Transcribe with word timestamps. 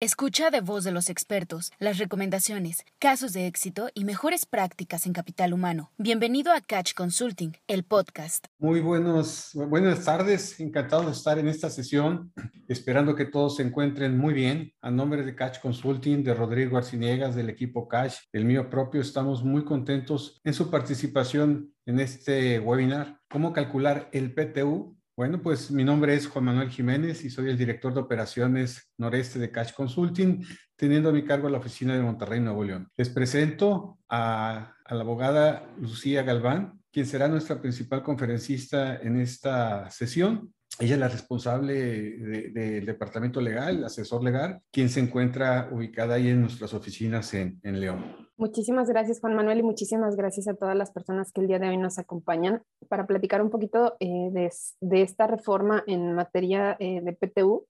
Escucha 0.00 0.50
de 0.50 0.60
voz 0.60 0.84
de 0.84 0.92
los 0.92 1.10
expertos 1.10 1.72
las 1.80 1.98
recomendaciones, 1.98 2.84
casos 3.00 3.32
de 3.32 3.48
éxito 3.48 3.88
y 3.94 4.04
mejores 4.04 4.46
prácticas 4.46 5.06
en 5.06 5.12
capital 5.12 5.52
humano. 5.52 5.90
Bienvenido 5.98 6.52
a 6.52 6.60
Catch 6.60 6.94
Consulting, 6.94 7.56
el 7.66 7.82
podcast. 7.82 8.46
Muy 8.60 8.78
buenos, 8.78 9.50
buenas 9.54 10.04
tardes, 10.04 10.60
encantado 10.60 11.06
de 11.06 11.10
estar 11.10 11.40
en 11.40 11.48
esta 11.48 11.68
sesión, 11.68 12.32
esperando 12.68 13.16
que 13.16 13.24
todos 13.24 13.56
se 13.56 13.64
encuentren 13.64 14.16
muy 14.16 14.34
bien. 14.34 14.72
A 14.82 14.92
nombre 14.92 15.24
de 15.24 15.34
Catch 15.34 15.58
Consulting, 15.58 16.22
de 16.22 16.32
Rodrigo 16.32 16.78
Arciniegas, 16.78 17.34
del 17.34 17.50
equipo 17.50 17.88
Catch, 17.88 18.18
el 18.32 18.44
mío 18.44 18.70
propio, 18.70 19.00
estamos 19.00 19.42
muy 19.42 19.64
contentos 19.64 20.40
en 20.44 20.54
su 20.54 20.70
participación 20.70 21.74
en 21.86 21.98
este 21.98 22.60
webinar. 22.60 23.18
¿Cómo 23.28 23.52
calcular 23.52 24.08
el 24.12 24.32
PTU 24.32 24.97
bueno, 25.18 25.42
pues 25.42 25.72
mi 25.72 25.82
nombre 25.82 26.14
es 26.14 26.28
Juan 26.28 26.44
Manuel 26.44 26.70
Jiménez 26.70 27.24
y 27.24 27.30
soy 27.30 27.50
el 27.50 27.58
director 27.58 27.92
de 27.92 27.98
operaciones 27.98 28.92
noreste 28.98 29.40
de 29.40 29.50
Cash 29.50 29.72
Consulting, 29.72 30.46
teniendo 30.76 31.08
a 31.08 31.12
mi 31.12 31.24
cargo 31.24 31.48
la 31.48 31.58
oficina 31.58 31.96
de 31.96 32.02
Monterrey, 32.02 32.38
Nuevo 32.38 32.62
León. 32.62 32.88
Les 32.96 33.08
presento 33.08 33.98
a, 34.08 34.76
la 34.88 35.00
abogada 35.00 35.74
Lucía 35.80 36.22
Galván, 36.22 36.80
quien 36.92 37.04
será 37.04 37.26
nuestra 37.26 37.60
principal 37.60 38.04
conferencista 38.04 38.94
en 38.98 39.20
esta 39.20 39.90
sesión. 39.90 40.54
Ella 40.80 40.94
es 40.94 41.00
la 41.00 41.08
responsable 41.08 41.74
del 41.74 42.86
departamento 42.86 43.40
legal, 43.40 43.84
asesor 43.84 44.22
legal, 44.22 44.62
quien 44.70 44.88
se 44.88 45.00
encuentra 45.00 45.68
ubicada 45.72 46.14
ahí 46.14 46.28
en 46.28 46.40
nuestras 46.40 46.72
oficinas 46.72 47.34
en, 47.34 47.60
en 47.64 47.80
León. 47.80 48.28
Muchísimas 48.36 48.88
gracias, 48.88 49.18
Juan 49.18 49.34
Manuel, 49.34 49.58
y 49.58 49.62
muchísimas 49.64 50.14
gracias 50.14 50.46
a 50.46 50.54
todas 50.54 50.76
las 50.76 50.92
personas 50.92 51.32
que 51.32 51.40
el 51.40 51.48
día 51.48 51.58
de 51.58 51.70
hoy 51.70 51.76
nos 51.76 51.98
acompañan 51.98 52.62
para 52.88 53.04
platicar 53.04 53.42
un 53.42 53.50
poquito 53.50 53.96
eh, 53.98 54.30
de, 54.30 55.02
esta 55.02 55.26
reforma 55.26 55.82
en 55.88 56.14
materia 56.14 56.76
eh, 56.78 57.00
de 57.02 57.12
PTU. 57.12 57.66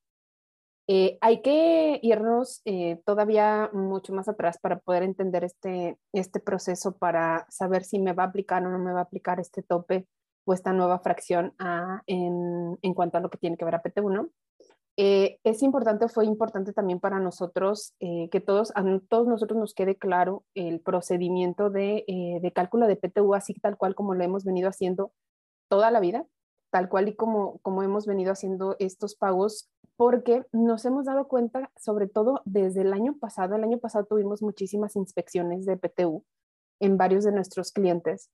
Eh, 0.87 1.17
hay 1.23 1.41
que 1.41 1.99
irnos 2.03 2.63
todavía 3.07 3.71
mucho 3.73 4.13
más 4.13 4.29
atrás 4.29 4.59
para 4.59 4.79
poder 4.79 5.03
entender 5.03 5.45
este, 5.45 5.97
este 6.13 6.41
proceso, 6.41 6.99
para 6.99 7.47
saber 7.49 7.85
si 7.85 7.99
me 7.99 8.13
va 8.13 8.25
a 8.25 8.27
aplicar 8.27 8.67
o 8.67 8.71
no 8.71 8.79
me 8.79 8.93
va 8.93 9.01
a 9.01 9.05
aplicar 9.05 9.41
este 9.41 9.63
tope 9.63 10.07
esta 10.53 10.73
nueva 10.73 10.99
fracción 10.99 11.55
en, 12.07 12.95
cuanto 12.95 13.19
a 13.19 13.21
lo 13.21 13.31
que 13.31 13.39
tiene 13.39 13.57
que 13.57 13.65
ver 13.65 13.75
a 13.75 13.83
PTU, 13.83 14.11
¿no? 14.11 14.29
Eh, 15.01 15.39
es 15.45 15.63
importante, 15.63 16.09
fue 16.09 16.25
importante 16.25 16.73
también 16.73 16.99
para 16.99 17.21
nosotros 17.21 17.95
eh, 18.01 18.29
que 18.31 18.41
todos, 18.41 18.73
a 18.75 18.83
todos 19.09 19.29
nosotros 19.29 19.57
nos 19.57 19.73
quede 19.73 19.97
claro 19.97 20.45
el 20.55 20.81
procedimiento 20.81 21.71
de, 21.71 22.05
eh, 22.09 22.41
de, 22.43 22.53
cálculo 22.53 22.89
de 22.89 22.97
PTU, 22.97 23.35
así 23.35 23.55
tal 23.55 23.77
cual 23.77 23.95
como 23.95 24.15
lo 24.15 24.25
hemos 24.25 24.45
venido 24.45 24.69
haciendo 24.69 25.13
toda 25.69 25.93
la 25.93 26.01
vida, 26.01 26.27
tal 26.71 26.89
cual 26.89 27.09
y 27.09 27.15
como, 27.15 27.59
como 27.59 27.85
hemos 27.85 28.07
venido 28.07 28.33
haciendo 28.33 28.75
estos 28.81 29.15
pagos, 29.15 29.71
porque 29.97 30.45
nos 30.51 30.85
hemos 30.85 31.05
dado 31.07 31.29
cuenta, 31.29 31.71
sobre 31.77 32.09
todo 32.09 32.43
desde 32.45 32.81
el 32.81 32.93
año 32.93 33.17
pasado, 33.19 33.55
el 33.55 33.63
año 33.63 33.79
pasado 33.79 34.05
tuvimos 34.05 34.43
muchísimas 34.43 34.97
inspecciones 34.97 35.65
de 35.65 35.77
PTU 35.77 36.25
en 36.81 36.97
varios 36.97 37.23
de 37.23 37.31
nuestros 37.31 37.71
clientes 37.71 38.31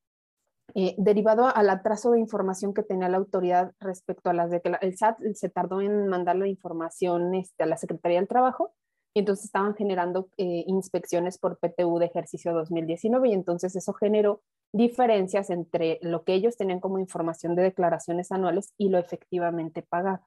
eh, 0.75 0.95
derivado 0.97 1.47
al 1.55 1.69
atraso 1.69 2.11
de 2.11 2.21
información 2.21 2.73
que 2.73 2.83
tenía 2.83 3.09
la 3.09 3.19
autoridad 3.19 3.73
respecto 3.81 4.31
a 4.31 4.33
las 4.33 4.51
de 4.51 4.63
que 4.63 4.73
el 4.81 4.97
SAT 4.97 5.19
se 5.35 5.51
tardó 5.51 5.81
en 5.81 6.09
mandar 6.09 6.37
la 6.37 6.49
información 6.49 7.35
este, 7.35 7.65
a 7.65 7.67
la 7.67 7.77
Secretaría 7.77 8.19
del 8.19 8.29
Trabajo 8.29 8.73
y 9.15 9.21
entonces 9.21 9.45
estaban 9.45 9.75
generando 9.75 10.29
eh, 10.39 10.65
inspecciones 10.67 11.39
por 11.39 11.59
PTU 11.59 11.99
de 11.99 12.07
ejercicio 12.07 12.53
2019 12.55 13.29
y 13.29 13.33
entonces 13.35 13.77
eso 13.77 13.93
generó 13.93 14.43
diferencias 14.73 15.51
entre 15.51 16.01
lo 16.03 16.25
que 16.25 16.35
ellos 16.35 16.57
tenían 16.57 16.81
como 16.81 16.99
información 16.99 17.55
de 17.55 17.63
declaraciones 17.63 18.33
anuales 18.33 18.73
y 18.77 18.89
lo 18.89 18.99
efectivamente 18.99 19.83
pagado. 19.83 20.27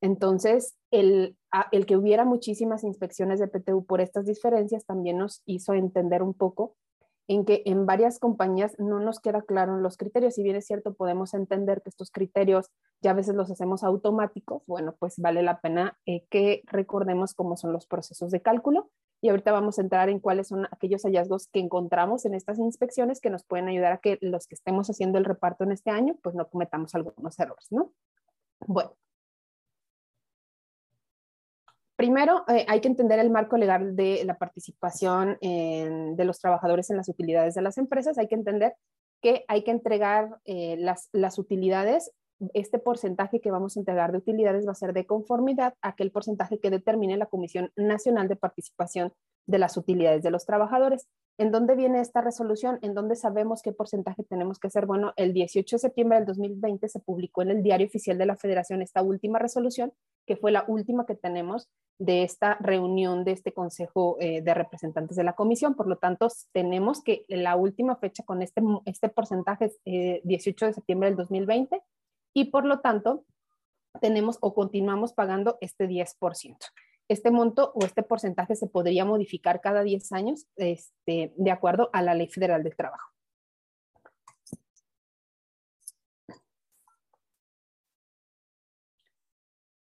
Entonces, 0.00 0.76
el, 0.90 1.36
el 1.72 1.86
que 1.86 1.96
hubiera 1.96 2.24
muchísimas 2.24 2.84
inspecciones 2.84 3.40
de 3.40 3.48
PTU 3.48 3.84
por 3.86 4.00
estas 4.00 4.26
diferencias 4.26 4.84
también 4.84 5.18
nos 5.18 5.42
hizo 5.46 5.74
entender 5.74 6.22
un 6.22 6.34
poco 6.34 6.76
en 7.32 7.46
que 7.46 7.62
en 7.64 7.86
varias 7.86 8.18
compañías 8.18 8.78
no 8.78 9.00
nos 9.00 9.18
queda 9.18 9.40
claro 9.40 9.78
los 9.78 9.96
criterios. 9.96 10.34
Si 10.34 10.42
bien 10.42 10.56
es 10.56 10.66
cierto, 10.66 10.92
podemos 10.92 11.32
entender 11.32 11.80
que 11.80 11.88
estos 11.88 12.10
criterios 12.10 12.70
ya 13.00 13.12
a 13.12 13.14
veces 13.14 13.34
los 13.34 13.50
hacemos 13.50 13.84
automáticos, 13.84 14.62
bueno, 14.66 14.94
pues 14.98 15.18
vale 15.18 15.42
la 15.42 15.60
pena 15.60 15.98
eh, 16.04 16.26
que 16.28 16.62
recordemos 16.66 17.32
cómo 17.32 17.56
son 17.56 17.72
los 17.72 17.86
procesos 17.86 18.30
de 18.30 18.42
cálculo. 18.42 18.90
Y 19.22 19.30
ahorita 19.30 19.50
vamos 19.50 19.78
a 19.78 19.82
entrar 19.82 20.10
en 20.10 20.20
cuáles 20.20 20.48
son 20.48 20.66
aquellos 20.72 21.04
hallazgos 21.04 21.46
que 21.46 21.60
encontramos 21.60 22.26
en 22.26 22.34
estas 22.34 22.58
inspecciones 22.58 23.20
que 23.20 23.30
nos 23.30 23.44
pueden 23.44 23.68
ayudar 23.68 23.92
a 23.92 23.98
que 23.98 24.18
los 24.20 24.46
que 24.46 24.54
estemos 24.54 24.90
haciendo 24.90 25.16
el 25.16 25.24
reparto 25.24 25.64
en 25.64 25.72
este 25.72 25.90
año, 25.90 26.16
pues 26.22 26.34
no 26.34 26.48
cometamos 26.50 26.94
algunos 26.94 27.38
errores, 27.38 27.68
¿no? 27.70 27.92
Bueno, 28.66 28.92
Primero, 32.02 32.42
eh, 32.48 32.66
hay 32.66 32.80
que 32.80 32.88
entender 32.88 33.20
el 33.20 33.30
marco 33.30 33.56
legal 33.56 33.94
de 33.94 34.24
la 34.24 34.36
participación 34.36 35.38
de 35.40 36.24
los 36.24 36.40
trabajadores 36.40 36.90
en 36.90 36.96
las 36.96 37.08
utilidades 37.08 37.54
de 37.54 37.62
las 37.62 37.78
empresas. 37.78 38.18
Hay 38.18 38.26
que 38.26 38.34
entender 38.34 38.74
que 39.20 39.44
hay 39.46 39.62
que 39.62 39.70
entregar 39.70 40.40
eh, 40.44 40.74
las, 40.80 41.10
las 41.12 41.38
utilidades. 41.38 42.10
Este 42.54 42.80
porcentaje 42.80 43.40
que 43.40 43.52
vamos 43.52 43.76
a 43.76 43.80
entregar 43.80 44.10
de 44.10 44.18
utilidades 44.18 44.66
va 44.66 44.72
a 44.72 44.74
ser 44.74 44.94
de 44.94 45.06
conformidad 45.06 45.74
a 45.80 45.90
aquel 45.90 46.10
porcentaje 46.10 46.58
que 46.58 46.70
determine 46.70 47.16
la 47.16 47.26
Comisión 47.26 47.70
Nacional 47.76 48.26
de 48.26 48.34
Participación 48.34 49.12
de 49.46 49.58
las 49.58 49.76
Utilidades 49.76 50.22
de 50.22 50.30
los 50.30 50.46
Trabajadores. 50.46 51.08
¿En 51.38 51.50
dónde 51.50 51.74
viene 51.74 52.00
esta 52.00 52.20
resolución? 52.20 52.78
¿En 52.82 52.94
dónde 52.94 53.16
sabemos 53.16 53.62
qué 53.62 53.72
porcentaje 53.72 54.22
tenemos 54.22 54.58
que 54.58 54.66
hacer? 54.66 54.84
Bueno, 54.84 55.12
el 55.16 55.32
18 55.32 55.76
de 55.76 55.80
septiembre 55.80 56.18
del 56.18 56.26
2020 56.26 56.88
se 56.88 57.00
publicó 57.00 57.42
en 57.42 57.50
el 57.50 57.62
Diario 57.62 57.86
Oficial 57.86 58.18
de 58.18 58.26
la 58.26 58.36
Federación 58.36 58.82
esta 58.82 59.02
última 59.02 59.38
resolución, 59.38 59.92
que 60.26 60.36
fue 60.36 60.52
la 60.52 60.64
última 60.68 61.06
que 61.06 61.14
tenemos 61.14 61.68
de 61.98 62.22
esta 62.22 62.56
reunión 62.60 63.24
de 63.24 63.32
este 63.32 63.52
Consejo 63.52 64.16
eh, 64.20 64.42
de 64.42 64.54
Representantes 64.54 65.16
de 65.16 65.24
la 65.24 65.32
Comisión. 65.32 65.74
Por 65.74 65.88
lo 65.88 65.96
tanto, 65.96 66.28
tenemos 66.52 67.02
que 67.02 67.24
la 67.28 67.56
última 67.56 67.96
fecha 67.96 68.22
con 68.24 68.42
este, 68.42 68.62
este 68.84 69.08
porcentaje 69.08 69.66
es 69.66 70.22
18 70.24 70.64
eh, 70.64 70.68
de 70.68 70.74
septiembre 70.74 71.08
del 71.08 71.16
2020 71.16 71.82
y 72.34 72.44
por 72.46 72.66
lo 72.66 72.80
tanto 72.80 73.24
tenemos 74.00 74.38
o 74.40 74.54
continuamos 74.54 75.12
pagando 75.12 75.58
este 75.60 75.88
10% 75.88 76.56
este 77.12 77.30
monto 77.30 77.72
o 77.74 77.84
este 77.84 78.02
porcentaje 78.02 78.56
se 78.56 78.66
podría 78.66 79.04
modificar 79.04 79.60
cada 79.60 79.82
10 79.82 80.12
años 80.12 80.46
este, 80.56 81.32
de 81.36 81.50
acuerdo 81.50 81.90
a 81.92 82.02
la 82.02 82.14
Ley 82.14 82.28
Federal 82.28 82.62
del 82.62 82.76
Trabajo. 82.76 83.10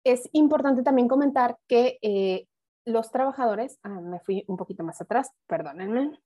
Es 0.05 0.28
importante 0.32 0.82
también 0.82 1.06
comentar 1.06 1.56
que 1.69 1.99
eh, 2.03 2.49
los 2.84 3.12
trabajadores, 3.12 3.78
ah, 3.84 4.00
me 4.00 4.19
fui 4.21 4.44
un 4.49 4.56
poquito 4.56 4.82
más 4.82 5.00
atrás, 5.00 5.31
perdónenme. 5.47 6.19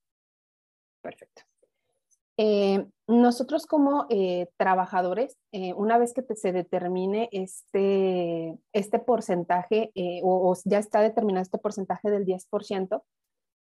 Perfecto. 1.01 1.43
Eh, 2.37 2.85
nosotros 3.07 3.65
como 3.65 4.05
eh, 4.09 4.47
trabajadores, 4.57 5.37
eh, 5.51 5.73
una 5.73 5.97
vez 5.97 6.13
que 6.13 6.23
se 6.35 6.51
determine 6.51 7.29
este, 7.31 8.57
este 8.73 8.99
porcentaje 8.99 9.91
o, 10.23 10.55
ya 10.65 10.77
está 10.77 11.01
determinado 11.01 11.41
este 11.41 11.57
porcentaje 11.57 12.11
del 12.11 12.25
10% 12.25 13.01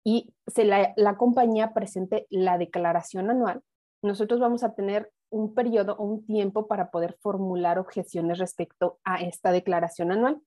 y 0.04 0.34
se 0.46 0.64
la, 0.64 0.92
la, 0.96 1.16
compañía 1.16 1.72
presente 1.72 2.26
la 2.30 2.58
declaración 2.58 3.30
anual, 3.30 3.62
nosotros 4.02 4.38
vamos 4.40 4.62
a 4.64 4.74
tener 4.74 5.10
un 5.30 5.54
periodo 5.54 5.94
o 5.96 6.04
un 6.04 6.26
tiempo 6.26 6.66
para 6.66 6.90
poder 6.90 7.16
formular 7.20 7.78
objeciones 7.78 8.38
respecto 8.38 8.98
a 9.04 9.20
esta 9.22 9.52
declaración 9.52 10.12
anual 10.12 10.40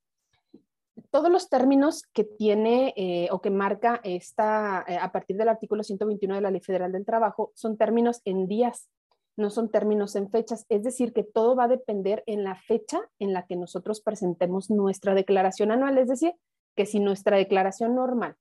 todos 1.09 1.31
los 1.31 1.49
términos 1.49 2.03
que 2.13 2.23
tiene 2.23 2.93
eh, 2.95 3.27
o 3.31 3.41
que 3.41 3.49
marca 3.49 4.01
esta, 4.03 4.83
eh, 4.87 4.97
a 4.97 5.11
partir 5.11 5.37
del 5.37 5.49
artículo 5.49 5.83
121 5.83 6.35
de 6.35 6.41
la 6.41 6.51
Ley 6.51 6.61
Federal 6.61 6.91
del 6.91 7.05
Trabajo, 7.05 7.51
son 7.55 7.77
términos 7.77 8.21
en 8.25 8.47
días, 8.47 8.89
no 9.37 9.49
son 9.49 9.69
términos 9.69 10.15
en 10.15 10.29
fechas. 10.29 10.65
Es 10.69 10.83
decir, 10.83 11.13
que 11.13 11.23
todo 11.23 11.55
va 11.55 11.65
a 11.65 11.69
depender 11.69 12.23
en 12.27 12.43
la 12.43 12.55
fecha 12.55 13.01
en 13.19 13.33
la 13.33 13.45
que 13.45 13.55
nosotros 13.55 14.01
presentemos 14.01 14.69
nuestra 14.69 15.13
declaración 15.15 15.71
anual. 15.71 15.97
Es 15.97 16.07
decir, 16.07 16.33
que 16.75 16.85
si 16.85 16.99
nuestra 16.99 17.37
declaración 17.37 17.95
normal 17.95 18.35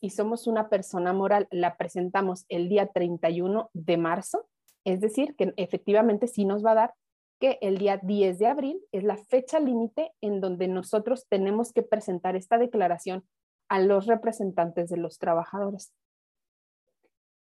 y 0.00 0.10
somos 0.10 0.46
una 0.46 0.68
persona 0.68 1.12
moral, 1.12 1.46
la 1.50 1.76
presentamos 1.76 2.44
el 2.48 2.68
día 2.68 2.88
31 2.88 3.70
de 3.72 3.96
marzo, 3.96 4.48
es 4.84 5.00
decir, 5.00 5.36
que 5.36 5.54
efectivamente 5.56 6.26
sí 6.26 6.44
nos 6.44 6.64
va 6.64 6.72
a 6.72 6.76
dar 6.76 6.94
que 7.42 7.58
el 7.60 7.76
día 7.78 7.98
10 8.00 8.38
de 8.38 8.46
abril 8.46 8.80
es 8.92 9.02
la 9.02 9.16
fecha 9.16 9.58
límite 9.58 10.12
en 10.20 10.40
donde 10.40 10.68
nosotros 10.68 11.26
tenemos 11.28 11.72
que 11.72 11.82
presentar 11.82 12.36
esta 12.36 12.56
declaración 12.56 13.24
a 13.68 13.80
los 13.80 14.06
representantes 14.06 14.88
de 14.90 14.96
los 14.96 15.18
trabajadores. 15.18 15.92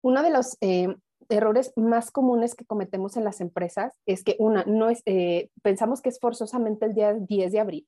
Uno 0.02 0.24
de 0.24 0.32
los 0.32 0.58
eh, 0.62 0.88
errores 1.30 1.72
más 1.76 2.10
comunes 2.10 2.56
que 2.56 2.66
cometemos 2.66 3.16
en 3.16 3.26
las 3.26 3.42
empresas 3.42 3.94
es 4.08 4.24
que 4.24 4.36
una, 4.40 4.64
no 4.64 4.88
eh, 5.06 5.50
pensamos 5.62 6.02
que 6.02 6.10
es 6.10 6.20
forzosamente 6.20 6.88
el 6.88 6.96
día 6.96 7.14
10 7.14 7.52
de 7.52 7.60
abril 7.60 7.88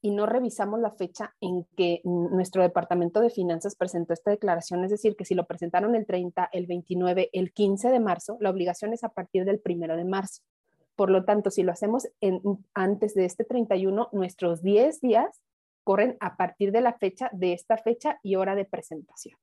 y 0.00 0.12
no 0.12 0.26
revisamos 0.26 0.78
la 0.78 0.92
fecha 0.92 1.34
en 1.40 1.66
que 1.76 2.00
nuestro 2.04 2.62
departamento 2.62 3.20
de 3.20 3.28
finanzas 3.28 3.74
presentó 3.74 4.12
esta 4.12 4.30
declaración, 4.30 4.84
es 4.84 4.92
decir, 4.92 5.16
que 5.16 5.24
si 5.24 5.34
lo 5.34 5.48
presentaron 5.48 5.96
el 5.96 6.06
30, 6.06 6.48
el 6.52 6.68
29, 6.68 7.30
el 7.32 7.52
15 7.52 7.88
de 7.88 7.98
marzo, 7.98 8.36
la 8.38 8.50
obligación 8.50 8.92
es 8.92 9.02
a 9.02 9.08
partir 9.08 9.44
del 9.44 9.60
1 9.68 9.96
de 9.96 10.04
marzo. 10.04 10.42
Por 11.00 11.08
lo 11.08 11.24
tanto, 11.24 11.50
si 11.50 11.62
lo 11.62 11.72
hacemos 11.72 12.06
antes 12.74 13.14
de 13.14 13.24
este 13.24 13.44
31, 13.44 14.10
nuestros 14.12 14.62
10 14.62 15.00
días 15.00 15.40
corren 15.82 16.18
a 16.20 16.36
partir 16.36 16.72
de 16.72 16.82
la 16.82 16.92
fecha, 16.92 17.30
de 17.32 17.54
esta 17.54 17.78
fecha 17.78 18.20
y 18.22 18.36
hora 18.36 18.54
de 18.54 18.66
presentación. 18.66 19.38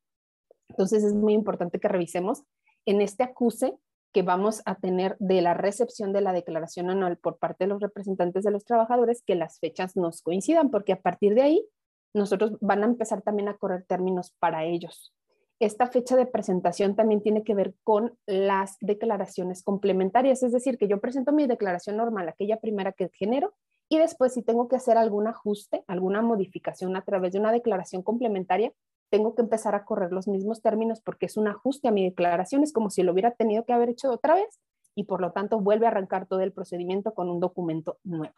Entonces 0.70 1.04
es 1.04 1.16
muy 1.16 1.34
importante 1.34 1.80
que 1.80 1.88
revisemos 1.88 2.44
en 2.86 3.02
este 3.02 3.24
acuse 3.24 3.74
que 4.14 4.22
vamos 4.22 4.62
a 4.66 4.76
tener 4.76 5.18
de 5.18 5.42
la 5.42 5.56
recepción 5.56 6.14
de 6.14 6.22
la 6.22 6.32
declaración 6.32 6.92
anual 6.92 7.18
por 7.18 7.40
parte 7.40 7.64
de 7.64 7.70
los 7.70 7.82
representantes 7.82 8.44
de 8.44 8.52
los 8.52 8.64
trabajadores, 8.64 9.24
que 9.26 9.34
las 9.34 9.60
fechas 9.60 9.96
nos 9.96 10.22
coincidan, 10.22 10.70
porque 10.70 10.94
a 10.94 11.02
partir 11.02 11.34
de 11.34 11.42
ahí 11.42 11.68
nosotros 12.14 12.56
van 12.62 12.84
a 12.84 12.86
empezar 12.86 13.24
también 13.24 13.50
a 13.50 13.58
correr 13.58 13.84
términos 13.84 14.32
para 14.38 14.64
ellos. 14.64 15.12
Esta 15.60 15.88
fecha 15.88 16.16
de 16.16 16.28
presentación 16.28 16.96
también 16.96 17.22
tiene 17.22 17.44
que 17.44 17.56
ver 17.56 17.74
con 17.84 18.18
las 18.28 18.78
declaraciones 18.80 19.64
complementarias, 19.64 20.44
es 20.44 20.52
decir, 20.52 20.78
que 20.78 20.88
yo 20.88 21.00
presento 21.00 21.32
mi 21.32 21.48
declaración 21.48 21.98
normal, 21.98 22.30
aquella 22.30 22.60
primera 22.60 22.92
que 22.92 23.10
genero, 23.14 23.54
y 23.90 23.98
después 23.98 24.34
si 24.34 24.44
tengo 24.44 24.68
que 24.68 24.76
hacer 24.76 24.98
algún 24.98 25.28
ajuste, 25.28 25.84
alguna 25.88 26.22
modificación 26.22 26.96
a 26.96 27.04
través 27.04 27.34
de 27.34 27.40
una 27.40 27.52
declaración 27.52 28.04
complementaria, 28.04 28.72
tengo 29.10 29.34
que 29.36 29.42
empezar 29.42 29.74
a 29.74 29.86
correr 29.86 30.12
los 30.12 30.28
mismos 30.28 30.62
términos 30.62 31.02
porque 31.02 31.28
es 31.28 31.38
un 31.38 31.48
ajuste 31.48 31.88
a 31.88 31.92
mi 31.92 32.04
declaración, 32.04 32.64
es 32.64 32.74
como 32.74 32.90
si 32.90 33.04
lo 33.04 33.14
hubiera 33.14 33.32
tenido 33.32 33.66
que 33.66 33.74
haber 33.74 33.90
hecho 33.90 34.12
otra 34.12 34.36
vez 34.36 34.60
y 34.96 35.04
por 35.04 35.22
lo 35.22 35.32
tanto 35.32 35.60
vuelve 35.60 35.86
a 35.86 35.90
arrancar 35.90 36.28
todo 36.28 36.42
el 36.42 36.52
procedimiento 36.52 37.14
con 37.14 37.30
un 37.30 37.40
documento 37.40 37.98
nuevo. 38.04 38.36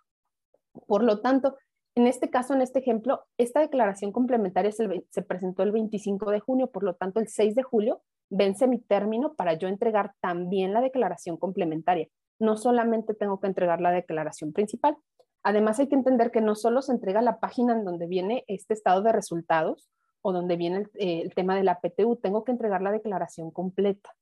Por 0.88 1.04
lo 1.04 1.21
tanto, 1.21 1.57
en 1.99 2.07
este 2.07 2.29
caso, 2.29 2.53
en 2.53 2.61
este 2.61 2.79
ejemplo, 2.79 3.25
esta 3.37 3.59
declaración 3.59 4.13
complementaria 4.13 4.71
se, 4.71 5.05
se, 5.09 5.21
presentó 5.21 5.63
el 5.63 5.73
25 5.73 6.31
de 6.31 6.39
junio, 6.39 6.67
por 6.67 6.83
lo 6.83 6.95
tanto, 6.95 7.19
el 7.19 7.27
6 7.27 7.55
de 7.55 7.63
julio 7.63 8.01
vence 8.29 8.67
mi 8.67 8.79
término 8.79 9.33
para 9.35 9.55
yo 9.55 9.67
entregar 9.67 10.13
también 10.21 10.71
la 10.71 10.79
declaración 10.79 11.35
complementaria. 11.35 12.07
No 12.39 12.55
solamente 12.55 13.13
tengo 13.13 13.41
que 13.41 13.47
entregar 13.47 13.81
la 13.81 13.91
declaración 13.91 14.53
principal. 14.53 14.95
Además, 15.43 15.79
hay 15.79 15.89
que 15.89 15.95
entender 15.95 16.31
que 16.31 16.39
no 16.39 16.55
solo 16.55 16.81
se 16.81 16.93
entrega 16.93 17.21
la 17.21 17.39
página 17.41 17.73
en 17.73 17.83
donde 17.83 18.07
viene 18.07 18.45
este 18.47 18.73
estado 18.73 19.01
de 19.01 19.11
resultados 19.11 19.89
o 20.21 20.31
donde 20.31 20.55
viene 20.55 20.77
el, 20.77 20.91
eh, 20.95 21.21
el 21.21 21.33
tema 21.33 21.55
de 21.55 21.63
la 21.63 21.81
PTU, 21.81 22.15
tengo 22.15 22.45
que 22.45 22.51
entregar 22.51 22.81
la 22.81 22.91
declaración 22.91 23.51
completa. 23.51 24.15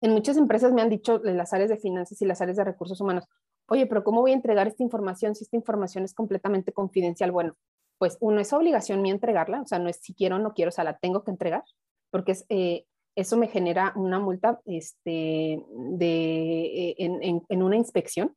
En 0.00 0.10
muchas 0.10 0.36
empresas 0.36 0.72
me 0.72 0.82
han 0.82 0.90
dicho 0.90 1.24
en 1.24 1.36
las 1.36 1.52
áreas 1.52 1.70
de 1.70 1.76
finanzas 1.76 2.20
y 2.20 2.26
las 2.26 2.40
áreas 2.40 2.56
de 2.56 2.64
recursos 2.64 3.00
humanos, 3.00 3.28
oye, 3.66 3.86
pero 3.86 4.04
¿cómo 4.04 4.20
voy 4.20 4.32
a 4.32 4.34
entregar 4.34 4.66
esta 4.66 4.82
información 4.82 5.34
si 5.34 5.44
esta 5.44 5.56
información 5.56 6.04
es 6.04 6.14
completamente 6.14 6.72
confidencial? 6.72 7.32
Bueno, 7.32 7.56
pues 7.98 8.16
uno 8.20 8.40
es 8.40 8.52
obligación 8.52 9.02
mía 9.02 9.12
entregarla, 9.12 9.62
o 9.62 9.66
sea, 9.66 9.78
no 9.78 9.88
es 9.88 9.96
si 9.96 10.14
quiero 10.14 10.36
o 10.36 10.38
no 10.38 10.52
quiero, 10.52 10.70
o 10.70 10.72
sea, 10.72 10.84
la 10.84 10.98
tengo 10.98 11.24
que 11.24 11.30
entregar, 11.30 11.64
porque 12.10 12.36
eh, 12.48 12.86
eso 13.16 13.36
me 13.36 13.48
genera 13.48 13.92
una 13.96 14.18
multa 14.18 14.60
este, 14.64 15.62
de, 15.70 16.94
eh, 16.98 17.40
en, 17.48 17.62
una 17.62 17.76
inspección. 17.76 18.36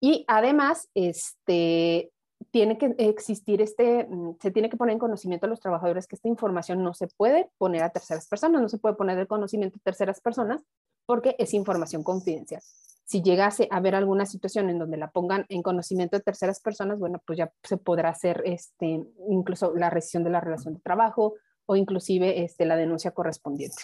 Y 0.00 0.24
además, 0.28 0.88
este, 0.94 2.10
tiene 2.50 2.78
que 2.78 2.94
existir 2.98 3.60
este, 3.60 4.06
mm, 4.08 4.36
se 4.40 4.50
tiene 4.50 4.70
que 4.70 4.76
poner 4.76 4.94
en 4.94 4.98
conocimiento 4.98 5.46
a 5.46 5.48
los 5.48 5.60
trabajadores 5.60 6.06
que 6.06 6.16
esta 6.16 6.28
información 6.28 6.82
no 6.82 6.94
se 6.94 7.06
puede 7.06 7.50
poner 7.58 7.82
a 7.82 7.90
terceras 7.90 8.26
personas, 8.26 8.62
no 8.62 8.68
se 8.68 8.78
puede 8.78 8.96
poner 8.96 9.16
de 9.18 9.26
conocimiento 9.26 9.78
a 9.78 9.82
terceras 9.82 10.20
personas 10.20 10.62
porque 11.06 11.36
es 11.38 11.54
información 11.54 12.02
confidencial. 12.02 12.62
Si 13.10 13.22
llegase 13.22 13.66
a 13.72 13.78
haber 13.78 13.96
alguna 13.96 14.24
situación 14.24 14.70
en 14.70 14.78
donde 14.78 14.96
la 14.96 15.10
pongan 15.10 15.44
en 15.48 15.62
conocimiento 15.62 16.16
de 16.16 16.22
terceras 16.22 16.60
personas, 16.60 17.00
bueno, 17.00 17.20
pues 17.26 17.38
ya 17.38 17.52
se 17.64 17.76
podrá 17.76 18.10
hacer 18.10 18.40
este, 18.44 19.04
incluso 19.28 19.74
la 19.74 19.90
rescisión 19.90 20.22
de 20.22 20.30
la 20.30 20.38
relación 20.38 20.74
de 20.74 20.80
trabajo 20.80 21.34
o 21.66 21.74
inclusive 21.74 22.44
este, 22.44 22.66
la 22.66 22.76
denuncia 22.76 23.10
correspondiente 23.10 23.82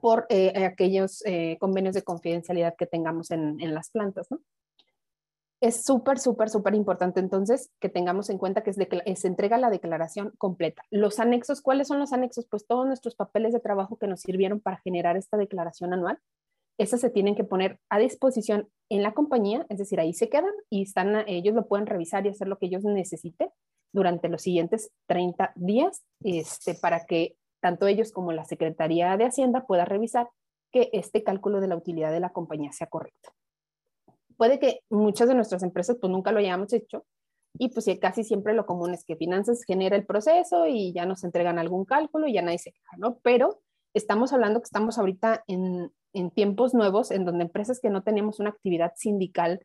por 0.00 0.24
eh, 0.30 0.64
aquellos 0.64 1.22
eh, 1.26 1.58
convenios 1.60 1.94
de 1.94 2.02
confidencialidad 2.02 2.76
que 2.78 2.86
tengamos 2.86 3.30
en, 3.30 3.60
en 3.60 3.74
las 3.74 3.90
plantas, 3.90 4.30
¿no? 4.30 4.40
es 5.60 5.84
súper, 5.84 6.18
súper, 6.18 6.48
súper 6.48 6.74
importante 6.74 7.20
entonces 7.20 7.70
que 7.78 7.90
tengamos 7.90 8.30
en 8.30 8.38
cuenta 8.38 8.62
que 8.62 8.72
se 8.72 9.28
entrega 9.28 9.58
la 9.58 9.68
declaración 9.68 10.32
completa. 10.38 10.82
Los 10.90 11.20
anexos, 11.20 11.60
¿cuáles 11.60 11.88
son 11.88 11.98
los 11.98 12.14
anexos? 12.14 12.46
Pues 12.46 12.66
todos 12.66 12.86
nuestros 12.86 13.14
papeles 13.14 13.52
de 13.52 13.60
trabajo 13.60 13.98
que 13.98 14.06
nos 14.06 14.20
sirvieron 14.20 14.60
para 14.60 14.78
generar 14.78 15.18
esta 15.18 15.36
declaración 15.36 15.92
anual, 15.92 16.18
esas 16.82 17.00
se 17.00 17.10
tienen 17.10 17.34
que 17.34 17.44
poner 17.44 17.78
a 17.88 17.98
disposición 17.98 18.68
en 18.88 19.02
la 19.02 19.12
compañía, 19.12 19.66
es 19.68 19.78
decir, 19.78 20.00
ahí 20.00 20.12
se 20.12 20.28
quedan 20.28 20.52
y 20.68 20.82
están, 20.82 21.24
ellos 21.28 21.54
lo 21.54 21.66
pueden 21.66 21.86
revisar 21.86 22.26
y 22.26 22.30
hacer 22.30 22.48
lo 22.48 22.58
que 22.58 22.66
ellos 22.66 22.84
necesiten 22.84 23.50
durante 23.92 24.28
los 24.28 24.42
siguientes 24.42 24.90
30 25.06 25.52
días 25.56 26.04
este, 26.24 26.74
para 26.74 27.06
que 27.06 27.36
tanto 27.60 27.86
ellos 27.86 28.12
como 28.12 28.32
la 28.32 28.44
Secretaría 28.44 29.16
de 29.16 29.24
Hacienda 29.24 29.66
pueda 29.66 29.84
revisar 29.84 30.28
que 30.72 30.90
este 30.92 31.22
cálculo 31.22 31.60
de 31.60 31.68
la 31.68 31.76
utilidad 31.76 32.12
de 32.12 32.20
la 32.20 32.32
compañía 32.32 32.72
sea 32.72 32.86
correcto 32.86 33.30
puede 34.40 34.58
que 34.58 34.80
muchas 34.88 35.28
de 35.28 35.34
nuestras 35.34 35.62
empresas 35.62 35.98
pues 36.00 36.10
nunca 36.10 36.32
lo 36.32 36.38
hayamos 36.38 36.72
hecho 36.72 37.04
y 37.58 37.68
pues 37.68 37.84
casi 38.00 38.24
siempre 38.24 38.54
lo 38.54 38.64
común 38.64 38.94
es 38.94 39.04
que 39.04 39.14
finanzas 39.14 39.64
genera 39.66 39.96
el 39.96 40.06
proceso 40.06 40.66
y 40.66 40.94
ya 40.94 41.04
nos 41.04 41.24
entregan 41.24 41.58
algún 41.58 41.84
cálculo 41.84 42.26
y 42.26 42.32
ya 42.32 42.40
nadie 42.40 42.58
se 42.58 42.72
queja, 42.72 42.96
¿no? 42.96 43.18
Pero 43.22 43.60
estamos 43.92 44.32
hablando 44.32 44.60
que 44.60 44.64
estamos 44.64 44.96
ahorita 44.96 45.44
en, 45.46 45.92
en 46.12 46.30
tiempos 46.30 46.74
nuevos 46.74 47.10
en 47.10 47.24
donde 47.24 47.44
empresas 47.44 47.80
que 47.80 47.90
no 47.90 48.02
tenemos 48.02 48.40
una 48.40 48.50
actividad 48.50 48.92
sindical 48.96 49.64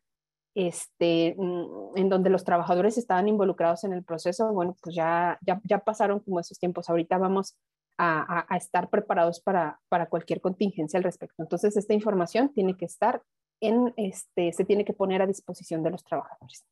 este, 0.54 1.34
mm, 1.36 1.96
en 1.96 2.08
donde 2.08 2.30
los 2.30 2.44
trabajadores 2.44 2.96
estaban 2.96 3.28
involucrados 3.28 3.84
en 3.84 3.92
el 3.92 4.04
proceso, 4.04 4.52
bueno, 4.52 4.76
pues 4.80 4.96
ya, 4.96 5.38
ya, 5.42 5.60
ya 5.64 5.78
pasaron 5.80 6.20
como 6.20 6.40
esos 6.40 6.58
tiempos. 6.58 6.88
Ahorita 6.88 7.18
vamos 7.18 7.56
a 7.98 8.44
estar 8.56 8.90
preparados 8.90 9.40
para, 9.40 9.80
para, 9.88 10.06
cualquier 10.10 10.42
contingencia 10.42 10.98
al 10.98 11.04
respecto. 11.04 11.42
Entonces, 11.42 11.78
esta 11.78 11.94
información 11.94 12.52
tiene 12.52 12.76
que 12.76 12.84
estar 12.84 13.22
en, 13.60 13.94
este, 13.96 14.52
se 14.52 14.64
tiene 14.64 14.84
que 14.84 14.92
poner 14.92 15.22
a 15.22 15.26
disposición 15.26 15.82
de 15.82 15.90
los 15.90 16.04
trabajadores. 16.04 16.64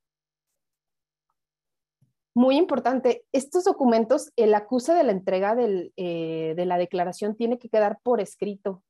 Muy 2.34 2.56
importante, 2.56 3.24
estos 3.32 3.64
documentos, 3.64 4.32
el 4.36 4.54
acuse 4.54 4.92
de 4.92 5.04
la 5.04 5.12
entrega 5.12 5.54
del, 5.54 5.92
eh, 5.96 6.54
de 6.56 6.66
la 6.66 6.78
declaración 6.78 7.36
tiene 7.36 7.58
que 7.58 7.68
quedar 7.68 7.98
por 8.02 8.20
escrito. 8.20 8.82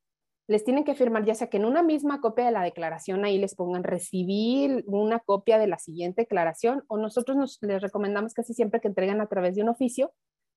Les 0.47 0.63
tienen 0.63 0.85
que 0.85 0.95
firmar 0.95 1.25
ya 1.25 1.35
sea 1.35 1.49
que 1.49 1.57
en 1.57 1.65
una 1.65 1.83
misma 1.83 2.21
copia 2.21 2.45
de 2.45 2.51
la 2.53 2.63
declaración 2.63 3.25
ahí 3.25 3.39
les 3.39 3.55
pongan 3.55 3.83
recibir 3.83 4.85
una 4.87 5.21
copia 5.21 5.59
de 5.59 5.67
la 5.67 5.79
siguiente 5.79 6.23
declaración 6.23 6.85
o 6.89 6.99
nosotros 6.99 7.37
nos, 7.37 7.59
les 7.63 7.81
recomendamos 7.81 8.35
casi 8.35 8.53
siempre 8.53 8.81
que 8.81 8.89
entreguen 8.89 9.21
a 9.21 9.27
través 9.27 9.55
de 9.55 9.63
un 9.63 9.71
oficio 9.71 10.13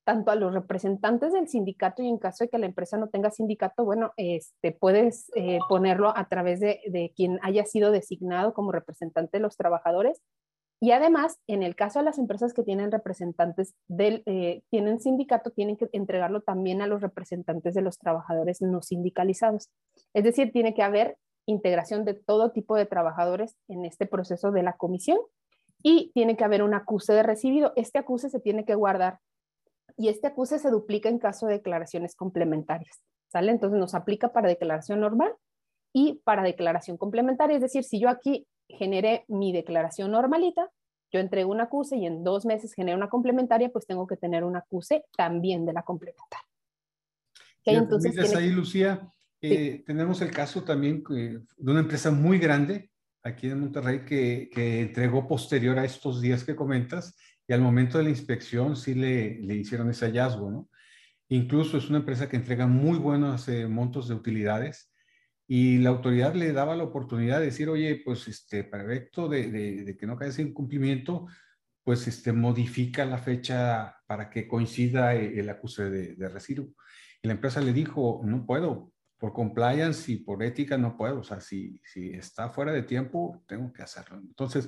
tanto 0.08 0.32
a 0.32 0.36
los 0.36 0.54
representantes 0.54 1.34
del 1.34 1.50
sindicato 1.50 2.02
y 2.02 2.08
en 2.08 2.18
caso 2.18 2.46
de 2.46 2.50
que 2.50 2.58
la 2.58 2.66
empresa 2.66 2.98
no 2.98 3.10
tenga 3.10 3.30
sindicato, 3.30 3.84
bueno, 3.84 4.14
este, 4.16 4.72
puedes 4.72 5.30
eh, 5.36 5.60
ponerlo 5.68 6.16
a 6.16 6.30
través 6.30 6.62
de, 6.62 6.80
de, 6.88 7.12
quien 7.14 7.40
haya 7.42 7.66
sido 7.66 7.92
designado 7.92 8.54
como 8.54 8.72
representante 8.72 9.36
de 9.36 9.42
los 9.42 9.58
trabajadores. 9.58 10.22
Y 10.80 10.92
además, 10.92 11.40
en 11.48 11.64
el 11.64 11.76
caso 11.76 12.00
de 12.00 12.06
las 12.06 12.20
empresas 12.20 12.54
que 12.54 12.64
tienen 12.64 12.92
representantes 12.92 13.74
del, 13.88 14.22
eh, 14.28 14.62
tienen 14.70 15.00
sindicato, 15.00 15.50
tienen 15.50 15.76
que 15.76 15.90
entregarlo 15.92 16.42
también 16.42 16.82
a 16.82 16.88
los 16.88 17.02
representantes 17.02 17.74
de 17.74 17.82
los 17.82 17.98
trabajadores 17.98 18.62
no 18.62 18.82
sindicalizados. 18.84 19.70
Es 20.14 20.24
decir, 20.24 20.52
tiene 20.52 20.76
que 20.76 20.84
haber 20.84 21.18
integración 21.48 22.06
de 22.06 22.14
todo 22.14 22.52
tipo 22.52 22.76
de 22.76 22.86
trabajadores 22.86 23.56
en 23.68 23.86
este 23.86 24.06
proceso 24.06 24.52
de 24.52 24.64
la 24.64 24.74
comisión 24.74 25.18
y 25.82 26.12
tiene 26.14 26.38
que 26.38 26.44
haber 26.44 26.62
un 26.62 26.76
acuse 26.76 27.14
de 27.14 27.24
recibido. 27.24 27.74
Este 27.76 27.98
acuse 27.98 28.30
se 28.30 28.40
tiene 28.40 28.66
que 28.66 28.76
guardar 28.76 29.20
y 29.96 30.10
este 30.10 30.28
acuse 30.28 30.60
se 30.60 30.70
duplica 30.70 31.10
en 31.10 31.18
caso 31.18 31.48
de 31.48 31.54
declaraciones 31.54 32.16
complementarias, 32.16 33.02
¿sale? 33.32 33.52
Entonces 33.52 33.80
nos 33.80 33.96
aplica 33.96 34.32
para 34.32 34.50
declaración 34.50 35.00
normal 35.00 35.34
y 35.94 36.22
para 36.24 36.44
declaración 36.44 36.98
complementaria, 36.98 37.56
es 37.56 37.62
decir, 37.62 37.84
si 37.84 38.00
yo 38.00 38.10
aquí 38.10 38.46
generé 38.70 39.26
mi 39.28 39.52
declaración 39.54 40.12
normalita, 40.12 40.70
yo 41.12 41.20
entrego 41.20 41.52
un 41.52 41.62
acuse 41.62 41.98
y 41.98 42.06
en 42.06 42.24
dos 42.24 42.46
meses 42.46 42.74
genero 42.74 42.98
una 42.98 43.10
complementaria, 43.10 43.70
pues 43.70 43.86
tengo 43.86 44.08
que 44.08 44.18
tener 44.18 44.44
un 44.44 44.56
acuse 44.56 45.06
también 45.16 45.66
de 45.66 45.74
la 45.74 45.84
complementaria. 45.84 46.48
entonces 47.64 48.36
ahí, 48.36 48.50
Lucía, 48.50 49.10
eh, 49.42 49.84
tenemos 49.86 50.22
el 50.22 50.32
caso 50.32 50.64
también 50.64 51.04
de 51.08 51.72
una 51.72 51.80
empresa 51.80 52.12
muy 52.12 52.40
grande 52.40 52.92
aquí 53.24 53.50
en 53.50 53.60
Monterrey 53.60 54.06
que, 54.06 54.50
que 54.52 54.82
entregó 54.82 55.28
posterior 55.28 55.78
a 55.80 55.86
estos 55.86 56.22
días 56.22 56.44
que 56.44 56.56
comentas 56.56 57.16
y 57.48 57.54
al 57.54 57.62
momento 57.62 57.98
de 57.98 58.06
la 58.06 58.10
inspección 58.10 58.76
sí 58.76 58.94
le, 58.94 59.40
le 59.40 59.56
hicieron 59.56 59.90
ese 59.90 60.06
hallazgo, 60.06 60.52
¿no? 60.52 60.70
Incluso 61.30 61.78
es 61.78 61.90
una 61.90 62.00
empresa 62.00 62.30
que 62.30 62.38
entrega 62.38 62.68
muy 62.68 62.98
buenos 62.98 63.48
eh, 63.50 63.68
montos 63.68 64.08
de 64.08 64.16
utilidades 64.16 64.87
y 65.48 65.78
la 65.78 65.90
autoridad 65.90 66.36
le 66.36 66.52
daba 66.52 66.76
la 66.76 66.84
oportunidad 66.84 67.40
de 67.40 67.46
decir, 67.46 67.70
oye, 67.70 68.02
pues 68.04 68.28
este, 68.28 68.66
para 68.66 68.84
efecto 68.84 69.30
de, 69.30 69.50
de, 69.50 69.98
que 69.98 70.06
no 70.06 70.18
caiga 70.18 70.34
sin 70.34 70.54
cumplimiento, 70.54 71.28
pues 71.84 72.06
este, 72.08 72.34
modifica 72.34 73.06
la 73.06 73.18
fecha 73.18 73.96
para 74.08 74.30
que 74.30 74.46
coincida 74.46 75.16
el, 75.16 75.40
el 75.40 75.50
acuse 75.50 75.90
de, 75.90 76.16
de 76.16 76.30
residuo. 76.30 76.74
Y 77.22 77.28
la 77.28 77.34
empresa 77.34 77.62
le 77.62 77.72
dijo, 77.72 78.22
no 78.26 78.46
puedo, 78.46 78.92
por 79.18 79.32
compliance 79.32 80.12
y 80.12 80.18
por 80.18 80.44
ética 80.44 80.78
no 80.78 80.98
puedo, 80.98 81.22
o 81.22 81.24
sea, 81.24 81.40
si, 81.40 81.82
si 81.86 82.12
está 82.12 82.50
fuera 82.50 82.74
de 82.74 82.84
tiempo, 82.84 83.42
tengo 83.48 83.72
que 83.72 83.84
hacerlo. 83.84 84.18
Entonces, 84.18 84.68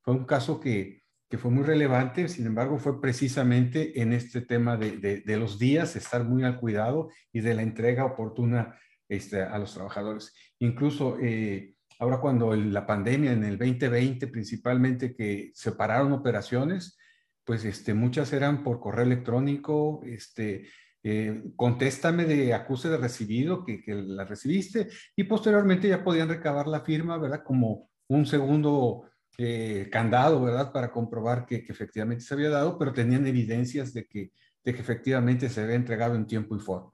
fue 0.00 0.14
un 0.14 0.26
caso 0.26 0.60
que, 0.60 1.02
que 1.28 1.38
fue 1.38 1.50
muy 1.50 1.64
relevante, 1.64 2.28
sin 2.28 2.46
embargo, 2.46 2.78
fue 2.78 3.00
precisamente 3.00 4.00
en 4.00 4.12
este 4.12 4.40
tema 4.40 4.76
de, 4.76 5.22
de 5.22 5.36
los 5.36 5.58
días, 5.58 5.96
estar 5.96 6.22
muy 6.22 6.44
al 6.44 6.60
cuidado 6.60 7.10
y 7.32 7.40
de 7.40 7.54
la 7.54 7.62
entrega 7.62 8.04
oportuna 8.04 8.78
este, 9.10 9.42
a 9.42 9.58
los 9.58 9.74
trabajadores. 9.74 10.32
Incluso 10.60 11.18
eh, 11.20 11.74
ahora 11.98 12.20
cuando 12.20 12.54
el, 12.54 12.72
la 12.72 12.86
pandemia 12.86 13.32
en 13.32 13.42
el 13.44 13.58
2020 13.58 14.28
principalmente 14.28 15.14
que 15.14 15.50
separaron 15.52 16.12
operaciones, 16.12 16.96
pues 17.44 17.64
este, 17.64 17.92
muchas 17.92 18.32
eran 18.32 18.62
por 18.62 18.78
correo 18.78 19.04
electrónico, 19.04 20.00
este, 20.04 20.68
eh, 21.02 21.42
contéstame 21.56 22.24
de 22.24 22.54
acuse 22.54 22.88
de 22.88 22.98
recibido, 22.98 23.64
que, 23.64 23.82
que, 23.82 23.94
la 23.96 24.24
recibiste, 24.24 24.88
y 25.16 25.24
posteriormente 25.24 25.88
ya 25.88 26.04
podían 26.04 26.28
recabar 26.28 26.68
la 26.68 26.82
firma, 26.82 27.18
¿verdad? 27.18 27.42
Como 27.44 27.90
un 28.08 28.26
segundo 28.26 29.10
eh, 29.38 29.88
candado, 29.90 30.40
¿verdad? 30.40 30.72
Para 30.72 30.92
comprobar 30.92 31.46
que, 31.46 31.64
que, 31.64 31.72
efectivamente 31.72 32.22
se 32.22 32.34
había 32.34 32.50
dado, 32.50 32.78
pero 32.78 32.92
tenían 32.92 33.26
evidencias 33.26 33.92
de 33.92 34.06
que, 34.06 34.30
de 34.62 34.72
que 34.72 34.80
efectivamente 34.80 35.48
se 35.48 35.62
había 35.62 35.74
entregado 35.74 36.14
en 36.14 36.26
tiempo 36.28 36.54
y 36.54 36.60
forma. 36.60 36.92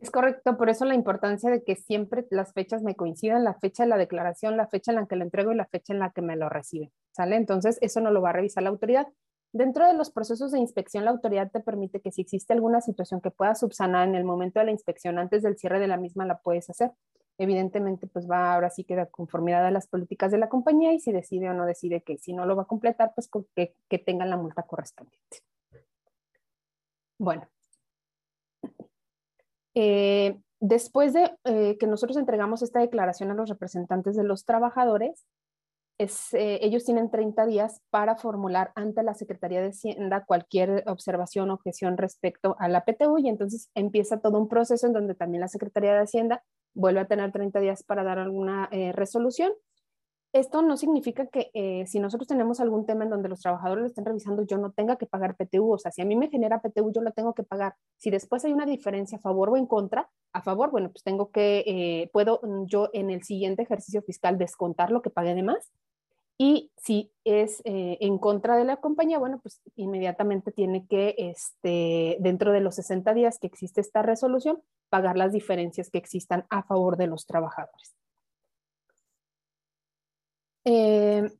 Es 0.00 0.10
correcto, 0.10 0.56
por 0.56 0.70
eso 0.70 0.86
la 0.86 0.94
importancia 0.94 1.50
de 1.50 1.62
que 1.62 1.76
siempre 1.76 2.26
las 2.30 2.54
fechas 2.54 2.82
me 2.82 2.94
coincidan, 2.94 3.44
la 3.44 3.54
fecha 3.54 3.82
de 3.82 3.90
la 3.90 3.98
declaración, 3.98 4.56
la 4.56 4.66
fecha 4.66 4.92
en 4.92 4.96
la 4.96 5.06
que 5.06 5.16
lo 5.16 5.24
entrego 5.24 5.52
y 5.52 5.56
la 5.56 5.66
fecha 5.66 5.92
en 5.92 5.98
la 5.98 6.10
que 6.10 6.22
me 6.22 6.36
lo 6.36 6.48
recibe, 6.48 6.90
¿sale? 7.12 7.36
Entonces, 7.36 7.76
eso 7.82 8.00
no 8.00 8.10
lo 8.10 8.22
va 8.22 8.30
a 8.30 8.32
revisar 8.32 8.62
la 8.62 8.70
autoridad. 8.70 9.06
Dentro 9.52 9.86
de 9.86 9.92
los 9.94 10.10
procesos 10.10 10.52
de 10.52 10.58
inspección, 10.58 11.04
la 11.04 11.10
autoridad 11.10 11.50
te 11.50 11.60
permite 11.60 12.00
que 12.00 12.12
si 12.12 12.22
existe 12.22 12.54
alguna 12.54 12.80
situación 12.80 13.20
que 13.20 13.30
pueda 13.30 13.54
subsanar 13.54 14.08
en 14.08 14.14
el 14.14 14.24
momento 14.24 14.58
de 14.58 14.66
la 14.66 14.72
inspección, 14.72 15.18
antes 15.18 15.42
del 15.42 15.58
cierre 15.58 15.80
de 15.80 15.88
la 15.88 15.98
misma, 15.98 16.24
la 16.24 16.38
puedes 16.38 16.70
hacer. 16.70 16.92
Evidentemente, 17.36 18.06
pues 18.06 18.30
va 18.30 18.54
ahora 18.54 18.70
sí 18.70 18.84
que 18.84 18.96
de 18.96 19.06
conformidad 19.08 19.66
a 19.66 19.70
las 19.70 19.86
políticas 19.86 20.30
de 20.30 20.38
la 20.38 20.48
compañía 20.48 20.94
y 20.94 21.00
si 21.00 21.12
decide 21.12 21.50
o 21.50 21.54
no 21.54 21.66
decide 21.66 22.02
que 22.02 22.16
si 22.16 22.32
no 22.32 22.46
lo 22.46 22.56
va 22.56 22.62
a 22.62 22.66
completar, 22.66 23.12
pues 23.14 23.28
que, 23.54 23.74
que 23.88 23.98
tengan 23.98 24.30
la 24.30 24.36
multa 24.36 24.62
correspondiente. 24.62 25.38
Bueno, 27.18 27.46
eh, 29.82 30.38
después 30.60 31.14
de 31.14 31.32
eh, 31.44 31.78
que 31.78 31.86
nosotros 31.86 32.18
entregamos 32.18 32.60
esta 32.60 32.80
declaración 32.80 33.30
a 33.30 33.34
los 33.34 33.48
representantes 33.48 34.14
de 34.14 34.24
los 34.24 34.44
trabajadores, 34.44 35.24
es, 35.96 36.34
eh, 36.34 36.58
ellos 36.60 36.84
tienen 36.84 37.10
30 37.10 37.46
días 37.46 37.80
para 37.88 38.16
formular 38.16 38.72
ante 38.74 39.02
la 39.02 39.14
Secretaría 39.14 39.62
de 39.62 39.68
Hacienda 39.68 40.26
cualquier 40.26 40.84
observación 40.86 41.50
o 41.50 41.54
objeción 41.54 41.96
respecto 41.96 42.56
a 42.58 42.68
la 42.68 42.84
PTU 42.84 43.18
y 43.20 43.30
entonces 43.30 43.70
empieza 43.74 44.20
todo 44.20 44.38
un 44.38 44.48
proceso 44.48 44.86
en 44.86 44.92
donde 44.92 45.14
también 45.14 45.40
la 45.40 45.48
Secretaría 45.48 45.94
de 45.94 46.00
Hacienda 46.00 46.44
vuelve 46.74 47.00
a 47.00 47.08
tener 47.08 47.32
30 47.32 47.60
días 47.60 47.82
para 47.82 48.04
dar 48.04 48.18
alguna 48.18 48.68
resolución 48.92 49.52
esto 50.32 50.62
no 50.62 50.76
significa 50.76 51.26
que 51.26 51.50
eh, 51.54 51.84
si 51.86 51.98
nosotros 51.98 52.28
tenemos 52.28 52.60
algún 52.60 52.86
tema 52.86 53.04
en 53.04 53.10
donde 53.10 53.28
los 53.28 53.40
trabajadores 53.40 53.82
lo 53.82 53.86
estén 53.88 54.04
revisando, 54.04 54.44
yo 54.44 54.58
no 54.58 54.70
tenga 54.70 54.96
que 54.96 55.06
pagar 55.06 55.36
PTU. 55.36 55.72
O 55.72 55.78
sea, 55.78 55.90
si 55.90 56.02
a 56.02 56.04
mí 56.04 56.14
me 56.14 56.28
genera 56.28 56.60
PTU, 56.60 56.92
yo 56.92 57.00
lo 57.00 57.10
tengo 57.10 57.34
que 57.34 57.42
pagar. 57.42 57.74
Si 57.96 58.10
después 58.10 58.44
hay 58.44 58.52
una 58.52 58.66
diferencia 58.66 59.18
a 59.18 59.20
favor 59.20 59.50
o 59.50 59.56
en 59.56 59.66
contra, 59.66 60.08
a 60.32 60.42
favor, 60.42 60.70
bueno, 60.70 60.90
pues 60.90 61.02
tengo 61.02 61.30
que, 61.32 61.64
eh, 61.66 62.10
puedo 62.12 62.40
mm, 62.42 62.66
yo 62.66 62.90
en 62.92 63.10
el 63.10 63.24
siguiente 63.24 63.62
ejercicio 63.62 64.02
fiscal 64.02 64.38
descontar 64.38 64.92
lo 64.92 65.02
que 65.02 65.10
pagué 65.10 65.34
de 65.34 65.42
más. 65.42 65.72
Y 66.38 66.72
si 66.76 67.12
es 67.24 67.60
eh, 67.64 67.98
en 68.00 68.16
contra 68.18 68.56
de 68.56 68.64
la 68.64 68.76
compañía, 68.76 69.18
bueno, 69.18 69.40
pues 69.42 69.60
inmediatamente 69.76 70.52
tiene 70.52 70.86
que, 70.86 71.14
este, 71.18 72.16
dentro 72.20 72.52
de 72.52 72.60
los 72.60 72.76
60 72.76 73.12
días 73.14 73.38
que 73.38 73.46
existe 73.46 73.80
esta 73.80 74.02
resolución, 74.02 74.62
pagar 74.88 75.18
las 75.18 75.32
diferencias 75.32 75.90
que 75.90 75.98
existan 75.98 76.46
a 76.48 76.62
favor 76.62 76.96
de 76.96 77.08
los 77.08 77.26
trabajadores. 77.26 77.99
Eh, 80.64 81.30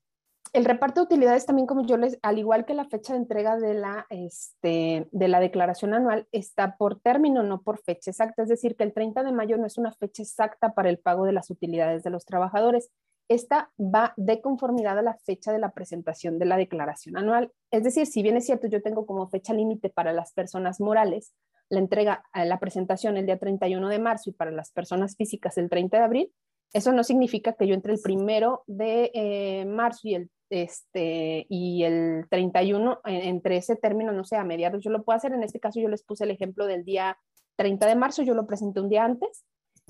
el 0.53 0.65
reparto 0.65 1.01
de 1.01 1.05
utilidades 1.05 1.47
también, 1.47 1.67
como 1.67 1.87
yo 1.87 1.97
les, 1.97 2.19
al 2.23 2.39
igual 2.39 2.65
que 2.65 2.75
la 2.75 2.85
fecha 2.85 3.13
de 3.13 3.21
entrega 3.21 3.57
de 3.57 3.75
la, 3.75 4.07
este, 4.11 5.09
de 5.13 5.29
la 5.29 5.39
declaración 5.39 5.95
anual, 5.95 6.27
está 6.33 6.77
por 6.77 6.99
término, 7.01 7.43
no 7.43 7.63
por 7.63 7.79
fecha 7.79 8.11
exacta. 8.11 8.43
Es 8.43 8.49
decir, 8.49 8.75
que 8.77 8.85
el 8.85 8.93
30 8.93 9.23
de 9.23 9.33
mayo 9.33 9.57
no 9.59 9.67
es 9.67 9.79
una 9.79 9.93
fecha 9.93 10.23
exacta 10.23 10.75
para 10.75 10.91
el 10.91 10.99
pago 10.99 11.25
de 11.25 11.33
las 11.33 11.51
utilidades 11.51 12.03
de 12.03 12.11
los 12.11 12.25
trabajadores. 12.25 12.91
Esta 13.29 13.71
va 13.79 14.13
de 14.17 14.41
conformidad 14.41 14.99
a 14.99 15.03
la 15.03 15.15
fecha 15.19 15.53
de 15.53 15.61
la 15.61 15.71
presentación 15.71 16.41
de 16.41 16.47
la 16.47 16.57
declaración 16.57 17.17
anual. 17.17 17.53
Es 17.71 17.85
decir, 17.85 18.07
si 18.07 18.23
bien 18.23 18.37
es 18.37 18.47
cierto, 18.47 18.67
yo 18.67 18.83
tengo 18.83 19.07
como 19.07 19.29
fecha 19.29 19.55
límite 19.55 19.89
para 19.89 20.13
las 20.13 20.33
personas 20.33 20.81
morales 20.81 21.33
la 21.71 21.79
entrega, 21.79 22.25
a 22.33 22.45
la 22.45 22.59
presentación 22.59 23.17
el 23.17 23.27
día 23.27 23.39
31 23.39 23.89
de 23.89 23.99
marzo 23.99 24.31
y 24.31 24.33
para 24.33 24.51
las 24.51 24.73
personas 24.73 25.17
físicas 25.17 25.57
el 25.57 25.71
30 25.71 25.99
de 25.99 26.03
abril, 26.03 26.33
eso 26.73 26.93
no 26.93 27.03
significa 27.05 27.55
que 27.55 27.67
yo 27.67 27.75
entre 27.75 27.93
el 27.93 28.01
primero 28.01 28.63
de 28.67 29.11
eh, 29.15 29.65
marzo 29.65 30.09
y 30.09 30.15
el, 30.15 30.31
este, 30.51 31.47
y 31.49 31.85
el 31.85 32.27
31, 32.31 33.01
entre 33.05 33.57
ese 33.57 33.77
término, 33.77 34.13
no 34.13 34.25
sé, 34.25 34.37
a 34.37 34.45
mediados, 34.45 34.83
yo 34.83 34.91
lo 34.91 35.03
puedo 35.03 35.17
hacer. 35.17 35.33
En 35.33 35.43
este 35.43 35.61
caso 35.61 35.81
yo 35.81 35.89
les 35.89 36.03
puse 36.03 36.25
el 36.25 36.31
ejemplo 36.31 36.67
del 36.67 36.85
día 36.85 37.19
30 37.57 37.87
de 37.87 37.97
marzo, 37.97 38.23
yo 38.23 38.35
lo 38.35 38.47
presenté 38.47 38.81
un 38.81 38.89
día 38.89 39.05
antes, 39.05 39.45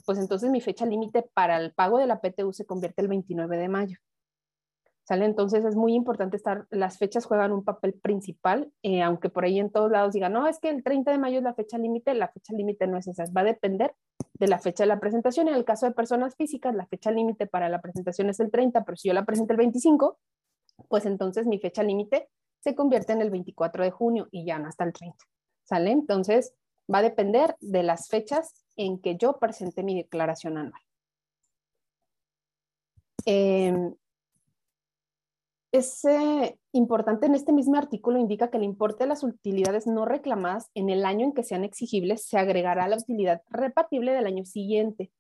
pues 0.05 0.19
entonces 0.19 0.51
mi 0.51 0.61
fecha 0.61 0.87
límite 0.87 1.23
para 1.35 1.59
el 1.59 1.73
pago 1.73 1.99
de 1.99 2.07
la 2.07 2.21
PTU 2.21 2.53
se 2.53 2.67
convierte 2.67 3.03
el 3.03 3.09
29 3.09 3.57
de 3.57 3.69
mayo. 3.69 3.99
¿Sale? 5.11 5.25
Entonces 5.25 5.65
es 5.65 5.75
muy 5.75 5.95
importante 5.95 6.37
estar, 6.37 6.69
las 6.71 6.99
fechas 6.99 7.27
juegan 7.27 7.51
un 7.51 7.65
papel 7.65 7.95
principal, 7.95 8.73
eh, 8.85 9.03
aunque 9.03 9.29
por 9.29 9.45
ahí 9.45 9.59
en 9.59 9.69
todos 9.69 9.91
lados 9.91 10.13
digan, 10.13 10.33
no, 10.33 10.47
es 10.47 10.61
que 10.61 10.69
el 10.69 10.85
30 10.85 11.11
de 11.11 11.19
mayo 11.19 11.39
es 11.39 11.43
la 11.43 11.53
fecha 11.53 11.79
límite, 11.79 12.15
la 12.15 12.29
fecha 12.29 12.55
límite 12.55 12.87
no 12.87 12.97
es 12.97 13.09
esa, 13.09 13.25
va 13.37 13.41
a 13.41 13.45
depender 13.45 13.93
de 14.35 14.47
la 14.47 14.61
fecha 14.61 14.85
de 14.85 14.87
la 14.87 15.01
presentación. 15.01 15.49
En 15.49 15.55
el 15.55 15.65
caso 15.65 15.87
de 15.87 15.95
personas 15.95 16.37
físicas, 16.37 16.77
la 16.77 16.87
fecha 16.87 17.11
límite 17.11 17.49
para 17.49 17.69
la 17.69 17.81
presentación 17.81 18.31
es 18.31 18.39
el 18.39 18.53
30, 18.53 18.85
pero 18.85 18.97
si 18.97 19.09
yo 19.09 19.15
la 19.15 19.25
presento 19.25 19.53
el 19.53 19.57
25, 19.57 20.17
pues 20.87 21.05
entonces 21.07 21.45
mi 21.45 21.59
fecha 21.59 21.83
límite 21.83 22.29
se 22.61 22.77
convierte 22.77 23.13
en 23.13 23.21
el 23.21 23.31
24 23.31 23.83
de 23.83 23.91
junio 23.91 24.29
y 24.31 24.45
ya 24.45 24.61
no 24.61 24.69
hasta 24.69 24.85
el 24.85 24.93
30. 24.93 25.19
¿Sale? 25.65 25.91
Entonces 25.91 26.55
va 26.89 26.99
a 26.99 27.03
depender 27.03 27.57
de 27.61 27.83
las 27.83 28.07
fechas 28.07 28.65
en 28.77 29.01
que 29.01 29.17
yo 29.17 29.41
presente 29.41 29.83
mi 29.83 29.97
declaración 29.97 30.57
anual. 30.57 30.83
Eh, 33.27 33.93
es 35.73 36.03
importante 36.73 37.27
en 37.27 37.35
este 37.35 37.53
mismo 37.53 37.77
artículo 37.77 38.19
indica 38.19 38.51
que 38.51 38.57
el 38.57 38.65
importe 38.65 39.05
de 39.05 39.09
las 39.09 39.23
utilidades 39.23 39.87
no 39.87 40.05
reclamadas 40.05 40.69
en 40.75 40.91
el 40.91 41.05
año 41.05 41.27
en 41.27 41.33
que 41.33 41.45
sean 41.45 41.65
exigibles 41.65 42.25
se 42.27 42.39
agregará 42.39 42.85
a 42.85 42.89
la 42.89 42.97
utilidad 42.97 43.43
repartible 43.51 44.13
del 44.13 44.27
año 44.27 44.45
siguiente. 44.45 45.13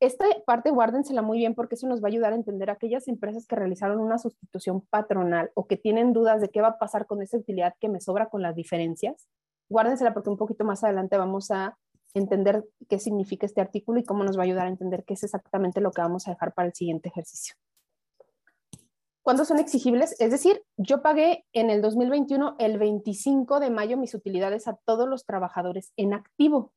Esta 0.00 0.26
parte 0.46 0.70
guárdensela 0.70 1.22
muy 1.22 1.38
bien 1.38 1.54
porque 1.54 1.74
eso 1.74 1.88
nos 1.88 2.00
va 2.00 2.06
a 2.06 2.10
ayudar 2.10 2.32
a 2.32 2.36
entender 2.36 2.70
aquellas 2.70 3.08
empresas 3.08 3.46
que 3.46 3.56
realizaron 3.56 3.98
una 3.98 4.18
sustitución 4.18 4.82
patronal 4.90 5.50
o 5.54 5.66
que 5.66 5.76
tienen 5.76 6.12
dudas 6.12 6.40
de 6.40 6.50
qué 6.50 6.60
va 6.60 6.68
a 6.68 6.78
pasar 6.78 7.06
con 7.06 7.20
esa 7.22 7.38
utilidad 7.38 7.74
que 7.80 7.88
me 7.88 8.00
sobra 8.00 8.28
con 8.28 8.42
las 8.42 8.54
diferencias. 8.54 9.26
Guárdensela 9.68 10.14
porque 10.14 10.30
un 10.30 10.36
poquito 10.36 10.64
más 10.64 10.84
adelante 10.84 11.16
vamos 11.16 11.50
a 11.50 11.76
entender 12.14 12.64
qué 12.88 12.98
significa 12.98 13.46
este 13.46 13.60
artículo 13.60 13.98
y 13.98 14.04
cómo 14.04 14.22
nos 14.22 14.36
va 14.36 14.42
a 14.42 14.44
ayudar 14.44 14.66
a 14.66 14.70
entender 14.70 15.04
qué 15.04 15.14
es 15.14 15.24
exactamente 15.24 15.80
lo 15.80 15.90
que 15.90 16.02
vamos 16.02 16.28
a 16.28 16.32
dejar 16.32 16.54
para 16.54 16.68
el 16.68 16.74
siguiente 16.74 17.08
ejercicio. 17.08 17.54
¿Cuándo 19.28 19.44
son 19.44 19.58
exigibles? 19.58 20.18
Es 20.20 20.30
decir, 20.30 20.64
yo 20.78 21.02
pagué 21.02 21.44
en 21.52 21.68
el 21.68 21.82
2021 21.82 22.56
el 22.58 22.78
25 22.78 23.60
de 23.60 23.68
mayo 23.68 23.98
mis 23.98 24.14
utilidades 24.14 24.66
a 24.68 24.78
todos 24.86 25.06
los 25.06 25.26
trabajadores 25.26 25.92
en 25.98 26.14
activo. 26.14 26.72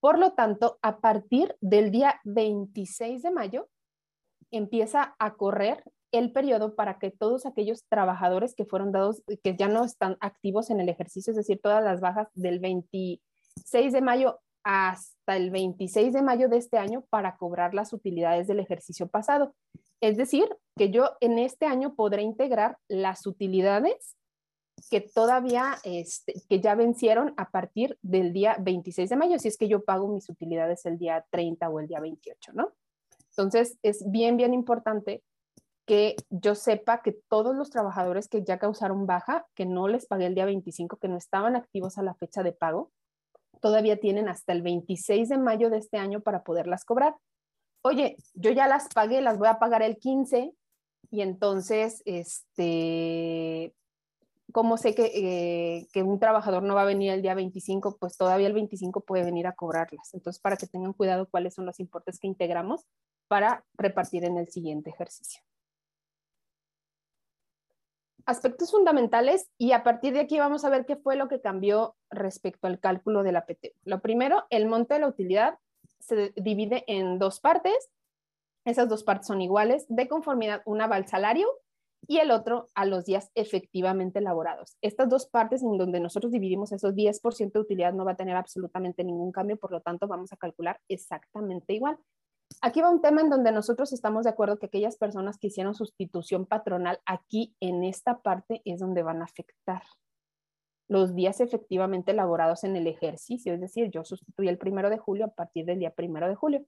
Por 0.00 0.18
lo 0.18 0.32
tanto, 0.32 0.80
a 0.82 0.98
partir 1.00 1.56
del 1.60 1.92
día 1.92 2.20
26 2.24 3.22
de 3.22 3.30
mayo 3.30 3.68
empieza 4.50 5.14
a 5.20 5.36
correr 5.36 5.84
el 6.10 6.32
periodo 6.32 6.74
para 6.74 6.98
que 6.98 7.12
todos 7.12 7.46
aquellos 7.46 7.84
trabajadores 7.88 8.56
que 8.56 8.64
fueron 8.64 8.90
dados, 8.90 9.22
que 9.44 9.56
ya 9.56 9.68
no 9.68 9.84
están 9.84 10.16
activos 10.18 10.68
en 10.68 10.80
el 10.80 10.88
ejercicio, 10.88 11.30
es 11.30 11.36
decir, 11.36 11.60
todas 11.62 11.84
las 11.84 12.00
bajas 12.00 12.26
del 12.34 12.58
26 12.58 13.92
de 13.92 14.00
mayo 14.00 14.40
hasta 14.64 15.36
el 15.36 15.52
26 15.52 16.12
de 16.12 16.22
mayo 16.22 16.48
de 16.48 16.56
este 16.56 16.78
año 16.78 17.04
para 17.08 17.36
cobrar 17.36 17.72
las 17.72 17.92
utilidades 17.92 18.48
del 18.48 18.58
ejercicio 18.58 19.06
pasado. 19.06 19.54
Es 20.00 20.16
decir, 20.16 20.48
que 20.76 20.90
yo 20.90 21.10
en 21.20 21.38
este 21.38 21.66
año 21.66 21.94
podré 21.94 22.22
integrar 22.22 22.78
las 22.88 23.26
utilidades 23.26 24.16
que 24.90 25.00
todavía, 25.00 25.76
este, 25.84 26.34
que 26.48 26.60
ya 26.60 26.74
vencieron 26.74 27.34
a 27.36 27.50
partir 27.50 27.98
del 28.02 28.32
día 28.32 28.56
26 28.58 29.10
de 29.10 29.16
mayo, 29.16 29.38
si 29.38 29.48
es 29.48 29.58
que 29.58 29.68
yo 29.68 29.84
pago 29.84 30.08
mis 30.08 30.28
utilidades 30.28 30.86
el 30.86 30.98
día 30.98 31.24
30 31.30 31.68
o 31.68 31.78
el 31.78 31.86
día 31.86 32.00
28, 32.00 32.52
¿no? 32.54 32.72
Entonces, 33.30 33.78
es 33.82 34.10
bien, 34.10 34.36
bien 34.36 34.54
importante 34.54 35.22
que 35.86 36.16
yo 36.30 36.54
sepa 36.54 37.02
que 37.02 37.12
todos 37.12 37.54
los 37.54 37.70
trabajadores 37.70 38.28
que 38.28 38.42
ya 38.42 38.58
causaron 38.58 39.06
baja, 39.06 39.46
que 39.54 39.66
no 39.66 39.88
les 39.88 40.06
pagué 40.06 40.26
el 40.26 40.34
día 40.34 40.46
25, 40.46 40.96
que 40.96 41.08
no 41.08 41.16
estaban 41.16 41.56
activos 41.56 41.98
a 41.98 42.02
la 42.02 42.14
fecha 42.14 42.42
de 42.42 42.52
pago, 42.52 42.90
todavía 43.60 44.00
tienen 44.00 44.28
hasta 44.28 44.52
el 44.52 44.62
26 44.62 45.28
de 45.28 45.38
mayo 45.38 45.70
de 45.70 45.78
este 45.78 45.98
año 45.98 46.20
para 46.20 46.42
poderlas 46.42 46.84
cobrar 46.84 47.16
oye, 47.82 48.16
yo 48.34 48.50
ya 48.50 48.66
las 48.66 48.88
pagué, 48.88 49.20
las 49.20 49.38
voy 49.38 49.48
a 49.48 49.58
pagar 49.58 49.82
el 49.82 49.98
15 49.98 50.54
y 51.12 51.20
entonces, 51.20 52.02
este, 52.06 53.74
¿cómo 54.50 54.78
sé 54.78 54.94
que, 54.94 55.12
eh, 55.14 55.86
que, 55.92 56.02
un 56.02 56.18
trabajador 56.18 56.62
no 56.62 56.74
va 56.74 56.82
a 56.82 56.86
venir 56.86 57.12
el 57.12 57.20
día 57.20 57.34
25? 57.34 57.98
Pues 57.98 58.16
todavía 58.16 58.46
el 58.46 58.54
25 58.54 59.02
puede 59.02 59.22
venir 59.22 59.46
a 59.46 59.52
cobrarlas. 59.52 60.14
Entonces, 60.14 60.40
para 60.40 60.56
que 60.56 60.66
tengan 60.66 60.94
cuidado 60.94 61.28
cuáles 61.30 61.52
son 61.52 61.66
los 61.66 61.80
importes 61.80 62.18
que 62.18 62.28
integramos 62.28 62.86
para 63.28 63.62
repartir 63.74 64.24
en 64.24 64.38
el 64.38 64.48
siguiente 64.48 64.88
ejercicio. 64.88 65.42
Aspectos 68.24 68.70
fundamentales 68.70 69.50
y 69.58 69.72
a 69.72 69.82
partir 69.82 70.14
de 70.14 70.20
aquí 70.20 70.38
vamos 70.38 70.64
a 70.64 70.70
ver 70.70 70.86
qué 70.86 70.96
fue 70.96 71.16
lo 71.16 71.28
que 71.28 71.42
cambió 71.42 71.94
respecto 72.08 72.68
al 72.68 72.80
cálculo 72.80 73.22
de 73.22 73.32
la. 73.32 73.44
Lo 73.84 74.00
primero, 74.00 74.46
el 74.48 74.66
monto 74.66 74.94
de 74.94 75.00
la 75.00 75.08
utilidad 75.08 75.58
se 75.98 76.32
divide 76.36 76.84
en 76.86 77.18
dos 77.18 77.38
partes. 77.38 77.90
Esas 78.64 78.88
dos 78.88 79.04
partes 79.04 79.26
son 79.26 79.40
iguales. 79.40 79.86
De 79.88 80.08
conformidad, 80.08 80.62
una 80.64 80.86
va 80.86 80.96
al 80.96 81.06
salario 81.06 81.48
y 82.06 82.18
el 82.18 82.30
otro 82.30 82.68
a 82.74 82.84
los 82.84 83.04
días 83.04 83.30
efectivamente 83.34 84.18
elaborados. 84.18 84.76
Estas 84.80 85.08
dos 85.08 85.26
partes 85.26 85.62
en 85.62 85.78
donde 85.78 86.00
nosotros 86.00 86.32
dividimos 86.32 86.72
esos 86.72 86.94
10% 86.94 87.52
de 87.52 87.60
utilidad 87.60 87.92
no 87.92 88.04
va 88.04 88.12
a 88.12 88.16
tener 88.16 88.36
absolutamente 88.36 89.04
ningún 89.04 89.32
cambio, 89.32 89.56
por 89.56 89.70
lo 89.70 89.80
tanto 89.80 90.08
vamos 90.08 90.32
a 90.32 90.36
calcular 90.36 90.80
exactamente 90.88 91.74
igual. 91.74 91.98
Aquí 92.60 92.80
va 92.80 92.90
un 92.90 93.00
tema 93.00 93.22
en 93.22 93.30
donde 93.30 93.50
nosotros 93.52 93.92
estamos 93.92 94.24
de 94.24 94.30
acuerdo 94.30 94.58
que 94.58 94.66
aquellas 94.66 94.96
personas 94.96 95.38
que 95.38 95.46
hicieron 95.46 95.74
sustitución 95.74 96.44
patronal 96.44 97.00
aquí 97.06 97.54
en 97.60 97.82
esta 97.82 98.20
parte 98.20 98.60
es 98.64 98.80
donde 98.80 99.02
van 99.02 99.22
a 99.22 99.24
afectar 99.24 99.82
los 100.88 101.14
días 101.14 101.40
efectivamente 101.40 102.10
elaborados 102.10 102.64
en 102.64 102.76
el 102.76 102.86
ejercicio, 102.86 103.54
es 103.54 103.60
decir, 103.60 103.90
yo 103.90 104.04
sustituí 104.04 104.48
el 104.48 104.58
primero 104.58 104.90
de 104.90 104.98
julio 104.98 105.24
a 105.24 105.28
partir 105.28 105.64
del 105.64 105.78
día 105.78 105.94
primero 105.94 106.28
de 106.28 106.34
julio. 106.34 106.66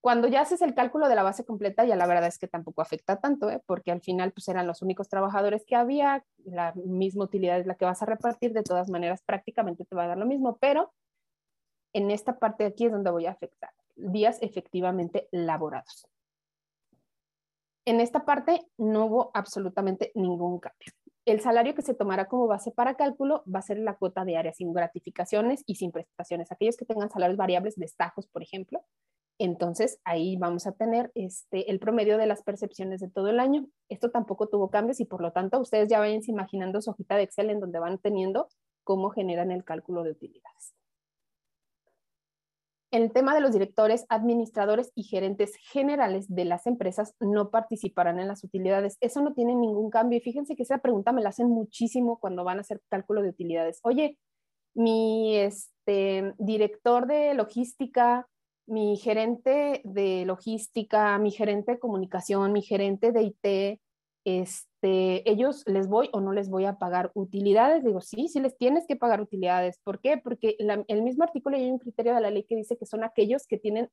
Cuando 0.00 0.28
ya 0.28 0.40
haces 0.40 0.62
el 0.62 0.74
cálculo 0.74 1.08
de 1.08 1.14
la 1.14 1.22
base 1.22 1.44
completa, 1.44 1.84
ya 1.84 1.94
la 1.94 2.06
verdad 2.06 2.26
es 2.26 2.38
que 2.38 2.48
tampoco 2.48 2.80
afecta 2.80 3.16
tanto, 3.16 3.50
¿eh? 3.50 3.62
porque 3.66 3.90
al 3.90 4.00
final 4.00 4.32
pues 4.32 4.48
eran 4.48 4.66
los 4.66 4.80
únicos 4.80 5.08
trabajadores 5.08 5.64
que 5.66 5.76
había, 5.76 6.24
la 6.44 6.72
misma 6.74 7.24
utilidad 7.24 7.60
es 7.60 7.66
la 7.66 7.74
que 7.74 7.84
vas 7.84 8.00
a 8.00 8.06
repartir, 8.06 8.54
de 8.54 8.62
todas 8.62 8.88
maneras 8.88 9.22
prácticamente 9.22 9.84
te 9.84 9.94
va 9.94 10.04
a 10.04 10.08
dar 10.08 10.18
lo 10.18 10.24
mismo, 10.24 10.56
pero 10.58 10.94
en 11.92 12.10
esta 12.10 12.38
parte 12.38 12.64
de 12.64 12.70
aquí 12.70 12.86
es 12.86 12.92
donde 12.92 13.10
voy 13.10 13.26
a 13.26 13.32
afectar, 13.32 13.70
días 13.94 14.38
efectivamente 14.40 15.28
laborados. 15.32 16.08
En 17.84 18.00
esta 18.00 18.24
parte 18.24 18.62
no 18.78 19.06
hubo 19.06 19.30
absolutamente 19.34 20.12
ningún 20.14 20.60
cambio. 20.60 20.92
El 21.26 21.40
salario 21.40 21.74
que 21.74 21.82
se 21.82 21.94
tomará 21.94 22.26
como 22.26 22.46
base 22.46 22.70
para 22.70 22.94
cálculo 22.94 23.44
va 23.52 23.58
a 23.58 23.62
ser 23.62 23.78
la 23.78 23.96
cuota 23.96 24.24
diaria 24.24 24.54
sin 24.54 24.72
gratificaciones 24.72 25.62
y 25.66 25.74
sin 25.74 25.92
prestaciones. 25.92 26.50
Aquellos 26.50 26.76
que 26.76 26.86
tengan 26.86 27.10
salarios 27.10 27.36
variables, 27.36 27.76
destajos, 27.76 28.26
por 28.26 28.42
ejemplo, 28.42 28.84
entonces 29.40 29.98
ahí 30.04 30.36
vamos 30.36 30.66
a 30.66 30.72
tener 30.72 31.10
este, 31.14 31.70
el 31.70 31.80
promedio 31.80 32.18
de 32.18 32.26
las 32.26 32.42
percepciones 32.42 33.00
de 33.00 33.08
todo 33.08 33.28
el 33.28 33.40
año. 33.40 33.66
Esto 33.88 34.10
tampoco 34.10 34.48
tuvo 34.48 34.70
cambios 34.70 35.00
y 35.00 35.06
por 35.06 35.22
lo 35.22 35.32
tanto 35.32 35.58
ustedes 35.58 35.88
ya 35.88 35.98
vayan 35.98 36.20
imaginando 36.26 36.82
su 36.82 36.90
hojita 36.90 37.16
de 37.16 37.22
Excel 37.22 37.48
en 37.48 37.58
donde 37.58 37.78
van 37.78 37.98
teniendo 37.98 38.48
cómo 38.84 39.08
generan 39.08 39.50
el 39.50 39.64
cálculo 39.64 40.02
de 40.02 40.10
utilidades. 40.10 40.74
El 42.90 43.12
tema 43.12 43.34
de 43.34 43.40
los 43.40 43.52
directores, 43.52 44.04
administradores 44.08 44.92
y 44.94 45.04
gerentes 45.04 45.54
generales 45.56 46.26
de 46.28 46.44
las 46.44 46.66
empresas 46.66 47.14
no 47.20 47.50
participarán 47.50 48.18
en 48.18 48.28
las 48.28 48.44
utilidades. 48.44 48.98
Eso 49.00 49.22
no 49.22 49.32
tiene 49.32 49.54
ningún 49.54 49.90
cambio. 49.90 50.18
Y 50.18 50.22
fíjense 50.22 50.56
que 50.56 50.64
esa 50.64 50.78
pregunta 50.78 51.12
me 51.12 51.22
la 51.22 51.28
hacen 51.28 51.48
muchísimo 51.48 52.18
cuando 52.18 52.42
van 52.44 52.58
a 52.58 52.62
hacer 52.62 52.82
cálculo 52.88 53.22
de 53.22 53.28
utilidades. 53.30 53.78
Oye, 53.84 54.18
mi 54.74 55.36
este, 55.36 56.34
director 56.38 57.06
de 57.06 57.32
logística 57.34 58.26
mi 58.70 58.96
gerente 58.96 59.82
de 59.84 60.24
logística, 60.24 61.18
mi 61.18 61.30
gerente 61.30 61.72
de 61.72 61.78
comunicación, 61.78 62.52
mi 62.52 62.62
gerente 62.62 63.10
de 63.10 63.22
IT, 63.22 63.80
este, 64.24 65.28
ellos 65.30 65.64
les 65.66 65.88
voy 65.88 66.08
o 66.12 66.20
no 66.20 66.32
les 66.32 66.48
voy 66.48 66.66
a 66.66 66.78
pagar 66.78 67.10
utilidades. 67.14 67.82
Digo, 67.84 68.00
sí, 68.00 68.28
sí 68.28 68.38
les 68.40 68.56
tienes 68.56 68.86
que 68.86 68.96
pagar 68.96 69.20
utilidades. 69.20 69.78
¿Por 69.82 70.00
qué? 70.00 70.18
Porque 70.18 70.56
el 70.58 71.02
mismo 71.02 71.24
artículo 71.24 71.56
hay 71.56 71.70
un 71.70 71.78
criterio 71.78 72.14
de 72.14 72.20
la 72.20 72.30
ley 72.30 72.44
que 72.44 72.56
dice 72.56 72.76
que 72.76 72.86
son 72.86 73.02
aquellos 73.02 73.46
que 73.46 73.58
tienen 73.58 73.90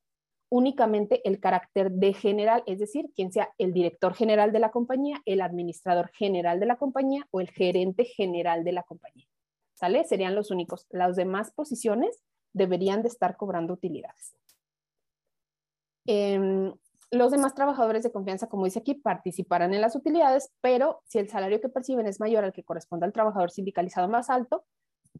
únicamente 0.49 1.27
el 1.27 1.39
carácter 1.39 1.91
de 1.91 2.13
general, 2.13 2.63
es 2.67 2.79
decir, 2.79 3.07
quien 3.15 3.31
sea 3.31 3.49
el 3.57 3.73
director 3.73 4.13
general 4.13 4.51
de 4.51 4.59
la 4.59 4.71
compañía, 4.71 5.21
el 5.25 5.41
administrador 5.41 6.09
general 6.13 6.59
de 6.59 6.67
la 6.67 6.77
compañía 6.77 7.27
o 7.31 7.41
el 7.41 7.49
gerente 7.49 8.05
general 8.05 8.63
de 8.63 8.71
la 8.73 8.83
compañía. 8.83 9.25
¿Sale? 9.73 10.03
Serían 10.05 10.35
los 10.35 10.51
únicos. 10.51 10.85
Las 10.89 11.15
demás 11.15 11.51
posiciones 11.51 12.23
deberían 12.53 13.01
de 13.01 13.09
estar 13.09 13.37
cobrando 13.37 13.73
utilidades. 13.73 14.35
Em, 16.07 16.73
los 17.11 17.31
demás 17.31 17.53
trabajadores 17.53 18.03
de 18.03 18.11
confianza, 18.11 18.47
como 18.47 18.65
dice 18.65 18.79
aquí, 18.79 18.95
participarán 18.95 19.73
en 19.73 19.81
las 19.81 19.95
utilidades, 19.95 20.51
pero 20.61 21.01
si 21.05 21.19
el 21.19 21.29
salario 21.29 21.61
que 21.61 21.69
perciben 21.69 22.07
es 22.07 22.19
mayor 22.19 22.43
al 22.43 22.53
que 22.53 22.63
corresponde 22.63 23.05
al 23.05 23.13
trabajador 23.13 23.51
sindicalizado 23.51 24.07
más 24.09 24.29
alto, 24.29 24.65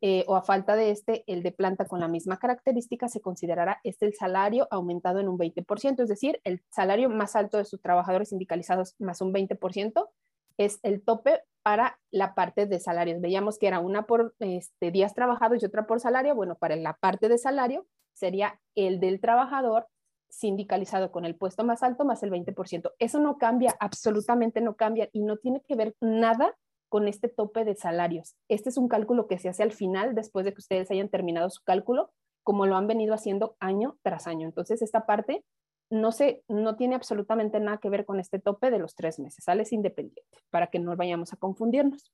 eh, 0.02 0.26
o 0.28 0.36
a 0.36 0.44
falta 0.44 0.76
de 0.76 0.92
este, 0.92 1.24
el 1.28 1.44
de 1.44 1.52
planta 1.52 1.86
con 1.86 2.00
la 2.00 2.08
misma 2.08 2.38
característica, 2.38 3.08
se 3.08 3.22
considerará 3.22 3.80
este 3.84 4.06
el 4.06 4.14
salario 4.14 4.68
aumentado 4.70 5.20
en 5.20 5.28
un 5.28 5.38
20%, 5.38 6.04
es 6.04 6.10
decir, 6.10 6.40
el 6.44 6.62
salario 6.70 7.10
más 7.10 7.36
alto 7.36 7.58
de 7.58 7.66
sus 7.66 7.82
trabajadores 7.82 8.30
sindicalizados 8.30 8.96
más 9.00 9.22
un 9.22 9.34
20% 9.34 10.08
es 10.58 10.80
el 10.84 11.04
tope 11.04 11.42
para 11.64 12.00
la 12.12 12.36
parte 12.36 12.66
de 12.66 12.80
salarios. 12.80 13.22
Veíamos 13.22 13.58
que 13.58 13.68
era 13.68 13.80
una 13.80 14.06
por 14.06 14.36
este, 14.40 14.92
días 14.92 15.14
trabajados 15.14 15.62
y 15.62 15.66
otra 15.66 15.88
por 15.88 16.00
salario. 16.00 16.36
Bueno, 16.36 16.56
para 16.56 16.76
la 16.76 16.94
parte 16.94 17.28
de 17.30 17.38
salario 17.38 17.88
sería 18.14 18.60
el 18.76 19.00
del 19.00 19.20
trabajador 19.20 19.88
sindicalizado 20.30 21.12
con 21.12 21.26
el 21.26 21.36
puesto 21.36 21.64
más 21.64 21.84
alto 21.84 22.06
más 22.06 22.24
el 22.24 22.32
20%. 22.32 22.92
Eso 23.00 23.20
no 23.20 23.38
cambia, 23.38 23.76
absolutamente 23.80 24.62
no 24.62 24.76
cambia 24.76 25.10
y 25.12 25.24
no 25.24 25.38
tiene 25.38 25.62
que 25.62 25.76
ver 25.76 25.96
nada 26.02 26.56
con 26.90 27.08
este 27.08 27.30
tope 27.30 27.66
de 27.66 27.76
salarios. 27.76 28.36
Este 28.48 28.70
es 28.70 28.78
un 28.78 28.88
cálculo 28.88 29.28
que 29.28 29.40
se 29.40 29.50
hace 29.50 29.64
al 29.64 29.72
final, 29.72 30.16
después 30.16 30.46
de 30.46 30.54
que 30.54 30.60
ustedes 30.60 30.90
hayan 30.92 31.10
terminado 31.10 31.50
su 31.50 31.64
cálculo, 31.64 32.12
como 32.44 32.66
lo 32.66 32.78
han 32.78 32.88
venido 32.88 33.14
haciendo 33.14 33.58
año 33.60 33.98
tras 34.04 34.28
año. 34.28 34.48
Entonces, 34.48 34.82
esta 34.82 35.06
parte 35.06 35.44
no, 35.90 36.12
se, 36.12 36.44
no 36.48 36.76
tiene 36.76 36.96
absolutamente 36.96 37.60
nada 37.60 37.78
que 37.78 37.90
ver 37.90 38.06
con 38.06 38.20
este 38.20 38.40
tope 38.40 38.72
de 38.72 38.80
los 38.80 38.96
tres 38.96 39.20
meses, 39.20 39.44
sale 39.44 39.64
independiente, 39.72 40.40
para 40.50 40.68
que 40.68 40.80
no 40.80 40.96
vayamos 40.96 41.34
a 41.34 41.38
confundirnos. 41.38 42.12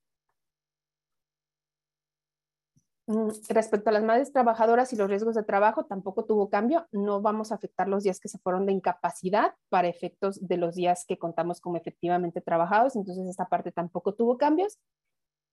Mm, 3.06 3.28
respecto 3.50 3.90
a 3.90 3.92
las 3.92 4.02
madres 4.02 4.32
trabajadoras 4.32 4.92
y 4.92 4.96
los 4.96 5.10
riesgos 5.10 5.34
de 5.34 5.42
trabajo, 5.42 5.84
tampoco 5.84 6.24
tuvo 6.24 6.48
cambio. 6.48 6.86
No 6.90 7.20
vamos 7.20 7.52
a 7.52 7.56
afectar 7.56 7.86
los 7.88 8.02
días 8.04 8.18
que 8.18 8.28
se 8.28 8.38
fueron 8.38 8.64
de 8.64 8.72
incapacidad 8.72 9.54
para 9.68 9.88
efectos 9.88 10.46
de 10.46 10.56
los 10.56 10.74
días 10.74 11.04
que 11.06 11.18
contamos 11.18 11.60
como 11.60 11.76
efectivamente 11.76 12.40
trabajados. 12.40 12.96
Entonces, 12.96 13.28
esta 13.28 13.46
parte 13.46 13.72
tampoco 13.72 14.14
tuvo 14.14 14.38
cambios. 14.38 14.78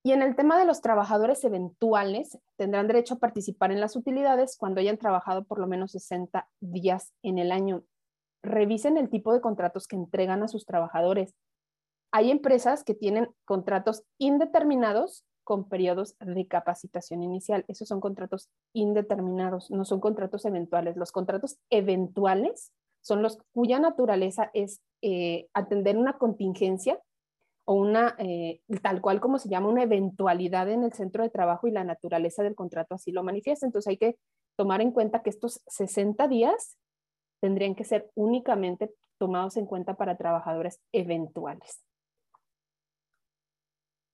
Y 0.04 0.14
en 0.14 0.22
el 0.24 0.36
tema 0.36 0.58
de 0.58 0.66
los 0.66 0.82
trabajadores 0.82 1.44
eventuales, 1.44 2.40
tendrán 2.58 2.88
derecho 2.88 3.16
a 3.16 3.20
participar 3.20 3.72
en 3.72 3.82
las 3.82 3.96
utilidades 3.96 4.58
cuando 4.58 4.80
hayan 4.80 4.98
trabajado 4.98 5.44
por 5.44 5.60
lo 5.60 5.68
menos 5.68 5.92
60 5.92 6.50
días 6.60 7.14
en 7.22 7.38
el 7.38 7.52
año. 7.52 7.84
Revisen 8.44 8.98
el 8.98 9.10
tipo 9.10 9.34
de 9.34 9.42
contratos 9.42 9.88
que 9.88 9.98
entregan 9.98 10.42
a 10.42 10.48
sus 10.48 10.66
trabajadores. 10.66 11.36
Hay 12.12 12.32
empresas 12.32 12.84
que 12.84 12.96
tienen 12.96 13.30
contratos 13.46 14.04
indeterminados 14.18 15.24
con 15.52 15.68
periodos 15.68 16.16
de 16.22 16.48
capacitación 16.48 17.24
inicial. 17.24 17.66
Esos 17.68 17.90
son 17.90 18.00
contratos 18.00 18.48
indeterminados, 18.72 19.70
no 19.70 19.84
son 19.84 20.00
contratos 20.00 20.46
eventuales. 20.46 20.96
Los 20.96 21.12
contratos 21.12 21.58
eventuales 21.70 22.72
son 23.02 23.22
los 23.22 23.38
cuya 23.52 23.78
naturaleza 23.78 24.50
es 24.54 24.80
eh, 25.02 25.50
atender 25.54 25.98
una 25.98 26.18
contingencia 26.18 27.02
o 27.66 27.74
una, 27.74 28.16
eh, 28.18 28.62
tal 28.82 29.02
cual 29.02 29.20
como 29.20 29.40
se 29.40 29.50
llama, 29.50 29.68
una 29.68 29.84
eventualidad 29.84 30.70
en 30.70 30.86
el 30.86 30.94
centro 30.94 31.22
de 31.22 31.30
trabajo 31.30 31.68
y 31.68 31.72
la 31.72 31.84
naturaleza 31.84 32.44
del 32.44 32.56
contrato 32.56 32.96
así 32.96 33.12
lo 33.12 33.22
manifiesta. 33.22 33.66
Entonces 33.66 33.90
hay 33.90 33.98
que 33.98 34.16
tomar 34.56 34.80
en 34.80 34.92
cuenta 34.92 35.22
que 35.22 35.32
estos 35.32 35.62
60 35.68 36.30
días 36.30 36.78
tendrían 37.42 37.76
que 37.76 37.84
ser 37.84 38.10
únicamente 38.16 38.94
tomados 39.18 39.58
en 39.58 39.66
cuenta 39.66 39.96
para 39.96 40.16
trabajadores 40.16 40.80
eventuales. 40.94 41.84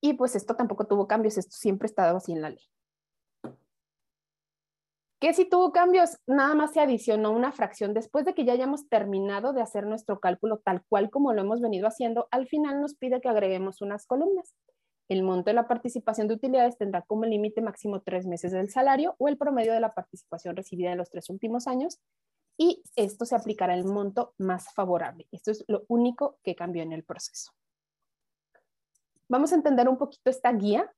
Y 0.02 0.14
pues 0.14 0.36
esto 0.36 0.56
tampoco 0.56 0.86
tuvo 0.86 1.08
cambios, 1.08 1.38
esto 1.38 1.56
siempre 1.56 1.86
ha 1.86 1.90
estado 1.90 2.18
así 2.18 2.32
en 2.32 2.42
la 2.42 2.50
ley. 2.50 2.64
¿Qué 5.20 5.34
si 5.34 5.50
tuvo 5.50 5.72
cambios? 5.72 6.18
Nada 6.28 6.54
más 6.54 6.74
se 6.74 6.80
adicionó 6.80 7.32
una 7.32 7.52
fracción. 7.52 7.96
Después 7.96 8.24
de 8.24 8.36
que 8.36 8.46
ya 8.46 8.54
hayamos 8.54 8.88
terminado 8.88 9.52
de 9.52 9.64
hacer 9.64 9.88
nuestro 9.88 10.20
cálculo 10.20 10.60
tal 10.60 10.84
cual 10.88 11.10
como 11.10 11.34
lo 11.34 11.42
hemos 11.42 11.60
venido 11.60 11.88
haciendo, 11.88 12.28
al 12.30 12.48
final 12.48 12.82
nos 12.82 12.94
pide 12.94 13.20
que 13.20 13.28
agreguemos 13.28 13.82
unas 13.82 14.06
columnas. 14.06 14.54
El 15.10 15.24
monto 15.24 15.50
de 15.50 15.56
la 15.56 15.68
participación 15.68 16.28
de 16.28 16.36
utilidades 16.36 16.78
tendrá 16.78 17.02
como 17.02 17.26
límite 17.26 17.62
máximo 17.62 18.02
tres 18.02 18.28
meses 18.28 18.52
del 18.52 18.70
salario 18.70 19.16
o 19.18 19.28
el 19.28 19.38
promedio 19.38 19.74
de 19.74 19.80
la 19.80 19.94
participación 19.96 20.56
recibida 20.56 20.92
en 20.92 21.00
los 21.00 21.10
tres 21.10 21.32
últimos 21.32 21.66
años 21.66 22.00
y 22.56 22.84
esto 22.96 23.26
se 23.26 23.36
aplicará 23.36 23.74
el 23.74 23.86
monto 23.86 24.34
más 24.38 24.72
favorable. 24.74 25.28
Esto 25.32 25.50
es 25.50 25.64
lo 25.68 25.84
único 25.88 26.38
que 26.44 26.56
cambió 26.56 26.84
en 26.84 26.92
el 26.92 27.04
proceso. 27.04 27.54
Vamos 29.30 29.52
a 29.52 29.56
entender 29.56 29.90
un 29.90 29.98
poquito 29.98 30.30
esta 30.30 30.52
guía 30.54 30.92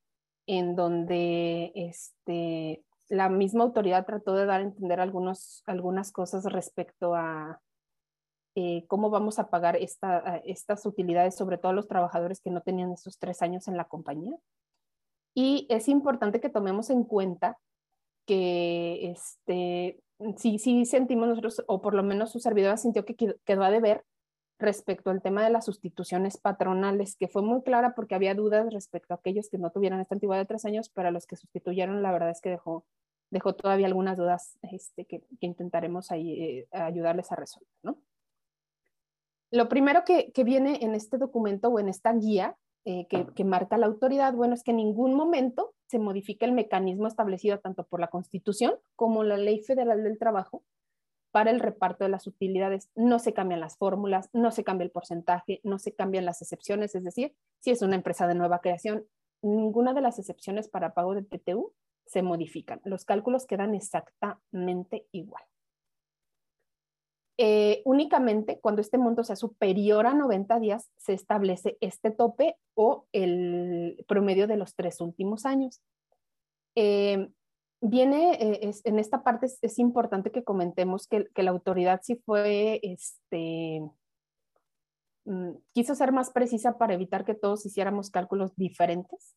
en 0.46 0.76
donde 0.76 1.72
este, 1.76 2.84
la 3.08 3.30
misma 3.30 3.64
autoridad 3.64 4.06
trató 4.06 4.34
de 4.36 4.46
dar 4.46 4.62
a 4.62 4.64
entender 4.64 5.00
algunos, 5.00 5.64
algunas 5.66 6.12
cosas 6.12 6.44
respecto 6.46 7.16
a 7.16 7.60
eh, 8.56 8.86
cómo 8.88 9.10
vamos 9.10 9.40
a 9.40 9.50
pagar 9.50 9.78
estas 9.78 10.86
utilidades, 10.86 11.36
sobre 11.36 11.58
todo 11.58 11.72
a 11.72 11.76
los 11.76 11.88
trabajadores 11.88 12.42
que 12.42 12.52
no 12.52 12.62
tenían 12.62 12.92
esos 12.92 13.18
tres 13.18 13.42
años 13.42 13.68
en 13.68 13.78
la 13.78 13.86
compañía. 13.86 14.38
Y 15.36 15.68
es 15.70 15.88
importante 15.88 16.42
que 16.42 16.50
tomemos 16.50 16.90
en 16.90 17.04
cuenta 17.04 17.58
que 18.26 19.12
este, 19.12 20.04
sí, 20.38 20.60
sí 20.60 20.86
sentimos 20.86 21.30
nosotros, 21.30 21.64
o 21.68 21.82
por 21.82 21.94
lo 21.94 22.04
menos 22.04 22.32
su 22.32 22.40
servidora 22.40 22.78
sintió 22.78 23.06
que 23.06 23.16
quedó 23.16 23.64
a 23.64 23.72
deber 23.72 24.04
respecto 24.60 25.10
al 25.10 25.22
tema 25.22 25.44
de 25.44 25.50
las 25.50 25.66
sustituciones 25.66 26.38
patronales, 26.38 27.16
que 27.16 27.30
fue 27.30 27.42
muy 27.42 27.64
clara 27.64 27.96
porque 27.96 28.16
había 28.16 28.36
dudas 28.36 28.72
respecto 28.74 29.14
a 29.14 29.18
aquellos 29.18 29.50
que 29.50 29.58
no 29.58 29.72
tuvieran 29.72 30.02
esta 30.02 30.16
antigüedad 30.16 30.42
de 30.42 30.48
tres 30.48 30.66
años, 30.66 30.90
pero 30.90 31.08
a 31.08 31.12
los 31.12 31.26
que 31.26 31.38
sustituyeron, 31.38 32.04
la 32.04 32.12
verdad 32.12 32.30
es 32.30 32.42
que 32.42 32.50
dejó, 32.50 32.86
dejó 33.32 33.56
todavía 33.56 33.88
algunas 33.88 34.18
dudas 34.18 34.60
este, 34.62 35.06
que, 35.06 35.24
intentaremos 35.40 36.12
ahí, 36.12 36.42
eh, 36.42 36.68
ayudarles 36.72 37.32
a 37.32 37.38
resolver. 37.38 37.70
¿no? 37.84 37.98
Lo 39.50 39.70
primero 39.70 40.04
que, 40.04 40.32
que, 40.34 40.44
viene 40.44 40.80
en 40.82 40.94
este 40.94 41.18
documento 41.18 41.70
o 41.70 41.80
en 41.80 41.88
esta 41.88 42.12
guía 42.14 42.58
eh, 42.84 43.08
que, 43.08 43.28
que, 43.34 43.46
marca 43.46 43.78
la 43.78 43.86
autoridad, 43.86 44.34
bueno, 44.34 44.56
es 44.56 44.64
que 44.64 44.72
en 44.72 44.78
ningún 44.78 45.14
momento 45.14 45.74
se 45.88 46.00
modifica 46.00 46.46
el 46.46 46.52
mecanismo 46.52 47.08
establecido 47.08 47.60
tanto 47.60 47.86
por 47.86 48.02
la 48.02 48.08
Constitución 48.10 48.76
como 48.98 49.24
la 49.24 49.38
Ley 49.38 49.62
Federal 49.64 50.04
del 50.04 50.20
Trabajo 50.20 50.64
para 51.32 51.52
el 51.52 51.60
reparto 51.60 52.04
de 52.04 52.10
las 52.10 52.28
utilidades. 52.28 52.90
No 52.96 53.20
se 53.20 53.34
cambian 53.34 53.60
las 53.60 53.78
fórmulas, 53.78 54.30
no 54.34 54.52
se 54.52 54.64
cambia 54.64 54.86
el 54.86 54.92
porcentaje, 54.92 55.62
no 55.64 55.80
se 55.80 55.94
cambian 55.94 56.26
las 56.26 56.42
excepciones, 56.42 56.96
es 56.96 57.04
decir, 57.04 57.36
si 57.60 57.72
es 57.72 57.82
una 57.82 57.96
empresa 57.96 58.28
de 58.28 58.36
nueva 58.36 58.60
creación, 58.60 59.06
ninguna 59.42 59.94
de 59.94 60.02
las 60.02 60.20
excepciones 60.20 60.68
para 60.68 60.94
pago 60.94 61.16
de 61.16 61.24
PTU 61.24 61.74
se 62.06 62.22
modifican. 62.24 62.82
Los 62.84 63.06
cálculos 63.06 63.46
quedan 63.46 63.76
exactamente 63.76 65.06
igual. 65.12 65.44
Eh, 67.42 67.82
únicamente 67.86 68.60
cuando 68.60 68.82
este 68.82 68.98
monto 68.98 69.24
sea 69.24 69.38
superior 69.38 70.06
a 70.08 70.14
90 70.14 70.60
días 70.60 70.90
se 70.98 71.14
establece 71.14 71.78
este 71.80 72.12
tope 72.12 72.58
o 72.74 73.06
el 73.14 74.04
promedio 74.10 74.46
de 74.46 74.58
los 74.58 74.76
tres 74.76 75.00
últimos 75.00 75.46
años. 75.46 75.82
Eh, 76.76 77.30
viene, 77.82 78.34
eh, 78.34 78.72
en 78.84 79.00
esta 79.00 79.24
parte 79.24 79.48
es, 79.62 79.80
importante 79.80 80.32
que 80.32 80.44
comentemos 80.44 81.08
que, 81.08 81.30
la 81.36 81.52
autoridad 81.52 82.02
sí 82.04 82.16
fue, 82.26 82.80
este, 82.84 83.82
mm, 85.26 85.52
quiso 85.74 85.96
ser 85.96 86.12
más 86.12 86.32
precisa 86.32 86.78
para 86.78 86.94
evitar 86.94 87.26
que 87.26 87.36
todos 87.36 87.66
hiciéramos 87.66 88.10
cálculos 88.10 88.56
diferentes. 88.56 89.36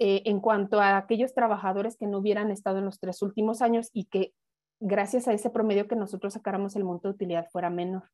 en 0.00 0.38
cuanto 0.38 0.80
a 0.80 0.96
aquellos 0.96 1.34
trabajadores 1.34 1.96
que 1.96 2.06
no 2.06 2.18
hubieran 2.18 2.52
estado 2.52 2.78
en 2.78 2.84
los 2.84 3.00
tres 3.00 3.20
últimos 3.20 3.60
años 3.62 3.90
y 3.92 4.04
que 4.04 4.32
gracias 4.80 5.28
a 5.28 5.32
ese 5.32 5.50
promedio 5.50 5.88
que 5.88 5.96
nosotros 5.96 6.34
sacáramos 6.34 6.76
el 6.76 6.84
monto 6.84 7.08
de 7.08 7.14
utilidad 7.14 7.48
fuera 7.50 7.70
menor. 7.70 8.04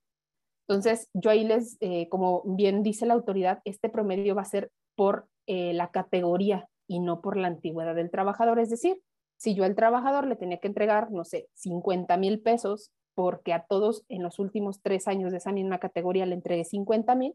Entonces, 0.67 1.11
yo 1.13 1.31
ahí 1.31 1.45
les, 1.45 1.77
eh, 1.81 2.09
como 2.09 2.43
bien 2.45 2.83
dice 2.83 3.07
la 3.07 3.15
autoridad, 3.15 3.61
este 3.65 3.91
promedio 3.91 4.35
va 4.35 4.43
a 4.43 4.47
ser 4.47 4.71
por 4.97 5.29
eh, 5.47 5.75
la 5.75 5.91
categoría 5.91 6.69
y 6.87 7.01
no 7.01 7.21
por 7.21 7.37
la 7.37 7.49
antigüedad 7.49 7.95
del 7.95 8.11
trabajador. 8.11 8.59
Es 8.59 8.71
decir, 8.71 8.99
si 9.45 9.55
yo 9.55 9.65
al 9.65 9.75
trabajador 9.75 10.27
le 10.27 10.37
tenía 10.37 10.57
que 10.57 10.69
entregar, 10.69 11.11
no 11.13 11.23
sé, 11.23 11.49
50 11.53 12.17
mil 12.17 12.41
pesos 12.41 12.91
porque 13.15 13.53
a 13.53 13.67
todos 13.67 14.03
en 14.09 14.23
los 14.23 14.39
últimos 14.39 14.81
tres 14.81 15.07
años 15.07 15.33
de 15.33 15.37
esa 15.37 15.53
misma 15.53 15.79
categoría 15.79 16.25
le 16.25 16.35
entregué 16.35 16.65
50 16.65 17.15
mil, 17.15 17.35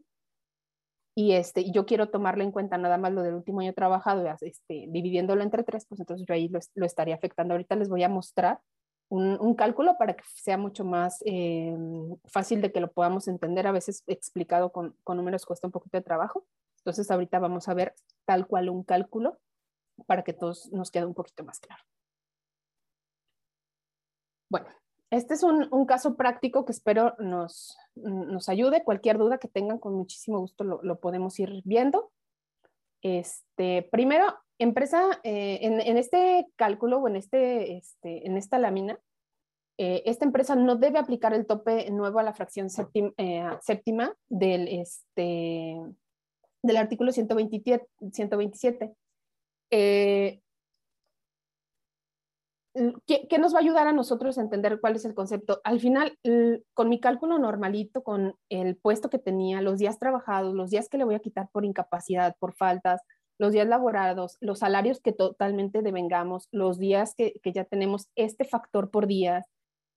y 1.14 1.32
este, 1.32 1.70
yo 1.70 1.86
quiero 1.86 2.08
tomarle 2.08 2.42
en 2.42 2.50
cuenta 2.50 2.78
nada 2.78 2.98
más 2.98 3.12
lo 3.12 3.22
del 3.22 3.34
último 3.34 3.60
año 3.60 3.72
trabajado, 3.72 4.26
este, 4.40 4.86
dividiéndolo 4.88 5.42
entre 5.42 5.62
tres, 5.62 5.86
pues 5.86 6.00
entonces 6.00 6.26
yo 6.26 6.34
ahí 6.34 6.50
lo, 6.74 6.86
estaría 6.86 7.14
afectando. 7.14 7.54
Ahorita 7.54 7.76
les 7.76 7.88
voy 7.88 8.02
a 8.02 8.08
mostrar 8.08 8.60
un, 9.08 9.54
cálculo 9.54 9.96
para 9.98 10.14
que 10.14 10.24
sea 10.34 10.56
mucho 10.56 10.84
más 10.84 11.22
eh, 11.26 11.76
fácil 12.26 12.60
de 12.60 12.72
que 12.72 12.80
lo 12.80 12.90
podamos 12.90 13.28
entender. 13.28 13.66
A 13.66 13.72
veces 13.72 14.02
explicado 14.06 14.72
con, 14.72 14.96
con, 15.04 15.16
números 15.16 15.46
cuesta 15.46 15.68
un 15.68 15.72
poquito 15.72 15.98
de 15.98 16.04
trabajo. 16.04 16.44
Entonces 16.78 17.10
ahorita 17.10 17.38
vamos 17.38 17.68
a 17.68 17.74
ver 17.74 17.94
tal 18.24 18.46
cual 18.46 18.68
un 18.70 18.82
cálculo 18.82 19.38
para 20.06 20.22
que 20.22 20.32
todos 20.32 20.70
nos 20.72 20.90
quede 20.90 21.06
un 21.06 21.14
poquito 21.14 21.44
más 21.44 21.60
claro. 21.60 21.82
Bueno, 24.50 24.66
este 25.10 25.34
es 25.34 25.42
un, 25.42 25.86
caso 25.86 26.16
práctico 26.16 26.64
que 26.64 26.72
espero 26.72 27.14
nos, 27.18 27.78
nos, 27.94 28.48
ayude. 28.48 28.84
Cualquier 28.84 29.16
duda 29.16 29.38
que 29.38 29.48
tengan, 29.48 29.78
con 29.78 29.94
muchísimo 29.94 30.38
gusto 30.40 30.64
lo, 30.64 30.82
lo 30.82 31.00
podemos 31.00 31.38
ir 31.38 31.62
viendo. 31.64 32.12
Este, 33.02 33.88
primero, 33.90 34.26
empresa, 34.58 35.20
eh, 35.22 35.58
en, 35.62 35.96
este 35.96 36.46
cálculo 36.56 36.98
o 36.98 37.08
en, 37.08 37.16
este, 37.16 37.76
este, 37.76 38.26
en 38.26 38.36
esta 38.36 38.58
lámina, 38.58 39.00
eh, 39.78 40.02
esta 40.04 40.26
empresa 40.26 40.54
no 40.54 40.76
debe 40.76 40.98
aplicar 40.98 41.32
el 41.32 41.46
tope 41.46 41.90
nuevo 41.90 42.18
a 42.18 42.22
la 42.22 42.34
fracción 42.34 42.68
eh, 43.16 43.44
séptima, 43.62 44.14
del, 44.28 44.68
este, 44.68 45.80
del 46.62 46.76
artículo 46.76 47.12
127. 47.12 47.86
127. 48.12 48.94
¿Qué, 53.06 53.26
¿qué, 53.28 53.38
nos 53.38 53.54
va 53.54 53.58
a 53.58 53.62
ayudar 53.62 53.86
a 53.86 53.92
nosotros 53.92 54.38
a 54.38 54.42
entender 54.42 54.80
cuál 54.80 54.96
es 54.96 55.04
el 55.04 55.14
concepto? 55.14 55.60
Al 55.64 55.80
final, 55.80 56.18
con 56.74 56.88
mi 56.88 57.00
cálculo 57.00 57.38
normalito, 57.38 58.02
con 58.02 58.34
el 58.48 58.76
puesto 58.76 59.10
que 59.10 59.18
tenía, 59.18 59.60
los 59.60 59.78
días 59.78 59.98
trabajados, 59.98 60.54
los 60.54 60.70
días 60.70 60.88
que 60.88 60.98
le 60.98 61.04
voy 61.04 61.14
a 61.14 61.20
quitar 61.20 61.48
por 61.52 61.64
incapacidad, 61.64 62.36
por 62.38 62.54
faltas, 62.54 63.00
los 63.38 63.52
días 63.52 63.66
laborados, 63.66 64.36
los 64.40 64.58
salarios 64.58 65.00
que 65.00 65.12
totalmente 65.12 65.80
devengamos, 65.80 66.48
los 66.52 66.78
días 66.78 67.14
que, 67.16 67.32
ya 67.42 67.64
tenemos 67.64 68.10
este 68.14 68.44
factor 68.44 68.90
por 68.90 69.06
días, 69.06 69.46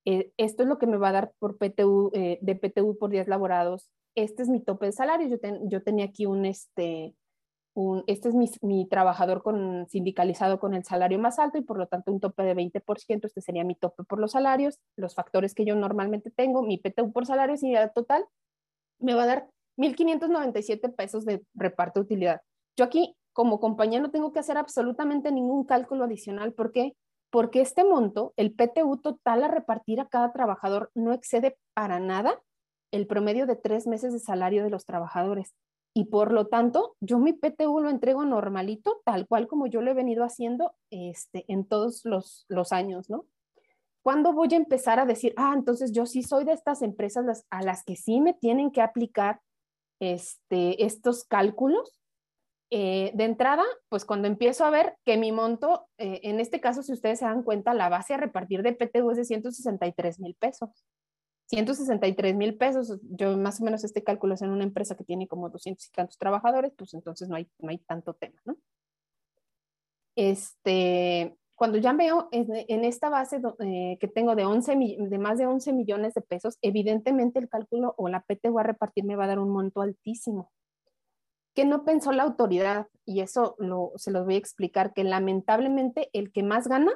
eh, 0.06 0.32
esto 0.38 0.64
es 0.64 0.70
lo 0.70 0.80
que 0.80 0.88
me 0.88 0.98
va 0.98 1.10
a 1.10 1.14
dar 1.14 1.34
por 1.40 1.58
PTU, 1.58 2.12
eh, 2.14 2.40
de 2.42 2.56
PTU 2.56 2.98
por 2.98 3.10
días 3.10 3.28
laborados, 3.28 3.90
este 4.16 4.44
es 4.44 4.50
mi 4.50 4.62
tope 4.62 4.86
de 4.86 4.92
salario, 4.94 5.28
yo, 5.28 5.38
yo 5.64 5.84
tenía 5.84 6.06
aquí 6.06 6.26
un, 6.26 6.46
este, 6.46 7.16
este 8.08 8.30
es 8.30 8.36
mi, 8.36 8.50
mi, 8.62 8.88
trabajador 8.88 9.42
con, 9.42 9.88
sindicalizado 9.90 10.60
con 10.60 10.74
el 10.74 10.84
salario 10.84 11.18
más 11.20 11.40
alto 11.40 11.58
y 11.58 11.62
por 11.62 11.78
lo 11.78 11.88
tanto 11.88 12.12
un 12.12 12.20
tope 12.20 12.44
de 12.44 12.56
20%, 12.56 13.26
este 13.26 13.42
sería 13.42 13.64
mi 13.64 13.76
tope 13.76 14.04
por 14.04 14.20
los 14.20 14.32
salarios, 14.32 14.80
los 14.96 15.16
factores 15.16 15.56
que 15.56 15.66
yo 15.66 15.76
normalmente 15.76 16.30
tengo, 16.30 16.62
mi 16.62 16.78
PTU 16.78 17.12
por 17.12 17.26
salarios 17.26 17.64
y 17.64 17.74
total, 17.96 18.26
me 19.00 19.16
va 19.16 19.24
a 19.24 19.28
dar 19.28 19.50
1.597 19.78 20.96
pesos 20.96 21.26
de 21.26 21.44
reparto 21.56 22.00
de 22.00 22.06
utilidad. 22.06 22.42
Yo 22.78 22.86
aquí 22.86 23.16
como 23.34 23.60
compañía 23.60 24.00
no 24.00 24.12
tengo 24.12 24.32
que 24.32 24.40
hacer 24.40 24.58
absolutamente 24.58 25.32
ningún 25.32 25.66
cálculo 25.66 26.06
adicional. 26.06 26.54
¿Por 26.54 26.72
qué? 26.72 26.96
Porque 27.32 27.62
este 27.62 27.84
monto, 27.84 28.34
el 28.38 28.54
PTU 28.54 28.98
total 28.98 29.44
a 29.44 29.48
repartir 29.48 30.00
a 30.00 30.08
cada 30.08 30.32
trabajador, 30.32 30.92
no 30.94 31.14
excede 31.14 31.58
para 31.74 32.00
nada 32.00 32.40
el 32.92 33.08
promedio 33.08 33.48
de 33.48 33.56
tres 33.56 33.88
meses 33.88 34.14
de 34.14 34.20
salario 34.20 34.64
de 34.64 34.70
los 34.70 34.86
trabajadores. 34.86 35.56
Y 35.96 36.06
por 36.06 36.32
lo 36.32 36.48
tanto, 36.48 36.96
yo 37.02 37.20
mi 37.20 37.34
PTU 37.34 37.80
lo 37.80 37.90
entrego 37.90 38.26
normalito, 38.26 39.02
tal 39.06 39.28
cual 39.28 39.48
como 39.48 39.68
yo 39.68 39.82
lo 39.82 39.92
he 39.92 39.94
venido 39.94 40.24
haciendo 40.24 40.74
este, 40.90 41.46
en 41.48 41.66
todos 41.66 42.04
los, 42.04 42.46
los 42.50 42.72
años, 42.72 43.10
¿no? 43.10 43.26
¿Cuándo 44.02 44.34
voy 44.34 44.50
a 44.52 44.58
empezar 44.58 45.00
a 45.00 45.06
decir, 45.06 45.34
ah, 45.38 45.54
entonces 45.56 45.94
yo 45.94 46.06
sí 46.06 46.24
soy 46.24 46.44
de 46.44 46.52
estas 46.52 46.82
empresas 46.82 47.46
a 47.50 47.62
las 47.62 47.84
que 47.86 47.96
sí 47.96 48.20
me 48.20 48.34
tienen 48.34 48.72
que 48.72 48.82
aplicar 48.82 49.40
este, 50.00 50.84
estos 50.84 51.24
cálculos? 51.24 52.02
Eh, 52.76 53.12
de 53.14 53.26
entrada, 53.26 53.64
pues 53.88 54.04
cuando 54.04 54.28
empiezo 54.28 54.66
a 54.66 54.72
ver 54.72 54.98
que 55.06 55.16
mi 55.16 55.32
monto, 55.32 55.88
eh, 56.00 56.22
en 56.24 56.40
este 56.40 56.60
caso, 56.60 56.82
si 56.82 56.92
ustedes 56.92 57.20
se 57.20 57.26
dan 57.26 57.44
cuenta, 57.44 57.76
la 57.76 57.88
base 57.88 58.16
a 58.16 58.18
repartir 58.18 58.64
de 58.64 58.74
PTU 58.74 59.12
es 59.12 59.18
de 59.18 59.26
163 59.26 60.20
mil 60.20 60.34
pesos. 60.34 60.84
163 61.54 62.36
mil 62.36 62.56
pesos, 62.58 63.00
yo 63.04 63.38
más 63.38 63.62
o 63.62 63.64
menos 63.64 63.84
este 63.84 64.04
cálculo 64.04 64.34
es 64.34 64.42
en 64.42 64.50
una 64.50 64.64
empresa 64.64 64.96
que 64.96 65.04
tiene 65.04 65.28
como 65.28 65.50
200 65.50 65.86
y 65.88 65.92
tantos 65.92 66.18
trabajadores, 66.18 66.74
pues 66.76 66.94
entonces 66.94 67.30
no 67.30 67.36
hay, 67.36 67.48
no 67.60 67.70
hay 67.70 67.78
tanto 67.80 68.14
tema, 68.14 68.40
¿no? 68.46 68.58
Este, 70.16 71.38
cuando 71.56 71.78
ya 71.78 71.94
veo 71.94 72.30
en, 72.32 72.84
esta 72.84 73.10
base 73.10 73.42
eh, 73.60 73.98
que 74.00 74.08
tengo 74.08 74.36
de, 74.36 74.46
11, 74.46 74.76
de 74.98 75.18
más 75.18 75.38
de 75.38 75.46
11 75.46 75.74
millones 75.74 76.14
de 76.14 76.22
pesos, 76.22 76.58
evidentemente 76.62 77.40
el 77.40 77.50
cálculo 77.50 77.94
o 77.98 78.10
la 78.10 78.22
PTU 78.22 78.60
a 78.60 78.64
repartir 78.64 79.04
me 79.06 79.16
va 79.16 79.26
a 79.26 79.28
dar 79.28 79.40
un 79.40 79.50
monto 79.50 79.82
altísimo 79.82 80.52
que 81.54 81.66
no 81.66 81.86
pensó 81.86 82.12
la 82.12 82.24
autoridad, 82.24 82.88
y 83.06 83.22
eso 83.22 83.56
se 83.96 84.12
los 84.12 84.26
voy 84.26 84.36
a 84.36 84.40
explicar, 84.40 84.94
que 84.94 85.04
lamentablemente 85.04 86.10
el 86.14 86.32
que 86.32 86.42
más 86.44 86.68
gana 86.68 86.92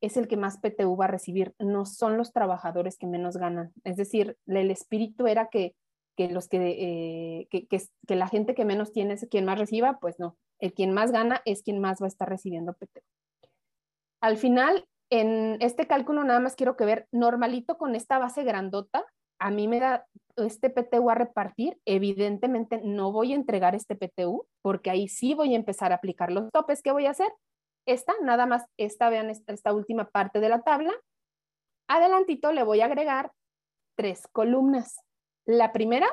es 0.00 0.16
el 0.16 0.28
que 0.28 0.36
más 0.36 0.58
PTU 0.58 0.96
va 0.96 1.06
a 1.06 1.08
recibir, 1.08 1.54
no 1.58 1.84
son 1.84 2.16
los 2.16 2.32
trabajadores 2.32 2.96
que 2.96 3.06
menos 3.06 3.36
ganan. 3.36 3.72
Es 3.84 3.96
decir, 3.96 4.36
el 4.46 4.70
espíritu 4.70 5.26
era 5.26 5.48
que, 5.48 5.74
los 6.16 6.48
que, 6.48 7.48
eh, 7.48 7.48
que, 7.50 8.16
la 8.16 8.28
gente 8.28 8.54
que 8.54 8.64
menos 8.64 8.92
tiene 8.92 9.14
es 9.14 9.26
quien 9.30 9.44
más 9.44 9.58
reciba, 9.58 9.98
pues 10.00 10.18
no, 10.18 10.36
el 10.58 10.72
quien 10.72 10.92
más 10.92 11.12
gana 11.12 11.42
es 11.44 11.62
quien 11.62 11.80
más 11.80 12.00
va 12.00 12.06
a 12.06 12.08
estar 12.08 12.28
recibiendo 12.28 12.74
PTU. 12.74 13.02
Al 14.20 14.36
final, 14.36 14.86
en 15.10 15.56
este 15.60 15.86
cálculo 15.86 16.24
nada 16.24 16.40
más 16.40 16.56
quiero 16.56 16.76
que 16.76 16.84
ver 16.84 17.08
normalito 17.10 17.78
con 17.78 17.94
esta 17.94 18.18
base 18.18 18.44
grandota, 18.44 19.04
a 19.38 19.50
mí 19.50 19.66
me 19.66 19.80
da 19.80 20.06
este 20.36 20.70
PTU 20.70 21.10
a 21.10 21.14
repartir, 21.14 21.78
evidentemente 21.86 22.80
no 22.84 23.10
voy 23.10 23.32
a 23.32 23.36
entregar 23.36 23.74
este 23.74 23.96
PTU 23.96 24.46
porque 24.62 24.90
ahí 24.90 25.08
sí 25.08 25.34
voy 25.34 25.54
a 25.54 25.56
empezar 25.56 25.92
a 25.92 25.96
aplicar 25.96 26.30
los 26.30 26.50
topes. 26.50 26.82
¿Qué 26.82 26.92
voy 26.92 27.06
a 27.06 27.10
hacer? 27.10 27.32
Esta, 27.90 28.14
nada 28.22 28.46
más, 28.46 28.64
esta, 28.76 29.08
vean 29.08 29.30
esta, 29.30 29.72
última 29.72 30.10
parte 30.10 30.40
de 30.40 30.48
la 30.48 30.62
tabla. 30.62 30.92
Adelantito 31.88 32.52
le 32.52 32.62
voy 32.62 32.80
a 32.80 32.86
agregar 32.86 33.32
tres 33.96 34.28
columnas. 34.28 35.00
La 35.44 35.72
primera, 35.72 36.06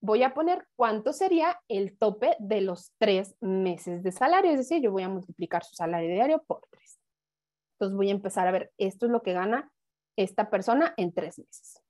voy 0.00 0.22
a 0.22 0.34
poner 0.34 0.66
cuánto 0.76 1.12
sería 1.12 1.60
el 1.68 1.98
tope 1.98 2.36
de 2.38 2.60
los 2.60 2.92
tres 2.98 3.36
meses 3.40 4.02
de 4.02 4.12
salario, 4.12 4.50
es 4.52 4.58
decir, 4.58 4.80
yo 4.82 4.92
voy 4.92 5.02
a 5.02 5.08
multiplicar 5.08 5.64
su 5.64 5.74
salario 5.74 6.08
diario 6.08 6.42
por 6.46 6.62
tres. 6.70 6.98
Entonces 7.74 7.96
voy 7.96 8.08
a 8.08 8.12
empezar 8.12 8.48
a 8.48 8.52
ver, 8.52 8.72
esto 8.78 9.06
es 9.06 9.12
lo 9.12 9.22
que 9.22 9.34
gana 9.34 9.70
esta 10.16 10.48
persona 10.48 10.94
en 10.96 11.12
tres 11.12 11.38
meses 11.38 11.82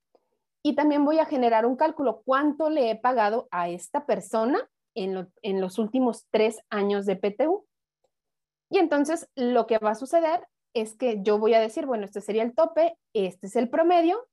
y 0.66 0.74
también 0.74 1.04
voy 1.04 1.20
a 1.20 1.26
generar 1.26 1.64
un 1.64 1.76
cálculo, 1.76 2.22
cuánto 2.24 2.70
le 2.70 2.90
he 2.90 2.96
pagado 2.96 3.46
a 3.52 3.68
esta 3.68 4.04
persona 4.04 4.68
en, 4.96 5.14
los 5.60 5.78
últimos 5.78 6.26
tres 6.32 6.58
años 6.70 7.06
de 7.06 7.14
PTU. 7.14 7.64
Y 8.70 8.78
entonces 8.78 9.28
lo 9.34 9.66
que 9.66 9.78
va 9.78 9.90
a 9.90 9.94
suceder 9.94 10.46
es 10.74 10.94
que 10.94 11.22
yo 11.22 11.38
voy 11.38 11.54
a 11.54 11.60
decir, 11.60 11.86
bueno, 11.86 12.04
este 12.04 12.20
sería 12.20 12.42
el 12.42 12.54
tope, 12.54 12.98
este 13.14 13.46
es 13.46 13.56
el 13.56 13.70
promedio, 13.70 14.26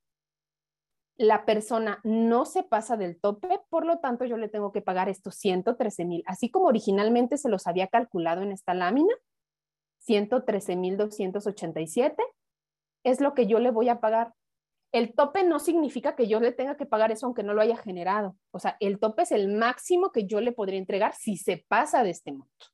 la 1.16 1.46
persona 1.46 2.00
no 2.04 2.46
se 2.46 2.64
pasa 2.64 2.98
del 2.98 3.20
tope, 3.20 3.62
por 3.70 3.86
lo 3.86 4.00
tanto 4.00 4.26
yo 4.26 4.36
le 4.38 4.50
tengo 4.50 4.72
que 4.72 4.82
pagar 4.82 5.10
estos 5.10 5.36
113 5.36 6.06
mil, 6.06 6.24
así 6.26 6.50
como 6.50 6.66
originalmente 6.66 7.38
se 7.38 7.50
los 7.50 7.68
había 7.68 7.88
calculado 7.88 8.42
en 8.42 8.52
esta 8.52 8.74
lámina, 8.74 9.14
113 10.00 10.76
mil 10.76 10.98
287 10.98 12.22
es 13.04 13.22
lo 13.22 13.34
que 13.34 13.48
yo 13.48 13.60
le 13.60 13.72
voy 13.72 13.90
a 13.90 14.00
pagar. 14.00 14.34
El 14.92 15.14
tope 15.16 15.44
no 15.44 15.60
significa 15.60 16.16
que 16.16 16.28
yo 16.28 16.40
le 16.40 16.52
tenga 16.52 16.78
que 16.78 16.86
pagar 16.86 17.12
eso 17.12 17.26
aunque 17.26 17.44
no 17.44 17.54
lo 17.54 17.62
haya 17.62 17.78
generado. 17.78 18.36
O 18.52 18.60
sea, 18.60 18.78
el 18.80 19.00
tope 19.00 19.24
es 19.24 19.32
el 19.32 19.48
máximo 19.48 20.12
que 20.12 20.26
yo 20.26 20.40
le 20.40 20.52
podría 20.52 20.78
entregar 20.78 21.16
si 21.16 21.36
se 21.36 21.66
pasa 21.68 22.04
de 22.04 22.12
este 22.12 22.32
monto. 22.32 22.73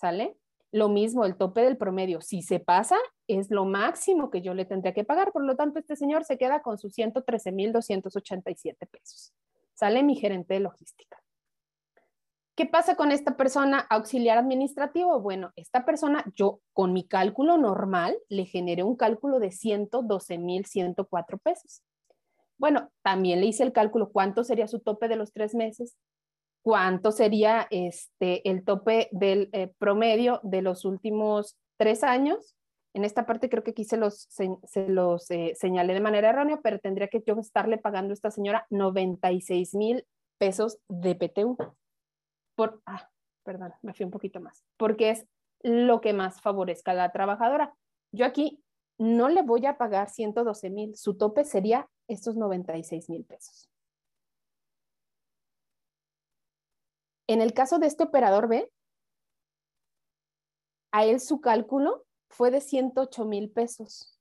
¿Sale? 0.00 0.34
Lo 0.72 0.88
mismo, 0.88 1.26
el 1.26 1.36
tope 1.36 1.60
del 1.60 1.76
promedio, 1.76 2.22
si 2.22 2.40
se 2.40 2.58
pasa, 2.58 2.96
es 3.26 3.50
lo 3.50 3.66
máximo 3.66 4.30
que 4.30 4.40
yo 4.40 4.54
le 4.54 4.64
tendría 4.64 4.94
que 4.94 5.04
pagar. 5.04 5.30
Por 5.30 5.44
lo 5.44 5.56
tanto, 5.56 5.78
este 5.78 5.94
señor 5.94 6.24
se 6.24 6.38
queda 6.38 6.62
con 6.62 6.78
sus 6.78 6.94
113,287 6.94 8.86
pesos. 8.86 9.34
Sale 9.74 10.02
mi 10.02 10.16
gerente 10.16 10.54
de 10.54 10.60
logística. 10.60 11.18
¿Qué 12.54 12.64
pasa 12.64 12.94
con 12.94 13.12
esta 13.12 13.36
persona 13.36 13.80
auxiliar 13.90 14.38
administrativo? 14.38 15.20
Bueno, 15.20 15.52
esta 15.54 15.84
persona, 15.84 16.24
yo 16.34 16.62
con 16.72 16.94
mi 16.94 17.06
cálculo 17.06 17.58
normal 17.58 18.16
le 18.30 18.46
generé 18.46 18.82
un 18.82 18.96
cálculo 18.96 19.38
de 19.38 19.50
112,104 19.50 21.36
pesos. 21.38 21.82
Bueno, 22.56 22.90
también 23.02 23.40
le 23.40 23.46
hice 23.46 23.64
el 23.64 23.72
cálculo 23.72 24.12
cuánto 24.12 24.44
sería 24.44 24.66
su 24.66 24.80
tope 24.80 25.08
de 25.08 25.16
los 25.16 25.34
tres 25.34 25.54
meses, 25.54 25.98
cuánto 26.62 27.12
sería 27.12 27.66
este, 27.70 28.48
el 28.48 28.64
tope 28.64 29.08
del 29.12 29.48
eh, 29.52 29.72
promedio 29.78 30.40
de 30.42 30.62
los 30.62 30.84
últimos 30.84 31.58
tres 31.76 32.04
años. 32.04 32.56
En 32.92 33.04
esta 33.04 33.24
parte 33.24 33.48
creo 33.48 33.62
que 33.62 33.70
aquí 33.70 33.84
se 33.84 33.96
los, 33.96 34.26
se, 34.28 34.88
los 34.88 35.30
eh, 35.30 35.52
señalé 35.54 35.94
de 35.94 36.00
manera 36.00 36.30
errónea, 36.30 36.60
pero 36.62 36.78
tendría 36.78 37.08
que 37.08 37.22
yo 37.24 37.38
estarle 37.38 37.78
pagando 37.78 38.12
a 38.12 38.14
esta 38.14 38.30
señora 38.30 38.66
96 38.70 39.74
mil 39.74 40.04
pesos 40.38 40.78
de 40.88 41.14
PTU. 41.14 41.56
Por, 42.56 42.82
ah, 42.86 43.08
perdón, 43.44 43.72
me 43.82 43.94
fui 43.94 44.04
un 44.04 44.10
poquito 44.10 44.40
más, 44.40 44.64
porque 44.76 45.10
es 45.10 45.26
lo 45.62 46.00
que 46.00 46.12
más 46.12 46.40
favorezca 46.40 46.90
a 46.90 46.94
la 46.94 47.12
trabajadora. 47.12 47.74
Yo 48.12 48.26
aquí 48.26 48.62
no 48.98 49.28
le 49.28 49.42
voy 49.42 49.66
a 49.66 49.78
pagar 49.78 50.10
112 50.10 50.70
mil, 50.70 50.96
su 50.96 51.16
tope 51.16 51.44
sería 51.44 51.88
estos 52.08 52.36
96 52.36 53.08
mil 53.08 53.24
pesos. 53.24 53.69
En 57.30 57.40
el 57.40 57.54
caso 57.54 57.78
de 57.78 57.86
este 57.86 58.02
operador 58.02 58.48
B, 58.48 58.68
a 60.90 61.04
él 61.04 61.20
su 61.20 61.40
cálculo 61.40 62.04
fue 62.28 62.50
de 62.50 62.60
108 62.60 63.24
mil 63.24 63.52
pesos. 63.52 64.18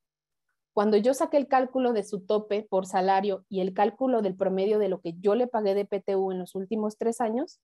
Cuando 0.73 0.95
yo 0.95 1.15
saqué 1.15 1.37
el 1.37 1.47
cálculo 1.47 1.91
de 1.91 2.03
su 2.03 2.23
tope 2.23 2.67
por 2.69 2.85
salario 2.85 3.47
y 3.49 3.61
el 3.61 3.73
cálculo 3.73 4.21
del 4.21 4.35
promedio 4.35 4.77
de 4.77 4.89
lo 4.89 5.01
que 5.01 5.15
yo 5.17 5.33
le 5.33 5.47
pagué 5.47 5.73
de 5.73 5.85
PTU 5.85 6.31
en 6.31 6.37
los 6.37 6.53
últimos 6.53 6.99
tres 6.99 7.19
años, 7.19 7.59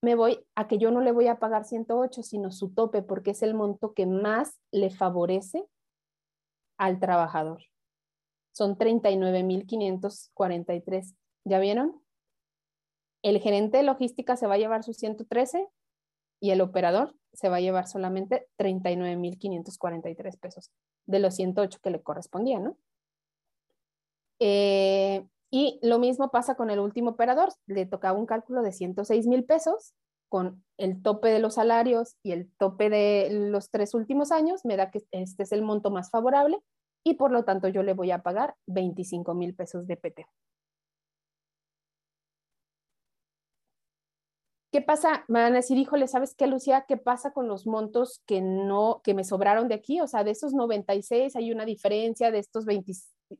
me 0.00 0.14
voy 0.14 0.46
a 0.54 0.68
que 0.68 0.78
yo 0.78 0.92
no 0.92 1.00
le 1.00 1.10
voy 1.10 1.26
a 1.26 1.40
pagar 1.40 1.64
108, 1.64 2.22
sino 2.22 2.52
su 2.52 2.72
tope, 2.72 3.02
porque 3.02 3.32
es 3.32 3.42
el 3.42 3.54
monto 3.54 3.94
que 3.94 4.06
más 4.06 4.60
le 4.70 4.90
favorece 4.90 5.66
al 6.78 7.00
trabajador. 7.00 7.64
Son 8.52 8.78
39.543. 8.78 11.16
¿Ya 11.44 11.58
vieron? 11.58 12.00
El 13.22 13.40
gerente 13.40 13.78
de 13.78 13.82
logística 13.82 14.36
se 14.36 14.46
va 14.46 14.54
a 14.54 14.58
llevar 14.58 14.82
sus 14.82 14.96
113 14.96 15.68
y 16.40 16.50
el 16.50 16.60
operador 16.60 17.14
se 17.32 17.48
va 17.48 17.56
a 17.56 17.60
llevar 17.60 17.86
solamente 17.86 18.48
39.543 18.58 20.38
pesos 20.38 20.70
de 21.06 21.18
los 21.18 21.34
108 21.34 21.78
que 21.82 21.90
le 21.90 22.02
correspondían, 22.02 22.64
¿no? 22.64 22.76
Eh, 24.40 25.26
y 25.50 25.78
lo 25.82 25.98
mismo 25.98 26.30
pasa 26.30 26.54
con 26.54 26.70
el 26.70 26.78
último 26.78 27.10
operador, 27.10 27.52
le 27.66 27.84
tocaba 27.84 28.18
un 28.18 28.26
cálculo 28.26 28.62
de 28.62 28.72
106 28.72 29.26
mil 29.26 29.44
pesos 29.44 29.94
con 30.28 30.64
el 30.78 31.02
tope 31.02 31.28
de 31.28 31.40
los 31.40 31.54
salarios 31.54 32.16
y 32.22 32.32
el 32.32 32.50
tope 32.56 32.88
de 32.88 33.28
los 33.30 33.70
tres 33.70 33.94
últimos 33.94 34.30
años, 34.30 34.64
me 34.64 34.76
da 34.76 34.90
que 34.90 35.02
este 35.10 35.42
es 35.42 35.52
el 35.52 35.62
monto 35.62 35.90
más 35.90 36.10
favorable 36.10 36.58
y 37.04 37.14
por 37.14 37.32
lo 37.32 37.44
tanto 37.44 37.68
yo 37.68 37.82
le 37.82 37.94
voy 37.94 38.12
a 38.12 38.22
pagar 38.22 38.54
25 38.66 39.34
mil 39.34 39.54
pesos 39.54 39.86
de 39.86 39.96
PT. 39.96 40.26
¿Qué 44.72 44.80
pasa? 44.80 45.24
Me 45.26 45.40
van 45.40 45.54
a 45.54 45.56
decir, 45.56 45.76
híjole, 45.78 46.06
¿sabes 46.06 46.36
qué, 46.36 46.46
Lucía? 46.46 46.84
¿Qué 46.86 46.96
pasa 46.96 47.32
con 47.32 47.48
los 47.48 47.66
montos 47.66 48.22
que 48.24 48.40
no, 48.40 49.00
que 49.02 49.14
me 49.14 49.24
sobraron 49.24 49.66
de 49.66 49.74
aquí? 49.74 50.00
O 50.00 50.06
sea, 50.06 50.22
de 50.22 50.30
estos 50.30 50.52
96 50.54 51.34
hay 51.34 51.50
una 51.50 51.64
diferencia, 51.64 52.30
de 52.30 52.38
estos 52.38 52.66
20, 52.66 52.92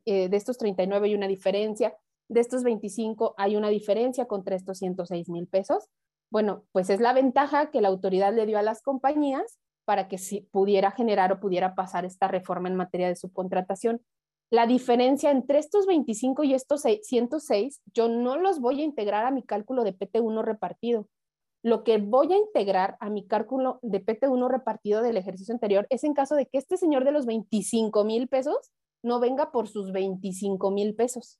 eh, 0.06 0.28
de 0.28 0.36
estos 0.36 0.58
39 0.58 1.06
hay 1.06 1.14
una 1.14 1.28
diferencia, 1.28 1.96
de 2.28 2.40
estos 2.40 2.64
25 2.64 3.34
hay 3.38 3.54
una 3.54 3.68
diferencia 3.68 4.26
contra 4.26 4.56
estos 4.56 4.78
106 4.78 5.28
mil 5.28 5.46
pesos. 5.46 5.88
Bueno, 6.32 6.64
pues 6.72 6.90
es 6.90 6.98
la 7.00 7.12
ventaja 7.12 7.70
que 7.70 7.80
la 7.80 7.88
autoridad 7.88 8.34
le 8.34 8.46
dio 8.46 8.58
a 8.58 8.62
las 8.62 8.82
compañías 8.82 9.60
para 9.84 10.08
que 10.08 10.18
si 10.18 10.40
pudiera 10.40 10.90
generar 10.90 11.32
o 11.32 11.38
pudiera 11.38 11.76
pasar 11.76 12.04
esta 12.04 12.26
reforma 12.26 12.68
en 12.68 12.74
materia 12.74 13.06
de 13.06 13.14
subcontratación. 13.14 14.02
La 14.50 14.66
diferencia 14.66 15.30
entre 15.30 15.60
estos 15.60 15.86
25 15.86 16.42
y 16.42 16.54
estos 16.54 16.82
106, 16.82 17.82
yo 17.94 18.08
no 18.08 18.36
los 18.36 18.58
voy 18.58 18.80
a 18.80 18.84
integrar 18.84 19.24
a 19.26 19.30
mi 19.30 19.44
cálculo 19.44 19.84
de 19.84 19.96
PT1 19.96 20.42
repartido 20.42 21.06
lo 21.62 21.84
que 21.84 21.98
voy 21.98 22.32
a 22.32 22.36
integrar 22.36 22.96
a 23.00 23.10
mi 23.10 23.26
cálculo 23.26 23.78
de 23.82 24.04
PT1 24.04 24.48
repartido 24.48 25.02
del 25.02 25.16
ejercicio 25.16 25.54
anterior 25.54 25.86
es 25.90 26.04
en 26.04 26.14
caso 26.14 26.34
de 26.34 26.46
que 26.46 26.58
este 26.58 26.76
señor 26.76 27.04
de 27.04 27.12
los 27.12 27.26
25 27.26 28.04
mil 28.04 28.28
pesos 28.28 28.72
no 29.02 29.20
venga 29.20 29.50
por 29.50 29.68
sus 29.68 29.92
25 29.92 30.70
mil 30.70 30.94
pesos. 30.94 31.38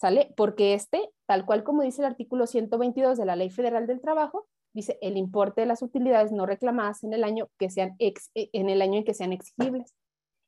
¿Sale? 0.00 0.32
Porque 0.36 0.74
este, 0.74 1.10
tal 1.26 1.46
cual 1.46 1.62
como 1.62 1.82
dice 1.82 2.02
el 2.02 2.06
artículo 2.06 2.46
122 2.46 3.16
de 3.16 3.24
la 3.24 3.36
Ley 3.36 3.50
Federal 3.50 3.86
del 3.86 4.00
Trabajo, 4.00 4.48
dice 4.74 4.98
el 5.00 5.16
importe 5.16 5.60
de 5.60 5.68
las 5.68 5.82
utilidades 5.82 6.32
no 6.32 6.46
reclamadas 6.46 7.04
en 7.04 7.12
el 7.12 7.22
año, 7.22 7.48
que 7.58 7.70
sean 7.70 7.96
en 7.98 8.68
el 8.68 8.82
año 8.82 8.98
en 8.98 9.04
que 9.04 9.14
sean 9.14 9.32
exigibles. 9.32 9.94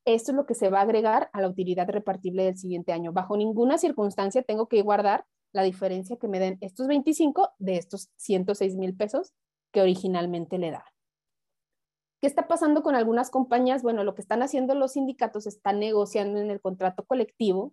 Esto 0.05 0.33
es 0.33 0.37
lo 0.37 0.47
que 0.47 0.55
se 0.55 0.71
va 0.71 0.81
a 0.81 0.83
agregar 0.83 1.31
a 1.33 1.41
la 1.41 1.49
utilidad 1.49 1.89
repartible 1.89 2.45
del 2.45 2.57
siguiente 2.57 2.93
año. 2.93 3.13
Bajo 3.13 3.37
ninguna 3.37 3.79
circunstancia 3.79 4.43
tengo 4.43 4.69
que 4.69 4.83
guardar 4.83 5.25
la 5.57 5.63
diferencia 5.63 6.19
que 6.19 6.29
me 6.29 6.39
den 6.39 6.59
estos 6.61 6.87
25 6.87 7.55
de 7.59 7.79
estos 7.79 8.11
106 8.17 8.77
mil 8.77 8.95
pesos 8.95 9.33
que 9.73 9.81
originalmente 9.81 10.59
le 10.59 10.71
da. 10.71 10.85
¿Qué 12.21 12.27
está 12.27 12.47
pasando 12.47 12.83
con 12.83 12.95
algunas 12.95 13.31
compañías? 13.31 13.83
Bueno, 13.83 14.05
lo 14.05 14.15
que 14.15 14.21
están 14.21 14.43
haciendo 14.43 14.75
los 14.75 14.93
sindicatos 14.93 15.47
están 15.47 15.81
negociando 15.81 16.39
en 16.41 16.51
el 16.51 16.61
contrato 16.61 17.07
colectivo 17.07 17.73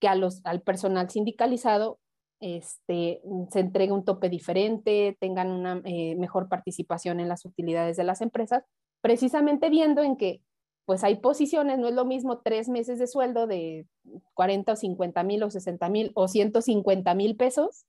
que 0.00 0.06
a 0.06 0.14
los, 0.14 0.40
al 0.44 0.62
personal 0.62 1.10
sindicalizado 1.10 1.98
este, 2.38 3.20
se 3.50 3.58
entregue 3.58 3.92
un 3.92 4.04
tope 4.04 4.28
diferente, 4.28 5.16
tengan 5.18 5.50
una 5.50 5.82
eh, 5.84 6.14
mejor 6.14 6.48
participación 6.48 7.18
en 7.18 7.28
las 7.28 7.44
utilidades 7.44 7.96
de 7.96 8.04
las 8.04 8.20
empresas, 8.20 8.64
precisamente 9.02 9.68
viendo 9.68 10.04
en 10.04 10.16
que 10.16 10.42
pues 10.90 11.04
hay 11.04 11.18
posiciones, 11.20 11.78
no 11.78 11.86
es 11.86 11.94
lo 11.94 12.04
mismo 12.04 12.40
tres 12.40 12.68
meses 12.68 12.98
de 12.98 13.06
sueldo 13.06 13.46
de 13.46 13.86
40 14.34 14.72
o 14.72 14.74
50 14.74 15.22
mil 15.22 15.44
o 15.44 15.48
60 15.48 15.88
mil 15.88 16.10
o 16.16 16.26
150 16.26 17.14
mil 17.14 17.36
pesos 17.36 17.86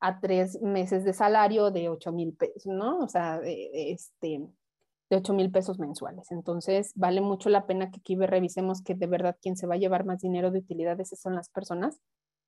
a 0.00 0.18
tres 0.18 0.58
meses 0.62 1.04
de 1.04 1.12
salario 1.12 1.70
de 1.70 1.90
8 1.90 2.10
mil 2.10 2.32
pesos, 2.32 2.64
¿no? 2.64 3.00
O 3.00 3.06
sea, 3.06 3.38
este, 3.44 4.48
de 5.10 5.16
8 5.18 5.34
mil 5.34 5.50
pesos 5.50 5.78
mensuales. 5.78 6.30
Entonces, 6.30 6.92
vale 6.94 7.20
mucho 7.20 7.50
la 7.50 7.66
pena 7.66 7.90
que 7.90 7.98
aquí 7.98 8.16
revisemos 8.16 8.80
que 8.80 8.94
de 8.94 9.06
verdad 9.08 9.36
quien 9.42 9.58
se 9.58 9.66
va 9.66 9.74
a 9.74 9.78
llevar 9.78 10.06
más 10.06 10.22
dinero 10.22 10.50
de 10.50 10.60
utilidades 10.60 11.10
son 11.20 11.34
las 11.34 11.50
personas 11.50 12.00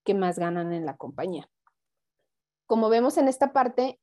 que 0.03 0.15
más 0.15 0.39
ganan 0.39 0.73
en 0.73 0.87
la 0.87 0.97
compañía. 0.97 1.47
Como 2.65 2.89
vemos 2.89 3.19
en 3.19 3.29
esta 3.29 3.53
parte, 3.53 4.01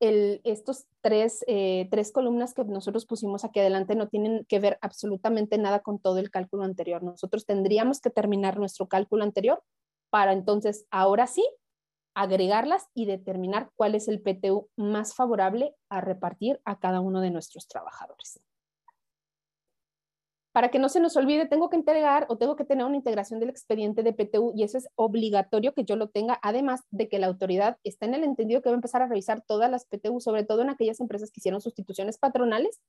estos 0.00 0.86
tres, 1.02 1.44
eh, 1.46 1.86
tres 1.90 2.10
columnas 2.10 2.54
que 2.54 2.64
nosotros 2.64 3.04
pusimos 3.04 3.44
aquí 3.44 3.60
adelante 3.60 3.94
no 3.94 4.08
tienen 4.08 4.46
que 4.46 4.58
ver 4.58 4.78
absolutamente 4.80 5.58
nada 5.58 5.80
con 5.80 5.98
todo 5.98 6.18
el 6.18 6.30
cálculo 6.30 6.64
anterior. 6.64 7.02
Nosotros 7.02 7.44
tendríamos 7.44 8.00
que 8.00 8.10
terminar 8.10 8.58
nuestro 8.58 8.88
cálculo 8.88 9.24
anterior 9.24 9.62
para 10.10 10.32
entonces, 10.32 10.86
ahora 10.90 11.26
sí, 11.26 11.46
agregarlas 12.14 12.86
y 12.94 13.06
determinar 13.06 13.70
cuál 13.76 13.94
es 13.94 14.08
el 14.08 14.20
PTU 14.20 14.68
más 14.76 15.14
favorable 15.14 15.76
a 15.88 16.00
repartir 16.00 16.60
a 16.64 16.78
cada 16.80 17.00
uno 17.00 17.20
de 17.20 17.30
nuestros 17.30 17.68
trabajadores 17.68 18.40
para 20.52 20.70
que 20.70 20.78
no 20.78 20.88
se 20.88 21.00
nos 21.00 21.16
olvide, 21.16 21.46
tengo 21.46 21.70
que 21.70 21.76
entregar 21.76 22.26
o 22.28 22.36
tengo 22.36 22.56
que 22.56 22.64
tener 22.64 22.84
una 22.84 22.96
integración 22.96 23.38
del 23.38 23.50
expediente 23.50 24.02
de 24.02 24.12
PTU 24.12 24.52
y 24.56 24.64
eso 24.64 24.78
es 24.78 24.88
obligatorio 24.96 25.72
que 25.74 25.84
yo 25.84 25.94
lo 25.96 26.08
tenga, 26.08 26.40
además 26.42 26.82
de 26.90 27.08
que 27.08 27.18
la 27.18 27.28
autoridad 27.28 27.78
está 27.84 28.06
en 28.06 28.14
el 28.14 28.24
entendido 28.24 28.60
que 28.60 28.68
va 28.68 28.74
a 28.74 28.76
empezar 28.76 29.02
a 29.02 29.06
revisar 29.06 29.42
todas 29.42 29.70
las 29.70 29.84
PTU, 29.84 30.20
sobre 30.20 30.44
todo 30.44 30.62
en 30.62 30.70
aquellas 30.70 30.98
empresas 31.00 31.30
que 31.30 31.40
hicieron 31.40 31.60
sustituciones 31.60 32.18
patronales 32.18 32.80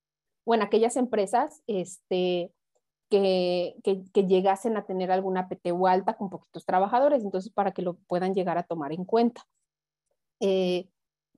o 0.43 0.56
en 0.56 0.63
aquellas 0.63 0.97
empresas 0.97 1.62
este, 1.67 2.52
que, 3.10 3.76
que, 3.84 4.26
llegasen 4.26 4.76
a 4.78 4.86
tener 4.86 5.12
alguna 5.12 5.47
PTU 5.47 5.86
alta 5.86 6.15
con 6.15 6.30
poquitos 6.30 6.65
trabajadores, 6.65 7.24
entonces 7.24 7.52
para 7.52 7.71
que 7.74 7.84
lo 7.84 7.93
puedan 8.08 8.34
llegar 8.34 8.58
a 8.58 8.63
tomar 8.63 8.91
en 8.91 9.06
cuenta. 9.06 9.45
Eh, 10.39 10.88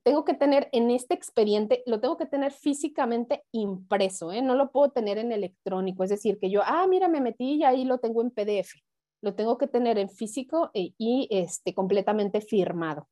tengo 0.03 0.25
que 0.25 0.33
tener 0.33 0.69
en 0.73 0.91
este 0.91 1.13
expediente, 1.13 1.81
lo 1.85 1.99
tengo 1.99 2.17
que 2.17 2.25
tener 2.25 2.51
físicamente 2.51 3.43
impreso, 3.51 4.31
¿eh? 4.31 4.41
no 4.41 4.55
lo 4.55 4.71
puedo 4.71 4.91
tener 4.91 5.17
en 5.17 5.31
electrónico, 5.31 6.03
es 6.03 6.09
decir, 6.09 6.39
que 6.39 6.49
yo, 6.49 6.61
ah, 6.65 6.85
mira, 6.87 7.07
me 7.07 7.21
metí 7.21 7.55
y 7.55 7.63
ahí 7.63 7.85
lo 7.85 7.99
tengo 7.99 8.21
en 8.21 8.31
PDF. 8.31 8.73
lo 9.21 9.35
tengo 9.35 9.57
que 9.57 9.67
tener 9.67 9.97
en 9.97 10.09
físico 10.09 10.69
e, 10.73 10.93
y 10.97 11.29
este, 11.31 11.73
completamente 11.73 12.41
firmado. 12.41 13.07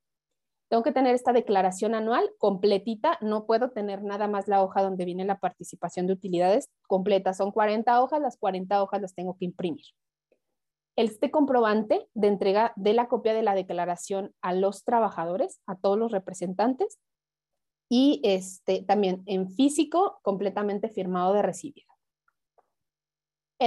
Tengo 0.68 0.82
que 0.82 0.92
tener 0.92 1.14
esta 1.14 1.32
declaración 1.32 1.94
anual 1.94 2.30
completita, 2.38 3.18
no 3.22 3.46
puedo 3.46 3.70
tener 3.70 4.02
nada 4.02 4.28
más 4.28 4.48
la 4.48 4.62
hoja 4.62 4.82
donde 4.82 5.06
viene 5.06 5.24
la 5.24 5.38
participación 5.38 6.06
de 6.06 6.14
utilidades 6.14 6.68
completa, 6.86 7.32
son 7.34 7.50
40 7.50 8.02
hojas, 8.02 8.20
las 8.20 8.36
40 8.36 8.82
hojas 8.82 9.00
las 9.00 9.14
tengo 9.14 9.36
que 9.38 9.46
imprimir. 9.46 9.84
Este 10.96 11.30
comprobante 11.30 12.06
de 12.14 12.28
entrega 12.28 12.72
de 12.76 12.92
la 12.92 13.08
copia 13.08 13.34
de 13.34 13.42
la 13.42 13.54
declaración 13.54 14.34
a 14.42 14.52
los 14.52 14.84
trabajadores, 14.84 15.60
a 15.66 15.76
todos 15.76 15.98
los 15.98 16.12
representantes, 16.12 16.98
y 17.88 18.20
este, 18.24 18.82
también 18.82 19.22
en 19.26 19.50
físico, 19.50 20.18
completamente 20.22 20.88
firmado 20.88 21.34
de 21.34 21.42
recibido 21.42 21.92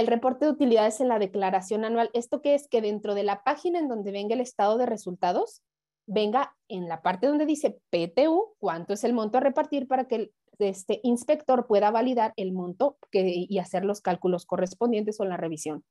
el 0.00 0.06
reporte 0.06 0.44
de 0.44 0.50
utilidades 0.50 1.00
en 1.00 1.08
la 1.08 1.18
declaración 1.18 1.84
anual. 1.84 2.10
¿Esto 2.12 2.42
qué 2.42 2.54
es? 2.54 2.68
Que 2.68 2.82
dentro 2.82 3.14
de 3.14 3.22
la 3.22 3.42
página 3.42 3.78
en 3.78 3.88
donde 3.88 4.12
venga 4.12 4.34
el 4.34 4.40
estado 4.40 4.76
de 4.76 4.84
resultados, 4.84 5.62
venga 6.06 6.54
en 6.68 6.86
la 6.88 7.00
parte 7.02 7.26
donde 7.26 7.46
dice 7.46 7.80
PTU, 7.90 8.54
cuánto 8.58 8.92
es 8.92 9.04
el 9.04 9.14
monto 9.14 9.38
a 9.38 9.40
repartir 9.40 9.88
para 9.88 10.06
que 10.06 10.30
este 10.58 11.00
inspector 11.02 11.66
pueda 11.66 11.90
validar 11.90 12.34
el 12.36 12.52
monto 12.52 12.98
y 13.10 13.58
hacer 13.58 13.84
los 13.84 14.00
cálculos 14.00 14.44
correspondientes 14.44 15.18
o 15.20 15.24
la 15.24 15.36
revisión 15.36 15.82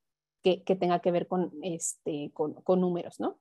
que, 0.54 0.76
tenga 0.76 1.00
que 1.00 1.12
ver 1.12 1.28
con, 1.28 1.52
este, 1.64 2.32
con, 2.34 2.54
con 2.54 2.82
números, 2.82 3.20
¿no? 3.20 3.40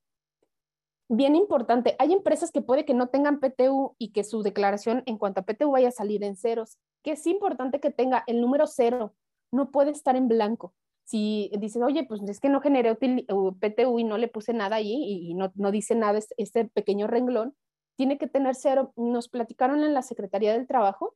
Bien 1.09 1.37
importante, 1.37 1.97
hay 1.99 2.14
empresas 2.14 2.51
que 2.51 2.62
puede 2.62 2.87
que 2.87 2.95
no 2.95 3.09
tengan 3.09 3.38
PTU 3.38 3.95
y 3.99 4.12
que 4.12 4.25
su 4.25 4.43
declaración 4.43 5.03
en 5.05 5.19
cuanto 5.19 5.40
a 5.40 5.45
PTU 5.45 5.73
vaya 5.73 5.88
a 5.88 5.93
salir 5.93 6.25
en 6.25 6.35
ceros, 6.35 6.79
que 7.03 7.12
es 7.12 7.27
importante 7.27 7.79
que 7.79 7.90
tenga 7.90 8.25
el 8.27 8.40
número 8.40 8.67
cero 8.67 9.14
no 9.55 9.71
puede 9.71 9.90
estar 9.93 10.17
en 10.17 10.29
blanco. 10.29 10.75
Si 11.05 11.51
dices, 11.59 11.83
oye, 11.83 12.05
pues 12.05 12.23
es 12.23 12.40
que 12.40 12.49
no 12.49 12.61
generé 12.61 12.95
PTU 12.95 13.99
y 13.99 14.05
no 14.05 14.19
le 14.19 14.29
puse 14.29 14.53
nada 14.55 14.77
ahí 14.77 14.95
y, 14.95 15.35
no, 15.35 15.53
dice 15.71 15.95
nada 15.95 16.19
este 16.38 16.64
pequeño 16.64 17.07
renglón, 17.07 17.55
tiene 17.97 18.19
que 18.19 18.27
tener 18.27 18.55
cero. 18.55 18.93
Nos 18.97 19.29
platicaron 19.29 19.85
en 19.85 19.95
la 19.95 20.03
Secretaría 20.03 20.53
del 20.53 20.67
Trabajo 20.67 21.14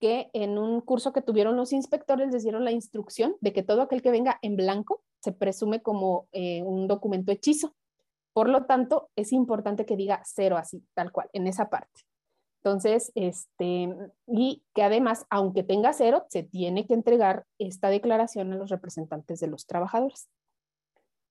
que 0.00 0.30
en 0.32 0.58
un 0.58 0.80
curso 0.80 1.12
que 1.12 1.22
tuvieron 1.22 1.56
los 1.56 1.72
inspectores 1.72 2.32
les 2.32 2.42
dieron 2.42 2.64
la 2.64 2.72
instrucción 2.72 3.36
de 3.40 3.52
que 3.52 3.62
todo 3.62 3.82
aquel 3.82 4.02
que 4.02 4.10
venga 4.10 4.38
en 4.42 4.56
blanco 4.56 5.02
se 5.26 5.32
presume 5.32 5.82
como 5.82 6.28
eh, 6.30 6.62
un 6.62 6.86
documento 6.86 7.32
hechizo. 7.32 7.74
Por 8.32 8.48
lo 8.48 8.66
tanto, 8.66 9.10
es 9.16 9.32
importante 9.32 9.84
que 9.84 9.96
diga 9.96 10.22
cero 10.24 10.56
así, 10.56 10.84
tal 10.94 11.10
cual, 11.10 11.28
en 11.32 11.48
esa 11.48 11.68
parte. 11.68 12.02
Entonces, 12.62 13.10
este, 13.16 13.92
y 14.28 14.62
que 14.72 14.84
además, 14.84 15.26
aunque 15.28 15.64
tenga 15.64 15.92
cero, 15.92 16.26
se 16.28 16.44
tiene 16.44 16.86
que 16.86 16.94
entregar 16.94 17.44
esta 17.58 17.88
declaración 17.88 18.52
a 18.52 18.56
los 18.56 18.70
representantes 18.70 19.40
de 19.40 19.48
los 19.48 19.66
trabajadores. 19.66 20.28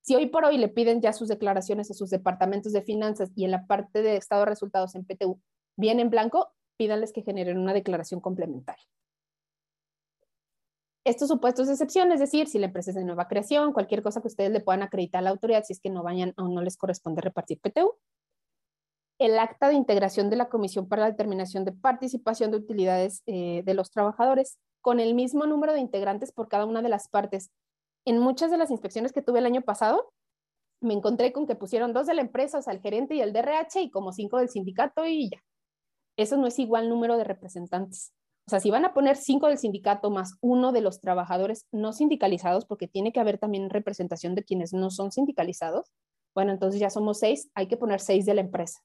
Si 0.01 0.13
hoy 0.13 0.27
por 0.27 0.43
hoy 0.43 0.58
le 0.58 0.67
piden 0.67 1.01
ya 1.01 1.13
sus 1.13 1.29
declaraciones 1.29 1.89
a 1.89 1.93
sus 1.93 2.10
departamentos 2.10 2.73
de 2.73 2.81
finanzas 2.81 3.31
y 3.34 3.45
en 3.45 3.51
la 3.51 3.65
parte 3.65 4.01
de 4.01 4.17
estado 4.17 4.43
resultados 4.43 4.93
en 4.95 5.05
PTU 5.05 5.39
viene 5.77 6.01
en 6.01 6.10
blanco, 6.10 6.51
pídanles 6.75 7.13
que 7.13 7.21
generen 7.21 7.60
una 7.60 7.73
declaración 7.73 8.19
complementaria. 8.19 8.84
Estos 11.06 11.28
supuestos 11.28 11.68
de 11.68 11.74
excepción, 11.74 12.12
es 12.12 12.20
decir, 12.20 12.48
si 12.48 12.58
la 12.58 12.65
empresa 12.65 12.89
es 12.89 12.96
de 12.96 13.06
nueva 13.06 13.28
creación, 13.28 13.74
cualquier 13.74 14.02
cosa 14.02 14.22
que 14.22 14.28
ustedes 14.28 14.50
le 14.50 14.60
puedan 14.60 14.82
acreditar 14.82 15.20
a 15.20 15.22
la 15.22 15.30
autoridad, 15.30 15.63
si 15.63 15.72
es 15.72 15.80
que 15.80 15.91
no 15.91 16.02
vayan 16.02 16.34
o 16.36 16.48
no 16.48 16.63
les 16.63 16.78
corresponde 16.78 17.22
repartir 17.22 17.60
PTU, 17.62 17.94
el 19.20 19.38
acta 19.38 19.70
de 19.70 19.76
integración 19.76 20.32
de 20.32 20.36
la 20.36 20.50
Comisión 20.50 20.88
para 20.88 21.04
la 21.04 21.12
Determinación 21.12 21.63
de 21.63 21.74
Participación 21.74 22.50
de 22.50 22.58
Utilidades 22.58 23.22
eh, 23.28 23.62
de 23.63 23.74
los 23.76 23.91
Trabajadores, 23.91 24.58
con 24.82 25.00
el 25.00 25.13
mismo 25.13 25.46
número 25.46 25.74
de 25.74 25.80
integrantes 25.80 26.32
por 26.32 26.48
cada 26.48 26.65
una 26.65 26.82
de 26.82 26.89
las 26.89 27.08
partes. 27.08 27.52
En 28.06 28.18
muchas 28.18 28.50
de 28.50 28.58
las 28.58 28.72
inspecciones 28.72 29.13
que 29.13 29.22
tuve 29.22 29.39
el 29.39 29.46
año 29.46 29.62
pasado, 29.62 30.12
me 30.82 30.96
encontré 30.96 31.32
con 31.32 31.46
que 31.46 31.56
pusieron 31.56 31.94
dos 31.94 32.08
de 32.08 32.15
la 32.15 32.22
empresa, 32.22 32.58
o 32.58 32.62
sea, 32.63 32.74
el 32.74 32.82
gerente 32.82 33.13
y 33.13 33.22
el 33.22 33.32
DRH, 33.32 33.80
y 33.82 33.91
como 33.91 34.12
cinco 34.12 34.39
del 34.39 34.50
sindicato 34.50 35.06
y 35.06 35.30
ya. 35.30 35.38
Eso 36.18 36.36
no 36.38 36.48
es 36.48 36.58
igual 36.58 36.89
número 36.89 37.15
de 37.18 37.26
representantes. 37.26 38.12
O 38.47 38.49
sea, 38.49 38.60
si 38.60 38.69
van 38.69 38.86
a 38.86 38.93
poner 38.93 39.15
cinco 39.15 39.47
del 39.47 39.58
sindicato 39.58 40.12
más 40.12 40.38
uno 40.41 40.71
de 40.71 40.81
los 40.81 41.01
trabajadores 41.01 41.65
no 41.71 41.93
sindicalizados, 41.93 42.65
porque 42.65 42.88
tiene 42.88 43.12
que 43.12 43.19
haber 43.19 43.39
también 43.39 43.69
representación 43.69 44.36
de 44.36 44.43
quienes 44.43 44.73
no 44.73 44.91
son 44.91 45.12
sindicalizados, 45.12 45.91
bueno, 46.36 46.51
entonces 46.51 46.79
ya 46.79 46.89
somos 46.89 47.19
seis, 47.19 47.49
hay 47.55 47.67
que 47.67 47.77
poner 47.77 47.99
seis 47.99 48.25
de 48.25 48.36
la 48.36 48.41
empresa 48.41 48.81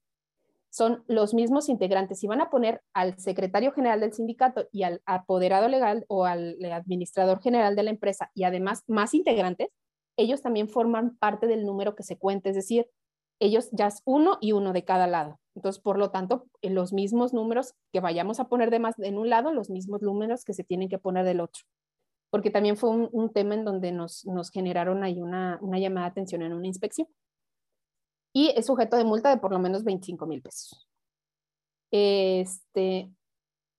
son 0.70 1.02
los 1.08 1.34
mismos 1.34 1.68
integrantes. 1.68 2.20
Si 2.20 2.26
van 2.26 2.40
a 2.40 2.48
poner 2.48 2.80
al 2.94 3.18
secretario 3.18 3.72
general 3.72 4.00
del 4.00 4.12
sindicato 4.12 4.68
y 4.72 4.84
al 4.84 5.02
apoderado 5.04 5.68
legal 5.68 6.04
o 6.08 6.24
al 6.24 6.56
administrador 6.72 7.42
general 7.42 7.76
de 7.76 7.82
la 7.82 7.90
empresa 7.90 8.30
y 8.34 8.44
además 8.44 8.84
más 8.86 9.12
integrantes, 9.12 9.68
ellos 10.16 10.42
también 10.42 10.68
forman 10.68 11.16
parte 11.16 11.46
del 11.46 11.64
número 11.66 11.96
que 11.96 12.02
se 12.02 12.18
cuenta, 12.18 12.50
es 12.50 12.54
decir, 12.54 12.86
ellos 13.40 13.70
ya 13.72 13.86
es 13.86 14.02
uno 14.04 14.38
y 14.40 14.52
uno 14.52 14.72
de 14.72 14.84
cada 14.84 15.06
lado. 15.06 15.40
Entonces, 15.54 15.82
por 15.82 15.98
lo 15.98 16.10
tanto, 16.10 16.46
los 16.62 16.92
mismos 16.92 17.32
números 17.32 17.74
que 17.92 18.00
vayamos 18.00 18.38
a 18.38 18.48
poner 18.48 18.70
de 18.70 18.78
más 18.78 18.98
en 18.98 19.18
un 19.18 19.28
lado, 19.28 19.52
los 19.52 19.70
mismos 19.70 20.02
números 20.02 20.44
que 20.44 20.54
se 20.54 20.62
tienen 20.62 20.88
que 20.88 20.98
poner 20.98 21.24
del 21.24 21.40
otro. 21.40 21.64
Porque 22.30 22.50
también 22.50 22.76
fue 22.76 22.90
un, 22.90 23.32
tema 23.32 23.54
en 23.54 23.64
donde 23.64 23.90
nos, 23.90 24.24
generaron 24.52 25.02
ahí 25.02 25.20
una, 25.20 25.58
una 25.60 25.78
llamada 25.78 26.06
de 26.06 26.10
atención 26.12 26.42
en 26.42 26.52
una 26.52 26.68
inspección 26.68 27.08
y 28.32 28.52
es 28.56 28.66
sujeto 28.66 28.96
de 28.96 29.04
multa 29.04 29.30
de 29.30 29.38
por 29.38 29.50
lo 29.50 29.58
menos 29.58 29.82
25 29.82 30.26
mil 30.26 30.40
pesos. 30.40 30.86
Este, 31.90 33.10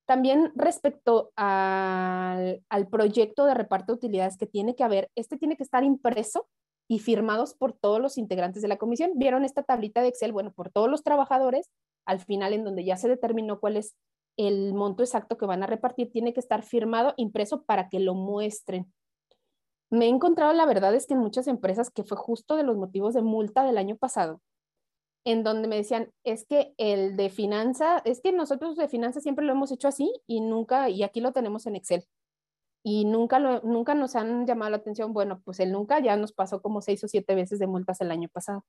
también 0.06 0.52
respecto 0.56 1.32
al, 1.38 2.62
al, 2.68 2.88
proyecto 2.90 3.46
de 3.46 3.54
reparto 3.54 3.94
de 3.94 3.98
utilidades 3.98 4.38
que 4.38 4.48
tiene 4.48 4.76
que 4.76 4.84
haber, 4.84 5.10
este 5.16 5.38
tiene 5.38 5.56
que 5.56 5.64
estar 5.64 5.86
impreso 5.86 6.50
y 6.92 7.00
firmados 7.00 7.54
por 7.54 7.74
todos 7.74 8.02
los 8.02 8.18
integrantes 8.18 8.62
de 8.62 8.68
la 8.68 8.78
comisión. 8.78 9.12
¿Vieron 9.16 9.46
esta 9.46 9.64
tablita 9.64 10.02
de 10.02 10.10
Excel? 10.10 10.34
Bueno, 10.34 10.52
por 10.52 10.72
todos 10.72 10.90
los 10.90 11.04
trabajadores, 11.04 11.70
al 12.06 12.20
final 12.20 12.54
en 12.54 12.64
donde 12.66 12.84
ya 12.84 12.98
se 12.98 13.08
determinó 13.08 13.60
cuál 13.60 13.78
es 13.78 13.96
el 14.38 14.74
monto 14.74 15.04
exacto 15.04 15.38
que 15.38 15.46
van 15.46 15.64
a 15.64 15.68
repartir, 15.68 16.12
tiene 16.12 16.34
que 16.34 16.40
estar 16.40 16.64
firmado, 16.64 17.14
impreso 17.18 17.64
para 17.64 17.90
que 17.90 18.00
lo 18.00 18.14
muestren 18.14 18.92
me 19.92 20.06
he 20.06 20.10
encontrado, 20.10 20.54
la 20.54 20.66
verdad 20.66 20.96
es 20.96 21.06
que 21.06 21.14
en 21.14 21.20
muchas 21.20 21.48
empresas, 21.48 21.92
que 21.92 22.04
fue 22.04 22.18
justo 22.18 22.56
de 22.56 22.64
los 22.64 22.78
motivos 22.78 23.14
de 23.14 23.22
multa 23.22 23.66
del 23.66 23.78
año 23.78 23.98
pasado, 23.98 24.42
en 25.26 25.44
donde 25.44 25.68
me 25.68 25.76
decían, 25.76 26.12
es 26.24 26.46
que 26.46 26.74
el 26.78 27.18
de 27.18 27.30
finanza, 27.30 28.02
es 28.06 28.22
que 28.22 28.32
nosotros 28.32 28.78
de 28.78 28.88
finanza 28.88 29.20
siempre 29.20 29.46
lo 29.46 29.52
hemos 29.52 29.72
hecho 29.72 29.90
así 29.90 30.12
y 30.26 30.40
nunca, 30.40 30.90
y 30.90 31.04
aquí 31.04 31.20
lo 31.20 31.34
tenemos 31.34 31.68
en 31.68 31.76
Excel. 31.76 32.06
Y 32.84 33.06
nunca, 33.06 33.40
lo, 33.40 33.62
nunca 33.62 33.94
nos 33.94 34.16
han 34.16 34.48
llamado 34.48 34.72
la 34.72 34.78
atención. 34.78 35.14
Bueno, 35.14 35.42
pues 35.44 35.60
el 35.60 35.72
nunca 35.72 36.00
ya 36.00 36.16
nos 36.18 36.34
pasó 36.34 36.62
como 36.62 36.82
seis 36.82 37.04
o 37.04 37.08
siete 37.08 37.36
veces 37.36 37.60
de 37.60 37.68
multas 37.68 38.02
el 38.02 38.12
año 38.12 38.30
pasado. 38.30 38.66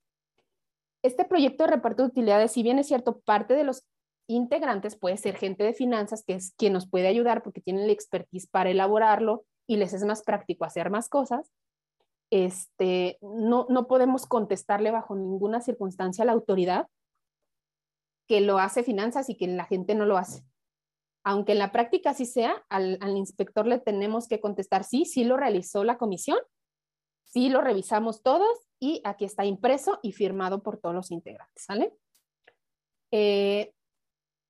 Este 1.03 1.25
proyecto 1.25 1.65
de 1.65 1.71
reparto 1.71 2.03
de 2.03 2.11
utilidades, 2.11 2.53
si 2.53 2.63
bien 2.63 2.79
es 2.79 2.87
cierto, 2.87 3.21
parte 3.21 3.55
de 3.55 3.65
los 3.65 3.85
integrantes 4.29 4.97
puede 4.97 5.17
ser 5.17 5.37
gente 5.37 5.65
de 5.65 5.75
finanzas, 5.75 6.25
que 6.25 6.35
es 6.35 6.55
quien 6.57 6.73
nos 6.73 6.89
puede 6.89 7.09
ayudar 7.09 7.43
porque 7.43 7.61
tienen 7.61 7.87
la 7.87 7.93
expertise 7.93 8.47
para 8.47 8.71
elaborarlo, 8.71 9.45
y 9.67 9.77
les 9.77 9.93
es 9.93 10.05
más 10.05 10.23
práctico 10.23 10.65
hacer 10.65 10.91
más 10.91 11.09
cosas, 11.09 11.51
este, 12.31 13.19
no, 13.21 13.67
no 13.69 13.87
podemos 13.87 14.27
contestarle 14.27 14.91
bajo 14.91 15.15
ninguna 15.15 15.61
circunstancia 15.61 16.23
a 16.23 16.27
la 16.27 16.33
autoridad 16.33 16.89
que 18.27 18.41
lo 18.41 18.59
hace 18.59 18.83
finanzas 18.83 19.29
y 19.29 19.37
que 19.37 19.47
la 19.47 19.65
gente 19.65 19.95
no 19.95 20.07
lo 20.07 20.17
hace. 20.17 20.43
Aunque 21.25 21.53
en 21.53 21.59
la 21.59 21.73
práctica 21.73 22.15
sí 22.15 22.27
sea, 22.27 22.65
al, 22.69 22.99
al 23.01 23.17
inspector 23.17 23.67
le 23.67 23.79
tenemos 23.79 24.29
que 24.29 24.41
contestar, 24.41 24.85
sí, 24.85 25.05
sí 25.05 25.25
lo 25.25 25.37
realizó 25.37 25.85
la 25.85 25.99
comisión, 25.99 26.39
sí 27.25 27.49
lo 27.49 27.61
revisamos 27.61 28.23
todos 28.23 28.59
y 28.79 29.01
aquí 29.05 29.25
está 29.25 29.45
impreso 29.45 29.99
y 30.03 30.13
firmado 30.13 30.63
por 30.63 30.79
todos 30.79 30.95
los 30.95 31.11
integrantes, 31.11 31.65
¿sale? 31.65 31.95
Eh, 33.13 33.73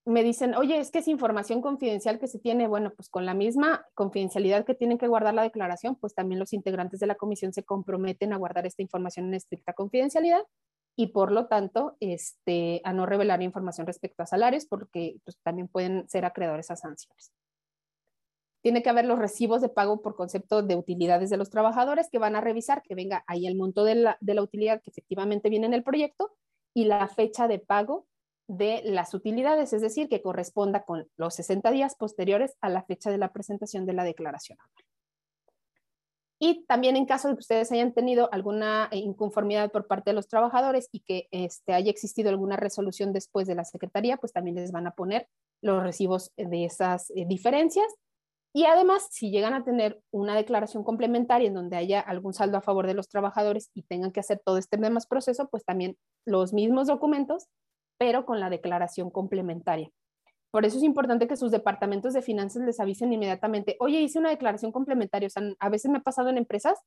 me 0.04 0.24
dicen, 0.24 0.54
oye, 0.56 0.80
es 0.80 0.90
que 0.90 0.98
es 0.98 1.08
información 1.08 1.62
confidencial 1.62 2.18
que 2.18 2.26
se 2.26 2.40
tiene, 2.40 2.66
bueno, 2.66 2.92
pues 2.96 3.08
con 3.08 3.24
la 3.24 3.34
misma 3.34 3.86
confidencialidad 3.94 4.64
que 4.64 4.74
tienen 4.74 4.98
que 4.98 5.06
guardar 5.06 5.34
la 5.34 5.42
declaración, 5.42 5.94
pues 5.96 6.14
también 6.14 6.40
los 6.40 6.52
integrantes 6.52 6.98
de 6.98 7.06
la 7.06 7.14
comisión 7.14 7.52
se 7.52 7.62
comprometen 7.62 8.32
a 8.32 8.36
guardar 8.36 8.66
esta 8.66 8.82
información 8.82 9.26
en 9.26 9.34
estricta 9.34 9.74
confidencialidad 9.74 10.42
y 10.96 11.08
por 11.08 11.32
lo 11.32 11.46
tanto 11.46 11.96
este, 12.00 12.80
a 12.84 12.92
no 12.92 13.06
revelar 13.06 13.42
información 13.42 13.86
respecto 13.86 14.22
a 14.22 14.26
salarios 14.26 14.66
porque 14.66 15.16
pues, 15.24 15.38
también 15.42 15.68
pueden 15.68 16.08
ser 16.08 16.24
acreedores 16.24 16.70
a 16.70 16.76
sanciones. 16.76 17.32
Tiene 18.62 18.82
que 18.82 18.90
haber 18.90 19.06
los 19.06 19.18
recibos 19.18 19.60
de 19.60 19.68
pago 19.68 20.02
por 20.02 20.14
concepto 20.14 20.62
de 20.62 20.76
utilidades 20.76 21.30
de 21.30 21.36
los 21.36 21.50
trabajadores 21.50 22.08
que 22.10 22.18
van 22.18 22.36
a 22.36 22.40
revisar, 22.40 22.82
que 22.82 22.94
venga 22.94 23.24
ahí 23.26 23.46
el 23.46 23.56
monto 23.56 23.84
de 23.84 23.96
la, 23.96 24.18
de 24.20 24.34
la 24.34 24.42
utilidad 24.42 24.80
que 24.82 24.90
efectivamente 24.90 25.48
viene 25.48 25.66
en 25.66 25.74
el 25.74 25.82
proyecto 25.82 26.36
y 26.72 26.84
la 26.84 27.08
fecha 27.08 27.48
de 27.48 27.58
pago 27.58 28.06
de 28.46 28.82
las 28.84 29.14
utilidades, 29.14 29.72
es 29.72 29.80
decir, 29.80 30.08
que 30.08 30.22
corresponda 30.22 30.84
con 30.84 31.08
los 31.16 31.34
60 31.34 31.70
días 31.70 31.96
posteriores 31.96 32.56
a 32.60 32.68
la 32.68 32.82
fecha 32.82 33.10
de 33.10 33.18
la 33.18 33.32
presentación 33.32 33.86
de 33.86 33.94
la 33.94 34.04
declaración 34.04 34.58
anual. 34.60 34.91
Y 36.44 36.64
también 36.64 36.96
en 36.96 37.06
caso 37.06 37.28
de 37.28 37.34
que 37.34 37.38
ustedes 37.42 37.70
hayan 37.70 37.92
tenido 37.92 38.28
alguna 38.32 38.88
eh, 38.90 38.96
inconformidad 38.96 39.70
por 39.70 39.86
parte 39.86 40.10
de 40.10 40.14
los 40.14 40.26
trabajadores 40.26 40.88
y 40.90 40.98
que 40.98 41.28
este, 41.30 41.72
haya 41.72 41.88
existido 41.88 42.30
alguna 42.30 42.56
resolución 42.56 43.12
después 43.12 43.46
de 43.46 43.54
la 43.54 43.64
Secretaría, 43.64 44.16
pues 44.16 44.32
también 44.32 44.56
les 44.56 44.72
van 44.72 44.88
a 44.88 44.90
poner 44.90 45.28
los 45.62 45.84
recibos 45.84 46.32
de 46.36 46.64
esas 46.64 47.10
eh, 47.10 47.26
diferencias 47.28 47.86
Y 48.52 48.64
además, 48.64 49.06
si 49.12 49.30
llegan 49.30 49.54
a 49.54 49.62
tener 49.62 50.02
una 50.10 50.34
declaración 50.34 50.82
complementaria 50.82 51.46
en 51.46 51.54
donde 51.54 51.76
haya 51.76 52.00
algún 52.00 52.34
saldo 52.34 52.58
a 52.58 52.60
favor 52.60 52.88
de 52.88 52.94
los 52.94 53.08
trabajadores 53.08 53.70
y 53.72 53.84
tengan 53.84 54.10
que 54.10 54.18
hacer 54.18 54.42
todo 54.44 54.58
este 54.58 54.78
demás 54.78 55.06
proceso, 55.06 55.48
pues 55.48 55.64
también 55.64 55.96
los 56.26 56.52
mismos 56.52 56.88
documentos, 56.88 57.46
pero 57.98 58.26
con 58.26 58.40
la 58.40 58.50
declaración 58.50 59.10
complementaria. 59.10 59.92
Por 60.52 60.66
eso 60.66 60.76
es 60.76 60.82
importante 60.82 61.26
que 61.26 61.36
sus 61.38 61.50
departamentos 61.50 62.12
de 62.12 62.20
finanzas 62.20 62.62
les 62.62 62.78
avisen 62.78 63.10
inmediatamente, 63.10 63.76
oye, 63.80 64.02
hice 64.02 64.18
una 64.18 64.28
declaración 64.28 64.70
complementaria. 64.70 65.26
O 65.26 65.30
sea, 65.30 65.42
a 65.58 65.68
veces 65.70 65.90
me 65.90 65.98
ha 65.98 66.02
pasado 66.02 66.28
en 66.28 66.36
empresas 66.36 66.78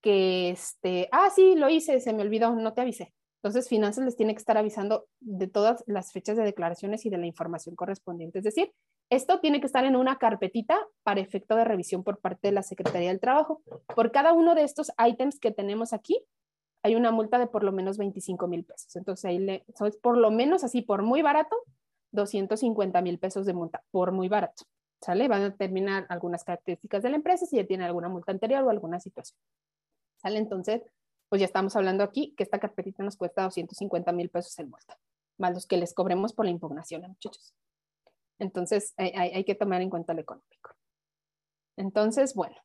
que, 0.00 0.48
este, 0.48 1.10
ah, 1.12 1.28
sí, 1.28 1.54
lo 1.54 1.68
hice, 1.68 2.00
se 2.00 2.14
me 2.14 2.22
olvidó, 2.22 2.56
no 2.56 2.72
te 2.72 2.80
avisé. 2.80 3.12
Entonces, 3.42 3.68
finanzas 3.68 4.06
les 4.06 4.16
tiene 4.16 4.32
que 4.34 4.38
estar 4.38 4.56
avisando 4.56 5.06
de 5.20 5.48
todas 5.48 5.84
las 5.86 6.12
fechas 6.12 6.38
de 6.38 6.44
declaraciones 6.44 7.04
y 7.04 7.10
de 7.10 7.18
la 7.18 7.26
información 7.26 7.76
correspondiente. 7.76 8.38
Es 8.38 8.44
decir, 8.44 8.72
esto 9.10 9.38
tiene 9.40 9.60
que 9.60 9.66
estar 9.66 9.84
en 9.84 9.96
una 9.96 10.16
carpetita 10.16 10.78
para 11.02 11.20
efecto 11.20 11.56
de 11.56 11.64
revisión 11.64 12.04
por 12.04 12.20
parte 12.20 12.48
de 12.48 12.52
la 12.52 12.62
Secretaría 12.62 13.10
del 13.10 13.20
Trabajo. 13.20 13.62
Por 13.94 14.12
cada 14.12 14.32
uno 14.32 14.54
de 14.54 14.62
estos 14.62 14.90
ítems 14.98 15.38
que 15.38 15.50
tenemos 15.50 15.92
aquí, 15.92 16.24
hay 16.82 16.94
una 16.94 17.10
multa 17.10 17.38
de 17.38 17.46
por 17.46 17.64
lo 17.64 17.72
menos 17.72 17.98
25 17.98 18.48
mil 18.48 18.64
pesos. 18.64 18.96
Entonces, 18.96 19.26
ahí 19.26 19.38
le, 19.38 19.66
es 19.68 19.96
por 19.98 20.16
lo 20.16 20.30
menos 20.30 20.64
así, 20.64 20.80
por 20.80 21.02
muy 21.02 21.20
barato, 21.20 21.54
250 22.14 23.00
mil 23.02 23.18
pesos 23.18 23.46
de 23.46 23.52
multa, 23.52 23.82
por 23.90 24.12
muy 24.12 24.28
barato. 24.28 24.64
¿Sale? 25.00 25.28
Van 25.28 25.42
a 25.42 25.50
determinar 25.50 26.06
algunas 26.08 26.44
características 26.44 27.02
de 27.02 27.10
la 27.10 27.16
empresa, 27.16 27.44
si 27.44 27.56
ya 27.56 27.66
tiene 27.66 27.84
alguna 27.84 28.08
multa 28.08 28.32
anterior 28.32 28.62
o 28.62 28.70
alguna 28.70 29.00
situación. 29.00 29.38
¿Sale? 30.16 30.38
Entonces, 30.38 30.82
pues 31.28 31.40
ya 31.40 31.46
estamos 31.46 31.76
hablando 31.76 32.04
aquí 32.04 32.34
que 32.36 32.42
esta 32.42 32.58
carpetita 32.58 33.02
nos 33.02 33.16
cuesta 33.16 33.42
250 33.42 34.12
mil 34.12 34.30
pesos 34.30 34.58
en 34.58 34.70
multa, 34.70 34.96
más 35.36 35.52
los 35.52 35.66
que 35.66 35.76
les 35.76 35.92
cobremos 35.92 36.32
por 36.32 36.46
la 36.46 36.52
impugnación, 36.52 37.02
muchachos. 37.02 37.54
Entonces, 38.38 38.94
hay, 38.96 39.44
que 39.44 39.54
tomar 39.54 39.82
en 39.82 39.90
cuenta 39.90 40.14
lo 40.14 40.20
económico. 40.20 40.74
Entonces, 41.76 42.34
bueno, 42.34 42.56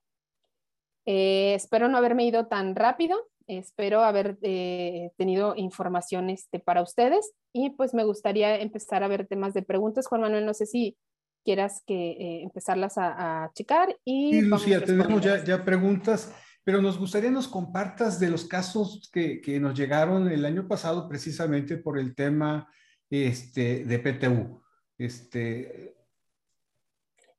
eh, 1.05 1.53
espero 1.55 1.89
no 1.89 1.97
haberme 1.97 2.25
ido 2.25 2.47
tan 2.47 2.75
rápido, 2.75 3.17
espero 3.49 4.01
haber 4.01 4.37
eh, 4.41 5.11
tenido 5.17 5.55
información 5.55 6.29
este, 6.29 6.59
para 6.59 6.81
ustedes 6.81 7.33
y 7.53 7.71
pues 7.71 7.93
me 7.93 8.03
gustaría 8.03 8.57
empezar 8.59 9.03
a 9.03 9.07
ver 9.07 9.27
temas 9.27 9.53
de 9.53 9.63
preguntas. 9.63 10.07
Juan 10.07 10.21
Manuel, 10.21 10.45
no 10.45 10.53
sé 10.53 10.65
si 10.65 10.97
quieras 11.43 11.83
que 11.85 12.11
eh, 12.11 12.43
empezarlas 12.43 12.93
a, 12.97 13.49
checar. 13.55 13.97
Y 14.05 14.33
sí, 14.33 14.41
Lucía, 14.41 14.83
tenemos 14.83 15.21
ya, 15.21 15.43
ya 15.43 15.65
preguntas 15.65 16.33
pero 16.69 16.83
nos 16.83 16.99
gustaría 16.99 17.31
nos 17.31 17.47
compartas 17.47 18.19
de 18.19 18.29
los 18.29 18.45
casos 18.45 19.09
que, 19.11 19.41
que 19.41 19.59
nos 19.59 19.73
llegaron 19.73 20.29
el 20.29 20.45
año 20.45 20.67
pasado 20.67 21.09
precisamente 21.09 21.77
por 21.77 21.97
el 21.97 22.13
tema 22.13 22.71
este, 23.09 23.85
de 23.85 23.97
PTU. 23.97 24.61
Este... 24.95 25.95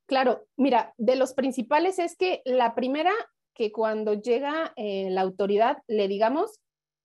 Claro, 0.07 0.49
mira, 0.57 0.95
de 0.99 1.15
los 1.15 1.35
principales 1.35 2.01
es 2.01 2.17
que 2.17 2.43
la 2.45 2.75
primera, 2.75 3.13
que 3.55 3.73
cuando 3.73 4.15
llega 4.15 4.73
eh, 4.77 5.11
la 5.11 5.23
autoridad 5.23 5.79
le 5.87 6.09
digamos 6.09 6.61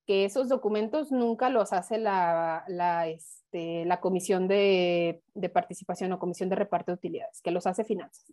que 0.05 0.25
esos 0.25 0.49
documentos 0.49 1.11
nunca 1.11 1.49
los 1.49 1.73
hace 1.73 1.97
la, 1.97 2.63
la, 2.67 3.07
este, 3.07 3.87
comisión 4.01 4.47
de, 4.47 5.23
de, 5.33 5.49
participación 5.49 6.11
o 6.11 6.19
comisión 6.19 6.49
de 6.49 6.55
reparto 6.55 6.91
de 6.91 6.97
utilidades, 6.97 7.41
que 7.41 7.51
los 7.51 7.65
hace 7.65 7.83
finanzas. 7.83 8.31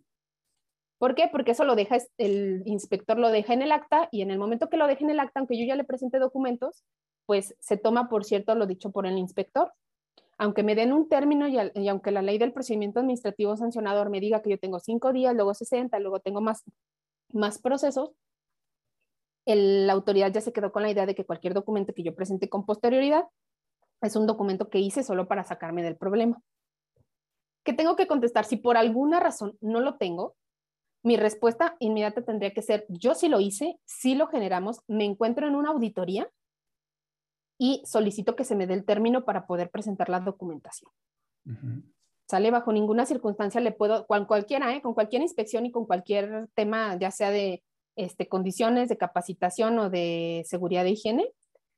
¿Por 0.99 1.15
qué? 1.15 1.27
Porque 1.31 1.51
eso 1.51 1.65
lo 1.65 1.75
deja, 1.75 1.97
el 2.17 2.63
inspector 2.65 3.17
lo 3.17 3.29
deja 3.29 3.53
en 3.53 3.61
el 3.61 3.71
acta 3.71 4.07
y 4.11 4.21
en 4.21 4.31
el 4.31 4.37
momento 4.37 4.69
que 4.69 4.77
lo 4.77 4.87
deje 4.87 5.03
en 5.03 5.09
el 5.09 5.19
acta, 5.19 5.39
aunque 5.39 5.59
yo 5.59 5.65
ya 5.65 5.75
le 5.75 5.83
presente 5.83 6.19
documentos, 6.19 6.83
pues 7.25 7.55
se 7.59 7.77
toma 7.77 8.07
por 8.07 8.23
cierto 8.23 8.55
lo 8.55 8.67
dicho 8.67 8.91
por 8.91 9.05
el 9.05 9.17
inspector. 9.17 9.73
Aunque 10.37 10.63
me 10.63 10.75
den 10.75 10.93
un 10.93 11.09
término 11.09 11.47
y, 11.47 11.87
aunque 11.87 12.11
la 12.11 12.21
ley 12.21 12.37
del 12.37 12.53
procedimiento 12.53 12.99
administrativo 12.99 13.55
sancionador 13.57 14.09
me 14.09 14.19
diga 14.19 14.41
que 14.41 14.51
yo 14.51 14.57
tengo 14.57 14.79
cinco 14.79 15.13
días, 15.13 15.35
luego 15.35 15.53
60, 15.53 15.99
luego 15.99 16.19
tengo 16.19 16.41
más, 16.41 16.63
más 17.33 17.59
procesos, 17.59 18.11
la 19.45 19.93
autoridad 19.93 20.31
ya 20.31 20.41
se 20.41 20.53
quedó 20.53 20.71
con 20.71 20.83
la 20.83 20.91
idea 20.91 21.05
de 21.05 21.15
que 21.15 21.25
cualquier 21.25 21.53
documento 21.53 21.93
que 21.93 22.03
yo 22.03 22.15
presente 22.15 22.49
con 22.49 22.65
posterioridad 22.65 23.25
es 24.01 24.15
un 24.15 24.27
documento 24.27 24.69
que 24.69 24.79
hice 24.79 25.03
solo 25.03 25.27
para 25.27 25.43
sacarme 25.43 25.83
del 25.83 25.97
problema. 25.97 26.41
¿Qué 27.65 27.73
tengo 27.73 27.95
que 27.95 28.07
contestar? 28.07 28.45
Si 28.45 28.57
por 28.57 28.77
alguna 28.77 29.19
razón 29.19 29.57
no 29.61 29.79
lo 29.79 29.97
tengo, 29.97 30.35
mi 31.03 31.17
respuesta 31.17 31.75
inmediata 31.79 32.23
tendría 32.23 32.53
que 32.53 32.61
ser, 32.61 32.85
yo 32.87 33.15
sí 33.15 33.27
lo 33.27 33.39
hice, 33.39 33.77
sí 33.85 34.15
lo 34.15 34.27
generamos, 34.27 34.81
me 34.87 35.05
encuentro 35.05 35.47
en 35.47 35.55
una 35.55 35.69
auditoría 35.69 36.29
y 37.57 37.81
solicito 37.85 38.35
que 38.35 38.45
se 38.45 38.55
me 38.55 38.67
dé 38.67 38.73
el 38.73 38.85
término 38.85 39.25
para 39.25 39.45
poder 39.45 39.69
presentar 39.69 40.09
la 40.09 40.21
documentación. 40.21 40.91
Sale 42.29 42.51
bajo 42.51 42.71
ninguna 42.71 43.05
circunstancia, 43.05 43.61
le 43.61 43.71
puedo, 43.71 44.05
con 44.07 44.25
cualquiera, 44.25 44.75
¿eh? 44.75 44.81
con 44.81 44.93
cualquier 44.93 45.21
inspección 45.21 45.65
y 45.65 45.71
con 45.71 45.85
cualquier 45.85 46.47
tema, 46.55 46.97
ya 46.97 47.11
sea 47.11 47.31
de 47.31 47.63
este, 47.95 48.27
condiciones 48.27 48.89
de 48.89 48.97
capacitación 48.97 49.77
o 49.79 49.89
de 49.89 50.43
seguridad 50.45 50.83
de 50.83 50.91
higiene, 50.91 51.31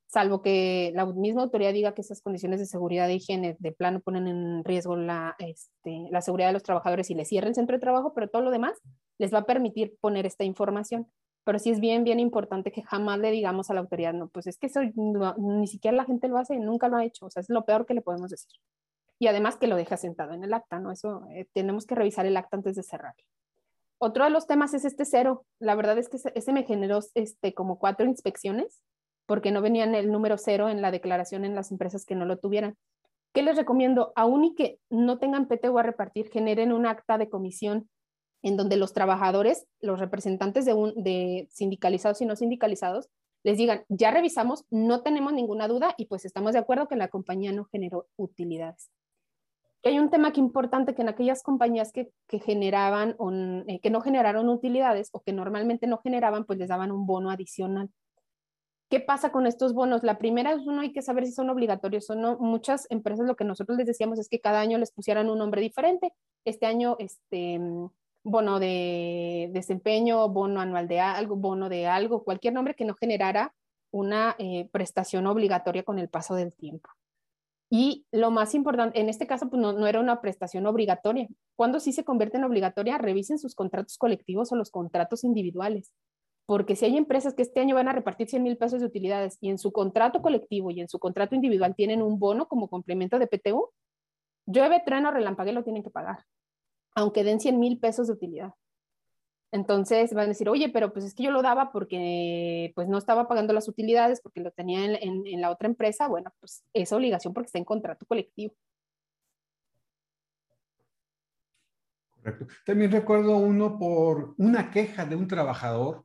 salvo 0.07 0.41
que 0.41 0.91
la 0.95 1.05
misma 1.05 1.43
autoridad 1.43 1.73
diga 1.73 1.93
que 1.93 2.01
esas 2.01 2.21
condiciones 2.21 2.59
de 2.59 2.65
seguridad 2.65 3.07
de 3.07 3.15
higiene 3.15 3.57
de 3.59 3.71
plano 3.71 3.99
ponen 3.99 4.27
en 4.27 4.63
riesgo 4.63 4.95
la, 4.95 5.35
este, 5.39 6.07
la 6.09 6.21
seguridad 6.21 6.47
de 6.49 6.53
los 6.53 6.63
trabajadores 6.63 7.09
y 7.09 7.15
les 7.15 7.27
cierren 7.27 7.49
el 7.49 7.55
centro 7.55 7.75
de 7.75 7.81
trabajo, 7.81 8.13
pero 8.13 8.29
todo 8.29 8.41
lo 8.41 8.51
demás 8.51 8.79
les 9.17 9.33
va 9.33 9.39
a 9.39 9.45
permitir 9.45 9.97
poner 9.99 10.25
esta 10.25 10.43
información. 10.43 11.07
Pero 11.43 11.59
sí 11.59 11.69
es 11.69 11.79
bien, 11.79 12.03
bien 12.03 12.19
importante 12.19 12.71
que 12.71 12.81
jamás 12.81 13.19
le 13.19 13.29
digamos 13.29 13.69
a 13.69 13.73
la 13.73 13.81
autoridad, 13.81 14.13
no, 14.13 14.29
pues 14.29 14.47
es 14.47 14.57
que 14.57 14.67
eso 14.67 14.79
ni 15.37 15.67
siquiera 15.67 15.95
la 15.95 16.05
gente 16.05 16.27
lo 16.27 16.37
hace, 16.37 16.57
nunca 16.57 16.87
lo 16.87 16.97
ha 16.97 17.05
hecho, 17.05 17.27
o 17.27 17.29
sea, 17.29 17.41
es 17.41 17.49
lo 17.49 17.65
peor 17.65 17.85
que 17.85 17.93
le 17.93 18.01
podemos 18.01 18.31
decir. 18.31 18.49
Y 19.19 19.27
además 19.27 19.57
que 19.57 19.67
lo 19.67 19.75
deja 19.75 19.97
sentado 19.97 20.33
en 20.33 20.43
el 20.43 20.53
acta, 20.53 20.79
¿no? 20.79 20.91
Eso 20.91 21.25
eh, 21.31 21.47
tenemos 21.53 21.85
que 21.85 21.95
revisar 21.95 22.25
el 22.25 22.37
acta 22.37 22.57
antes 22.57 22.75
de 22.75 22.83
cerrar. 22.83 23.15
Otro 23.97 24.25
de 24.25 24.29
los 24.29 24.45
temas 24.45 24.73
es 24.73 24.85
este 24.85 25.05
cero. 25.05 25.45
La 25.59 25.75
verdad 25.75 25.97
es 25.97 26.09
que 26.09 26.17
ese, 26.17 26.53
me 26.53 26.63
generó 26.63 26.99
este, 27.13 27.53
como 27.53 27.79
cuatro 27.79 28.05
inspecciones 28.05 28.81
porque 29.25 29.51
no 29.51 29.61
venían 29.61 29.95
el 29.95 30.11
número 30.11 30.37
cero 30.37 30.69
en 30.69 30.81
la 30.81 30.91
declaración 30.91 31.45
en 31.45 31.55
las 31.55 31.71
empresas 31.71 32.05
que 32.05 32.15
no 32.15 32.25
lo 32.25 32.37
tuvieran. 32.37 32.75
¿Qué 33.33 33.41
les 33.41 33.57
recomiendo? 33.57 34.13
Aún 34.15 34.43
y 34.43 34.55
que 34.55 34.79
no 34.89 35.17
tengan 35.17 35.47
PTU 35.47 35.77
a 35.79 35.83
repartir, 35.83 36.29
generen 36.29 36.71
un 36.71 36.85
acta 36.85 37.17
de 37.17 37.29
comisión 37.29 37.89
en 38.43 38.57
donde 38.57 38.77
los 38.77 38.93
trabajadores, 38.93 39.65
los 39.81 39.99
representantes 39.99 40.65
de, 40.65 40.73
un, 40.73 40.93
de 40.95 41.47
sindicalizados 41.51 42.21
y 42.21 42.25
no 42.25 42.35
sindicalizados, 42.35 43.09
les 43.43 43.57
digan, 43.57 43.83
ya 43.89 44.11
revisamos, 44.11 44.65
no 44.69 45.01
tenemos 45.01 45.33
ninguna 45.33 45.67
duda 45.67 45.95
y 45.97 46.05
pues 46.05 46.25
estamos 46.25 46.53
de 46.53 46.59
acuerdo 46.59 46.87
que 46.87 46.95
la 46.95 47.07
compañía 47.07 47.51
no 47.51 47.65
generó 47.65 48.07
utilidades. 48.15 48.91
Hay 49.89 49.99
un 49.99 50.09
tema 50.09 50.31
que 50.31 50.39
importante 50.39 50.95
que 50.95 51.01
en 51.01 51.09
aquellas 51.09 51.43
compañías 51.43 51.91
que, 51.91 52.11
que 52.27 52.39
generaban, 52.39 53.15
eh, 53.67 53.79
que 53.79 53.89
no 53.89 54.01
generaron 54.01 54.49
utilidades 54.49 55.09
o 55.11 55.21
que 55.21 55.33
normalmente 55.33 55.87
no 55.87 55.99
generaban, 55.99 56.45
pues 56.45 56.59
les 56.59 56.69
daban 56.69 56.91
un 56.91 57.05
bono 57.05 57.29
adicional. 57.29 57.89
¿Qué 58.89 58.99
pasa 58.99 59.31
con 59.31 59.47
estos 59.47 59.73
bonos? 59.73 60.03
La 60.03 60.17
primera 60.17 60.53
es 60.53 60.65
uno, 60.65 60.81
hay 60.81 60.93
que 60.93 61.01
saber 61.01 61.25
si 61.25 61.31
son 61.31 61.49
obligatorios 61.49 62.09
o 62.09 62.15
no. 62.15 62.37
Muchas 62.37 62.87
empresas 62.89 63.25
lo 63.25 63.35
que 63.35 63.43
nosotros 63.43 63.77
les 63.77 63.87
decíamos 63.87 64.19
es 64.19 64.29
que 64.29 64.39
cada 64.39 64.59
año 64.59 64.77
les 64.77 64.91
pusieran 64.91 65.29
un 65.29 65.39
nombre 65.39 65.61
diferente. 65.61 66.13
Este 66.45 66.65
año, 66.67 66.95
este, 66.99 67.59
bono 68.23 68.59
de 68.59 69.49
desempeño, 69.53 70.27
bono 70.29 70.59
anual 70.61 70.87
de 70.87 70.99
algo, 70.99 71.35
bono 71.35 71.69
de 71.69 71.87
algo, 71.87 72.23
cualquier 72.23 72.53
nombre 72.53 72.75
que 72.75 72.85
no 72.85 72.95
generara 72.95 73.53
una 73.91 74.35
eh, 74.39 74.67
prestación 74.71 75.27
obligatoria 75.27 75.83
con 75.83 75.99
el 75.99 76.09
paso 76.09 76.35
del 76.35 76.53
tiempo. 76.55 76.89
Y 77.69 78.05
lo 78.11 78.31
más 78.31 78.53
importante, 78.53 78.99
en 78.99 79.09
este 79.09 79.27
caso, 79.27 79.49
pues 79.49 79.61
no, 79.61 79.87
era 79.87 79.99
una 79.99 80.21
prestación 80.21 80.65
obligatoria. 80.67 81.27
Cuando 81.55 81.79
sí 81.79 81.91
se 81.91 82.03
convierte 82.03 82.37
en 82.37 82.43
obligatoria, 82.43 82.97
revisen 82.97 83.39
sus 83.39 83.55
contratos 83.55 83.97
colectivos 83.97 84.51
o 84.51 84.55
los 84.55 84.69
contratos 84.69 85.23
individuales 85.23 85.91
porque 86.45 86.75
si 86.75 86.85
hay 86.85 86.97
empresas 86.97 87.33
que 87.33 87.41
este 87.41 87.59
año 87.59 87.75
van 87.75 87.87
a 87.87 87.93
repartir 87.93 88.27
100 88.27 88.43
mil 88.43 88.57
pesos 88.57 88.79
de 88.79 88.87
utilidades 88.87 89.37
y 89.41 89.49
en 89.49 89.57
su 89.57 89.71
contrato 89.71 90.21
colectivo 90.21 90.71
y 90.71 90.79
en 90.79 90.87
su 90.87 90.99
contrato 90.99 91.35
individual 91.35 91.75
tienen 91.75 92.01
un 92.01 92.19
bono 92.19 92.47
como 92.47 92.69
complemento 92.69 93.17
de 93.17 93.27
PTU, 93.27 93.71
llueve, 94.45 94.81
trueno, 94.85 95.11
relampague, 95.11 95.53
lo 95.53 95.63
tienen 95.63 95.83
que 95.83 95.89
pagar, 95.89 96.25
aunque 96.95 97.23
den 97.23 97.39
100 97.39 97.59
mil 97.59 97.79
pesos 97.79 98.07
de 98.07 98.13
utilidad. 98.13 98.53
Entonces 99.55 100.13
van 100.13 100.25
a 100.25 100.27
decir, 100.27 100.49
oye, 100.49 100.67
pero 100.67 100.91
pues 100.91 101.05
es 101.05 101.15
que 101.15 101.23
yo 101.23 101.31
lo 101.31 101.41
daba 101.41 101.71
porque 101.71 102.73
pues 102.75 102.89
no 102.89 102.97
estaba 102.97 103.25
pagando 103.25 103.53
las 103.53 103.69
utilidades, 103.69 104.19
porque 104.19 104.41
lo 104.41 104.51
tenía 104.51 104.83
en, 104.83 105.39
la 105.39 105.49
otra 105.49 105.69
empresa. 105.69 106.09
Bueno, 106.09 106.33
pues 106.41 106.65
es 106.73 106.91
obligación 106.91 107.33
porque 107.33 107.45
está 107.45 107.57
en 107.57 107.63
contrato 107.63 108.05
colectivo. 108.05 108.53
Correcto. 112.11 112.47
También 112.65 112.91
recuerdo 112.91 113.37
uno 113.37 113.79
por 113.79 114.35
una 114.37 114.71
queja 114.71 115.05
de 115.05 115.15
un 115.15 115.27
trabajador 115.29 116.03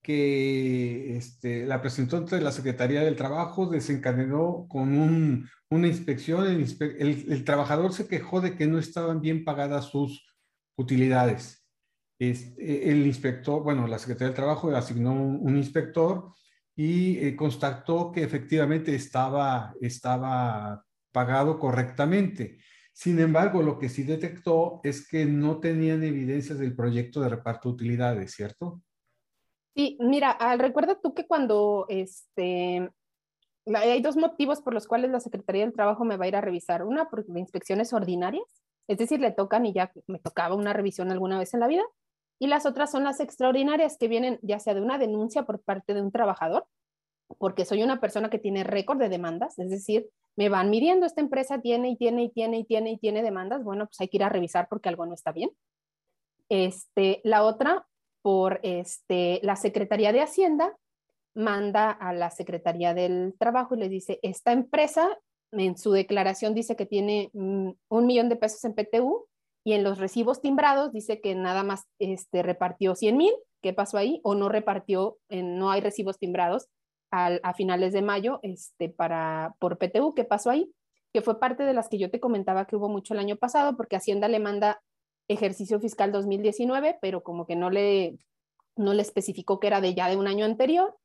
que 0.00 1.16
este, 1.16 1.66
la 1.66 1.80
presentó 1.80 2.18
ante 2.18 2.40
la 2.40 2.52
Secretaría 2.52 3.02
del 3.02 3.16
Trabajo, 3.16 3.66
desencadenó 3.66 4.66
con 4.68 4.96
un, 4.96 5.48
una 5.70 5.88
inspección, 5.88 6.46
el, 6.46 7.44
trabajador 7.44 7.92
se 7.92 8.06
quejó 8.06 8.40
de 8.40 8.56
que 8.56 8.68
no 8.68 8.78
estaban 8.78 9.20
bien 9.20 9.44
pagadas 9.44 9.86
sus 9.86 10.24
utilidades. 10.76 11.61
Este, 12.22 12.88
el 12.88 13.04
inspector, 13.04 13.64
bueno, 13.64 13.88
la 13.88 13.98
Secretaría 13.98 14.28
del 14.28 14.36
Trabajo 14.36 14.70
asignó 14.70 15.12
un, 15.12 15.56
inspector 15.56 16.32
y 16.76 17.18
eh, 17.18 17.34
constató 17.34 18.12
que 18.12 18.22
efectivamente 18.22 18.94
estaba, 18.94 19.74
estaba 19.80 20.84
pagado 21.10 21.58
correctamente. 21.58 22.60
Sin 22.92 23.18
embargo, 23.18 23.60
lo 23.60 23.76
que 23.76 23.88
sí 23.88 24.04
detectó 24.04 24.80
es 24.84 25.08
que 25.08 25.24
no 25.24 25.58
tenían 25.58 26.04
evidencias 26.04 26.60
del 26.60 26.76
proyecto 26.76 27.20
de 27.20 27.28
reparto 27.28 27.68
de 27.68 27.74
utilidades, 27.74 28.30
¿cierto? 28.30 28.80
Sí, 29.74 29.98
mira, 29.98 30.38
recuerda 30.58 31.00
tú 31.00 31.14
que 31.14 31.26
cuando 31.26 31.86
este, 31.88 32.88
hay 33.74 34.00
dos 34.00 34.16
motivos 34.16 34.60
por 34.60 34.74
los 34.74 34.86
cuales 34.86 35.10
la 35.10 35.18
Secretaría 35.18 35.64
del 35.64 35.74
Trabajo 35.74 36.04
me 36.04 36.16
va 36.16 36.26
a 36.26 36.28
ir 36.28 36.36
a 36.36 36.40
revisar. 36.40 36.84
Una, 36.84 37.10
por 37.10 37.24
inspecciones 37.34 37.92
ordinarias, 37.92 38.62
es 38.86 38.98
decir, 38.98 39.18
le 39.18 39.32
tocan 39.32 39.66
y 39.66 39.72
ya 39.72 39.90
me 40.06 40.20
tocaba 40.20 40.54
una 40.54 40.72
revisión 40.72 41.10
alguna 41.10 41.40
vez 41.40 41.52
en 41.52 41.58
la 41.58 41.66
vida. 41.66 41.82
Y 42.42 42.48
las 42.48 42.66
otras 42.66 42.90
son 42.90 43.04
las 43.04 43.20
extraordinarias 43.20 43.96
que 43.96 44.08
vienen 44.08 44.40
ya 44.42 44.58
sea 44.58 44.74
de 44.74 44.80
una 44.80 44.98
denuncia 44.98 45.44
por 45.44 45.60
parte 45.60 45.94
de 45.94 46.02
un 46.02 46.10
trabajador, 46.10 46.66
porque 47.38 47.64
soy 47.64 47.84
una 47.84 48.00
persona 48.00 48.30
que 48.30 48.40
tiene 48.40 48.64
récord 48.64 48.98
de 48.98 49.08
demandas, 49.08 49.60
es 49.60 49.70
decir, 49.70 50.08
me 50.34 50.48
van 50.48 50.68
midiendo, 50.68 51.06
esta 51.06 51.20
empresa 51.20 51.60
tiene 51.60 51.90
y 51.90 51.96
tiene 51.96 52.24
y 52.24 52.30
tiene 52.30 52.58
y 52.58 52.64
tiene 52.64 52.90
y 52.90 52.98
tiene 52.98 53.22
demandas, 53.22 53.62
bueno, 53.62 53.86
pues 53.86 54.00
hay 54.00 54.08
que 54.08 54.16
ir 54.16 54.24
a 54.24 54.28
revisar 54.28 54.66
porque 54.68 54.88
algo 54.88 55.06
no 55.06 55.14
está 55.14 55.30
bien. 55.30 55.52
Este, 56.48 57.20
la 57.22 57.44
otra, 57.44 57.86
por 58.22 58.58
este, 58.64 59.38
la 59.44 59.54
Secretaría 59.54 60.12
de 60.12 60.22
Hacienda, 60.22 60.76
manda 61.34 61.92
a 61.92 62.12
la 62.12 62.32
Secretaría 62.32 62.92
del 62.92 63.36
Trabajo 63.38 63.76
y 63.76 63.78
les 63.78 63.90
dice, 63.90 64.18
esta 64.20 64.50
empresa 64.50 65.16
en 65.52 65.78
su 65.78 65.92
declaración 65.92 66.54
dice 66.54 66.74
que 66.74 66.86
tiene 66.86 67.30
mm, 67.34 67.70
un 67.88 68.06
millón 68.06 68.28
de 68.28 68.34
pesos 68.34 68.64
en 68.64 68.74
PTU 68.74 69.28
y 69.64 69.74
en 69.74 69.84
los 69.84 69.98
recibos 69.98 70.40
timbrados 70.40 70.92
dice 70.92 71.20
que 71.20 71.34
nada 71.34 71.62
más 71.62 71.84
este, 71.98 72.42
repartió 72.42 72.94
100 72.94 73.16
mil, 73.16 73.32
¿qué 73.62 73.72
pasó 73.72 73.96
ahí? 73.98 74.20
O 74.24 74.34
no 74.34 74.48
repartió, 74.48 75.18
no 75.30 75.70
hay 75.70 75.80
recibos 75.80 76.18
timbrados 76.18 76.68
a 77.14 77.52
finales 77.52 77.92
de 77.92 78.00
mayo 78.00 78.40
este, 78.42 78.88
para, 78.88 79.54
por 79.58 79.76
PTU, 79.76 80.14
¿qué 80.14 80.24
pasó 80.24 80.48
ahí? 80.48 80.72
Que 81.12 81.20
fue 81.20 81.38
parte 81.38 81.62
de 81.62 81.74
las 81.74 81.90
que 81.90 81.98
yo 81.98 82.10
te 82.10 82.20
comentaba 82.20 82.64
que 82.64 82.74
hubo 82.74 82.88
mucho 82.88 83.12
el 83.12 83.20
año 83.20 83.36
pasado, 83.36 83.76
porque 83.76 83.96
Hacienda 83.96 84.28
le 84.28 84.40
manda 84.40 84.80
ejercicio 85.28 85.78
fiscal 85.78 86.10
2019, 86.10 86.98
pero 87.02 87.22
como 87.22 87.46
que 87.46 87.54
no 87.54 87.68
le, 87.68 88.16
no 88.76 88.94
le 88.94 89.02
especificó 89.02 89.60
que 89.60 89.66
era 89.66 89.82
de 89.82 89.94
ya 89.94 90.08
de 90.08 90.16
un 90.16 90.26
año 90.26 90.46
anterior, 90.46 90.96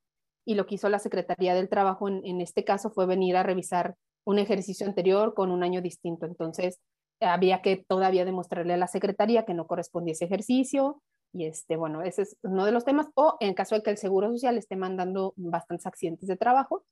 y 0.45 0.55
lo 0.55 0.65
que 0.65 0.75
hizo 0.75 0.87
la 0.87 0.99
Secretaría 0.99 1.53
del 1.53 1.67
Trabajo 1.67 2.07
en 2.07 2.39
este 2.39 2.63
caso 2.63 2.89
fue 2.89 3.05
venir 3.05 3.35
a 3.35 3.43
revisar 3.43 3.97
un 4.23 4.39
ejercicio 4.39 4.87
anterior 4.87 5.33
con 5.33 5.51
un 5.51 5.61
año 5.61 5.81
distinto. 5.81 6.25
Entonces, 6.25 6.79
había 7.19 7.61
que 7.61 7.77
todavía 7.87 8.25
demostrarle 8.25 8.73
a 8.73 8.77
la 8.77 8.87
Secretaría 8.87 9.45
que 9.45 9.53
no 9.53 9.67
correspondía 9.67 10.13
ese 10.13 10.25
ejercicio, 10.25 11.01
y 11.33 11.45
este, 11.45 11.75
bueno, 11.75 12.01
ese 12.01 12.23
es 12.23 12.37
uno 12.43 12.65
de 12.65 12.71
los 12.71 12.85
temas. 12.85 13.07
O 13.15 13.37
en 13.39 13.53
caso 13.53 13.75
de 13.75 13.83
que 13.83 13.89
el 13.89 13.97
Seguro 13.97 14.31
Social 14.31 14.57
esté 14.57 14.75
mandando 14.75 15.33
bastantes 15.35 15.85
accidentes 15.85 16.27
de 16.27 16.37
trabajo, 16.37 16.83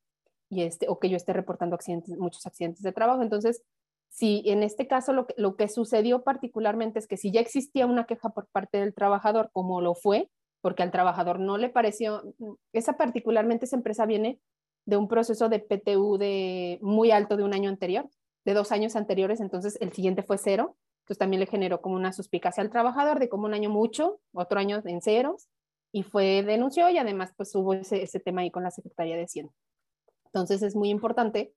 y 0.50 0.64
este, 0.64 0.88
o 0.90 1.00
que 1.00 1.10
yo 1.10 1.18
esté 1.18 1.34
reportando 1.34 1.78
muchos 2.18 2.46
accidentes 2.46 2.82
de 2.82 2.92
trabajo. 2.92 3.22
Entonces, 3.22 3.64
si 4.10 4.44
en 4.46 4.64
este 4.64 4.88
caso 4.88 5.14
lo 5.14 5.28
que, 5.28 5.34
lo 5.38 5.56
que 5.56 5.68
sucedió 5.68 6.24
particularmente 6.24 7.00
es 7.00 7.08
que 7.08 7.18
si 7.18 7.32
ya 7.32 7.42
existía 7.42 7.86
una 7.86 8.06
queja 8.06 8.30
por 8.30 8.48
parte 8.48 8.80
del 8.80 8.94
trabajador, 8.94 9.50
como 9.52 9.82
lo 9.82 9.96
fue, 9.96 10.30
porque 10.62 10.84
al 10.84 10.92
trabajador 10.92 11.40
no 11.40 11.58
le 11.58 11.70
pareció, 11.70 12.24
esa 12.74 12.94
particularmente 12.94 13.66
esa 13.66 13.76
empresa 13.76 14.06
viene 14.06 14.40
de 14.86 14.98
un 14.98 15.08
proceso 15.08 15.50
de 15.50 15.60
PTU 15.60 16.18
de 16.18 16.80
muy 16.82 17.12
alto 17.12 17.38
de 17.38 17.44
un 17.44 17.54
año 17.54 17.70
anterior, 17.70 18.08
de 18.46 18.54
dos 18.54 18.72
años 18.72 18.96
anteriores, 18.96 19.42
entonces 19.42 19.78
el 19.82 19.92
siguiente 19.92 20.24
fue 20.24 20.38
cero, 20.38 20.78
entonces 21.00 21.20
también 21.20 21.40
le 21.40 21.48
generó 21.48 21.82
como 21.82 21.96
una 21.96 22.14
suspicacia 22.14 22.64
al 22.64 22.70
trabajador 22.70 23.20
de 23.20 23.30
como 23.30 23.46
un 23.46 23.54
año 23.54 23.70
mucho, 23.70 24.20
otro 24.34 24.60
año 24.60 24.82
en 24.86 25.02
ceros, 25.02 25.50
y 25.92 26.04
fue 26.04 26.44
denunció 26.44 26.90
y 26.90 26.98
además 26.98 27.32
pues 27.36 27.54
hubo 27.56 27.74
ese, 27.74 28.04
ese 28.04 28.20
tema 28.20 28.42
ahí 28.42 28.52
con 28.52 28.64
la 28.64 28.72
Secretaría 28.72 29.16
de 29.16 29.24
Hacienda. 29.24 29.54
Entonces 30.26 30.62
es 30.62 30.76
muy 30.76 30.90
importante 30.90 31.54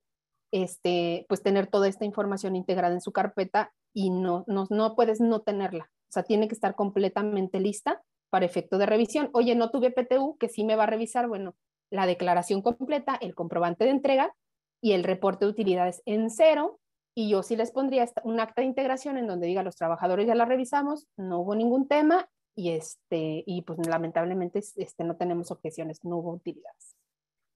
este, 0.51 1.25
pues 1.27 1.43
tener 1.43 1.67
toda 1.67 1.87
esta 1.87 2.05
información 2.05 2.55
integrada 2.55 2.93
en 2.93 3.01
su 3.01 3.11
carpeta 3.11 3.73
y 3.93 4.09
no, 4.09 4.43
no, 4.47 4.67
no 4.69 4.95
puedes 4.95 5.19
no 5.19 5.41
tenerla. 5.41 5.91
O 6.09 6.11
sea, 6.11 6.23
tiene 6.23 6.47
que 6.47 6.55
estar 6.55 6.75
completamente 6.75 7.59
lista 7.59 8.01
para 8.29 8.45
efecto 8.45 8.77
de 8.77 8.85
revisión. 8.85 9.29
Oye, 9.33 9.55
no 9.55 9.69
tuve 9.69 9.91
PTU, 9.91 10.37
que 10.37 10.49
sí 10.49 10.63
me 10.63 10.75
va 10.75 10.83
a 10.83 10.87
revisar, 10.87 11.27
bueno, 11.27 11.55
la 11.91 12.05
declaración 12.05 12.61
completa, 12.61 13.17
el 13.19 13.35
comprobante 13.35 13.83
de 13.83 13.91
entrega 13.91 14.33
y 14.81 14.93
el 14.93 15.03
reporte 15.03 15.45
de 15.45 15.51
utilidades 15.51 16.01
en 16.05 16.29
cero 16.29 16.79
y 17.15 17.29
yo 17.29 17.43
sí 17.43 17.55
les 17.55 17.71
pondría 17.71 18.07
un 18.23 18.39
acta 18.39 18.61
de 18.61 18.67
integración 18.67 19.17
en 19.17 19.27
donde 19.27 19.47
diga 19.47 19.63
los 19.63 19.75
trabajadores 19.75 20.27
ya 20.27 20.35
la 20.35 20.45
revisamos, 20.45 21.07
no 21.17 21.39
hubo 21.39 21.55
ningún 21.55 21.87
tema 21.87 22.29
y, 22.55 22.71
este, 22.71 23.43
y 23.45 23.61
pues 23.63 23.79
lamentablemente 23.87 24.59
este, 24.59 25.03
no 25.03 25.15
tenemos 25.15 25.51
objeciones, 25.51 26.03
no 26.03 26.17
hubo 26.17 26.33
utilidades. 26.33 26.95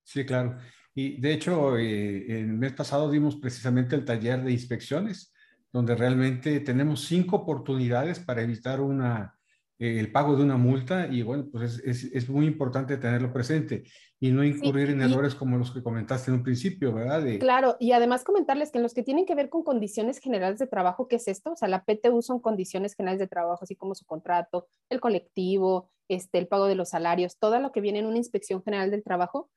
Sí, 0.03 0.25
claro. 0.25 0.57
Y 0.93 1.19
de 1.19 1.33
hecho, 1.33 1.77
eh, 1.77 2.39
el 2.39 2.47
mes 2.53 2.73
pasado 2.73 3.09
dimos 3.09 3.37
precisamente 3.37 3.95
el 3.95 4.05
taller 4.05 4.43
de 4.43 4.51
inspecciones, 4.51 5.33
donde 5.71 5.95
realmente 5.95 6.59
tenemos 6.59 7.05
cinco 7.05 7.37
oportunidades 7.37 8.19
para 8.19 8.41
evitar 8.41 8.79
una, 8.79 9.37
el 9.79 10.11
pago 10.11 10.35
de 10.35 10.43
una 10.43 10.57
multa 10.57 11.07
y 11.07 11.23
bueno, 11.23 11.47
pues 11.51 11.79
es, 11.83 12.03
es, 12.03 12.13
es 12.13 12.29
muy 12.29 12.45
importante 12.45 12.97
tenerlo 12.97 13.33
presente 13.33 13.83
y 14.19 14.31
no 14.31 14.43
incurrir 14.43 14.89
en 14.89 15.01
errores 15.01 15.35
como 15.35 15.57
los 15.57 15.71
que 15.71 15.83
comentaste 15.83 16.31
en 16.31 16.37
un 16.37 16.43
principio, 16.43 16.93
¿verdad? 16.93 17.23
Claro, 17.39 17.75
y 17.77 17.91
además 17.91 18.23
comentarles 18.23 18.71
que 18.71 18.77
en 18.77 18.83
los 18.83 18.93
que 18.93 19.03
tienen 19.03 19.25
que 19.25 19.35
ver 19.35 19.49
con 19.49 19.63
condiciones 19.63 20.19
generales 20.19 20.59
de 20.59 20.67
trabajo, 20.67 21.09
¿qué 21.09 21.17
es 21.17 21.27
esto? 21.27 21.51
O 21.51 21.55
sea, 21.57 21.67
la 21.67 21.83
PTU 21.83 22.21
son 22.21 22.39
condiciones 22.39 22.95
generales 22.95 23.19
de 23.19 23.27
trabajo, 23.27 23.63
así 23.63 23.75
como 23.75 23.95
su 23.95 24.05
contrato, 24.05 24.67
el 24.89 25.01
colectivo, 25.01 25.89
este, 26.07 26.37
el 26.37 26.47
pago 26.47 26.67
de 26.67 26.75
los 26.75 26.89
salarios, 26.89 27.37
todo 27.37 27.59
lo 27.59 27.73
que 27.73 27.81
viene 27.81 27.99
en 27.99 28.05
una 28.05 28.17
inspección 28.17 28.63
general 28.63 28.91
del 28.91 29.03
trabajo, 29.03 29.49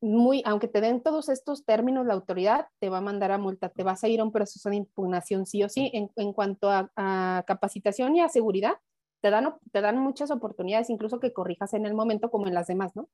muy, 0.00 0.42
aunque 0.46 0.68
te 0.68 0.80
den 0.80 1.02
todos 1.02 1.28
estos 1.28 1.66
términos, 1.66 2.06
la 2.06 2.14
autoridad 2.14 2.68
te 2.80 2.88
va 2.88 2.98
a 2.98 3.02
mandar 3.02 3.32
a 3.32 3.38
multa, 3.38 3.68
te 3.68 3.82
vas 3.82 4.02
a 4.02 4.08
ir 4.08 4.20
a 4.20 4.24
un 4.24 4.32
proceso 4.32 4.70
de 4.70 4.76
impugnación 4.76 5.44
sí 5.44 5.62
o 5.62 5.68
sí 5.68 5.90
en, 5.92 6.10
en 6.16 6.32
cuanto 6.32 6.70
a, 6.70 6.90
a 6.96 7.44
capacitación 7.46 8.16
y 8.16 8.20
a 8.20 8.30
seguridad 8.30 8.76
te 9.20 9.30
dan, 9.30 9.54
te 9.72 9.80
dan 9.80 9.98
muchas 9.98 10.30
oportunidades, 10.30 10.90
incluso 10.90 11.20
que 11.20 11.32
corrijas 11.32 11.74
en 11.74 11.86
el 11.86 11.94
momento 11.94 12.30
como 12.30 12.46
en 12.46 12.54
las 12.54 12.66
demás, 12.66 12.94
¿no? 12.94 13.08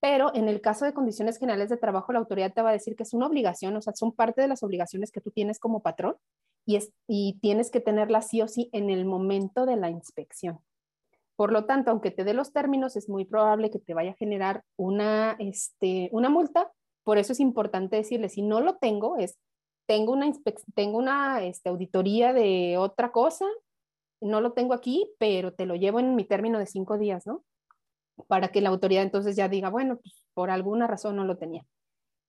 Pero 0.00 0.34
en 0.34 0.48
el 0.48 0.60
caso 0.60 0.84
de 0.84 0.92
condiciones 0.92 1.38
generales 1.38 1.70
de 1.70 1.78
trabajo, 1.78 2.12
la 2.12 2.18
autoridad 2.18 2.52
te 2.52 2.60
va 2.60 2.70
a 2.70 2.74
decir 2.74 2.94
que 2.94 3.04
es 3.04 3.14
una 3.14 3.26
obligación, 3.26 3.74
o 3.76 3.80
sea, 3.80 3.94
son 3.94 4.12
parte 4.12 4.42
de 4.42 4.48
las 4.48 4.62
obligaciones 4.62 5.10
que 5.10 5.20
tú 5.20 5.30
tienes 5.30 5.58
como 5.58 5.80
patrón 5.80 6.16
y, 6.66 6.76
es, 6.76 6.92
y 7.08 7.38
tienes 7.40 7.70
que 7.70 7.80
tenerlas 7.80 8.28
sí 8.28 8.42
o 8.42 8.48
sí 8.48 8.68
en 8.72 8.90
el 8.90 9.06
momento 9.06 9.64
de 9.64 9.76
la 9.76 9.88
inspección. 9.88 10.58
Por 11.36 11.52
lo 11.52 11.64
tanto, 11.64 11.90
aunque 11.90 12.10
te 12.10 12.24
dé 12.24 12.34
los 12.34 12.52
términos, 12.52 12.96
es 12.96 13.08
muy 13.08 13.24
probable 13.24 13.70
que 13.70 13.78
te 13.78 13.94
vaya 13.94 14.10
a 14.10 14.16
generar 14.16 14.62
una, 14.76 15.36
este, 15.38 16.10
una 16.12 16.28
multa. 16.28 16.70
Por 17.02 17.18
eso 17.18 17.32
es 17.32 17.40
importante 17.40 17.96
decirle, 17.96 18.28
si 18.28 18.42
no 18.42 18.60
lo 18.60 18.76
tengo, 18.76 19.16
es, 19.16 19.38
tengo 19.86 20.12
una, 20.12 20.30
tengo 20.74 20.98
una 20.98 21.42
este, 21.42 21.70
auditoría 21.70 22.32
de 22.32 22.76
otra 22.78 23.10
cosa 23.10 23.46
no 24.24 24.40
lo 24.40 24.52
tengo 24.52 24.74
aquí, 24.74 25.10
pero 25.18 25.52
te 25.52 25.66
lo 25.66 25.76
llevo 25.76 26.00
en 26.00 26.14
mi 26.16 26.24
término 26.24 26.58
de 26.58 26.66
cinco 26.66 26.98
días, 26.98 27.26
¿no? 27.26 27.44
Para 28.26 28.48
que 28.48 28.60
la 28.60 28.70
autoridad 28.70 29.02
entonces 29.02 29.36
ya 29.36 29.48
diga, 29.48 29.68
bueno, 29.70 29.98
pues 29.98 30.26
por 30.34 30.50
alguna 30.50 30.86
razón 30.86 31.16
no 31.16 31.24
lo 31.24 31.36
tenía. 31.36 31.64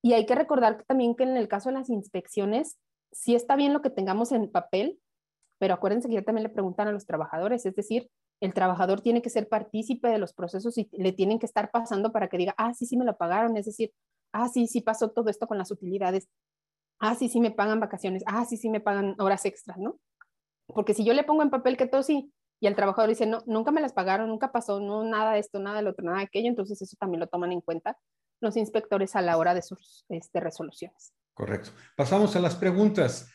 Y 0.02 0.14
hay 0.14 0.26
que 0.26 0.36
recordar 0.36 0.84
también 0.88 1.16
que 1.16 1.24
en 1.24 1.38
el 1.38 1.48
caso 1.48 1.70
de 1.70 1.76
las 1.76 1.90
inspecciones, 1.90 2.78
sí 3.12 3.34
está 3.34 3.56
bien 3.56 3.74
lo 3.74 3.82
que 3.82 3.90
tengamos 3.90 4.32
en 4.32 4.52
papel, 4.52 5.00
pero 5.58 5.74
acuérdense 5.74 6.10
que 6.10 6.16
ya 6.16 6.22
también 6.22 6.44
le 6.44 6.50
preguntan 6.50 6.88
a 6.88 6.92
los 6.92 7.06
trabajadores, 7.06 7.66
es 7.66 7.76
decir, 7.76 8.10
el 8.42 8.54
trabajador 8.54 9.02
tiene 9.02 9.22
que 9.22 9.30
ser 9.30 9.48
partícipe 9.48 10.10
de 10.10 10.18
los 10.18 10.34
procesos 10.34 10.78
y 10.78 10.90
le 10.92 11.14
tienen 11.14 11.40
que 11.40 11.46
estar 11.46 11.72
pasando 11.72 12.12
para 12.12 12.28
que 12.28 12.38
diga, 12.38 12.54
ah, 12.58 12.74
sí, 12.74 12.86
sí 12.86 12.98
me 12.98 13.06
lo 13.06 13.16
pagaron, 13.16 13.56
es 13.56 13.66
decir, 13.66 13.94
ah, 14.34 14.50
sí, 14.50 14.68
sí 14.68 14.82
pasó 14.82 15.12
todo 15.12 15.30
esto 15.30 15.48
con 15.48 15.58
las 15.58 15.72
utilidades, 15.72 16.28
ah, 17.00 17.16
sí, 17.16 17.30
sí 17.30 17.40
me 17.40 17.52
pagan 17.52 17.80
vacaciones, 17.80 18.24
ah, 18.28 18.46
sí, 18.46 18.58
sí 18.58 18.70
me 18.70 18.82
pagan 18.82 19.16
horas 19.20 19.46
extras, 19.46 19.78
¿no? 19.78 19.98
Porque 20.68 20.94
si 20.94 21.06
yo 21.06 21.14
le 21.14 21.24
pongo 21.24 21.44
en 21.44 21.50
papel 21.50 21.78
que 21.78 21.88
todo 21.88 22.04
sí, 22.04 22.32
y 22.60 22.68
el 22.68 22.76
trabajador 22.76 23.10
dice, 23.10 23.26
no, 23.26 23.44
nunca 23.46 23.72
me 23.72 23.82
las 23.82 23.94
pagaron, 23.94 24.30
nunca 24.30 24.52
pasó, 24.52 24.80
no, 24.80 25.04
nada 25.04 25.34
de 25.34 25.40
esto, 25.40 25.60
nada 25.60 25.78
de 25.78 25.84
lo 25.84 25.92
otro, 25.92 26.06
nada 26.06 26.20
de 26.20 26.24
aquello, 26.24 26.48
entonces 26.48 26.82
eso 26.82 26.96
también 27.00 27.20
lo 27.20 27.28
toman 27.28 27.52
en 27.52 27.62
cuenta 27.62 27.98
los 28.42 28.58
inspectores 28.58 29.16
a 29.16 29.22
la 29.22 29.38
hora 29.38 29.54
de 29.54 29.62
sus 29.62 30.06
este, 30.10 30.40
resoluciones. 30.40 31.14
Correcto. 31.34 31.72
Pasamos 31.96 32.36
a 32.36 32.40
las 32.40 32.56
preguntas. 32.56 33.32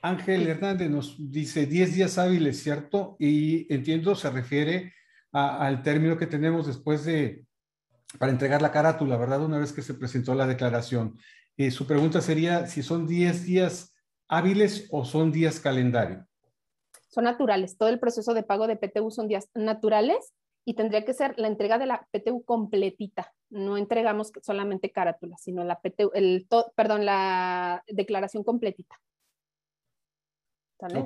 Ángel 0.00 0.46
Hernández 0.46 0.90
nos 0.90 1.16
dice 1.30 1.66
10 1.66 1.94
días 1.94 2.18
hábiles, 2.18 2.62
¿cierto? 2.62 3.16
Y 3.18 3.72
entiendo, 3.72 4.14
se 4.14 4.30
refiere 4.30 4.92
al 5.32 5.82
término 5.82 6.16
que 6.16 6.26
tenemos 6.26 6.66
después 6.66 7.04
de, 7.04 7.46
para 8.18 8.30
entregar 8.30 8.62
la 8.62 8.70
carátula, 8.70 9.16
¿verdad? 9.16 9.42
Una 9.42 9.58
vez 9.58 9.72
que 9.72 9.82
se 9.82 9.94
presentó 9.94 10.34
la 10.34 10.46
declaración. 10.46 11.18
Eh, 11.56 11.70
su 11.70 11.86
pregunta 11.86 12.20
sería 12.20 12.66
si 12.66 12.82
son 12.82 13.06
10 13.06 13.44
días 13.44 13.94
hábiles 14.28 14.88
o 14.90 15.04
son 15.04 15.32
días 15.32 15.58
calendario 15.58 16.26
son 17.14 17.24
naturales. 17.24 17.78
Todo 17.78 17.88
el 17.88 18.00
proceso 18.00 18.34
de 18.34 18.42
pago 18.42 18.66
de 18.66 18.76
PTU 18.76 19.10
son 19.10 19.28
días 19.28 19.48
naturales 19.54 20.34
y 20.64 20.74
tendría 20.74 21.04
que 21.04 21.14
ser 21.14 21.34
la 21.38 21.46
entrega 21.46 21.78
de 21.78 21.86
la 21.86 22.08
PTU 22.10 22.44
completita. 22.44 23.32
No 23.50 23.76
entregamos 23.76 24.32
solamente 24.42 24.90
carátula, 24.90 25.36
sino 25.38 25.62
la 25.62 25.80
PTU, 25.80 26.10
el 26.14 26.46
perdón, 26.74 27.04
la 27.04 27.84
declaración 27.86 28.42
completita. 28.42 29.00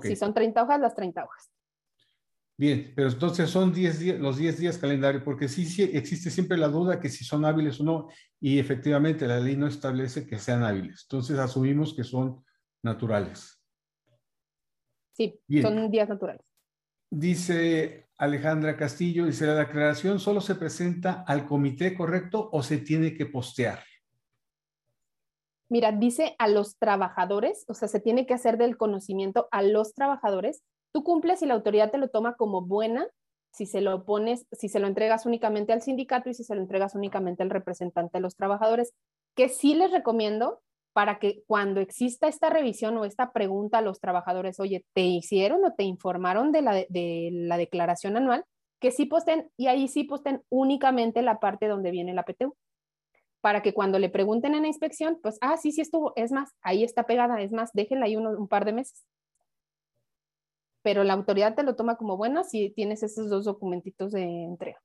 Si 0.02 0.16
son 0.16 0.32
30 0.32 0.62
hojas, 0.62 0.80
las 0.80 0.94
30 0.94 1.24
hojas. 1.24 1.50
Bien, 2.56 2.92
pero 2.96 3.08
entonces 3.08 3.48
son 3.50 3.72
10 3.72 3.98
días, 4.00 4.18
los 4.18 4.36
10 4.36 4.58
días 4.58 4.78
calendario, 4.78 5.22
porque 5.22 5.46
sí, 5.46 5.64
sí 5.64 5.84
existe 5.84 6.30
siempre 6.30 6.58
la 6.58 6.66
duda 6.66 6.98
que 6.98 7.08
si 7.08 7.22
son 7.22 7.44
hábiles 7.44 7.78
o 7.80 7.84
no, 7.84 8.08
y 8.40 8.58
efectivamente 8.58 9.28
la 9.28 9.38
ley 9.38 9.56
no 9.56 9.68
establece 9.68 10.26
que 10.26 10.38
sean 10.38 10.64
hábiles. 10.64 11.06
Entonces 11.08 11.38
asumimos 11.38 11.94
que 11.94 12.02
son 12.02 12.44
naturales. 12.82 13.57
Sí, 15.18 15.40
son 15.60 15.90
días 15.90 16.08
naturales. 16.08 16.46
Dice 17.10 18.06
Alejandra 18.18 18.76
Castillo, 18.76 19.26
dice, 19.26 19.46
la 19.46 19.56
declaración 19.56 20.20
solo 20.20 20.40
se 20.40 20.54
presenta 20.54 21.24
al 21.26 21.44
comité 21.44 21.96
correcto 21.96 22.48
o 22.52 22.62
se 22.62 22.78
tiene 22.78 23.14
que 23.14 23.26
postear. 23.26 23.80
Mira, 25.68 25.90
dice 25.90 26.36
a 26.38 26.46
los 26.46 26.78
trabajadores, 26.78 27.64
o 27.66 27.74
sea, 27.74 27.88
se 27.88 27.98
tiene 27.98 28.26
que 28.26 28.34
hacer 28.34 28.58
del 28.58 28.76
conocimiento 28.76 29.48
a 29.50 29.62
los 29.62 29.92
trabajadores. 29.92 30.62
Tú 30.92 31.02
cumples 31.02 31.42
y 31.42 31.46
la 31.46 31.54
autoridad 31.54 31.90
te 31.90 31.98
lo 31.98 32.08
toma 32.08 32.36
como 32.36 32.62
buena 32.62 33.08
si 33.50 33.66
se 33.66 33.80
lo 33.80 34.04
pones, 34.04 34.46
si 34.52 34.68
se 34.68 34.78
lo 34.78 34.86
entregas 34.86 35.26
únicamente 35.26 35.72
al 35.72 35.82
sindicato 35.82 36.30
y 36.30 36.34
si 36.34 36.44
se 36.44 36.54
lo 36.54 36.60
entregas 36.60 36.94
únicamente 36.94 37.42
al 37.42 37.50
representante 37.50 38.18
de 38.18 38.22
los 38.22 38.36
trabajadores, 38.36 38.94
que 39.34 39.48
sí 39.48 39.74
les 39.74 39.90
recomiendo 39.90 40.60
para 40.98 41.20
que 41.20 41.44
cuando 41.46 41.80
exista 41.80 42.26
esta 42.26 42.50
revisión 42.50 42.96
o 42.96 43.04
esta 43.04 43.30
pregunta 43.30 43.78
a 43.78 43.82
los 43.82 44.00
trabajadores, 44.00 44.58
oye, 44.58 44.84
¿te 44.94 45.02
hicieron 45.02 45.64
o 45.64 45.72
te 45.72 45.84
informaron 45.84 46.50
de 46.50 46.60
la, 46.60 46.74
de 46.74 47.30
la 47.32 47.56
declaración 47.56 48.16
anual? 48.16 48.44
Que 48.80 48.90
sí 48.90 49.06
posten, 49.06 49.48
y 49.56 49.68
ahí 49.68 49.86
sí 49.86 50.02
posten 50.02 50.42
únicamente 50.48 51.22
la 51.22 51.38
parte 51.38 51.68
donde 51.68 51.92
viene 51.92 52.14
la 52.14 52.24
PTU 52.24 52.56
para 53.40 53.62
que 53.62 53.72
cuando 53.74 54.00
le 54.00 54.10
pregunten 54.10 54.56
en 54.56 54.62
la 54.62 54.66
inspección, 54.66 55.20
pues, 55.22 55.38
ah, 55.40 55.56
sí, 55.56 55.70
sí 55.70 55.82
estuvo, 55.82 56.14
es 56.16 56.32
más, 56.32 56.50
ahí 56.62 56.82
está 56.82 57.04
pegada, 57.04 57.40
es 57.42 57.52
más, 57.52 57.70
déjenla 57.74 58.06
ahí 58.06 58.16
un 58.16 58.48
par 58.48 58.64
de 58.64 58.72
meses. 58.72 59.04
Pero 60.82 61.04
la 61.04 61.12
autoridad 61.12 61.54
te 61.54 61.62
lo 61.62 61.76
toma 61.76 61.94
como 61.94 62.16
bueno 62.16 62.42
si 62.42 62.70
tienes 62.70 63.04
esos 63.04 63.30
dos 63.30 63.44
documentitos 63.44 64.10
de 64.10 64.24
entrega. 64.24 64.80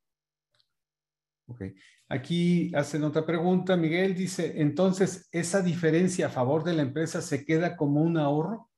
Ok. 1.53 1.61
Aquí 2.09 2.71
hacen 2.75 3.03
otra 3.03 3.25
pregunta. 3.25 3.77
Miguel 3.77 4.15
dice, 4.15 4.61
entonces, 4.61 5.27
¿esa 5.31 5.61
diferencia 5.61 6.27
a 6.27 6.29
favor 6.29 6.63
de 6.63 6.73
la 6.73 6.81
empresa 6.81 7.21
se 7.21 7.45
queda 7.45 7.75
como 7.75 8.01
un 8.01 8.17
ahorro? 8.17 8.69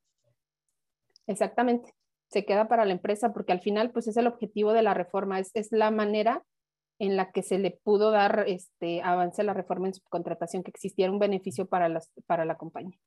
Exactamente. 1.28 1.93
Se 2.30 2.45
queda 2.45 2.67
para 2.67 2.86
la 2.86 2.91
empresa 2.91 3.34
porque 3.34 3.53
al 3.53 3.61
final, 3.61 3.91
pues 3.91 4.07
es 4.07 4.17
el 4.17 4.28
objetivo 4.28 4.73
de 4.73 4.84
la 4.84 4.93
reforma, 4.93 5.39
es, 5.39 5.51
es 5.53 5.71
la 5.71 5.91
manera 5.91 6.43
en 6.99 7.17
la 7.17 7.32
que 7.32 7.43
se 7.43 7.59
le 7.59 7.71
pudo 7.84 8.11
dar 8.11 8.45
este 8.47 9.01
avance 9.01 9.41
a 9.41 9.45
la 9.45 9.53
reforma 9.53 9.88
en 9.88 9.93
subcontratación, 9.93 10.63
que 10.63 10.71
existiera 10.71 11.11
un 11.11 11.19
beneficio 11.19 11.65
para, 11.67 11.89
las, 11.89 12.11
para 12.26 12.45
la 12.45 12.57
compañía. 12.57 12.97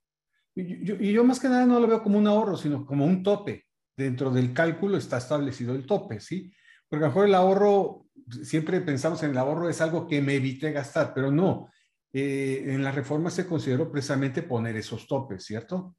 Y 0.54 0.84
yo, 0.84 0.96
y 0.96 1.12
yo, 1.12 1.24
más 1.24 1.40
que 1.40 1.48
nada 1.48 1.66
no 1.66 1.78
lo 1.80 1.86
veo 1.86 2.02
como 2.02 2.18
un 2.18 2.26
ahorro, 2.26 2.56
sino 2.56 2.84
como 2.84 3.04
un 3.04 3.22
tope. 3.22 3.64
Dentro 3.96 4.30
del 4.30 4.52
cálculo 4.52 4.96
está 4.96 5.18
establecido 5.18 5.74
el 5.74 5.86
tope, 5.86 6.20
¿sí? 6.20 6.52
Porque 6.88 7.04
a 7.04 7.08
lo 7.08 7.14
mejor 7.14 7.26
el 7.26 7.34
ahorro, 7.34 8.06
siempre 8.42 8.80
pensamos 8.80 9.22
en 9.22 9.30
el 9.30 9.38
ahorro 9.38 9.68
es 9.68 9.80
algo 9.80 10.06
que 10.06 10.20
me 10.20 10.34
evite 10.34 10.72
gastar, 10.72 11.12
pero 11.14 11.30
no. 11.30 11.70
Eh, 12.12 12.64
en 12.66 12.82
la 12.82 12.92
reforma 12.92 13.30
se 13.30 13.46
consideró 13.46 13.90
precisamente 13.90 14.42
poner 14.42 14.76
esos 14.76 15.06
topes, 15.06 15.44
¿cierto? 15.44 15.94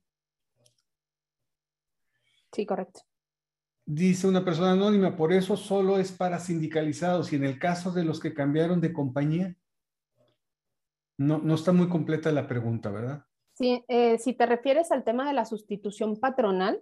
Sí, 2.52 2.66
correcto. 2.66 3.02
Dice 3.86 4.28
una 4.28 4.44
persona 4.44 4.72
anónima, 4.72 5.16
por 5.16 5.34
eso 5.34 5.56
solo 5.58 5.98
es 6.00 6.12
para 6.12 6.40
sindicalizados 6.40 7.32
y 7.32 7.36
en 7.36 7.44
el 7.44 7.60
caso 7.60 7.92
de 7.92 8.04
los 8.04 8.20
que 8.20 8.34
cambiaron 8.34 8.82
de 8.82 8.94
compañía, 8.94 9.56
no, 11.18 11.40
no 11.40 11.56
está 11.56 11.72
muy 11.72 11.90
completa 11.90 12.32
la 12.32 12.48
pregunta, 12.48 12.90
¿verdad? 12.90 13.26
Sí, 13.54 13.84
eh, 13.88 14.18
si 14.20 14.34
te 14.34 14.46
refieres 14.46 14.92
al 14.92 15.04
tema 15.04 15.28
de 15.28 15.34
la 15.34 15.46
sustitución 15.46 16.18
patronal, 16.18 16.82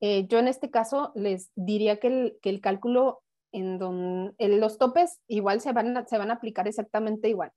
eh, 0.00 0.26
yo 0.28 0.38
en 0.38 0.46
este 0.46 0.70
caso 0.70 1.12
les 1.14 1.50
diría 1.56 1.98
que 1.98 2.06
el, 2.06 2.38
que 2.42 2.50
el 2.50 2.60
cálculo 2.60 3.22
en 3.56 3.78
donde 3.78 4.34
los 4.58 4.76
topes 4.76 5.20
igual 5.28 5.60
se 5.60 5.72
van, 5.72 6.06
se 6.06 6.18
van 6.18 6.30
a 6.30 6.34
aplicar 6.34 6.68
exactamente 6.68 7.28
igual, 7.28 7.50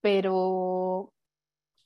pero 0.00 1.12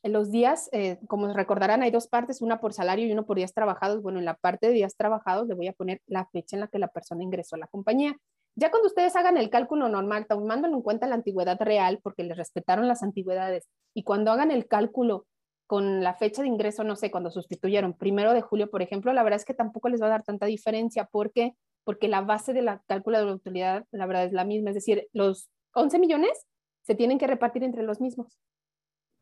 en 0.02 0.12
los 0.12 0.30
días, 0.30 0.68
eh, 0.72 0.98
como 1.08 1.32
recordarán, 1.32 1.82
hay 1.82 1.90
dos 1.90 2.08
partes, 2.08 2.42
una 2.42 2.60
por 2.60 2.72
salario 2.72 3.06
y 3.06 3.12
uno 3.12 3.26
por 3.26 3.36
días 3.36 3.52
trabajados. 3.52 4.00
Bueno, 4.00 4.20
en 4.20 4.26
la 4.26 4.34
parte 4.34 4.68
de 4.68 4.72
días 4.72 4.96
trabajados 4.96 5.48
le 5.48 5.54
voy 5.54 5.66
a 5.66 5.72
poner 5.72 6.00
la 6.06 6.26
fecha 6.26 6.56
en 6.56 6.60
la 6.60 6.68
que 6.68 6.78
la 6.78 6.88
persona 6.88 7.22
ingresó 7.22 7.56
a 7.56 7.58
la 7.58 7.66
compañía. 7.66 8.16
Ya 8.54 8.70
cuando 8.70 8.88
ustedes 8.88 9.16
hagan 9.16 9.36
el 9.36 9.50
cálculo 9.50 9.88
normal, 9.88 10.26
tomando 10.28 10.68
en 10.68 10.82
cuenta 10.82 11.06
la 11.06 11.16
antigüedad 11.16 11.60
real, 11.60 12.00
porque 12.02 12.22
les 12.22 12.36
respetaron 12.36 12.86
las 12.86 13.02
antigüedades, 13.02 13.68
y 13.94 14.04
cuando 14.04 14.30
hagan 14.30 14.50
el 14.50 14.66
cálculo 14.66 15.26
con 15.66 16.02
la 16.02 16.14
fecha 16.14 16.42
de 16.42 16.48
ingreso, 16.48 16.84
no 16.84 16.96
sé, 16.96 17.10
cuando 17.10 17.30
sustituyeron 17.30 17.92
primero 17.92 18.32
de 18.32 18.40
julio, 18.40 18.70
por 18.70 18.82
ejemplo, 18.82 19.12
la 19.12 19.22
verdad 19.22 19.38
es 19.38 19.44
que 19.44 19.54
tampoco 19.54 19.88
les 19.88 20.00
va 20.00 20.06
a 20.06 20.10
dar 20.10 20.22
tanta 20.22 20.46
diferencia. 20.46 21.04
¿Por 21.04 21.32
qué? 21.32 21.54
Porque 21.88 22.06
la 22.06 22.20
base 22.20 22.52
de 22.52 22.60
la 22.60 22.82
cálculo 22.86 23.18
de 23.18 23.24
la 23.24 23.32
utilidad, 23.32 23.86
la 23.92 24.04
verdad, 24.04 24.24
es 24.24 24.32
la 24.34 24.44
misma. 24.44 24.68
Es 24.68 24.74
decir, 24.74 25.08
los 25.14 25.48
11 25.72 25.98
millones 25.98 26.46
se 26.82 26.94
tienen 26.94 27.16
que 27.16 27.26
repartir 27.26 27.64
entre 27.64 27.82
los 27.82 27.98
mismos. 27.98 28.38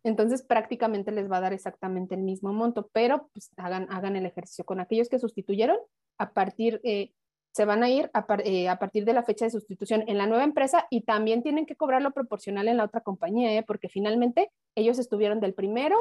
Entonces 0.03 0.43
prácticamente 0.43 1.13
les 1.13 1.31
va 1.31 1.37
a 1.37 1.43
dar 1.43 1.53
exactamente 1.53 2.17
el 2.17 2.23
mismo 2.23 2.53
monto, 2.53 2.91
pero 2.93 3.29
pues 3.33 3.53
hagan, 3.57 3.87
hagan 3.89 4.17
el 4.17 4.27
ejercicio. 4.27 4.65
Con 4.65 4.81
aquellos 4.81 5.09
que 5.09 5.21
sustituyeron, 5.21 5.77
a 6.19 6.33
partir, 6.33 6.81
eh, 6.83 7.13
se 7.53 7.67
van 7.67 7.85
a 7.85 7.89
ir 7.89 8.11
eh, 8.43 8.69
a, 8.69 8.81
partir 8.81 9.05
de 9.05 9.13
la 9.13 9.23
fecha 9.23 9.45
de 9.45 9.53
sustitución 9.53 10.03
en 10.09 10.19
la 10.19 10.27
nueva 10.27 10.43
empresa 10.43 10.89
y 10.91 11.03
también 11.03 11.45
tienen 11.45 11.67
que 11.67 11.77
cobrarlo 11.77 12.11
proporcional 12.11 12.67
en 12.67 12.79
la 12.79 12.85
otra 12.87 13.01
compañía, 13.01 13.57
¿eh? 13.57 13.63
porque 13.63 13.89
finalmente 13.89 14.51
ellos 14.75 14.99
estuvieron 14.99 15.39
del 15.39 15.55
primero 15.55 15.97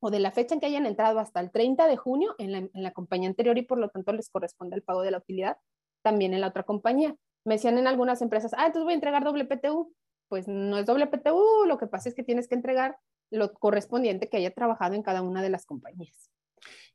o 0.00 0.10
de 0.10 0.18
la 0.18 0.32
fecha 0.32 0.54
en 0.54 0.60
que 0.60 0.66
hayan 0.66 0.86
entrado 0.86 1.20
hasta 1.20 1.38
el 1.38 1.52
30 1.52 1.86
de 1.86 1.96
junio 1.96 2.34
en 2.38 2.50
la, 2.50 2.58
en 2.58 2.82
la 2.82 2.90
compañía 2.90 3.28
anterior 3.28 3.56
y 3.58 3.62
por 3.62 3.78
lo 3.78 3.90
tanto 3.90 4.12
les 4.12 4.28
corresponde 4.28 4.74
el 4.74 4.82
pago 4.82 5.02
de 5.02 5.12
la 5.12 5.18
utilidad 5.18 5.56
también 6.04 6.34
en 6.34 6.40
la 6.40 6.48
otra 6.48 6.62
compañía. 6.62 7.16
Me 7.44 7.54
decían 7.54 7.78
en 7.78 7.86
algunas 7.86 8.22
empresas, 8.22 8.52
ah, 8.54 8.66
entonces 8.66 8.84
voy 8.84 8.92
a 8.92 8.96
entregar 8.96 9.24
doble 9.24 9.44
PTU. 9.44 9.92
Pues 10.28 10.46
no 10.48 10.78
es 10.78 10.86
doble 10.86 11.06
PTU, 11.06 11.66
lo 11.66 11.78
que 11.78 11.86
pasa 11.86 12.08
es 12.08 12.14
que 12.14 12.22
tienes 12.22 12.48
que 12.48 12.54
entregar 12.54 12.96
lo 13.30 13.52
correspondiente 13.52 14.28
que 14.28 14.36
haya 14.36 14.52
trabajado 14.52 14.94
en 14.94 15.02
cada 15.02 15.22
una 15.22 15.42
de 15.42 15.50
las 15.50 15.66
compañías. 15.66 16.30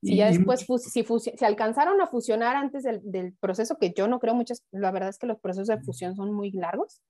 Si 0.02 0.16
ya 0.16 0.28
después, 0.28 0.66
si, 0.66 1.04
si, 1.04 1.46
alcanzaron 1.46 2.02
a 2.02 2.08
fusionar 2.08 2.56
antes 2.56 2.84
del, 2.84 3.02
del, 3.04 3.34
proceso, 3.34 3.78
que 3.78 3.92
yo 3.92 4.08
no 4.08 4.20
creo 4.20 4.34
muchas, 4.34 4.64
la 4.72 4.92
verdad 4.92 5.10
es 5.10 5.20
que 5.20 5.28
los 5.28 5.40
procesos 5.40 5.68
de 5.68 5.80
fusión 5.80 6.16
son 6.16 6.34
muy 6.34 6.52
largos, 6.52 7.02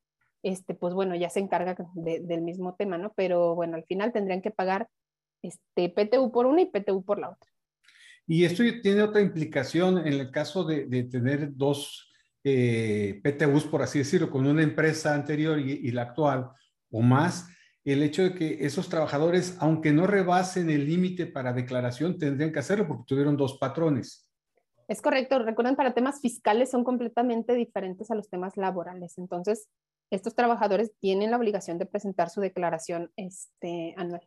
este, 0.43 0.74
pues 0.74 0.93
bueno, 0.93 1.16
ya 1.16 1.30
se 1.30 1.39
encarga 1.39 1.78
del 1.93 2.41
mismo 2.41 2.76
tema, 2.76 2.97
¿no? 2.97 3.14
Pero 3.14 3.56
bueno, 3.56 3.76
al 3.76 3.84
final 3.84 4.12
tendrían 4.12 4.41
que 4.41 4.52
pagar 4.52 4.89
este, 5.41 5.89
PTU 5.89 6.32
por 6.32 6.45
una 6.45 6.62
y 6.62 6.66
PTU 6.66 7.04
por 7.04 7.20
la 7.20 7.30
otra. 7.30 7.50
Y 8.32 8.46
esto 8.46 8.62
tiene 8.84 9.02
otra 9.02 9.22
implicación 9.22 9.98
en 9.98 10.14
el 10.14 10.30
caso 10.30 10.64
de, 10.64 10.86
tener 11.06 11.50
dos 11.56 12.14
eh, 12.44 13.20
PTUs, 13.24 13.64
por 13.66 13.82
así 13.82 13.98
decirlo, 13.98 14.30
con 14.30 14.46
una 14.46 14.62
empresa 14.62 15.16
anterior 15.16 15.60
y, 15.60 15.72
y 15.72 15.92
la 15.92 16.04
actual 16.04 16.52
o 16.92 17.02
más 17.02 17.50
el 17.84 18.04
hecho 18.04 18.22
de 18.22 18.36
que 18.36 18.58
esos 18.64 18.88
trabajadores, 18.88 19.58
aunque 19.60 19.92
no 19.92 20.06
rebasen 20.06 20.70
el 20.70 20.86
límite 20.86 21.26
para 21.26 21.54
declaración, 21.54 22.20
tendrían 22.20 22.52
que 22.52 22.60
hacerlo 22.60 22.88
porque 22.88 23.06
tuvieron 23.08 23.36
dos 23.36 23.58
patrones. 23.58 24.30
Es 24.88 25.02
correcto. 25.02 25.40
Recuerden, 25.40 25.76
para 25.76 25.96
temas 25.96 26.22
fiscales 26.22 26.70
son 26.70 26.84
completamente 26.84 27.56
diferentes 27.56 28.12
a 28.12 28.16
los 28.16 28.30
temas 28.30 28.58
laborales. 28.58 29.18
Entonces, 29.18 29.70
estos 30.12 30.36
trabajadores 30.36 30.92
tienen 31.00 31.32
la 31.32 31.38
obligación 31.38 31.80
de 31.80 31.88
presentar 31.88 32.30
su 32.30 32.42
declaración 32.42 33.12
este, 33.16 33.96
anual. 33.98 34.22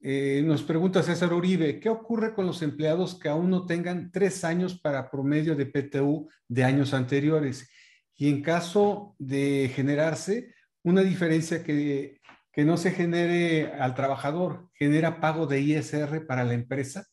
Eh, 0.00 0.42
nos 0.44 0.62
pregunta 0.62 1.02
César 1.02 1.32
Uribe, 1.32 1.80
¿qué 1.80 1.88
ocurre 1.88 2.34
con 2.34 2.46
los 2.46 2.62
empleados 2.62 3.18
que 3.18 3.28
aún 3.28 3.50
no 3.50 3.66
tengan 3.66 4.10
tres 4.10 4.44
años 4.44 4.78
para 4.80 5.10
promedio 5.10 5.56
de 5.56 5.66
PTU 5.66 6.28
de 6.48 6.64
años 6.64 6.94
anteriores? 6.94 7.68
Y 8.14 8.30
en 8.30 8.42
caso 8.42 9.14
de 9.18 9.70
generarse, 9.74 10.54
una 10.82 11.02
diferencia 11.02 11.62
que, 11.62 12.20
que 12.52 12.64
no 12.64 12.78
se 12.78 12.90
genere 12.90 13.72
al 13.74 13.94
trabajador, 13.94 14.70
genera 14.72 15.20
pago 15.20 15.46
de 15.46 15.60
ISR 15.60 16.26
para 16.26 16.42
la 16.42 16.54
empresa? 16.54 17.06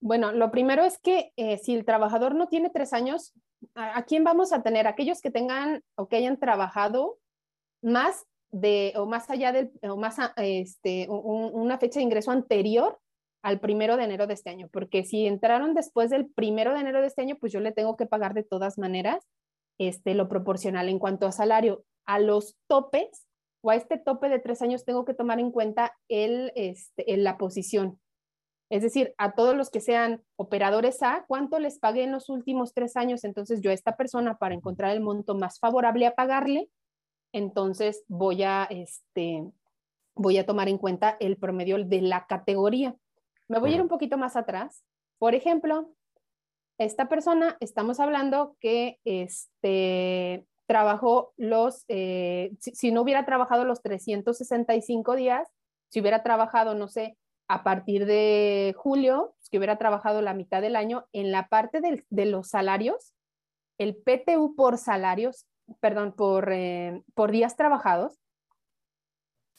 Bueno, 0.00 0.32
lo 0.32 0.50
primero 0.50 0.84
es 0.84 0.98
que 0.98 1.32
eh, 1.36 1.58
si 1.58 1.74
el 1.74 1.84
trabajador 1.84 2.34
no 2.34 2.48
tiene 2.48 2.68
tres 2.70 2.92
años, 2.92 3.34
¿a, 3.74 4.02
quién 4.04 4.24
vamos 4.24 4.52
a 4.52 4.62
tener? 4.62 4.86
Aquellos 4.86 5.20
que 5.20 5.30
tengan 5.30 5.82
o 5.94 6.08
que 6.08 6.16
hayan 6.16 6.38
trabajado 6.38 7.18
más 7.82 8.26
de 8.52 8.92
o 8.96 9.06
más 9.06 9.30
allá 9.30 9.52
del 9.52 9.70
o 9.82 9.96
más 9.96 10.16
este 10.36 11.06
una 11.08 11.78
fecha 11.78 12.00
de 12.00 12.04
ingreso 12.04 12.30
anterior 12.30 12.98
al 13.42 13.60
primero 13.60 13.96
de 13.96 14.04
enero 14.04 14.26
de 14.26 14.34
este 14.34 14.50
año, 14.50 14.68
porque 14.72 15.04
si 15.04 15.26
entraron 15.26 15.74
después 15.74 16.10
del 16.10 16.28
primero 16.28 16.74
de 16.74 16.80
enero 16.80 17.00
de 17.00 17.06
este 17.06 17.22
año, 17.22 17.36
pues 17.40 17.52
yo 17.52 17.60
le 17.60 17.72
tengo 17.72 17.96
que 17.96 18.06
pagar 18.06 18.34
de 18.34 18.42
todas 18.42 18.78
maneras 18.78 19.26
este, 19.78 20.14
lo 20.14 20.28
proporcional 20.28 20.88
en 20.88 20.98
cuanto 20.98 21.26
a 21.26 21.32
salario. 21.32 21.84
A 22.06 22.18
los 22.18 22.56
topes 22.66 23.26
o 23.62 23.70
a 23.70 23.76
este 23.76 23.98
tope 23.98 24.28
de 24.28 24.38
tres 24.38 24.62
años 24.62 24.84
tengo 24.84 25.04
que 25.04 25.14
tomar 25.14 25.40
en 25.40 25.50
cuenta 25.50 25.96
el, 26.08 26.52
este, 26.54 27.16
la 27.16 27.38
posición. 27.38 27.98
Es 28.70 28.82
decir, 28.82 29.14
a 29.18 29.34
todos 29.34 29.56
los 29.56 29.70
que 29.70 29.80
sean 29.80 30.22
operadores 30.36 31.02
A, 31.02 31.24
¿cuánto 31.26 31.58
les 31.58 31.78
pagué 31.78 32.04
en 32.04 32.12
los 32.12 32.28
últimos 32.28 32.72
tres 32.72 32.96
años? 32.96 33.24
Entonces 33.24 33.62
yo 33.62 33.70
a 33.70 33.74
esta 33.74 33.96
persona 33.96 34.38
para 34.38 34.54
encontrar 34.54 34.92
el 34.92 35.00
monto 35.00 35.34
más 35.34 35.58
favorable 35.58 36.06
a 36.06 36.14
pagarle, 36.14 36.68
entonces 37.32 38.04
voy 38.08 38.42
a, 38.42 38.64
este, 38.70 39.44
voy 40.14 40.38
a 40.38 40.46
tomar 40.46 40.68
en 40.68 40.78
cuenta 40.78 41.16
el 41.20 41.36
promedio 41.36 41.82
de 41.84 42.02
la 42.02 42.26
categoría. 42.26 42.96
Me 43.48 43.58
voy 43.58 43.72
a 43.72 43.74
ir 43.76 43.82
un 43.82 43.88
poquito 43.88 44.18
más 44.18 44.36
atrás. 44.36 44.84
Por 45.18 45.34
ejemplo, 45.34 45.92
esta 46.78 47.08
persona, 47.08 47.56
estamos 47.60 48.00
hablando 48.00 48.56
que 48.60 48.98
este, 49.04 50.46
trabajó 50.66 51.32
los, 51.36 51.84
eh, 51.88 52.52
si, 52.60 52.92
no 52.92 53.02
hubiera 53.02 53.26
trabajado 53.26 53.64
los 53.64 53.82
365 53.82 55.16
días, 55.16 55.48
si 55.88 56.00
hubiera 56.00 56.22
trabajado, 56.22 56.74
no 56.74 56.88
sé, 56.88 57.16
a 57.48 57.64
partir 57.64 58.06
de 58.06 58.74
julio, 58.76 59.34
que 59.50 59.58
hubiera 59.58 59.78
trabajado 59.78 60.22
la 60.22 60.32
mitad 60.32 60.62
del 60.62 60.76
año, 60.76 61.06
en 61.12 61.32
la 61.32 61.48
parte 61.48 61.80
de 61.80 62.24
los 62.26 62.48
salarios, 62.48 63.12
el 63.78 63.96
PTU 63.96 64.54
por 64.54 64.78
salarios, 64.78 65.46
perdón, 65.80 66.12
por, 66.12 66.52
eh, 66.52 67.02
por 67.14 67.30
días 67.30 67.56
trabajados, 67.56 68.20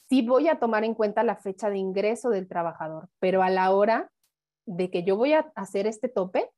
sí 0.08 0.20
voy 0.22 0.48
a 0.48 0.58
tomar 0.58 0.84
en 0.84 0.94
cuenta 0.94 1.22
la 1.22 1.36
fecha 1.36 1.70
de 1.70 1.78
ingreso 1.78 2.28
del 2.28 2.48
trabajador, 2.48 3.08
pero 3.18 3.42
a 3.42 3.50
la 3.50 3.70
hora 3.70 4.10
de 4.66 4.90
que 4.90 5.04
yo 5.04 5.16
voy 5.16 5.32
a 5.32 5.50
hacer 5.54 5.86
este 5.86 6.08
tope, 6.08 6.50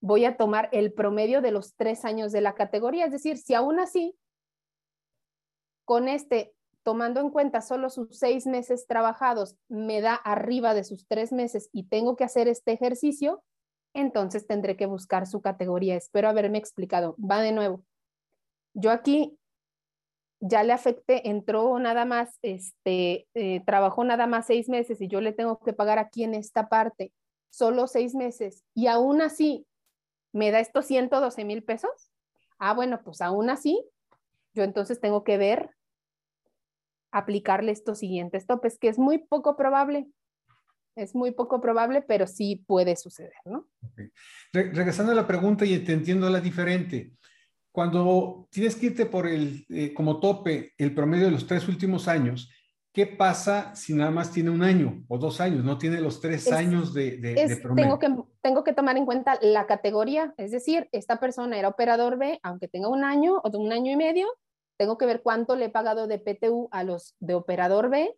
voy 0.00 0.24
a 0.24 0.36
tomar 0.36 0.68
el 0.72 0.92
promedio 0.92 1.40
de 1.42 1.50
los 1.50 1.74
tres 1.74 2.04
años 2.04 2.32
de 2.32 2.40
la 2.40 2.54
categoría. 2.54 3.06
Es 3.06 3.12
decir, 3.12 3.38
si 3.38 3.54
aún 3.54 3.80
así, 3.80 4.16
con 5.84 6.08
este, 6.08 6.54
tomando 6.82 7.20
en 7.20 7.30
cuenta 7.30 7.60
solo 7.60 7.90
sus 7.90 8.16
seis 8.18 8.46
meses 8.46 8.86
trabajados, 8.86 9.56
me 9.68 10.00
da 10.00 10.14
arriba 10.14 10.74
de 10.74 10.84
sus 10.84 11.06
tres 11.06 11.32
meses 11.32 11.68
y 11.72 11.88
tengo 11.88 12.16
que 12.16 12.24
hacer 12.24 12.48
este 12.48 12.72
ejercicio, 12.72 13.42
entonces 13.94 14.46
tendré 14.46 14.76
que 14.76 14.86
buscar 14.86 15.26
su 15.26 15.40
categoría. 15.40 15.96
Espero 15.96 16.28
haberme 16.28 16.58
explicado. 16.58 17.16
Va 17.18 17.40
de 17.40 17.52
nuevo. 17.52 17.82
Yo 18.80 18.92
aquí 18.92 19.36
ya 20.40 20.62
le 20.62 20.72
afecté, 20.72 21.28
entró 21.28 21.76
nada 21.80 22.04
más, 22.04 22.38
este, 22.42 23.26
eh, 23.34 23.60
trabajó 23.66 24.04
nada 24.04 24.28
más 24.28 24.46
seis 24.46 24.68
meses 24.68 25.00
y 25.00 25.08
yo 25.08 25.20
le 25.20 25.32
tengo 25.32 25.58
que 25.58 25.72
pagar 25.72 25.98
aquí 25.98 26.22
en 26.22 26.34
esta 26.34 26.68
parte 26.68 27.12
solo 27.50 27.88
seis 27.88 28.14
meses 28.14 28.62
y 28.74 28.86
aún 28.86 29.20
así 29.20 29.66
me 30.32 30.52
da 30.52 30.60
estos 30.60 30.86
112 30.86 31.44
mil 31.44 31.64
pesos. 31.64 32.12
Ah, 32.60 32.72
bueno, 32.72 33.00
pues 33.02 33.20
aún 33.20 33.50
así, 33.50 33.84
yo 34.54 34.62
entonces 34.62 35.00
tengo 35.00 35.24
que 35.24 35.38
ver, 35.38 35.70
aplicarle 37.10 37.72
estos 37.72 37.98
siguientes 37.98 38.46
topes, 38.46 38.78
que 38.78 38.88
es 38.88 38.98
muy 38.98 39.18
poco 39.18 39.56
probable. 39.56 40.06
Es 40.94 41.16
muy 41.16 41.32
poco 41.32 41.60
probable, 41.60 42.02
pero 42.02 42.28
sí 42.28 42.62
puede 42.66 42.94
suceder, 42.94 43.32
¿no? 43.44 43.68
regresando 44.52 45.12
a 45.12 45.14
la 45.14 45.26
pregunta 45.26 45.64
y 45.64 45.74
entendiendo 45.74 46.28
la 46.28 46.40
diferente, 46.40 47.12
cuando 47.72 48.48
tienes 48.50 48.76
que 48.76 48.86
irte 48.86 49.06
por 49.06 49.26
el, 49.26 49.64
eh, 49.68 49.92
como 49.94 50.20
tope, 50.20 50.72
el 50.78 50.94
promedio 50.94 51.26
de 51.26 51.32
los 51.32 51.46
tres 51.46 51.68
últimos 51.68 52.08
años, 52.08 52.50
¿qué 52.92 53.06
pasa 53.06 53.74
si 53.74 53.94
nada 53.94 54.10
más 54.10 54.32
tiene 54.32 54.50
un 54.50 54.62
año 54.62 55.04
o 55.08 55.18
dos 55.18 55.40
años? 55.40 55.64
No 55.64 55.78
tiene 55.78 56.00
los 56.00 56.20
tres 56.20 56.50
años 56.50 56.92
de, 56.94 57.18
de, 57.18 57.56
promedio. 57.62 57.98
Tengo 57.98 57.98
que, 57.98 58.32
tengo 58.40 58.64
que 58.64 58.72
tomar 58.72 58.96
en 58.96 59.06
cuenta 59.06 59.38
la 59.40 59.66
categoría, 59.66 60.34
es 60.36 60.50
decir, 60.50 60.88
esta 60.92 61.20
persona 61.20 61.58
era 61.58 61.68
operador 61.68 62.18
B, 62.18 62.40
aunque 62.42 62.68
tenga 62.68 62.88
un 62.88 63.04
año 63.04 63.38
o 63.38 63.58
un 63.58 63.72
año 63.72 63.92
y 63.92 63.96
medio, 63.96 64.26
tengo 64.78 64.96
que 64.96 65.06
ver 65.06 65.22
cuánto 65.22 65.56
le 65.56 65.66
he 65.66 65.70
pagado 65.70 66.06
de 66.06 66.18
PTU 66.18 66.68
a 66.70 66.84
los 66.84 67.14
de 67.20 67.34
operador 67.34 67.90
B 67.90 68.16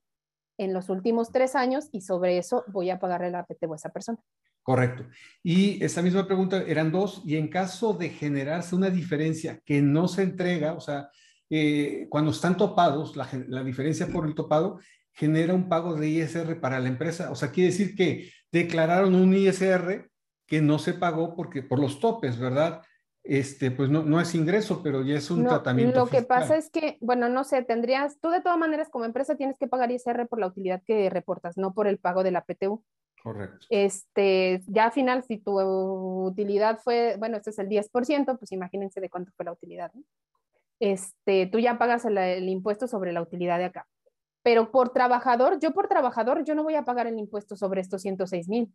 en 0.59 0.74
los 0.74 0.90
últimos 0.90 1.32
tres 1.32 1.57
años 1.57 1.88
y 1.90 2.03
sobre 2.03 2.36
eso 2.36 2.64
voy 2.68 2.90
a 2.90 2.98
pagarle 2.98 3.30
la 3.30 3.46
PTU 3.46 3.72
a 3.72 3.76
esa 3.76 3.88
persona. 3.88 4.18
Correcto. 4.62 5.06
Y 5.42 5.82
esa 5.82 6.02
misma 6.02 6.26
pregunta 6.26 6.62
eran 6.66 6.92
dos, 6.92 7.22
y 7.24 7.36
en 7.36 7.48
caso 7.48 7.94
de 7.94 8.11
generarse 8.11 8.76
una 8.76 8.90
diferencia 8.90 9.61
que 9.64 9.80
no 9.80 10.06
se 10.06 10.22
entrega, 10.22 10.74
o 10.74 10.80
sea, 10.80 11.08
eh, 11.48 12.06
cuando 12.08 12.30
están 12.30 12.56
topados, 12.56 13.16
la, 13.16 13.28
la, 13.48 13.64
diferencia 13.64 14.06
por 14.06 14.26
el 14.26 14.34
topado 14.34 14.78
genera 15.12 15.54
un 15.54 15.68
pago 15.68 15.94
de 15.94 16.08
ISR 16.08 16.61
para 16.61 16.78
la 16.78 16.88
empresa. 16.88 17.30
O 17.32 17.34
sea, 17.34 17.50
quiere 17.50 17.70
decir 17.70 17.96
que 17.96 18.30
declararon 18.52 19.14
un 19.14 19.34
ISR 19.34 20.08
que 20.46 20.61
no 20.61 20.78
se 20.78 20.94
pagó 20.94 21.34
porque 21.34 21.62
por 21.62 21.80
los 21.80 22.00
topes, 22.00 22.38
¿verdad? 22.38 22.82
Este, 23.22 23.70
pues 23.70 23.90
no, 23.90 24.02
no 24.02 24.20
es 24.20 24.34
ingreso, 24.34 24.82
pero 24.82 25.02
ya 25.02 25.16
es 25.16 25.30
un 25.30 25.44
tratamiento. 25.44 25.98
Lo 26.00 26.06
que 26.06 26.22
pasa 26.22 26.56
es 26.56 26.70
que, 26.70 26.96
bueno, 27.00 27.28
no 27.28 27.44
sé, 27.44 27.62
tendrías, 27.62 28.18
tú 28.20 28.30
de 28.30 28.40
todas 28.40 28.58
maneras 28.58 28.88
como 28.88 29.04
empresa 29.04 29.36
tienes 29.36 29.58
que 29.58 29.68
pagar 29.68 29.90
ISR 29.90 30.26
por 30.26 30.40
la 30.40 30.46
utilidad 30.46 30.82
que 30.84 31.11
reportas, 31.11 31.56
no 31.58 31.74
por 31.74 31.86
el 31.86 31.98
pago 31.98 32.22
de 32.22 32.30
la 32.30 32.44
PTU. 32.44 32.82
Correcto. 33.22 33.66
Este, 33.68 34.62
ya 34.66 34.84
al 34.84 34.92
final, 34.92 35.22
si 35.24 35.38
tu 35.38 35.60
utilidad 35.60 36.78
fue, 36.78 37.16
bueno, 37.18 37.36
este 37.36 37.50
es 37.50 37.58
el 37.58 37.68
10%, 37.68 38.38
pues 38.38 38.52
imagínense 38.52 39.00
de 39.00 39.10
cuánto 39.10 39.32
fue 39.32 39.44
la 39.44 39.52
utilidad. 39.52 39.92
Este, 40.78 41.46
tú 41.46 41.58
ya 41.58 41.78
pagas 41.78 42.06
el, 42.06 42.48
impuesto 42.48 42.88
sobre 42.88 43.12
la 43.12 43.20
utilidad 43.20 43.58
de 43.58 43.66
acá. 43.66 43.86
Pero 44.42 44.70
por 44.70 44.90
trabajador, 44.90 45.58
yo 45.60 45.72
por 45.72 45.88
trabajador, 45.88 46.44
yo 46.44 46.54
no 46.54 46.62
voy 46.62 46.74
a 46.74 46.84
pagar 46.84 47.06
el 47.06 47.18
impuesto 47.18 47.56
sobre 47.56 47.82
estos 47.82 48.00
106 48.00 48.48
mil. 48.48 48.72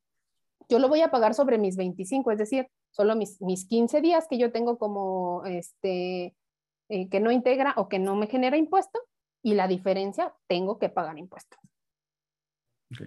Yo 0.70 0.78
lo 0.78 0.90
voy 0.90 1.02
a 1.02 1.10
pagar 1.10 1.34
sobre 1.34 1.58
mis 1.58 1.76
25, 1.76 2.32
es 2.32 2.38
decir, 2.38 2.68
solo 2.92 3.16
mis, 3.16 3.42
mis 3.42 3.68
15 3.68 4.02
días 4.02 4.28
que 4.30 4.38
yo 4.38 4.52
tengo 4.52 4.78
como, 4.78 5.44
este, 5.46 6.36
eh, 6.90 7.10
que 7.10 7.20
no 7.20 7.32
integra 7.32 7.74
o 7.78 7.90
que 7.90 7.98
no 7.98 8.16
me 8.16 8.28
genera 8.28 8.58
impuesto 8.58 9.00
y 9.42 9.56
la 9.56 9.68
diferencia 9.68 10.34
tengo 10.48 10.78
que 10.78 10.90
pagar 10.90 11.18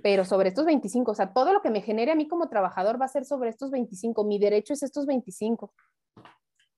Pero 0.02 0.24
sobre 0.24 0.48
estos 0.48 0.64
25, 0.64 1.10
o 1.10 1.14
sea, 1.14 1.32
todo 1.32 1.52
lo 1.52 1.62
que 1.62 1.70
me 1.70 1.82
genere 1.82 2.12
a 2.12 2.14
mí 2.14 2.28
como 2.28 2.48
trabajador 2.48 3.00
va 3.00 3.06
a 3.06 3.08
ser 3.08 3.24
sobre 3.24 3.50
estos 3.50 3.70
25. 3.70 4.24
Mi 4.24 4.38
derecho 4.38 4.72
es 4.72 4.82
estos 4.82 5.06
25. 5.06 5.72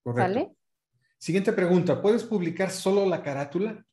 Correcto. 0.03 0.23
¿Sale? 0.23 0.57
Siguiente 1.19 1.53
pregunta, 1.53 2.01
¿puedes 2.01 2.25
publicar 2.25 2.71
solo 2.71 3.05
la 3.07 3.23
carátula? 3.23 3.85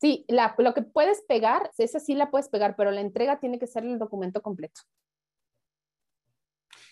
Sí, 0.00 0.24
la, 0.28 0.54
lo 0.58 0.74
que 0.74 0.82
puedes 0.82 1.22
pegar, 1.22 1.70
esa 1.78 1.98
sí 1.98 2.14
la 2.14 2.30
puedes 2.30 2.48
pegar, 2.48 2.76
pero 2.76 2.90
la 2.90 3.00
entrega 3.00 3.40
tiene 3.40 3.58
que 3.58 3.66
ser 3.66 3.84
el 3.84 3.98
documento 3.98 4.42
completo. 4.42 4.82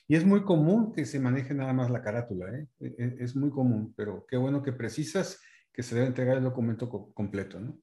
Y 0.09 0.17
es 0.17 0.25
muy 0.25 0.45
común 0.45 0.93
que 0.93 1.05
se 1.05 1.21
maneje 1.21 1.55
nada 1.55 1.73
más 1.73 1.91
la 1.91 2.03
carátula, 2.03 2.51
¿eh? 2.57 2.69
E, 2.81 2.87
e, 2.99 3.17
es 3.21 3.37
muy 3.37 3.51
común, 3.51 3.93
pero 3.97 4.27
qué 4.27 4.37
bueno 4.37 4.63
que 4.63 4.73
precisas 4.73 5.41
que 5.73 5.83
se 5.83 5.95
debe 5.95 6.07
entregar 6.07 6.39
el 6.39 6.45
documento 6.45 6.89
completo, 7.15 7.61
¿no? 7.61 7.79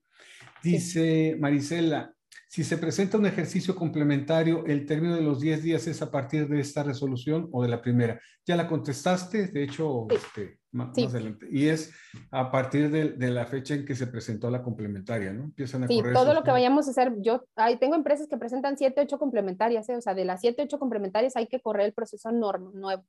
Dice 0.64 1.38
Marisela, 1.40 2.14
si 2.50 2.64
se 2.64 2.78
presenta 2.78 3.18
un 3.18 3.28
ejercicio 3.28 3.76
complementario, 3.76 4.66
el 4.66 4.86
término 4.86 5.16
de 5.16 5.22
los 5.22 5.40
10 5.40 5.62
días 5.62 5.88
es 5.88 6.02
a 6.02 6.10
partir 6.10 6.48
de 6.48 6.60
esta 6.60 6.82
resolución 6.82 7.48
o 7.52 7.62
de 7.62 7.70
la 7.70 7.80
primera. 7.80 8.20
Ya 8.44 8.56
la 8.56 8.68
contestaste, 8.68 9.48
de 9.48 9.64
hecho, 9.64 10.08
este, 10.10 10.60
más, 10.72 10.98
adelante. 10.98 11.48
Y 11.52 11.68
es 11.68 11.94
a 12.32 12.50
partir 12.52 12.90
de, 12.90 13.30
la 13.30 13.46
fecha 13.46 13.76
en 13.76 13.86
que 13.86 13.96
se 13.96 14.08
presentó 14.08 14.50
la 14.50 14.64
complementaria, 14.64 15.32
¿no? 15.32 15.44
Empiezan 15.44 15.84
a 15.84 15.88
sí, 15.88 16.02
todo 16.12 16.34
lo 16.34 16.44
que 16.44 16.50
vayamos 16.50 16.88
a 16.88 16.92
hacer, 16.92 17.14
yo 17.20 17.46
ahí 17.56 17.78
tengo 17.78 17.96
empresas 17.96 18.28
que 18.28 18.38
presentan 18.38 18.78
7, 18.78 19.00
8 19.02 19.20
complementarias, 19.20 19.88
¿eh? 19.90 19.96
o 19.98 20.02
sea, 20.02 20.16
de 20.16 20.26
las 20.26 20.42
7, 20.42 20.64
8 20.64 20.80
complementarias 20.80 21.36
hay 21.36 21.48
que 21.48 21.60
correr 21.60 21.86
el 21.86 21.94
proceso 21.94 22.32
nuevo. 22.32 23.06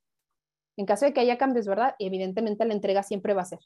En 0.76 0.86
caso 0.86 1.06
de 1.06 1.12
que 1.12 1.20
haya 1.20 1.38
cambios, 1.38 1.66
¿verdad? 1.66 1.94
Evidentemente 1.98 2.64
la 2.64 2.74
entrega 2.74 3.02
siempre 3.02 3.32
va 3.32 3.42
a 3.42 3.46
ser. 3.46 3.60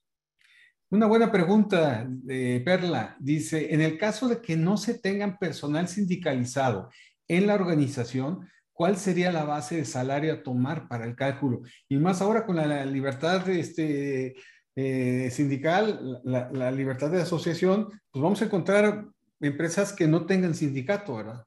Una 0.95 1.07
buena 1.07 1.32
pregunta 1.32 2.07
de 2.09 2.62
Perla. 2.64 3.16
Dice, 3.18 3.74
en 3.74 3.80
el 3.80 3.99
caso 3.99 4.28
de 4.28 4.40
que 4.40 4.57
no 4.57 4.76
se 4.76 4.97
tengan 4.97 5.40
personal 5.40 5.88
sindicalizado 5.88 6.88
en 7.26 7.49
la 7.49 7.57
organización, 7.57 8.49
¿cuál 8.72 8.97
sería 8.97 9.32
la 9.32 9.42
base 9.42 9.78
de 9.78 9.86
salario 9.86 10.32
a 10.32 10.42
tomar 10.45 10.86
para 10.86 11.05
el 11.05 11.16
cálculo? 11.16 11.62
Y 11.88 11.97
más 11.97 12.22
ahora 12.22 12.47
con 12.47 12.55
la, 12.55 12.86
libertad 12.86 13.49
este, 13.49 14.36
eh, 14.76 15.30
sindical, 15.32 16.20
la, 16.22 16.70
libertad 16.70 17.11
de 17.11 17.22
asociación, 17.22 17.88
pues 18.12 18.22
vamos 18.22 18.40
a 18.40 18.45
encontrar 18.45 19.05
empresas 19.40 19.92
que 19.92 20.07
no 20.07 20.26
tengan 20.26 20.55
sindicato, 20.55 21.16
¿verdad? 21.16 21.45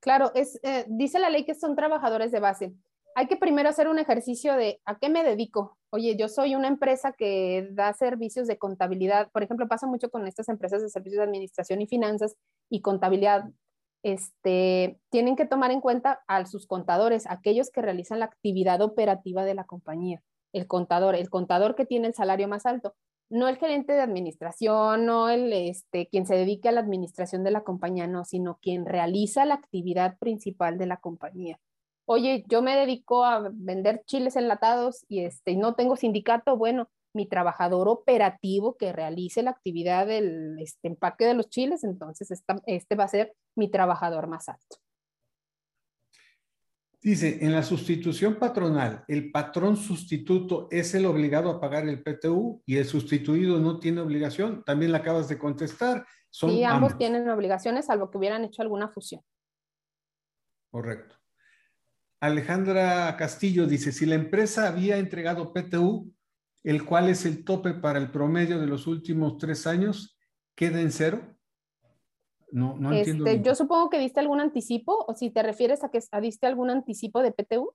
Claro, 0.00 0.32
es, 0.34 0.60
eh, 0.62 0.84
dice 0.86 1.18
la 1.18 1.30
ley 1.30 1.46
que 1.46 1.54
son 1.54 1.74
trabajadores 1.74 2.30
de 2.30 2.40
base 2.40 2.74
hay 3.14 3.26
que 3.26 3.36
primero 3.36 3.68
hacer 3.68 3.88
un 3.88 3.98
ejercicio 3.98 4.54
de 4.54 4.80
a 4.84 4.98
qué 4.98 5.08
me 5.08 5.24
dedico. 5.24 5.78
Oye, 5.94 6.16
yo 6.16 6.28
soy 6.28 6.54
una 6.54 6.68
empresa 6.68 7.12
que 7.12 7.68
da 7.72 7.92
servicios 7.92 8.46
de 8.46 8.56
contabilidad. 8.56 9.30
Por 9.30 9.42
ejemplo, 9.42 9.68
pasa 9.68 9.86
mucho 9.86 10.08
con 10.10 10.26
estas 10.26 10.48
empresas 10.48 10.80
de 10.80 10.88
servicios 10.88 11.18
de 11.18 11.24
administración 11.24 11.82
y 11.82 11.86
finanzas 11.86 12.34
y 12.70 12.80
contabilidad. 12.80 13.50
Este, 14.02 14.98
tienen 15.10 15.36
que 15.36 15.44
tomar 15.44 15.70
en 15.70 15.82
cuenta 15.82 16.22
a 16.28 16.46
sus 16.46 16.66
contadores, 16.66 17.26
aquellos 17.28 17.70
que 17.70 17.82
realizan 17.82 18.20
la 18.20 18.24
actividad 18.24 18.80
operativa 18.80 19.44
de 19.44 19.54
la 19.54 19.64
compañía. 19.64 20.22
El 20.54 20.66
contador, 20.66 21.14
el 21.14 21.28
contador 21.28 21.74
que 21.74 21.84
tiene 21.84 22.08
el 22.08 22.14
salario 22.14 22.48
más 22.48 22.64
alto, 22.64 22.94
no 23.28 23.48
el 23.48 23.58
gerente 23.58 23.92
de 23.92 24.00
administración, 24.00 25.04
no 25.04 25.28
el 25.28 25.52
este, 25.52 26.08
quien 26.08 26.26
se 26.26 26.36
dedique 26.36 26.70
a 26.70 26.72
la 26.72 26.80
administración 26.80 27.44
de 27.44 27.50
la 27.50 27.64
compañía, 27.64 28.06
no, 28.06 28.24
sino 28.24 28.58
quien 28.62 28.86
realiza 28.86 29.44
la 29.44 29.54
actividad 29.54 30.16
principal 30.18 30.78
de 30.78 30.86
la 30.86 30.96
compañía 30.96 31.60
oye, 32.04 32.44
yo 32.48 32.62
me 32.62 32.76
dedico 32.76 33.24
a 33.24 33.50
vender 33.52 34.02
chiles 34.06 34.36
enlatados 34.36 35.04
y 35.08 35.24
este, 35.24 35.56
no 35.56 35.74
tengo 35.74 35.96
sindicato, 35.96 36.56
bueno, 36.56 36.88
mi 37.14 37.26
trabajador 37.26 37.88
operativo 37.88 38.76
que 38.76 38.92
realice 38.92 39.42
la 39.42 39.50
actividad 39.50 40.06
del 40.06 40.58
este, 40.58 40.88
empaque 40.88 41.26
de 41.26 41.34
los 41.34 41.48
chiles, 41.48 41.84
entonces 41.84 42.42
este 42.66 42.94
va 42.94 43.04
a 43.04 43.08
ser 43.08 43.34
mi 43.54 43.70
trabajador 43.70 44.26
más 44.28 44.48
alto. 44.48 44.76
Dice, 47.02 47.44
en 47.44 47.50
la 47.50 47.64
sustitución 47.64 48.36
patronal, 48.36 49.04
el 49.08 49.32
patrón 49.32 49.76
sustituto 49.76 50.68
es 50.70 50.94
el 50.94 51.04
obligado 51.04 51.50
a 51.50 51.60
pagar 51.60 51.88
el 51.88 52.00
PTU 52.00 52.62
y 52.64 52.76
el 52.76 52.84
sustituido 52.84 53.58
no 53.58 53.80
tiene 53.80 54.00
obligación. 54.00 54.62
También 54.62 54.92
la 54.92 54.98
acabas 54.98 55.28
de 55.28 55.36
contestar. 55.36 56.06
Son 56.30 56.50
sí, 56.50 56.62
ambos 56.62 56.96
tienen 56.96 57.28
obligaciones, 57.28 57.86
salvo 57.86 58.08
que 58.08 58.18
hubieran 58.18 58.44
hecho 58.44 58.62
alguna 58.62 58.88
fusión. 58.88 59.20
Correcto. 60.70 61.16
Alejandra 62.22 63.16
Castillo 63.16 63.66
dice, 63.66 63.90
si 63.90 64.06
la 64.06 64.14
empresa 64.14 64.68
había 64.68 64.98
entregado 64.98 65.52
PTU, 65.52 66.14
el 66.62 66.84
cual 66.84 67.08
es 67.08 67.26
el 67.26 67.44
tope 67.44 67.74
para 67.74 67.98
el 67.98 68.12
promedio 68.12 68.60
de 68.60 68.68
los 68.68 68.86
últimos 68.86 69.38
tres 69.38 69.66
años, 69.66 70.16
¿queda 70.54 70.80
en 70.80 70.92
cero? 70.92 71.36
No, 72.52 72.76
no 72.78 72.92
entiendo. 72.92 73.26
Este, 73.26 73.42
yo 73.42 73.56
supongo 73.56 73.90
que 73.90 73.98
diste 73.98 74.20
algún 74.20 74.40
anticipo, 74.40 75.04
o 75.08 75.14
si 75.14 75.30
te 75.30 75.42
refieres 75.42 75.82
a 75.82 75.90
que 75.90 75.98
diste 76.20 76.46
algún 76.46 76.70
anticipo 76.70 77.22
de 77.22 77.32
PTU, 77.32 77.74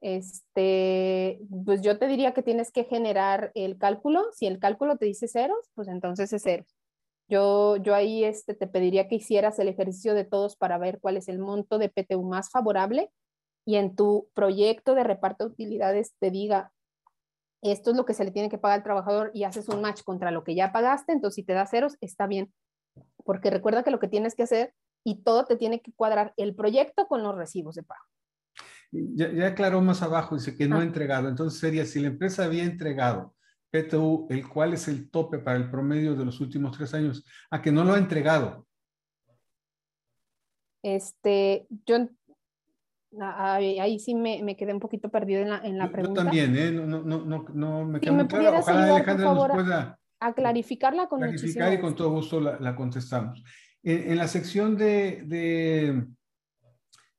este, 0.00 1.42
pues 1.66 1.82
yo 1.82 1.98
te 1.98 2.06
diría 2.06 2.32
que 2.32 2.42
tienes 2.42 2.72
que 2.72 2.84
generar 2.84 3.52
el 3.54 3.76
cálculo. 3.76 4.24
Si 4.32 4.46
el 4.46 4.58
cálculo 4.58 4.96
te 4.96 5.04
dice 5.04 5.28
ceros, 5.28 5.70
pues 5.74 5.88
entonces 5.88 6.32
es 6.32 6.42
ceros. 6.42 6.74
Yo, 7.28 7.76
yo 7.76 7.94
ahí 7.94 8.24
este, 8.24 8.54
te 8.54 8.68
pediría 8.68 9.06
que 9.06 9.16
hicieras 9.16 9.58
el 9.58 9.68
ejercicio 9.68 10.14
de 10.14 10.24
todos 10.24 10.56
para 10.56 10.78
ver 10.78 10.98
cuál 10.98 11.18
es 11.18 11.28
el 11.28 11.38
monto 11.38 11.76
de 11.76 11.90
PTU 11.90 12.22
más 12.22 12.50
favorable 12.50 13.10
y 13.66 13.76
en 13.76 13.96
tu 13.96 14.28
proyecto 14.32 14.94
de 14.94 15.04
reparto 15.04 15.44
de 15.44 15.50
utilidades 15.50 16.14
te 16.18 16.30
diga, 16.30 16.72
esto 17.62 17.90
es 17.90 17.96
lo 17.96 18.06
que 18.06 18.14
se 18.14 18.24
le 18.24 18.30
tiene 18.30 18.48
que 18.48 18.58
pagar 18.58 18.78
al 18.78 18.84
trabajador 18.84 19.32
y 19.34 19.44
haces 19.44 19.68
un 19.68 19.82
match 19.82 20.02
contra 20.04 20.30
lo 20.30 20.44
que 20.44 20.54
ya 20.54 20.72
pagaste, 20.72 21.12
entonces 21.12 21.34
si 21.34 21.42
te 21.42 21.52
da 21.52 21.66
ceros, 21.66 21.96
está 22.00 22.26
bien. 22.26 22.52
Porque 23.24 23.50
recuerda 23.50 23.82
que 23.82 23.90
lo 23.90 23.98
que 23.98 24.08
tienes 24.08 24.36
que 24.36 24.44
hacer 24.44 24.72
y 25.04 25.22
todo 25.22 25.44
te 25.44 25.56
tiene 25.56 25.80
que 25.80 25.92
cuadrar 25.92 26.32
el 26.36 26.54
proyecto 26.54 27.08
con 27.08 27.22
los 27.24 27.34
recibos 27.34 27.74
de 27.74 27.82
pago. 27.82 28.04
Ya, 28.92 29.48
aclaró 29.48 29.80
más 29.80 30.00
abajo, 30.00 30.36
dice 30.36 30.56
que 30.56 30.68
no 30.68 30.76
ha 30.76 30.80
ah. 30.80 30.84
entregado. 30.84 31.28
Entonces 31.28 31.58
sería, 31.58 31.84
si 31.84 32.00
la 32.00 32.08
empresa 32.08 32.44
había 32.44 32.62
entregado 32.62 33.34
PTU, 33.70 34.28
el 34.30 34.48
cual 34.48 34.74
es 34.74 34.86
el 34.86 35.10
tope 35.10 35.40
para 35.40 35.56
el 35.56 35.70
promedio 35.70 36.14
de 36.14 36.24
los 36.24 36.40
últimos 36.40 36.76
tres 36.76 36.94
años, 36.94 37.24
a 37.50 37.60
que 37.60 37.72
no 37.72 37.84
lo 37.84 37.94
ha 37.94 37.98
entregado. 37.98 38.66
Este, 40.82 41.66
yo 41.84 42.08
ahí, 43.20 43.98
sí 43.98 44.14
me, 44.14 44.56
quedé 44.56 44.72
un 44.72 44.80
poquito 44.80 45.08
perdido 45.08 45.42
en 45.42 45.50
la, 45.50 45.60
en 45.64 45.78
la 45.78 45.90
pregunta. 45.90 46.22
Yo 46.22 46.24
también, 46.24 46.56
¿eh? 46.56 46.70
No, 46.70 46.86
no, 46.86 47.24
no, 47.24 47.44
no 47.52 47.84
me 47.84 48.00
queda 48.00 48.12
muy 48.12 48.26
claro. 48.26 48.58
Ojalá 48.58 48.94
Alejandra 48.94 49.34
nos 49.34 49.48
pueda 49.48 49.98
a 50.20 50.32
clarificarla 50.32 51.08
con 51.08 51.20
clarificar 51.20 51.72
y 51.72 51.80
con 51.80 51.94
todo 51.94 52.10
gusto 52.10 52.40
la, 52.40 52.74
contestamos. 52.74 53.42
En, 53.82 54.16
la 54.16 54.26
sección 54.26 54.76
de, 54.76 55.22
de, 55.26 56.06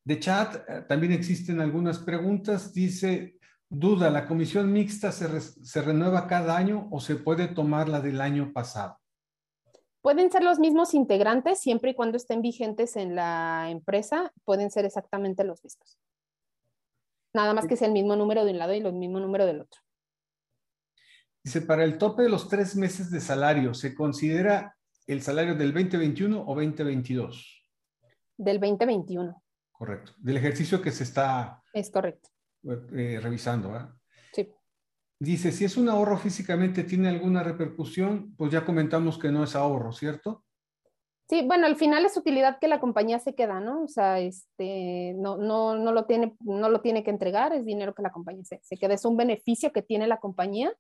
de, 0.04 0.20
chat 0.20 0.56
eh, 0.68 0.84
también 0.88 1.14
existen 1.14 1.62
algunas 1.62 2.00
preguntas. 2.00 2.74
Dice, 2.74 3.38
duda, 3.70 4.10
¿la 4.10 4.26
comisión 4.26 4.72
mixta 4.72 5.12
se, 5.12 5.40
se 5.40 5.82
renueva 5.82 6.28
cada 6.28 6.58
año 6.58 6.88
o 6.92 7.00
se 7.00 7.16
puede 7.16 7.48
tomar 7.48 7.88
la 7.88 8.02
del 8.02 8.20
año 8.20 8.52
pasado? 8.52 9.00
Pueden 10.08 10.32
ser 10.32 10.42
los 10.42 10.58
mismos 10.58 10.94
integrantes 10.94 11.60
siempre 11.60 11.92
y 11.92 11.94
cuando 11.94 12.16
estén 12.16 12.42
vigentes 12.42 12.96
en 12.96 13.14
la 13.14 13.70
empresa, 13.70 14.32
pueden 14.46 14.72
ser 14.72 14.86
exactamente 14.86 15.44
los 15.44 15.62
mismos. 15.66 16.00
Nada 17.34 17.54
más 17.54 17.68
que 17.68 17.76
sea 17.76 17.88
el 17.88 17.94
mismo 17.94 18.16
número 18.16 18.46
de 18.46 18.52
un 18.52 18.58
lado 18.58 18.74
y 18.74 18.78
el 18.78 18.94
mismo 18.94 19.20
número 19.20 19.46
del 19.46 19.60
otro. 19.60 19.82
Dice, 21.44 21.60
para 21.60 21.84
el 21.84 21.98
tope 21.98 22.24
de 22.24 22.30
los 22.30 22.48
tres 22.48 22.78
meses 22.78 23.12
de 23.12 23.20
salario, 23.20 23.74
¿se 23.74 23.94
considera 23.94 24.78
el 25.08 25.22
salario 25.22 25.56
del 25.56 25.74
2021 25.74 26.42
o 26.42 26.56
2022? 26.56 27.68
Del 28.38 28.62
2021. 28.62 29.44
Correcto. 29.74 30.14
Del 30.20 30.38
ejercicio 30.38 30.82
que 30.82 30.92
se 30.92 31.04
está... 31.04 31.62
Es 31.74 31.92
correcto. 31.92 32.30
Eh, 32.94 33.20
revisando, 33.22 33.74
¿verdad? 33.74 33.94
Dice, 35.20 35.52
si 35.52 35.66
es 35.66 35.78
un 35.78 35.90
ahorro 35.90 36.18
físicamente, 36.18 36.84
¿tiene 36.84 37.10
alguna 37.10 37.44
repercusión? 37.44 38.36
Pues 38.38 38.52
ya 38.52 38.66
comentamos 38.66 39.18
que 39.18 39.32
no 39.32 39.44
es 39.44 39.56
ahorro, 39.56 39.92
¿cierto? 39.92 40.44
Sí, 41.30 41.44
bueno, 41.46 41.66
al 41.66 41.76
final 41.76 42.06
es 42.06 42.16
utilidad 42.16 42.58
que 42.60 42.70
la 42.70 42.80
compañía 42.80 43.20
se 43.20 43.36
queda, 43.36 43.60
¿no? 43.60 43.84
O 43.84 43.88
sea, 43.88 44.20
este, 44.20 45.14
no, 45.18 45.36
no, 45.36 45.76
no, 45.76 45.92
lo, 45.92 46.06
tiene, 46.06 46.38
no 46.40 46.70
lo 46.70 46.82
tiene 46.82 47.04
que 47.04 47.10
entregar, 47.10 47.52
es 47.52 47.66
dinero 47.66 47.94
que 47.94 48.02
la 48.02 48.12
compañía 48.12 48.46
se, 48.46 48.62
se 48.64 48.78
queda, 48.78 48.94
es 48.94 49.04
un 49.04 49.18
beneficio 49.18 49.74
que 49.74 49.82
tiene 49.82 50.08
la 50.08 50.20
compañía 50.20 50.72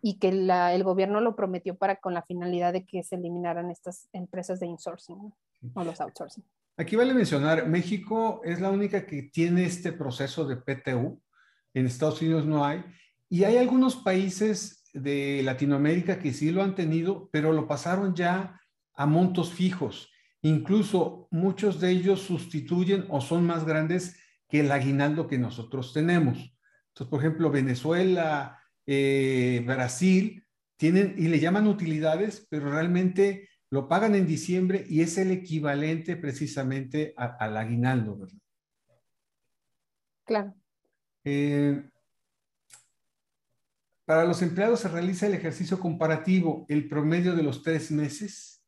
y 0.00 0.18
que 0.18 0.32
la, 0.32 0.72
el 0.74 0.84
gobierno 0.84 1.20
lo 1.20 1.36
prometió 1.36 1.76
para 1.76 1.96
con 1.96 2.14
la 2.14 2.22
finalidad 2.22 2.72
de 2.72 2.86
que 2.86 3.02
se 3.02 3.16
eliminaran 3.16 3.70
estas 3.70 4.08
empresas 4.12 4.60
de 4.60 4.66
insourcing 4.68 5.34
o 5.74 5.84
los 5.84 6.00
outsourcing. 6.00 6.44
Aquí 6.76 6.94
vale 6.96 7.12
mencionar, 7.12 7.66
México 7.66 8.40
es 8.44 8.60
la 8.60 8.70
única 8.70 9.04
que 9.04 9.24
tiene 9.24 9.64
este 9.64 9.92
proceso 9.92 10.46
de 10.46 10.56
PTU, 10.56 11.20
en 11.74 11.86
Estados 11.86 12.22
Unidos 12.22 12.46
no 12.46 12.64
hay, 12.64 12.84
y 13.28 13.44
hay 13.44 13.56
algunos 13.56 13.96
países 13.96 14.84
de 14.92 15.42
Latinoamérica 15.42 16.18
que 16.18 16.32
sí 16.32 16.50
lo 16.50 16.62
han 16.62 16.74
tenido, 16.74 17.28
pero 17.30 17.52
lo 17.52 17.68
pasaron 17.68 18.14
ya 18.14 18.60
a 18.94 19.06
montos 19.06 19.52
fijos. 19.52 20.10
Incluso 20.42 21.28
muchos 21.30 21.80
de 21.80 21.90
ellos 21.90 22.22
sustituyen 22.22 23.06
o 23.08 23.20
son 23.20 23.46
más 23.46 23.64
grandes 23.64 24.16
que 24.48 24.60
el 24.60 24.72
aguinaldo 24.72 25.26
que 25.26 25.38
nosotros 25.38 25.92
tenemos. 25.92 26.38
Entonces, 26.88 27.10
por 27.10 27.20
ejemplo, 27.20 27.50
Venezuela, 27.50 28.58
eh, 28.86 29.62
Brasil, 29.66 30.46
tienen 30.76 31.14
y 31.18 31.28
le 31.28 31.40
llaman 31.40 31.66
utilidades, 31.66 32.46
pero 32.48 32.70
realmente 32.70 33.48
lo 33.70 33.88
pagan 33.88 34.14
en 34.14 34.26
diciembre 34.26 34.86
y 34.88 35.02
es 35.02 35.18
el 35.18 35.30
equivalente 35.30 36.16
precisamente 36.16 37.14
al 37.16 37.56
aguinaldo, 37.56 38.16
¿verdad? 38.16 38.38
Claro. 40.24 40.54
Eh, 41.24 41.82
para 44.08 44.24
los 44.24 44.40
empleados 44.40 44.80
se 44.80 44.88
realiza 44.88 45.26
el 45.26 45.34
ejercicio 45.34 45.78
comparativo, 45.78 46.64
el 46.70 46.88
promedio 46.88 47.36
de 47.36 47.42
los 47.42 47.62
tres 47.62 47.90
meses. 47.90 48.64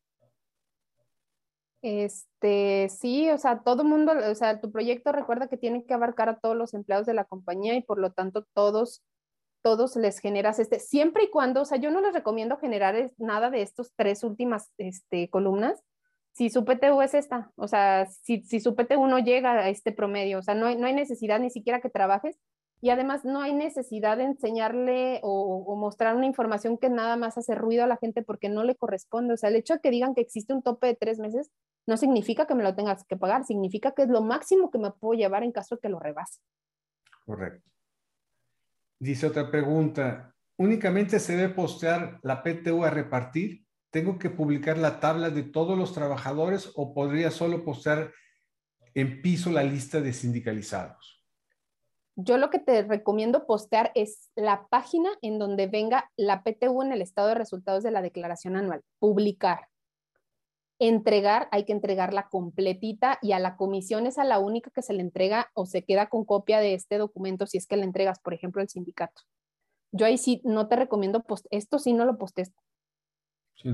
Este, 1.80 2.90
sí, 2.90 3.30
o 3.30 3.38
sea, 3.38 3.60
todo 3.60 3.82
mundo, 3.82 4.12
o 4.30 4.34
sea, 4.34 4.60
tu 4.60 4.70
proyecto 4.70 5.12
recuerda 5.12 5.48
que 5.48 5.56
tiene 5.56 5.86
que 5.86 5.94
abarcar 5.94 6.28
a 6.28 6.38
todos 6.38 6.58
los 6.58 6.74
empleados 6.74 7.06
de 7.06 7.14
la 7.14 7.24
compañía 7.24 7.74
y 7.74 7.80
por 7.80 7.98
lo 7.98 8.12
tanto 8.12 8.46
todos, 8.52 9.02
todos 9.62 9.96
les 9.96 10.18
generas 10.18 10.58
este, 10.58 10.78
siempre 10.78 11.24
y 11.24 11.30
cuando, 11.30 11.62
o 11.62 11.64
sea, 11.64 11.78
yo 11.78 11.90
no 11.90 12.02
les 12.02 12.12
recomiendo 12.12 12.58
generar 12.58 13.10
nada 13.16 13.48
de 13.48 13.62
estos 13.62 13.94
tres 13.96 14.22
últimas 14.24 14.70
este, 14.76 15.30
columnas, 15.30 15.82
si 16.32 16.50
su 16.50 16.66
PTU 16.66 17.00
es 17.00 17.14
esta, 17.14 17.50
o 17.56 17.66
sea, 17.66 18.04
si, 18.04 18.42
si 18.42 18.60
su 18.60 18.76
PTU 18.76 19.06
no 19.06 19.18
llega 19.18 19.52
a 19.52 19.70
este 19.70 19.90
promedio, 19.90 20.40
o 20.40 20.42
sea, 20.42 20.54
no 20.54 20.66
hay, 20.66 20.76
no 20.76 20.86
hay 20.86 20.92
necesidad 20.92 21.40
ni 21.40 21.48
siquiera 21.48 21.80
que 21.80 21.88
trabajes, 21.88 22.38
y 22.82 22.90
además 22.90 23.24
no 23.24 23.42
hay 23.42 23.52
necesidad 23.52 24.16
de 24.16 24.24
enseñarle 24.24 25.20
o, 25.22 25.76
mostrar 25.76 26.16
una 26.16 26.26
información 26.26 26.78
que 26.78 26.88
nada 26.88 27.16
más 27.16 27.36
hace 27.36 27.54
ruido 27.54 27.84
a 27.84 27.86
la 27.86 27.98
gente 27.98 28.22
porque 28.22 28.48
no 28.48 28.64
le 28.64 28.74
corresponde. 28.74 29.34
O 29.34 29.36
sea, 29.36 29.50
el 29.50 29.56
hecho 29.56 29.74
de 29.74 29.80
que 29.80 29.90
digan 29.90 30.14
que 30.14 30.22
existe 30.22 30.54
un 30.54 30.62
tope 30.62 30.86
de 30.86 30.94
tres 30.94 31.18
meses 31.18 31.50
no 31.86 31.96
significa 31.96 32.46
que 32.46 32.54
me 32.54 32.62
lo 32.62 32.74
tengas 32.74 33.04
que 33.04 33.16
pagar, 33.16 33.44
significa 33.44 33.92
que 33.92 34.02
es 34.02 34.08
lo 34.08 34.22
máximo 34.22 34.70
que 34.70 34.78
me 34.78 34.90
puedo 34.92 35.18
llevar 35.18 35.42
en 35.42 35.52
caso 35.52 35.76
de 35.76 35.80
que 35.80 35.88
lo 35.88 35.98
rebase. 35.98 36.40
Correcto. 37.26 37.68
Dice 38.98 39.26
otra 39.26 39.50
pregunta, 39.50 40.34
¿únicamente 40.56 41.18
se 41.18 41.36
debe 41.36 41.54
postear 41.54 42.18
la 42.22 42.42
PTU 42.42 42.84
a 42.84 42.90
repartir? 42.90 43.64
¿Tengo 43.90 44.18
que 44.18 44.30
publicar 44.30 44.78
la 44.78 45.00
tabla 45.00 45.30
de 45.30 45.42
todos 45.42 45.76
los 45.76 45.92
trabajadores 45.92 46.70
o 46.76 46.94
podría 46.94 47.30
solo 47.30 47.64
postear 47.64 48.12
en 48.94 49.20
piso 49.20 49.50
la 49.50 49.62
lista 49.62 50.00
de 50.00 50.12
sindicalizados? 50.12 51.19
Yo 52.22 52.38
lo 52.38 52.50
que 52.50 52.58
te 52.58 52.82
recomiendo 52.82 53.46
postear 53.46 53.92
es 53.94 54.30
la 54.34 54.66
página 54.68 55.10
en 55.22 55.38
donde 55.38 55.66
venga 55.66 56.10
la 56.16 56.42
PTU 56.42 56.82
en 56.82 56.92
el 56.92 57.02
estado 57.02 57.28
de 57.28 57.34
resultados 57.34 57.82
de 57.82 57.90
la 57.90 58.02
declaración 58.02 58.56
anual. 58.56 58.82
Publicar. 58.98 59.68
Entregar, 60.78 61.48
hay 61.52 61.64
que 61.64 61.72
entregarla 61.72 62.28
completita 62.28 63.18
y 63.20 63.32
a 63.32 63.38
la 63.38 63.56
comisión 63.56 64.06
es 64.06 64.18
a 64.18 64.24
la 64.24 64.38
única 64.38 64.70
que 64.70 64.82
se 64.82 64.94
le 64.94 65.02
entrega 65.02 65.50
o 65.54 65.66
se 65.66 65.84
queda 65.84 66.08
con 66.08 66.24
copia 66.24 66.58
de 66.58 66.74
este 66.74 66.96
documento 66.96 67.46
si 67.46 67.58
es 67.58 67.66
que 67.66 67.76
le 67.76 67.84
entregas, 67.84 68.18
por 68.20 68.32
ejemplo, 68.32 68.62
al 68.62 68.68
sindicato. 68.68 69.22
Yo 69.92 70.06
ahí 70.06 70.16
sí 70.16 70.40
no 70.44 70.68
te 70.68 70.76
recomiendo, 70.76 71.22
post 71.22 71.46
esto 71.50 71.78
sí 71.78 71.92
no 71.92 72.04
lo 72.04 72.16
postees. 72.16 72.52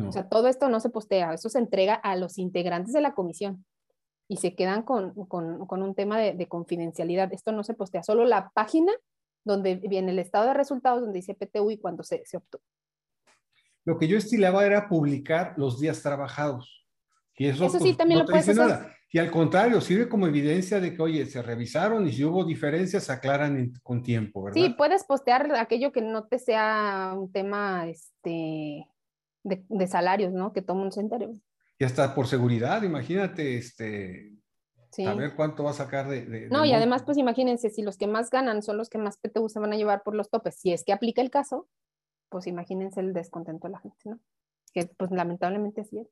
O 0.08 0.10
sea, 0.10 0.28
todo 0.28 0.48
esto 0.48 0.68
no 0.68 0.80
se 0.80 0.90
postea, 0.90 1.32
eso 1.32 1.48
se 1.48 1.60
entrega 1.60 1.94
a 1.94 2.16
los 2.16 2.38
integrantes 2.38 2.92
de 2.92 3.00
la 3.00 3.14
comisión 3.14 3.64
y 4.28 4.38
se 4.38 4.54
quedan 4.54 4.82
con, 4.82 5.14
un 5.16 5.94
tema 5.94 6.18
de, 6.18 6.48
confidencialidad. 6.48 7.32
Esto 7.32 7.52
no 7.52 7.64
se 7.64 7.74
postea, 7.74 8.02
solo 8.02 8.24
la 8.24 8.50
página 8.50 8.92
donde 9.44 9.76
viene 9.76 10.10
el 10.10 10.18
estado 10.18 10.48
de 10.48 10.54
resultados, 10.54 11.00
donde 11.00 11.18
dice 11.18 11.34
PTU 11.34 11.70
y 11.70 11.78
cuando 11.78 12.02
se, 12.02 12.24
se 12.24 12.36
obtuvo. 12.36 12.62
Lo 13.84 13.98
que 13.98 14.08
yo 14.08 14.18
estilaba 14.18 14.66
era 14.66 14.88
publicar 14.88 15.54
los 15.56 15.78
días 15.78 16.02
trabajados. 16.02 16.84
Y 17.36 17.46
eso, 17.46 17.68
sí 17.68 17.78
pues, 17.78 17.96
también 17.96 18.20
lo 18.20 18.26
puedes 18.26 18.48
hacer. 18.48 18.96
Y 19.12 19.18
al 19.18 19.30
contrario, 19.30 19.80
sirve 19.80 20.08
como 20.08 20.26
evidencia 20.26 20.80
de 20.80 20.94
que, 20.94 21.00
oye, 21.00 21.24
se 21.26 21.40
revisaron 21.40 22.06
y 22.06 22.12
si 22.12 22.24
hubo 22.24 22.44
diferencias, 22.44 23.04
se 23.04 23.12
aclaran 23.12 23.72
con 23.82 24.02
tiempo, 24.02 24.42
¿verdad? 24.42 24.60
Sí, 24.60 24.74
puedes 24.76 25.04
postear 25.04 25.54
aquello 25.54 25.92
que 25.92 26.02
no 26.02 26.24
te 26.24 26.38
sea 26.38 27.14
un 27.16 27.30
tema 27.30 27.88
este, 27.88 28.86
de, 29.44 29.86
salarios, 29.86 30.32
¿no? 30.32 30.52
Que 30.52 30.60
todo 30.60 30.76
mundo 30.76 30.92
se 30.92 31.00
entere 31.00 31.28
y 31.78 31.84
hasta 31.84 32.14
por 32.14 32.26
seguridad, 32.26 32.82
imagínate, 32.82 33.56
este, 33.58 34.32
a 35.06 35.14
ver 35.14 35.34
cuánto 35.34 35.64
va 35.64 35.70
a 35.70 35.74
sacar 35.74 36.08
de... 36.08 36.48
no, 36.50 36.64
y 36.64 36.72
además, 36.72 37.02
pues 37.02 37.18
imagínense, 37.18 37.70
si 37.70 37.82
los 37.82 37.96
que 37.98 38.06
más 38.06 38.30
ganan 38.30 38.62
son 38.62 38.76
los 38.76 38.88
que 38.88 38.98
más 38.98 39.18
PTU 39.18 39.48
se 39.48 39.60
van 39.60 39.72
a 39.72 39.76
llevar 39.76 40.02
por 40.02 40.14
los 40.14 40.30
topes, 40.30 40.56
si 40.56 40.72
es 40.72 40.84
que 40.84 40.92
aplica 40.92 41.20
el 41.20 41.30
caso, 41.30 41.68
pues 42.28 42.46
imagínense 42.46 43.00
el 43.00 43.12
descontento 43.12 43.66
de 43.68 43.72
la 43.72 43.80
gente, 43.80 43.98
¿no? 44.04 44.20
Que 44.72 44.86
pues 44.96 45.10
lamentablemente 45.10 45.84
sí 45.84 45.98
es. 45.98 46.08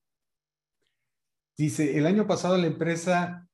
Dice, 1.56 1.98
el 1.98 2.06
año 2.06 2.26
pasado 2.26 2.56
la 2.56 2.66
empresa 2.66 3.48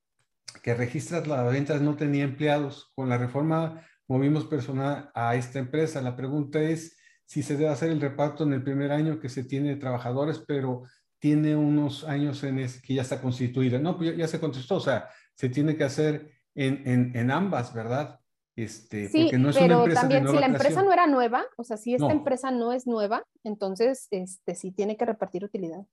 que 0.63 0.75
registra 0.75 1.25
las 1.25 1.53
ventas 1.53 1.81
no 1.81 1.97
tenía 1.97 2.25
empleados. 2.25 2.91
Con 2.95 3.09
la 3.09 3.19
reforma 3.19 3.87
movimos 4.09 4.47
personal 4.47 5.11
a 5.15 5.37
esta 5.37 5.59
empresa. 5.59 6.01
La 6.01 6.17
pregunta 6.17 6.61
es 6.61 6.97
si 7.25 7.43
se 7.43 7.57
debe 7.57 7.71
hacer 7.71 7.91
el 7.91 8.01
reparto 8.01 8.45
en 8.45 8.53
el 8.53 8.63
primer 8.63 8.91
año 8.91 9.21
que 9.21 9.29
se 9.29 9.45
tiene 9.45 9.77
trabajadores, 9.77 10.43
pero 10.47 10.83
tiene 11.21 11.55
unos 11.55 12.05
años 12.05 12.43
en 12.43 12.67
que 12.83 12.95
ya 12.95 13.03
está 13.03 13.21
constituida. 13.21 13.79
No, 13.79 13.97
pues 13.97 14.17
ya, 14.17 14.27
se 14.27 14.41
contestó, 14.41 14.77
o 14.77 14.81
sea, 14.81 15.09
se 15.35 15.49
tiene 15.49 15.77
que 15.77 15.85
hacer 15.85 16.33
en, 16.55 17.15
en, 17.15 17.31
ambas, 17.31 17.73
¿verdad? 17.73 18.19
Este, 18.57 19.09
sí, 19.09 19.25
porque 19.25 19.39
no 19.39 19.51
es 19.51 19.57
pero 19.57 19.67
una 19.67 19.85
empresa 19.85 20.01
también 20.01 20.29
si 20.29 20.39
la 20.39 20.47
empresa 20.47 20.83
no 20.83 20.93
era 20.93 21.07
nueva, 21.07 21.45
o 21.57 21.65
sea, 21.65 21.77
si 21.77 21.95
esta 21.95 22.11
empresa 22.11 22.51
no 22.51 22.73
es 22.73 22.87
nueva, 22.87 23.25
entonces 23.45 24.09
este, 24.11 24.55
sí 24.55 24.73
tiene 24.73 24.97
que 24.97 25.05
repartir 25.05 25.45
utilidades. 25.45 25.87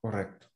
Correcto. 0.00 0.46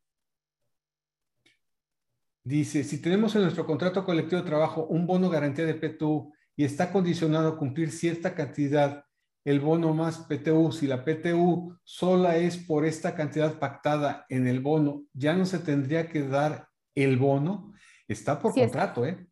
Dice, 2.42 2.84
si 2.84 3.00
tenemos 3.00 3.34
en 3.34 3.42
nuestro 3.42 3.66
contrato 3.66 4.04
colectivo 4.04 4.40
de 4.40 4.46
trabajo 4.46 4.86
un 4.86 5.06
bono 5.06 5.28
garantía 5.28 5.66
de 5.66 5.74
PTU 5.74 6.32
y 6.56 6.64
está 6.64 6.92
condicionado 6.92 7.48
a 7.48 7.58
cumplir 7.58 7.90
cierta 7.90 8.34
cantidad, 8.34 9.04
el 9.44 9.60
bono 9.60 9.92
más 9.92 10.18
PTU, 10.26 10.72
si 10.72 10.86
la 10.86 11.04
PTU 11.04 11.76
sola 11.84 12.36
es 12.36 12.56
por 12.56 12.86
esta 12.86 13.14
cantidad 13.14 13.58
pactada 13.58 14.24
en 14.28 14.46
el 14.46 14.60
bono, 14.60 15.04
ya 15.12 15.34
no 15.34 15.44
se 15.44 15.58
tendría 15.58 16.08
que 16.08 16.22
dar 16.22 16.68
el 16.94 17.18
bono. 17.18 17.72
Está 18.08 18.40
por 18.40 18.54
contrato, 18.54 19.04
¿eh? 19.04 19.26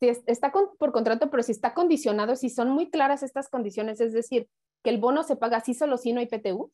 Sí, 0.00 0.08
está 0.26 0.52
por 0.52 0.92
contrato, 0.92 1.30
pero 1.30 1.44
si 1.44 1.52
está 1.52 1.74
condicionado, 1.74 2.34
si 2.34 2.50
son 2.50 2.70
muy 2.70 2.90
claras 2.90 3.22
estas 3.22 3.48
condiciones, 3.48 4.00
es 4.00 4.12
decir, 4.12 4.48
que 4.82 4.90
el 4.90 4.98
bono 4.98 5.22
se 5.22 5.36
paga 5.36 5.58
así 5.58 5.74
solo 5.74 5.96
si 5.96 6.12
no 6.12 6.18
hay 6.18 6.26
PTU, 6.26 6.72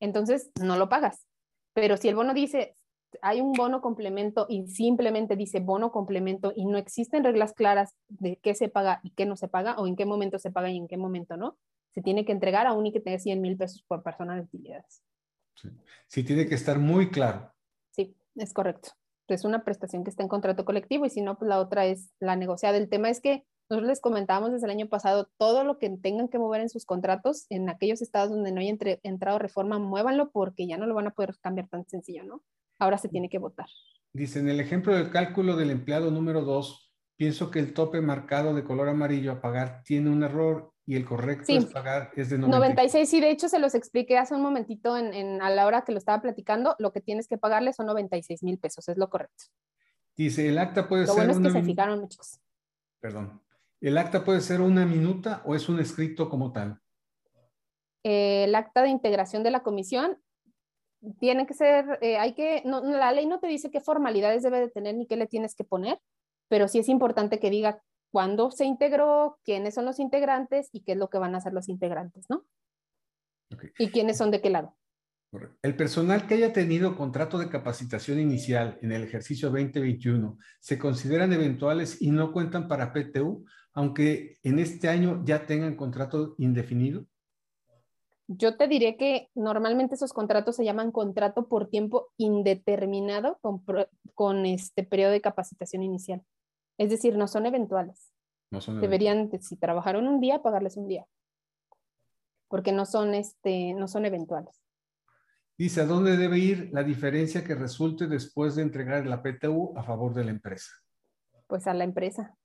entonces 0.00 0.52
no 0.60 0.76
lo 0.76 0.88
pagas. 0.88 1.26
Pero 1.74 1.96
si 1.96 2.08
el 2.08 2.14
bono 2.14 2.34
dice, 2.34 2.76
hay 3.20 3.40
un 3.40 3.52
bono 3.52 3.80
complemento 3.80 4.46
y 4.48 4.68
simplemente 4.68 5.34
dice 5.34 5.58
bono 5.58 5.90
complemento 5.90 6.52
y 6.54 6.66
no 6.66 6.78
existen 6.78 7.24
reglas 7.24 7.52
claras 7.52 7.96
de 8.08 8.38
qué 8.42 8.54
se 8.54 8.68
paga 8.68 9.00
y 9.02 9.10
qué 9.10 9.26
no 9.26 9.36
se 9.36 9.48
paga 9.48 9.74
o 9.78 9.88
en 9.88 9.96
qué 9.96 10.06
momento 10.06 10.38
se 10.38 10.52
paga 10.52 10.70
y 10.70 10.76
en 10.76 10.86
qué 10.86 10.96
momento 10.96 11.36
no, 11.36 11.56
se 11.96 12.02
tiene 12.02 12.26
que 12.26 12.32
entregar 12.32 12.66
aún 12.66 12.84
y 12.84 12.92
que 12.92 13.00
tenga 13.00 13.18
100 13.18 13.40
mil 13.40 13.56
pesos 13.56 13.82
por 13.88 14.02
persona 14.02 14.34
de 14.34 14.42
utilidades. 14.42 15.02
Sí. 15.54 15.70
sí, 16.06 16.22
tiene 16.22 16.46
que 16.46 16.54
estar 16.54 16.78
muy 16.78 17.08
claro. 17.10 17.50
Sí, 17.92 18.14
es 18.34 18.52
correcto. 18.52 18.90
Es 19.28 19.46
una 19.46 19.64
prestación 19.64 20.04
que 20.04 20.10
está 20.10 20.22
en 20.22 20.28
contrato 20.28 20.66
colectivo 20.66 21.06
y 21.06 21.10
si 21.10 21.22
no, 21.22 21.38
pues 21.38 21.48
la 21.48 21.58
otra 21.58 21.86
es 21.86 22.12
la 22.20 22.36
negociada. 22.36 22.76
El 22.76 22.90
tema 22.90 23.08
es 23.08 23.22
que 23.22 23.46
nosotros 23.70 23.88
les 23.88 24.02
comentábamos 24.02 24.52
desde 24.52 24.66
el 24.66 24.72
año 24.72 24.88
pasado, 24.88 25.30
todo 25.38 25.64
lo 25.64 25.78
que 25.78 25.88
tengan 25.88 26.28
que 26.28 26.38
mover 26.38 26.60
en 26.60 26.68
sus 26.68 26.84
contratos, 26.84 27.46
en 27.48 27.70
aquellos 27.70 28.02
estados 28.02 28.28
donde 28.28 28.52
no 28.52 28.60
haya 28.60 28.76
entrado 29.02 29.38
reforma, 29.38 29.78
muévanlo 29.78 30.30
porque 30.30 30.66
ya 30.66 30.76
no 30.76 30.86
lo 30.86 30.94
van 30.94 31.06
a 31.06 31.14
poder 31.14 31.34
cambiar 31.40 31.68
tan 31.68 31.88
sencillo, 31.88 32.24
¿no? 32.24 32.42
ahora 32.78 32.98
se 32.98 33.08
tiene 33.08 33.28
que 33.28 33.38
votar. 33.38 33.66
Dice, 34.12 34.38
en 34.40 34.48
el 34.48 34.60
ejemplo 34.60 34.94
del 34.94 35.10
cálculo 35.10 35.56
del 35.56 35.70
empleado 35.70 36.10
número 36.10 36.42
2, 36.42 36.92
pienso 37.16 37.50
que 37.50 37.58
el 37.58 37.74
tope 37.74 38.00
marcado 38.00 38.54
de 38.54 38.64
color 38.64 38.88
amarillo 38.88 39.32
a 39.32 39.40
pagar 39.40 39.82
tiene 39.84 40.10
un 40.10 40.22
error 40.22 40.72
y 40.86 40.96
el 40.96 41.04
correcto 41.04 41.44
es 41.48 41.66
pagar 41.66 42.12
es 42.16 42.30
de 42.30 42.38
96. 42.38 42.48
96, 42.48 43.08
sí, 43.08 43.20
de 43.20 43.30
hecho 43.30 43.48
se 43.48 43.58
los 43.58 43.74
expliqué 43.74 44.18
hace 44.18 44.34
un 44.34 44.42
momentito 44.42 44.96
en, 44.96 45.42
a 45.42 45.50
la 45.50 45.66
hora 45.66 45.82
que 45.82 45.92
lo 45.92 45.98
estaba 45.98 46.22
platicando, 46.22 46.76
lo 46.78 46.92
que 46.92 47.00
tienes 47.00 47.26
que 47.26 47.38
pagarle 47.38 47.72
son 47.72 47.86
96 47.86 48.42
mil 48.42 48.58
pesos, 48.58 48.88
es 48.88 48.96
lo 48.96 49.10
correcto. 49.10 49.44
Dice, 50.16 50.48
el 50.48 50.58
acta 50.58 50.88
puede 50.88 51.06
ser... 51.06 51.16
Lo 51.26 51.34
bueno 51.34 51.48
es 51.48 51.52
que 51.52 51.60
se 51.60 51.66
fijaron 51.66 52.00
muchos. 52.00 52.40
Perdón. 53.00 53.42
¿El 53.80 53.98
acta 53.98 54.24
puede 54.24 54.40
ser 54.40 54.62
una 54.62 54.86
minuta 54.86 55.42
o 55.44 55.54
es 55.54 55.68
un 55.68 55.80
escrito 55.80 56.30
como 56.30 56.52
tal? 56.52 56.80
el 58.08 58.54
acta 58.54 58.82
de 58.82 58.88
integración 58.88 59.42
de 59.42 59.50
la 59.50 59.64
comisión 59.64 60.16
tiene 61.18 61.44
que 61.44 61.54
ser, 61.54 61.98
eh, 62.02 62.18
hay 62.18 62.34
que, 62.34 62.62
no, 62.64 62.80
la 62.80 63.10
ley 63.10 63.26
no 63.26 63.40
te 63.40 63.48
dice 63.48 63.70
qué 63.72 63.80
formalidades 63.80 64.44
debe 64.44 64.60
de 64.60 64.68
tener 64.68 64.94
ni 64.94 65.06
qué 65.06 65.16
le 65.16 65.26
tienes 65.26 65.56
que 65.56 65.64
poner, 65.64 66.00
pero 66.46 66.68
sí 66.68 66.78
es 66.78 66.88
importante 66.88 67.40
que 67.40 67.50
diga 67.50 67.82
cuándo 68.16 68.50
se 68.50 68.64
integró, 68.64 69.38
quiénes 69.44 69.74
son 69.74 69.84
los 69.84 70.00
integrantes 70.00 70.70
y 70.72 70.80
qué 70.80 70.92
es 70.92 70.98
lo 70.98 71.10
que 71.10 71.18
van 71.18 71.34
a 71.34 71.38
hacer 71.38 71.52
los 71.52 71.68
integrantes, 71.68 72.24
¿no? 72.30 72.46
Y 73.78 73.90
quiénes 73.90 74.16
son 74.16 74.30
de 74.30 74.40
qué 74.40 74.48
lado. 74.48 74.74
El 75.60 75.76
personal 75.76 76.26
que 76.26 76.32
haya 76.32 76.50
tenido 76.54 76.96
contrato 76.96 77.36
de 77.36 77.50
capacitación 77.50 78.18
inicial 78.18 78.78
en 78.80 78.92
el 78.92 79.04
ejercicio 79.04 79.50
2021 79.50 80.38
se 80.60 80.78
consideran 80.78 81.30
eventuales 81.34 82.00
y 82.00 82.10
no 82.10 82.32
cuentan 82.32 82.68
para 82.68 82.94
PTU, 82.94 83.44
aunque 83.74 84.38
en 84.42 84.60
este 84.60 84.88
año 84.88 85.22
ya 85.26 85.44
tengan 85.44 85.76
contrato 85.76 86.36
indefinido. 86.38 87.04
Yo 88.28 88.56
te 88.56 88.66
diré 88.66 88.96
que 88.96 89.28
normalmente 89.34 89.94
esos 89.94 90.14
contratos 90.14 90.56
se 90.56 90.64
llaman 90.64 90.90
contrato 90.90 91.48
por 91.48 91.68
tiempo 91.68 92.08
indeterminado 92.16 93.38
con, 94.14 94.46
este 94.46 94.84
periodo 94.84 95.12
de 95.12 95.20
capacitación 95.20 95.82
inicial. 95.82 96.22
Es 96.78 96.90
decir, 96.90 97.16
no 97.16 97.26
son 97.26 97.46
eventuales. 97.46 98.12
No 98.50 98.60
son 98.60 98.80
Deberían, 98.80 99.30
si 99.40 99.56
trabajaron 99.56 100.06
un 100.06 100.20
día, 100.20 100.42
pagarles 100.42 100.76
un 100.76 100.88
día. 100.88 101.06
Porque 102.48 102.72
no 102.72 102.86
son, 102.86 103.14
este, 103.14 103.74
no 103.74 103.88
son 103.88 104.06
eventuales. 104.06 104.62
Dice, 105.58 105.80
¿a 105.80 105.86
dónde 105.86 106.16
debe 106.16 106.38
ir 106.38 106.70
la 106.72 106.82
diferencia 106.82 107.42
que 107.42 107.54
resulte 107.54 108.06
después 108.06 108.56
de 108.56 108.62
entregar 108.62 109.06
la 109.06 109.22
PTU 109.22 109.72
a 109.76 109.82
favor 109.82 110.14
de 110.14 110.24
la 110.24 110.30
empresa? 110.30 110.70
Pues 111.46 111.66
a 111.66 111.74
la 111.74 111.84
empresa. 111.84 112.36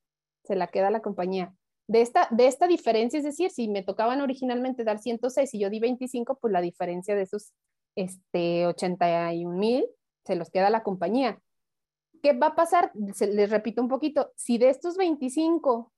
Se 0.43 0.55
la 0.55 0.67
queda 0.67 0.89
la 0.89 1.01
compañía 1.01 1.53
de 1.91 2.01
esta, 2.01 2.29
de 2.31 2.47
esta 2.47 2.67
diferencia, 2.67 3.17
es 3.17 3.25
decir, 3.25 3.51
si 3.51 3.67
me 3.67 3.83
tocaban 3.83 4.21
originalmente 4.21 4.85
dar 4.85 4.99
106 4.99 5.53
y 5.53 5.59
yo 5.59 5.69
di 5.69 5.81
25, 5.81 6.37
pues 6.39 6.53
la 6.53 6.61
diferencia 6.61 7.15
de 7.15 7.23
esos 7.23 7.53
este, 7.97 8.65
81 8.65 9.57
mil 9.57 9.85
se 10.25 10.35
los 10.35 10.49
queda 10.49 10.69
la 10.69 10.83
compañía. 10.83 11.41
¿Qué 12.21 12.33
va 12.33 12.47
a 12.47 12.55
pasar? 12.55 12.91
les 12.93 13.49
repito 13.49 13.81
un 13.81 13.87
poquito, 13.87 14.31
si 14.35 14.57
de 14.57 14.69
estos 14.69 14.97
25 14.97 15.91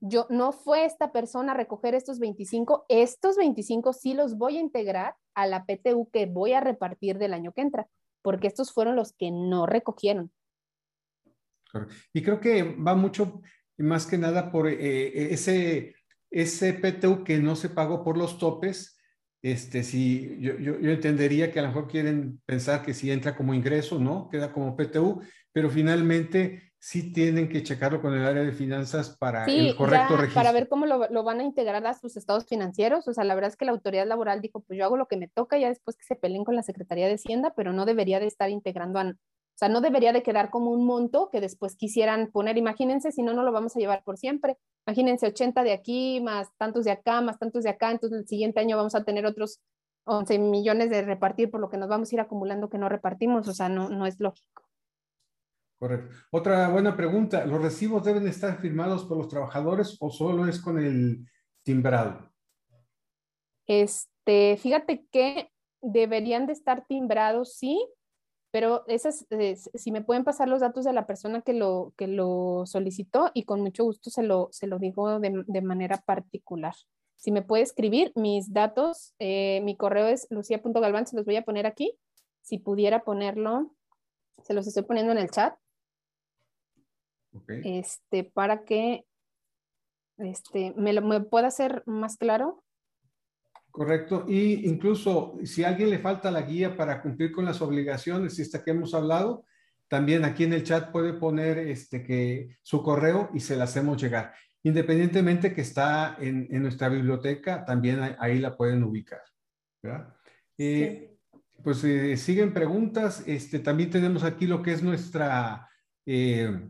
yo 0.00 0.26
no 0.30 0.52
fue 0.52 0.84
esta 0.84 1.12
persona 1.12 1.52
a 1.52 1.56
recoger 1.56 1.94
estos 1.94 2.18
25, 2.18 2.86
estos 2.88 3.36
25 3.36 3.92
sí 3.92 4.14
los 4.14 4.36
voy 4.36 4.56
a 4.56 4.60
integrar 4.60 5.16
a 5.34 5.46
la 5.46 5.64
PTU 5.64 6.08
que 6.10 6.26
voy 6.26 6.52
a 6.52 6.60
repartir 6.60 7.18
del 7.18 7.34
año 7.34 7.52
que 7.52 7.62
entra, 7.62 7.88
porque 8.22 8.46
estos 8.46 8.72
fueron 8.72 8.96
los 8.96 9.12
que 9.12 9.30
no 9.30 9.66
recogieron. 9.66 10.32
Y 12.12 12.22
creo 12.22 12.40
que 12.40 12.62
va 12.62 12.94
mucho 12.94 13.40
más 13.76 14.06
que 14.06 14.18
nada 14.18 14.50
por 14.50 14.68
eh, 14.68 15.32
ese, 15.32 15.94
ese 16.30 16.74
PTU 16.74 17.24
que 17.24 17.38
no 17.38 17.56
se 17.56 17.68
pagó 17.68 18.02
por 18.02 18.16
los 18.16 18.38
topes. 18.38 18.96
Este, 19.42 19.84
si 19.84 20.36
yo, 20.40 20.58
yo, 20.58 20.74
entendería 20.90 21.52
que 21.52 21.60
a 21.60 21.62
lo 21.62 21.68
mejor 21.68 21.86
quieren 21.86 22.40
pensar 22.44 22.82
que 22.82 22.94
si 22.94 23.10
entra 23.12 23.36
como 23.36 23.54
ingreso, 23.54 24.00
¿no? 24.00 24.28
Queda 24.30 24.52
como 24.52 24.76
PTU, 24.76 25.20
pero 25.58 25.70
finalmente 25.70 26.70
sí 26.78 27.12
tienen 27.12 27.48
que 27.48 27.64
checarlo 27.64 28.00
con 28.00 28.14
el 28.14 28.24
área 28.24 28.44
de 28.44 28.52
finanzas 28.52 29.16
para 29.18 29.44
el 29.44 29.74
correcto 29.74 30.16
registro. 30.16 30.40
Para 30.40 30.52
ver 30.52 30.68
cómo 30.68 30.86
lo, 30.86 31.08
lo, 31.08 31.24
van 31.24 31.40
a 31.40 31.42
integrar 31.42 31.84
a 31.84 31.94
sus 31.94 32.16
estados 32.16 32.46
financieros. 32.46 33.08
O 33.08 33.12
sea, 33.12 33.24
la 33.24 33.34
verdad 33.34 33.50
es 33.50 33.56
que 33.56 33.64
la 33.64 33.72
autoridad 33.72 34.06
laboral 34.06 34.40
dijo, 34.40 34.60
pues 34.60 34.78
yo 34.78 34.84
hago 34.84 34.96
lo 34.96 35.08
que 35.08 35.16
me 35.16 35.26
toca 35.26 35.58
ya 35.58 35.66
después 35.68 35.96
que 35.96 36.04
se 36.04 36.14
peleen 36.14 36.44
con 36.44 36.54
la 36.54 36.62
Secretaría 36.62 37.08
de 37.08 37.14
Hacienda, 37.14 37.54
pero 37.56 37.72
no 37.72 37.86
debería 37.86 38.20
de 38.20 38.28
estar 38.28 38.50
integrando 38.50 39.00
a, 39.00 39.06
o 39.06 39.14
sea, 39.56 39.68
no 39.68 39.80
debería 39.80 40.12
de 40.12 40.22
quedar 40.22 40.50
como 40.50 40.70
un 40.70 40.86
monto 40.86 41.28
que 41.32 41.40
después 41.40 41.74
quisieran 41.74 42.30
poner, 42.30 42.56
imagínense, 42.56 43.10
si 43.10 43.24
no, 43.24 43.34
no 43.34 43.42
lo 43.42 43.50
vamos 43.50 43.74
a 43.74 43.80
llevar 43.80 44.04
por 44.04 44.16
siempre. 44.16 44.58
Imagínense 44.86 45.26
80 45.26 45.64
de 45.64 45.72
aquí, 45.72 46.20
más 46.20 46.50
tantos 46.56 46.84
de 46.84 46.92
acá, 46.92 47.20
más 47.20 47.40
tantos 47.40 47.64
de 47.64 47.70
acá, 47.70 47.90
entonces 47.90 48.20
el 48.20 48.28
siguiente 48.28 48.60
año 48.60 48.76
vamos 48.76 48.94
a 48.94 49.02
tener 49.02 49.26
otros 49.26 49.58
11 50.04 50.38
millones 50.38 50.88
de 50.88 51.02
repartir 51.02 51.50
por 51.50 51.58
lo 51.58 51.68
que 51.68 51.78
nos 51.78 51.88
vamos 51.88 52.12
a 52.12 52.14
ir 52.14 52.20
acumulando 52.20 52.70
que 52.70 52.78
no 52.78 52.88
repartimos, 52.88 53.48
o 53.48 53.52
sea, 53.52 53.68
no, 53.68 53.88
no 53.88 54.06
es 54.06 54.20
lógico. 54.20 54.67
Correcto. 55.78 56.14
Otra 56.32 56.68
buena 56.68 56.96
pregunta, 56.96 57.46
¿los 57.46 57.62
recibos 57.62 58.04
deben 58.04 58.26
estar 58.26 58.60
firmados 58.60 59.04
por 59.04 59.16
los 59.16 59.28
trabajadores 59.28 59.96
o 60.00 60.10
solo 60.10 60.48
es 60.48 60.60
con 60.60 60.78
el 60.78 61.24
timbrado? 61.62 62.32
Este, 63.66 64.56
fíjate 64.56 65.06
que 65.12 65.52
deberían 65.80 66.46
de 66.46 66.54
estar 66.54 66.84
timbrados, 66.88 67.54
sí, 67.54 67.86
pero 68.50 68.84
esas, 68.88 69.26
si 69.74 69.92
me 69.92 70.02
pueden 70.02 70.24
pasar 70.24 70.48
los 70.48 70.60
datos 70.60 70.84
de 70.84 70.92
la 70.92 71.06
persona 71.06 71.42
que 71.42 71.52
lo, 71.52 71.92
que 71.96 72.08
lo 72.08 72.64
solicitó 72.66 73.30
y 73.34 73.44
con 73.44 73.60
mucho 73.60 73.84
gusto 73.84 74.10
se 74.10 74.22
lo, 74.22 74.48
se 74.50 74.66
lo 74.66 74.78
digo 74.78 75.20
de, 75.20 75.44
de 75.46 75.62
manera 75.62 75.98
particular. 75.98 76.74
Si 77.16 77.30
me 77.30 77.42
puede 77.42 77.64
escribir 77.64 78.12
mis 78.14 78.52
datos, 78.52 79.14
eh, 79.18 79.60
mi 79.64 79.76
correo 79.76 80.06
es 80.06 80.26
lucia.galván, 80.30 81.06
se 81.06 81.16
los 81.16 81.26
voy 81.26 81.36
a 81.36 81.44
poner 81.44 81.66
aquí. 81.66 81.98
Si 82.42 82.58
pudiera 82.58 83.04
ponerlo, 83.04 83.74
se 84.42 84.54
los 84.54 84.66
estoy 84.66 84.84
poniendo 84.84 85.12
en 85.12 85.18
el 85.18 85.30
chat. 85.30 85.54
Este, 87.48 88.24
para 88.24 88.64
que 88.64 89.04
este, 90.18 90.74
me, 90.76 90.92
lo, 90.92 91.02
me 91.02 91.20
pueda 91.20 91.48
hacer 91.48 91.82
más 91.86 92.16
claro. 92.16 92.64
Correcto. 93.70 94.24
Y 94.26 94.68
incluso 94.68 95.38
si 95.44 95.64
a 95.64 95.68
alguien 95.68 95.90
le 95.90 95.98
falta 95.98 96.30
la 96.30 96.42
guía 96.42 96.76
para 96.76 97.00
cumplir 97.00 97.32
con 97.32 97.44
las 97.44 97.62
obligaciones, 97.62 98.38
esta 98.38 98.64
que 98.64 98.72
hemos 98.72 98.94
hablado, 98.94 99.44
también 99.88 100.24
aquí 100.24 100.44
en 100.44 100.52
el 100.52 100.64
chat 100.64 100.90
puede 100.90 101.14
poner 101.14 101.58
este, 101.58 102.02
que 102.02 102.58
su 102.62 102.82
correo 102.82 103.30
y 103.32 103.40
se 103.40 103.56
la 103.56 103.64
hacemos 103.64 104.00
llegar. 104.00 104.34
Independientemente 104.62 105.54
que 105.54 105.60
está 105.60 106.16
en, 106.20 106.48
nuestra 106.60 106.88
biblioteca, 106.88 107.64
también 107.64 108.00
ahí, 108.18 108.38
la 108.38 108.56
pueden 108.56 108.82
ubicar. 108.82 109.22
Eh, 110.58 111.16
pues 111.62 111.84
eh, 111.84 112.16
siguen 112.16 112.52
preguntas. 112.52 113.22
Este, 113.26 113.60
también 113.60 113.90
tenemos 113.90 114.24
aquí 114.24 114.46
lo 114.46 114.62
que 114.62 114.72
es 114.72 114.82
nuestra 114.82 115.68
eh, 116.04 116.68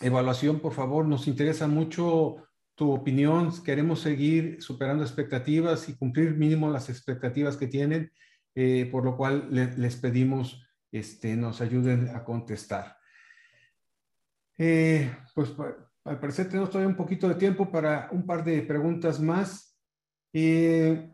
evaluación, 0.00 0.60
por 0.60 0.72
favor. 0.72 1.06
Nos 1.06 1.26
interesa 1.28 1.66
mucho 1.66 2.36
tu 2.74 2.92
opinión. 2.92 3.52
Queremos 3.64 4.00
seguir 4.00 4.62
superando 4.62 5.02
expectativas 5.02 5.88
y 5.88 5.96
cumplir 5.96 6.34
mínimo 6.34 6.70
las 6.70 6.88
expectativas 6.88 7.56
que 7.56 7.66
tienen. 7.66 8.12
eh, 8.54 8.88
por 8.90 9.04
lo 9.04 9.16
cual 9.16 9.46
les 9.50 9.96
pedimos 9.96 10.60
este, 10.90 11.36
nos 11.36 11.60
ayuden 11.60 12.08
a 12.08 12.24
contestar. 12.24 12.96
Eh, 14.56 15.14
pues 15.34 15.52
al 16.04 16.18
parecer 16.18 16.48
tenemos 16.48 16.70
todavía 16.70 16.88
un 16.88 16.96
poquito 16.96 17.28
de 17.28 17.36
tiempo 17.36 17.70
para 17.70 18.08
un 18.10 18.26
par 18.26 18.42
de 18.42 18.62
preguntas 18.62 19.20
más. 19.20 19.78
Eh, 20.32 21.10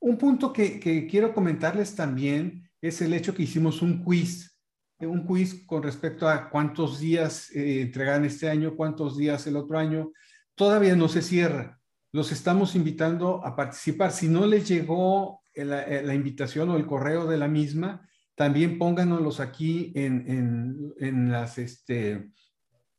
un 0.00 0.18
punto 0.18 0.52
que, 0.52 0.78
que, 0.78 1.06
quiero 1.06 1.34
comentarles 1.34 1.94
también 1.94 2.70
es 2.80 3.02
el 3.02 3.12
hecho 3.12 3.34
que 3.34 3.42
hicimos 3.42 3.82
un 3.82 4.02
quiz, 4.02 4.57
un 5.00 5.26
quiz 5.26 5.64
con 5.66 5.82
respecto 5.82 6.28
a 6.28 6.50
cuántos 6.50 7.00
días 7.00 7.50
entregan 7.54 8.24
este 8.24 8.48
año, 8.48 8.74
cuántos 8.76 9.16
días 9.16 9.46
el 9.46 9.56
otro 9.56 9.78
año. 9.78 10.12
Todavía 10.54 10.96
no 10.96 11.08
se 11.08 11.22
cierra 11.22 11.78
los 12.12 12.32
estamos 12.32 12.74
invitando 12.74 13.44
a 13.44 13.54
participar. 13.54 14.12
Si 14.12 14.28
no 14.28 14.46
les 14.46 14.68
llegó 14.68 15.42
la, 15.54 16.14
invitación 16.14 16.70
o 16.70 16.76
el 16.76 16.86
correo 16.86 17.26
de 17.26 17.36
la 17.36 17.48
misma, 17.48 18.08
también 18.34 18.78
pónganoslos 18.78 19.40
aquí 19.40 19.92
en, 19.94 20.94
en, 20.98 21.32
las, 21.32 21.58
este, 21.58 22.30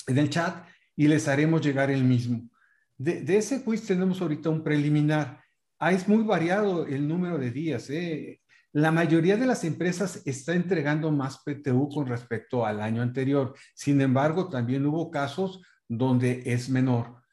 en 0.07 0.17
el 0.17 0.29
chat 0.29 0.65
y 0.95 1.07
les 1.07 1.27
haremos 1.27 1.61
llegar 1.61 1.89
el 1.89 2.03
mismo. 2.03 2.49
De, 2.97 3.37
ese 3.37 3.63
quiz 3.63 3.85
tenemos 3.85 4.21
ahorita 4.21 4.49
un 4.49 4.63
preliminar. 4.63 5.41
Ah, 5.79 5.93
es 5.93 6.07
muy 6.07 6.23
variado 6.23 6.85
el 6.85 7.07
número 7.07 7.37
de 7.37 7.51
días. 7.51 7.89
¿eh? 7.89 8.41
La 8.71 8.91
mayoría 8.91 9.35
de 9.35 9.47
las 9.47 9.63
empresas 9.63 10.21
está 10.25 10.53
entregando 10.53 11.11
más 11.11 11.39
PTU 11.39 11.89
con 11.89 12.05
respecto 12.05 12.65
al 12.65 12.81
año 12.81 13.01
anterior. 13.01 13.55
Sin 13.73 13.99
embargo, 14.01 14.47
también 14.47 14.85
hubo 14.85 15.09
casos 15.09 15.61
donde 15.87 16.43
es 16.45 16.69
menor. 16.69 17.23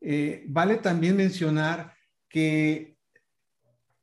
Eh, 0.00 0.44
vale 0.48 0.76
también 0.76 1.16
mencionar 1.16 1.94
que, 2.28 2.96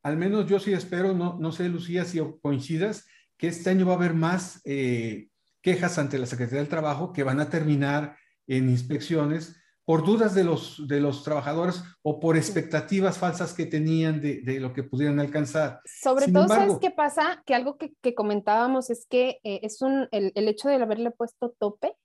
al 0.04 0.18
menos 0.18 0.48
yo 0.48 0.60
sí 0.60 0.74
espero, 0.74 1.14
no, 1.14 1.38
no 1.40 1.52
sé, 1.52 1.70
Lucía, 1.70 2.06
si 2.06 2.20
coincidas, 2.42 3.08
que 3.38 3.48
este 3.48 3.72
año 3.72 3.88
va 3.88 3.94
a 3.94 3.98
haber 3.98 4.14
más 4.14 4.62
eh, 4.64 5.30
quejas 5.62 5.98
ante 5.98 6.20
la 6.20 6.28
Secretaría 6.28 6.60
del 6.60 6.70
Trabajo 6.70 7.12
que 7.12 7.24
van 7.24 7.40
a 7.40 7.50
terminar 7.50 8.16
en 8.46 8.70
inspecciones 8.70 9.56
por 9.86 10.04
dudas 10.04 10.34
de 10.34 10.44
los, 10.44 10.88
de 10.88 11.00
los 11.00 11.24
trabajadores 11.24 11.84
o 12.02 12.20
por 12.20 12.36
expectativas 12.36 13.18
falsas 13.18 13.54
que 13.54 13.68
tenían 13.68 14.20
de, 14.20 14.42
de 14.42 14.60
lo 14.60 14.74
que 14.74 14.84
pudieran 14.84 15.20
alcanzar. 15.20 15.80
Sobre 15.86 16.32
todo, 16.32 16.48
¿sabes 16.48 16.78
qué 16.82 16.92
pasa? 16.92 17.44
Que 17.46 17.54
algo 17.54 17.78
que, 17.78 17.94
que 18.02 18.16
comentábamos 18.16 18.90
es 18.90 19.06
que 19.08 19.40
eh, 19.44 19.60
es 19.62 19.82
un, 19.82 20.08
el, 20.12 20.32
el, 20.36 20.48
hecho 20.48 20.68
de 20.68 20.76
haberle 20.76 21.12
puesto 21.12 21.56
tope 21.60 21.96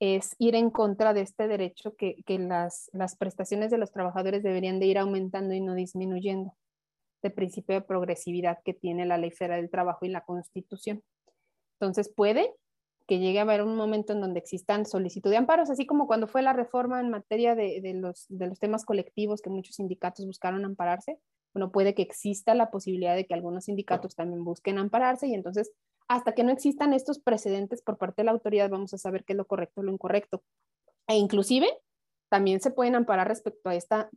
es 0.00 0.34
ir 0.38 0.54
en 0.54 0.70
contra 0.70 1.12
de 1.12 1.20
este 1.20 1.46
derecho 1.46 1.94
que, 1.94 2.16
las, 2.38 2.88
prestaciones 3.18 3.70
de 3.70 3.78
los 3.78 3.92
trabajadores 3.92 4.42
deberían 4.42 4.80
de 4.80 4.86
ir 4.86 4.98
aumentando 4.98 5.52
y 5.52 5.60
no 5.60 5.74
disminuyendo, 5.74 6.56
de 7.22 7.30
principio 7.30 7.74
de 7.74 7.82
progresividad 7.82 8.58
que 8.64 8.72
tiene 8.72 9.04
la 9.04 9.18
Ley 9.18 9.30
Federal 9.30 9.60
del 9.60 9.70
Trabajo 9.70 10.06
y 10.06 10.08
la 10.08 10.22
Constitución. 10.22 11.02
Entonces 11.78 12.10
puede 12.14 12.54
que 13.10 13.18
llegue 13.18 13.40
a 13.40 13.42
haber 13.42 13.62
un 13.62 13.74
momento 13.74 14.12
en 14.12 14.20
donde 14.20 14.38
existan 14.38 14.86
solicitud 14.86 15.30
de 15.30 15.36
amparos, 15.36 15.68
así 15.68 15.84
como 15.84 16.06
cuando 16.06 16.28
fue 16.28 16.42
la 16.42 16.52
reforma 16.52 17.00
en 17.00 17.10
materia 17.10 17.56
de, 17.56 17.82
los, 17.96 18.26
de 18.28 18.46
los 18.46 18.60
temas 18.60 18.84
colectivos 18.84 19.42
que 19.42 19.50
muchos 19.50 19.74
sindicatos 19.74 20.24
buscaron 20.26 20.64
ampararse, 20.64 21.18
bueno, 21.52 21.72
puede 21.72 21.96
que 21.96 22.02
exista 22.02 22.54
la 22.54 22.70
posibilidad 22.70 23.16
de 23.16 23.26
que 23.26 23.34
algunos 23.34 23.64
sindicatos 23.64 24.14
también 24.14 24.44
busquen 24.44 24.78
ampararse 24.78 25.26
y 25.26 25.34
entonces 25.34 25.72
hasta 26.06 26.34
que 26.36 26.44
no 26.44 26.52
existan 26.52 26.92
estos 26.92 27.18
precedentes 27.18 27.82
por 27.82 27.98
parte 27.98 28.22
de 28.22 28.26
la 28.26 28.30
autoridad, 28.30 28.70
vamos 28.70 28.94
a 28.94 28.98
saber 28.98 29.24
qué 29.24 29.32
es 29.32 29.36
lo 29.36 29.48
correcto 29.48 29.80
o 29.80 29.82
lo 29.82 29.90
incorrecto. 29.90 30.44
E 31.08 31.16
inclusive 31.16 31.66
también 32.28 32.60
se 32.60 32.70
pueden 32.70 32.94
amparar 32.94 33.26
respecto 33.26 33.70
a 33.70 33.74
esta 33.74 34.08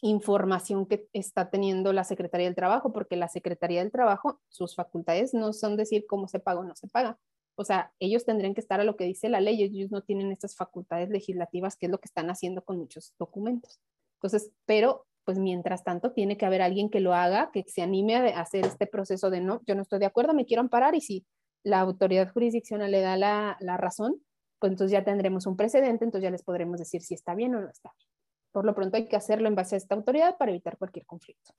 información 0.00 0.86
que 0.86 1.06
está 1.12 1.48
teniendo 1.48 1.92
la 1.92 2.02
Secretaría 2.02 2.48
del 2.48 2.56
Trabajo, 2.56 2.92
porque 2.92 3.14
la 3.14 3.28
Secretaría 3.28 3.84
del 3.84 3.92
Trabajo, 3.92 4.40
sus 4.48 4.74
facultades 4.74 5.32
no 5.32 5.52
son 5.52 5.76
decir 5.76 6.06
cómo 6.08 6.26
se 6.26 6.40
paga 6.40 6.58
o 6.58 6.64
no 6.64 6.74
se 6.74 6.88
paga. 6.88 7.20
O 7.56 7.64
sea, 7.64 7.92
ellos 7.98 8.24
tendrían 8.24 8.54
que 8.54 8.60
estar 8.60 8.80
a 8.80 8.84
lo 8.84 8.96
que 8.96 9.04
dice 9.04 9.28
la 9.28 9.40
ley, 9.40 9.62
ellos 9.62 9.90
no 9.90 10.02
tienen 10.02 10.30
estas 10.30 10.54
facultades 10.54 11.08
legislativas, 11.08 11.76
que 11.76 11.86
es 11.86 11.92
lo 11.92 11.98
que 11.98 12.06
están 12.06 12.30
haciendo 12.30 12.62
con 12.62 12.78
muchos 12.78 13.14
documentos. 13.18 13.80
Entonces, 14.16 14.52
pero 14.66 15.06
pues 15.24 15.38
mientras 15.38 15.82
tanto 15.82 16.12
tiene 16.12 16.36
que 16.36 16.46
haber 16.46 16.62
alguien 16.62 16.88
que 16.88 17.00
lo 17.00 17.12
haga, 17.12 17.50
que 17.52 17.64
se 17.66 17.82
anime 17.82 18.14
a 18.14 18.40
hacer 18.40 18.64
este 18.64 18.86
proceso 18.86 19.28
de 19.28 19.40
no, 19.40 19.60
yo 19.66 19.74
no 19.74 19.82
estoy 19.82 19.98
de 19.98 20.06
acuerdo, 20.06 20.34
me 20.34 20.46
quiero 20.46 20.60
amparar 20.60 20.94
y 20.94 21.00
si 21.00 21.26
la 21.64 21.80
autoridad 21.80 22.32
jurisdiccional 22.32 22.92
le 22.92 23.00
da 23.00 23.16
la, 23.16 23.76
razón, 23.76 24.22
pues 24.60 24.70
entonces 24.70 24.92
ya 24.92 25.04
tendremos 25.04 25.46
un 25.46 25.56
precedente, 25.56 26.04
entonces 26.04 26.22
ya 26.22 26.30
les 26.30 26.44
podremos 26.44 26.78
decir 26.78 27.02
si 27.02 27.14
está 27.14 27.34
bien 27.34 27.56
o 27.56 27.60
no 27.60 27.68
está 27.68 27.90
bien. 27.98 28.08
Por 28.52 28.64
lo 28.64 28.74
pronto 28.74 28.96
hay 28.96 29.08
que 29.08 29.16
hacerlo 29.16 29.48
en 29.48 29.56
base 29.56 29.74
a 29.74 29.78
esta 29.78 29.96
autoridad 29.96 30.36
para 30.38 30.52
evitar 30.52 30.78
cualquier 30.78 31.04
conflicto. 31.06 31.52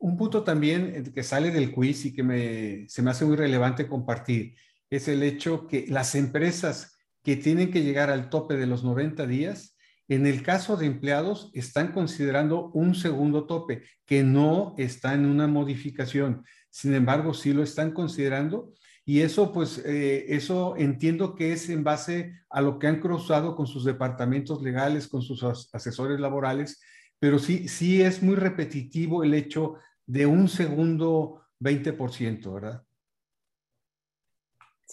Un 0.00 0.16
punto 0.16 0.42
también 0.42 0.94
eh, 0.94 1.12
que 1.14 1.22
sale 1.22 1.50
del 1.50 1.72
quiz 1.72 2.06
y 2.06 2.14
que 2.14 2.22
me, 2.22 2.88
se 2.88 3.02
me 3.02 3.10
hace 3.10 3.26
muy 3.26 3.36
relevante 3.36 3.86
compartir 3.86 4.54
es 4.96 5.08
el 5.08 5.22
hecho 5.22 5.66
que 5.66 5.86
las 5.88 6.14
empresas 6.14 6.98
que 7.22 7.36
tienen 7.36 7.70
que 7.70 7.82
llegar 7.82 8.10
al 8.10 8.28
tope 8.30 8.56
de 8.56 8.66
los 8.66 8.84
90 8.84 9.26
días 9.26 9.74
en 10.08 10.26
el 10.26 10.42
caso 10.42 10.76
de 10.76 10.86
empleados, 10.86 11.50
están 11.54 11.92
considerando 11.92 12.70
un 12.74 12.94
segundo 12.94 13.46
tope 13.46 13.84
que 14.04 14.22
no 14.22 14.74
está 14.76 15.14
en 15.14 15.24
una 15.24 15.46
modificación. 15.46 16.44
Sin 16.68 16.94
embargo, 16.94 17.32
sí 17.32 17.52
lo 17.52 17.62
están 17.62 17.92
considerando 17.92 18.72
y 19.06 19.20
eso, 19.20 19.52
pues, 19.52 19.78
eh, 19.84 20.26
eso 20.28 20.74
entiendo 20.76 21.34
que 21.34 21.52
es 21.52 21.68
en 21.70 21.84
base 21.84 22.32
a 22.50 22.60
lo 22.60 22.78
que 22.78 22.86
han 22.86 23.00
cruzado 23.00 23.54
con 23.56 23.66
sus 23.66 23.84
departamentos 23.84 24.62
legales, 24.62 25.08
con 25.08 25.22
sus 25.22 25.42
asesores 25.72 26.20
laborales, 26.20 26.80
pero 27.18 27.38
sí, 27.38 27.68
sí 27.68 28.02
es 28.02 28.22
muy 28.22 28.34
repetitivo 28.34 29.24
el 29.24 29.34
hecho 29.34 29.76
de 30.06 30.26
un 30.26 30.48
segundo 30.48 31.42
20%, 31.60 32.52
¿verdad? 32.52 32.82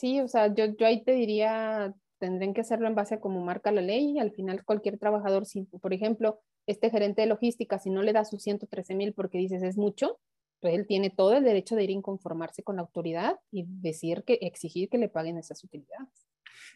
Sí, 0.01 0.19
o 0.19 0.27
sea, 0.27 0.51
yo, 0.51 0.65
yo 0.65 0.87
ahí 0.87 1.03
te 1.03 1.11
diría, 1.11 1.93
tendrán 2.17 2.55
que 2.55 2.61
hacerlo 2.61 2.87
en 2.87 2.95
base 2.95 3.13
a 3.13 3.19
cómo 3.19 3.39
marca 3.45 3.71
la 3.71 3.81
ley. 3.81 4.17
Al 4.17 4.31
final, 4.31 4.65
cualquier 4.65 4.97
trabajador, 4.97 5.45
si, 5.45 5.61
por 5.61 5.93
ejemplo, 5.93 6.41
este 6.65 6.89
gerente 6.89 7.21
de 7.21 7.27
logística, 7.27 7.77
si 7.77 7.91
no 7.91 8.01
le 8.01 8.11
da 8.11 8.25
sus 8.25 8.41
113 8.41 8.95
mil 8.95 9.13
porque 9.13 9.37
dices 9.37 9.61
es 9.61 9.77
mucho, 9.77 10.19
pues 10.59 10.73
él 10.73 10.87
tiene 10.87 11.11
todo 11.11 11.35
el 11.35 11.43
derecho 11.43 11.75
de 11.75 11.83
ir 11.83 11.91
a 11.91 11.93
inconformarse 11.93 12.63
con 12.63 12.77
la 12.77 12.81
autoridad 12.81 13.37
y 13.51 13.65
decir 13.67 14.23
que, 14.25 14.39
exigir 14.41 14.89
que 14.89 14.97
le 14.97 15.07
paguen 15.07 15.37
esas 15.37 15.63
utilidades. 15.63 16.27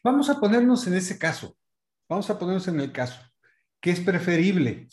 Vamos 0.03 0.29
a 0.29 0.39
ponernos 0.39 0.85
en 0.85 0.93
ese 0.93 1.17
caso. 1.17 1.57
Vamos 2.07 2.29
a 2.29 2.37
ponernos 2.37 2.67
en 2.67 2.79
el 2.79 2.91
caso. 2.91 3.19
¿Qué 3.79 3.89
es 3.89 4.01
preferible? 4.01 4.87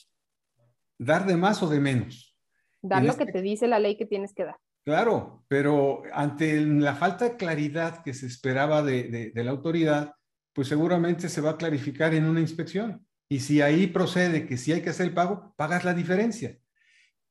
¿Dar 0.96 1.26
de 1.26 1.36
más 1.36 1.62
o 1.62 1.68
de 1.68 1.80
menos? 1.80 2.34
Dar 2.80 3.04
lo 3.04 3.14
que 3.14 3.24
este 3.24 3.32
te 3.34 3.42
dice 3.42 3.68
la 3.68 3.78
ley 3.78 3.98
que 3.98 4.06
tienes 4.06 4.32
que 4.32 4.46
dar. 4.46 4.56
Claro, 4.84 5.44
pero 5.48 6.02
ante 6.12 6.60
la 6.60 6.96
falta 6.96 7.24
de 7.24 7.36
claridad 7.36 8.02
que 8.02 8.14
se 8.14 8.26
esperaba 8.26 8.82
de, 8.82 9.32
de 9.32 9.44
la 9.44 9.52
autoridad, 9.52 10.14
pues 10.52 10.68
seguramente 10.68 11.28
se 11.28 11.40
va 11.40 11.50
a 11.50 11.56
clarificar 11.56 12.14
en 12.14 12.24
una 12.24 12.40
inspección. 12.40 13.06
Y 13.28 13.40
si 13.40 13.60
ahí 13.62 13.86
procede 13.86 14.46
que 14.46 14.56
si 14.56 14.72
hay 14.72 14.82
que 14.82 14.90
hacer 14.90 15.06
el 15.06 15.14
pago, 15.14 15.54
pagas 15.56 15.84
la 15.84 15.94
diferencia. 15.94 16.59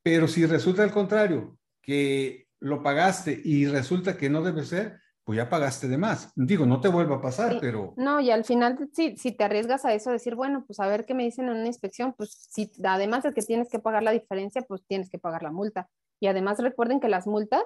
Pero 0.02 0.28
si 0.28 0.46
resulta 0.46 0.84
al 0.84 0.92
contrario, 0.92 1.60
que 1.82 2.48
lo 2.60 2.82
pagaste 2.82 3.42
y 3.44 3.68
resulta 3.68 4.18
que 4.18 4.30
no 4.30 4.42
debe 4.42 4.64
ser, 4.64 5.01
pues 5.24 5.38
ya 5.38 5.50
pagaste 5.50 5.88
de 5.88 5.98
más. 5.98 6.32
Digo, 6.36 6.66
no 6.66 6.82
te 6.82 6.88
vuelva 6.88 7.18
a 7.18 7.22
pasar, 7.22 7.58
pero... 7.62 7.94
No, 7.98 8.20
y 8.20 8.32
al 8.32 8.44
final, 8.44 8.90
si, 8.94 9.16
si 9.18 9.32
te 9.32 9.44
arriesgas 9.44 9.86
a 9.86 9.94
eso, 9.94 10.12
decir, 10.12 10.36
bueno, 10.36 10.64
pues 10.66 10.80
a 10.80 10.88
ver 10.88 11.06
qué 11.06 11.14
me 11.14 11.24
dicen 11.24 11.46
en 11.48 11.58
una 11.58 11.68
inspección, 11.68 12.14
pues 12.18 12.32
si 12.50 12.72
además 12.84 13.24
de 13.24 13.34
que 13.34 13.42
tienes 13.42 13.70
que 13.70 13.80
pagar 13.80 14.04
la 14.04 14.12
diferencia, 14.12 14.62
pues 14.64 14.84
tienes 14.88 15.10
que 15.10 15.20
pagar 15.20 15.44
la 15.44 15.52
multa. 15.52 15.90
Y 16.20 16.28
además 16.28 16.60
recuerden 16.60 17.00
que 17.00 17.08
las 17.08 17.28
multas 17.28 17.64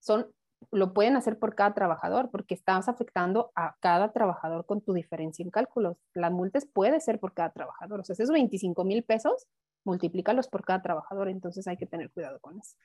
son 0.00 0.26
lo 0.70 0.92
pueden 0.92 1.16
hacer 1.16 1.38
por 1.38 1.54
cada 1.54 1.74
trabajador, 1.74 2.30
porque 2.30 2.54
estás 2.54 2.88
afectando 2.88 3.52
a 3.54 3.76
cada 3.80 4.12
trabajador 4.12 4.66
con 4.66 4.80
tu 4.80 4.92
diferencia 4.92 5.42
en 5.42 5.50
cálculos. 5.50 5.96
La 6.14 6.30
multa 6.30 6.58
puede 6.72 7.00
ser 7.00 7.20
por 7.20 7.34
cada 7.34 7.50
trabajador. 7.50 8.00
O 8.00 8.04
sea, 8.04 8.14
esos 8.14 8.30
25 8.30 8.84
mil 8.84 9.04
pesos, 9.04 9.46
multiplícalos 9.84 10.48
por 10.48 10.64
cada 10.64 10.82
trabajador. 10.82 11.28
Entonces 11.28 11.66
hay 11.66 11.76
que 11.76 11.86
tener 11.86 12.10
cuidado 12.10 12.38
con 12.40 12.58
eso. 12.58 12.76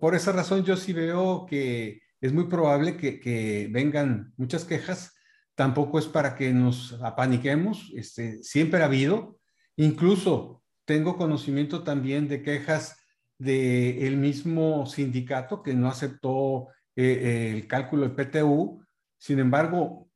Por 0.00 0.14
esa 0.14 0.32
razón, 0.32 0.64
yo 0.64 0.76
sí 0.76 0.92
veo 0.92 1.46
que 1.46 2.00
es 2.20 2.32
muy 2.32 2.44
probable 2.44 2.96
que, 2.96 3.68
vengan 3.70 4.32
muchas 4.36 4.64
quejas. 4.64 5.14
Tampoco 5.54 5.98
es 5.98 6.06
para 6.06 6.34
que 6.34 6.52
nos 6.52 6.94
apaniquemos. 7.02 7.92
Este, 7.94 8.42
siempre 8.42 8.82
ha 8.82 8.86
habido. 8.86 9.38
Incluso 9.76 10.62
tengo 10.84 11.16
conocimiento 11.16 11.82
también 11.82 12.28
de 12.28 12.42
quejas 12.42 12.96
del 13.38 14.16
mismo 14.16 14.86
sindicato 14.86 15.62
que 15.62 15.74
no 15.74 15.88
aceptó 15.88 16.68
eh, 16.94 17.52
el 17.54 17.66
cálculo 17.66 18.08
del 18.08 18.12
PTU, 18.12 18.82
sin 19.18 19.38
embargo, 19.38 20.08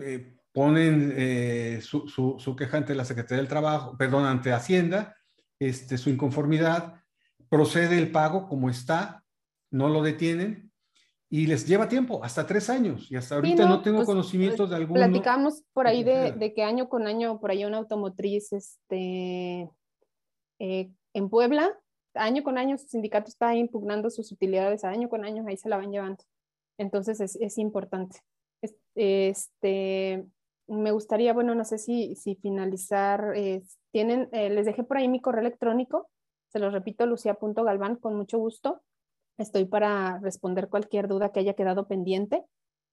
eh, 0.00 0.36
ponen 0.52 1.12
eh, 1.16 1.80
su, 1.82 2.08
su, 2.08 2.56
queja 2.56 2.76
ante 2.76 2.94
la 2.94 3.04
Secretaría 3.04 3.38
del 3.38 3.48
Trabajo, 3.48 3.96
perdón, 3.96 4.24
ante 4.24 4.52
Hacienda, 4.52 5.16
este, 5.58 5.98
su 5.98 6.10
inconformidad, 6.10 7.02
procede 7.48 7.98
el 7.98 8.12
pago 8.12 8.48
como 8.48 8.70
está, 8.70 9.24
no 9.70 9.88
lo 9.88 10.02
detienen 10.02 10.67
y 11.30 11.46
les 11.46 11.66
lleva 11.66 11.88
tiempo, 11.88 12.24
hasta 12.24 12.46
tres 12.46 12.70
años, 12.70 13.10
y 13.10 13.16
hasta 13.16 13.34
ahorita 13.34 13.66
no, 13.66 13.82
tengo 13.82 13.98
pues, 13.98 14.06
conocimiento 14.06 14.66
de 14.66 14.76
algún... 14.76 14.94
Platicamos 14.94 15.62
por 15.72 15.86
ahí 15.86 16.02
de, 16.02 16.32
de, 16.32 16.54
que 16.54 16.62
año 16.62 16.88
con 16.88 17.06
año, 17.06 17.38
por 17.38 17.50
ahí 17.50 17.64
una 17.64 17.78
automotriz 17.78 18.52
este, 18.52 19.68
en 20.58 21.28
Puebla 21.30 21.74
año 22.18 22.42
con 22.42 22.58
año 22.58 22.76
su 22.78 22.88
sindicato 22.88 23.28
está 23.28 23.54
impugnando 23.54 24.10
sus 24.10 24.32
utilidades, 24.32 24.84
año 24.84 25.08
con 25.08 25.24
año 25.24 25.44
ahí 25.46 25.56
se 25.56 25.68
la 25.68 25.76
van 25.76 25.90
llevando. 25.90 26.24
Entonces 26.78 27.20
es, 27.20 27.36
es 27.36 27.58
importante. 27.58 28.20
Este, 28.94 30.26
me 30.66 30.90
gustaría, 30.90 31.32
bueno, 31.32 31.54
no 31.54 31.64
sé 31.64 31.78
si, 31.78 32.14
si 32.16 32.34
finalizar, 32.36 33.32
eh, 33.36 33.62
tienen, 33.92 34.28
eh, 34.32 34.50
les 34.50 34.66
dejé 34.66 34.84
por 34.84 34.96
ahí 34.96 35.08
mi 35.08 35.20
correo 35.20 35.40
electrónico, 35.40 36.10
se 36.48 36.58
los 36.58 36.72
repito, 36.72 37.06
lucia.galván, 37.06 37.96
con 37.96 38.16
mucho 38.16 38.38
gusto. 38.38 38.82
Estoy 39.38 39.66
para 39.66 40.18
responder 40.18 40.68
cualquier 40.68 41.06
duda 41.06 41.30
que 41.30 41.40
haya 41.40 41.54
quedado 41.54 41.86
pendiente. 41.86 42.44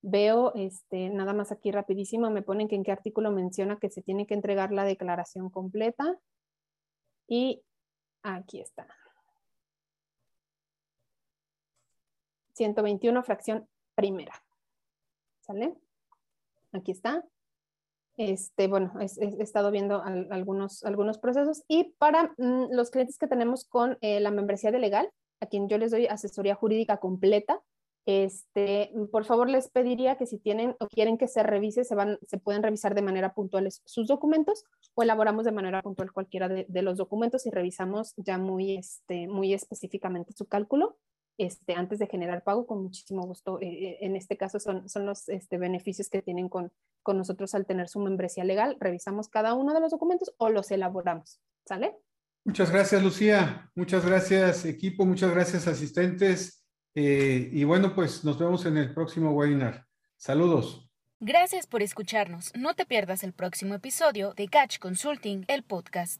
Veo, 0.02 0.54
este, 0.54 1.10
nada 1.10 1.34
más 1.34 1.52
aquí 1.52 1.72
rapidísimo, 1.72 2.30
me 2.30 2.44
ponen 2.44 2.68
que 2.68 2.76
en 2.76 2.84
qué 2.84 2.92
artículo 2.92 3.32
menciona 3.32 3.80
que 3.80 3.90
se 3.90 4.04
tiene 4.04 4.28
que 4.28 4.36
entregar 4.36 4.72
la 4.72 4.84
declaración 4.84 5.50
completa. 5.50 6.20
Y 7.28 7.64
aquí 8.22 8.62
está. 8.62 8.88
121, 12.54 13.24
fracción 13.24 13.68
primera. 13.96 14.34
¿Sale? 15.42 15.76
Aquí 16.72 16.92
está. 16.92 17.24
Este, 18.18 18.68
bueno, 18.68 18.94
he, 19.00 19.42
estado 19.42 19.72
viendo 19.72 20.02
algunos, 20.04 20.84
algunos 20.86 21.18
procesos 21.18 21.64
y 21.68 21.96
para 21.98 22.34
mm, 22.38 22.68
los 22.72 22.92
clientes 22.92 23.18
que 23.18 23.28
tenemos 23.28 23.66
con 23.66 23.98
eh, 24.02 24.20
la 24.22 24.32
membresía 24.32 24.72
de 24.72 24.80
legal, 24.80 25.12
a 25.40 25.46
quien 25.46 25.68
yo 25.70 25.78
les 25.78 25.92
doy 25.92 26.08
asesoría 26.08 26.56
jurídica 26.56 26.98
completa, 26.98 27.62
este, 28.06 28.92
por 29.12 29.26
favor 29.26 29.50
les 29.50 29.70
pediría 29.70 30.16
que 30.16 30.28
si 30.28 30.38
tienen 30.38 30.76
o 30.80 30.88
quieren 30.88 31.18
que 31.18 31.28
se 31.28 31.42
revise, 31.42 31.84
se, 31.84 31.96
van, 31.96 32.20
se 32.28 32.38
pueden 32.38 32.62
revisar 32.62 32.94
de 32.94 33.02
manera 33.02 33.34
puntual 33.34 33.68
sus 33.72 34.08
documentos 34.08 34.64
o 34.94 35.02
elaboramos 35.02 35.44
de 35.44 35.52
manera 35.52 35.82
puntual 35.82 36.12
cualquiera 36.12 36.48
de, 36.48 36.82
los 36.84 36.98
documentos 36.98 37.48
y 37.48 37.50
revisamos 37.50 38.14
ya 38.18 38.38
muy, 38.38 38.78
este, 38.78 39.28
muy 39.28 39.54
específicamente 39.54 40.34
su 40.34 40.46
cálculo 40.46 40.98
este, 41.40 41.74
antes 41.74 41.98
de 41.98 42.08
generar 42.08 42.44
pago, 42.44 42.68
con 42.68 42.84
muchísimo 42.84 43.24
gusto. 43.24 43.60
Eh, 43.60 43.66
eh, 43.66 43.98
en 44.02 44.16
este 44.16 44.38
caso 44.38 44.60
son, 44.60 44.88
son 44.88 45.08
los 45.08 45.28
este, 45.28 45.58
beneficios 45.58 46.10
que 46.10 46.22
tienen 46.22 46.48
con, 46.48 46.72
con 47.02 47.18
nosotros 47.18 47.56
al 47.56 47.66
tener 47.66 47.90
su 47.90 48.00
membresía 48.00 48.44
legal. 48.44 48.78
Revisamos 48.80 49.30
cada 49.30 49.56
uno 49.56 49.74
de 49.74 49.80
los 49.80 49.92
documentos 49.92 50.34
o 50.38 50.50
los 50.50 50.70
elaboramos. 50.70 51.42
¿Sale? 51.66 51.98
Muchas 52.46 52.72
gracias, 52.72 53.04
Lucía. 53.04 53.70
Muchas 53.76 54.06
gracias, 54.06 54.66
equipo. 54.66 55.04
Muchas 55.06 55.32
gracias, 55.32 55.68
asistentes. 55.68 56.64
Eh, 56.94 57.50
y 57.52 57.64
bueno, 57.64 57.94
pues 57.94 58.24
nos 58.24 58.38
vemos 58.38 58.66
en 58.66 58.78
el 58.78 58.94
próximo 58.94 59.32
webinar. 59.32 59.86
Saludos. 60.16 60.90
Gracias 61.20 61.66
por 61.66 61.82
escucharnos. 61.82 62.54
No 62.56 62.76
te 62.76 62.86
pierdas 62.86 63.24
el 63.24 63.34
próximo 63.34 63.74
episodio 63.74 64.34
de 64.36 64.48
Catch 64.48 64.78
Consulting, 64.78 65.46
el 65.48 65.64
podcast. 65.64 66.14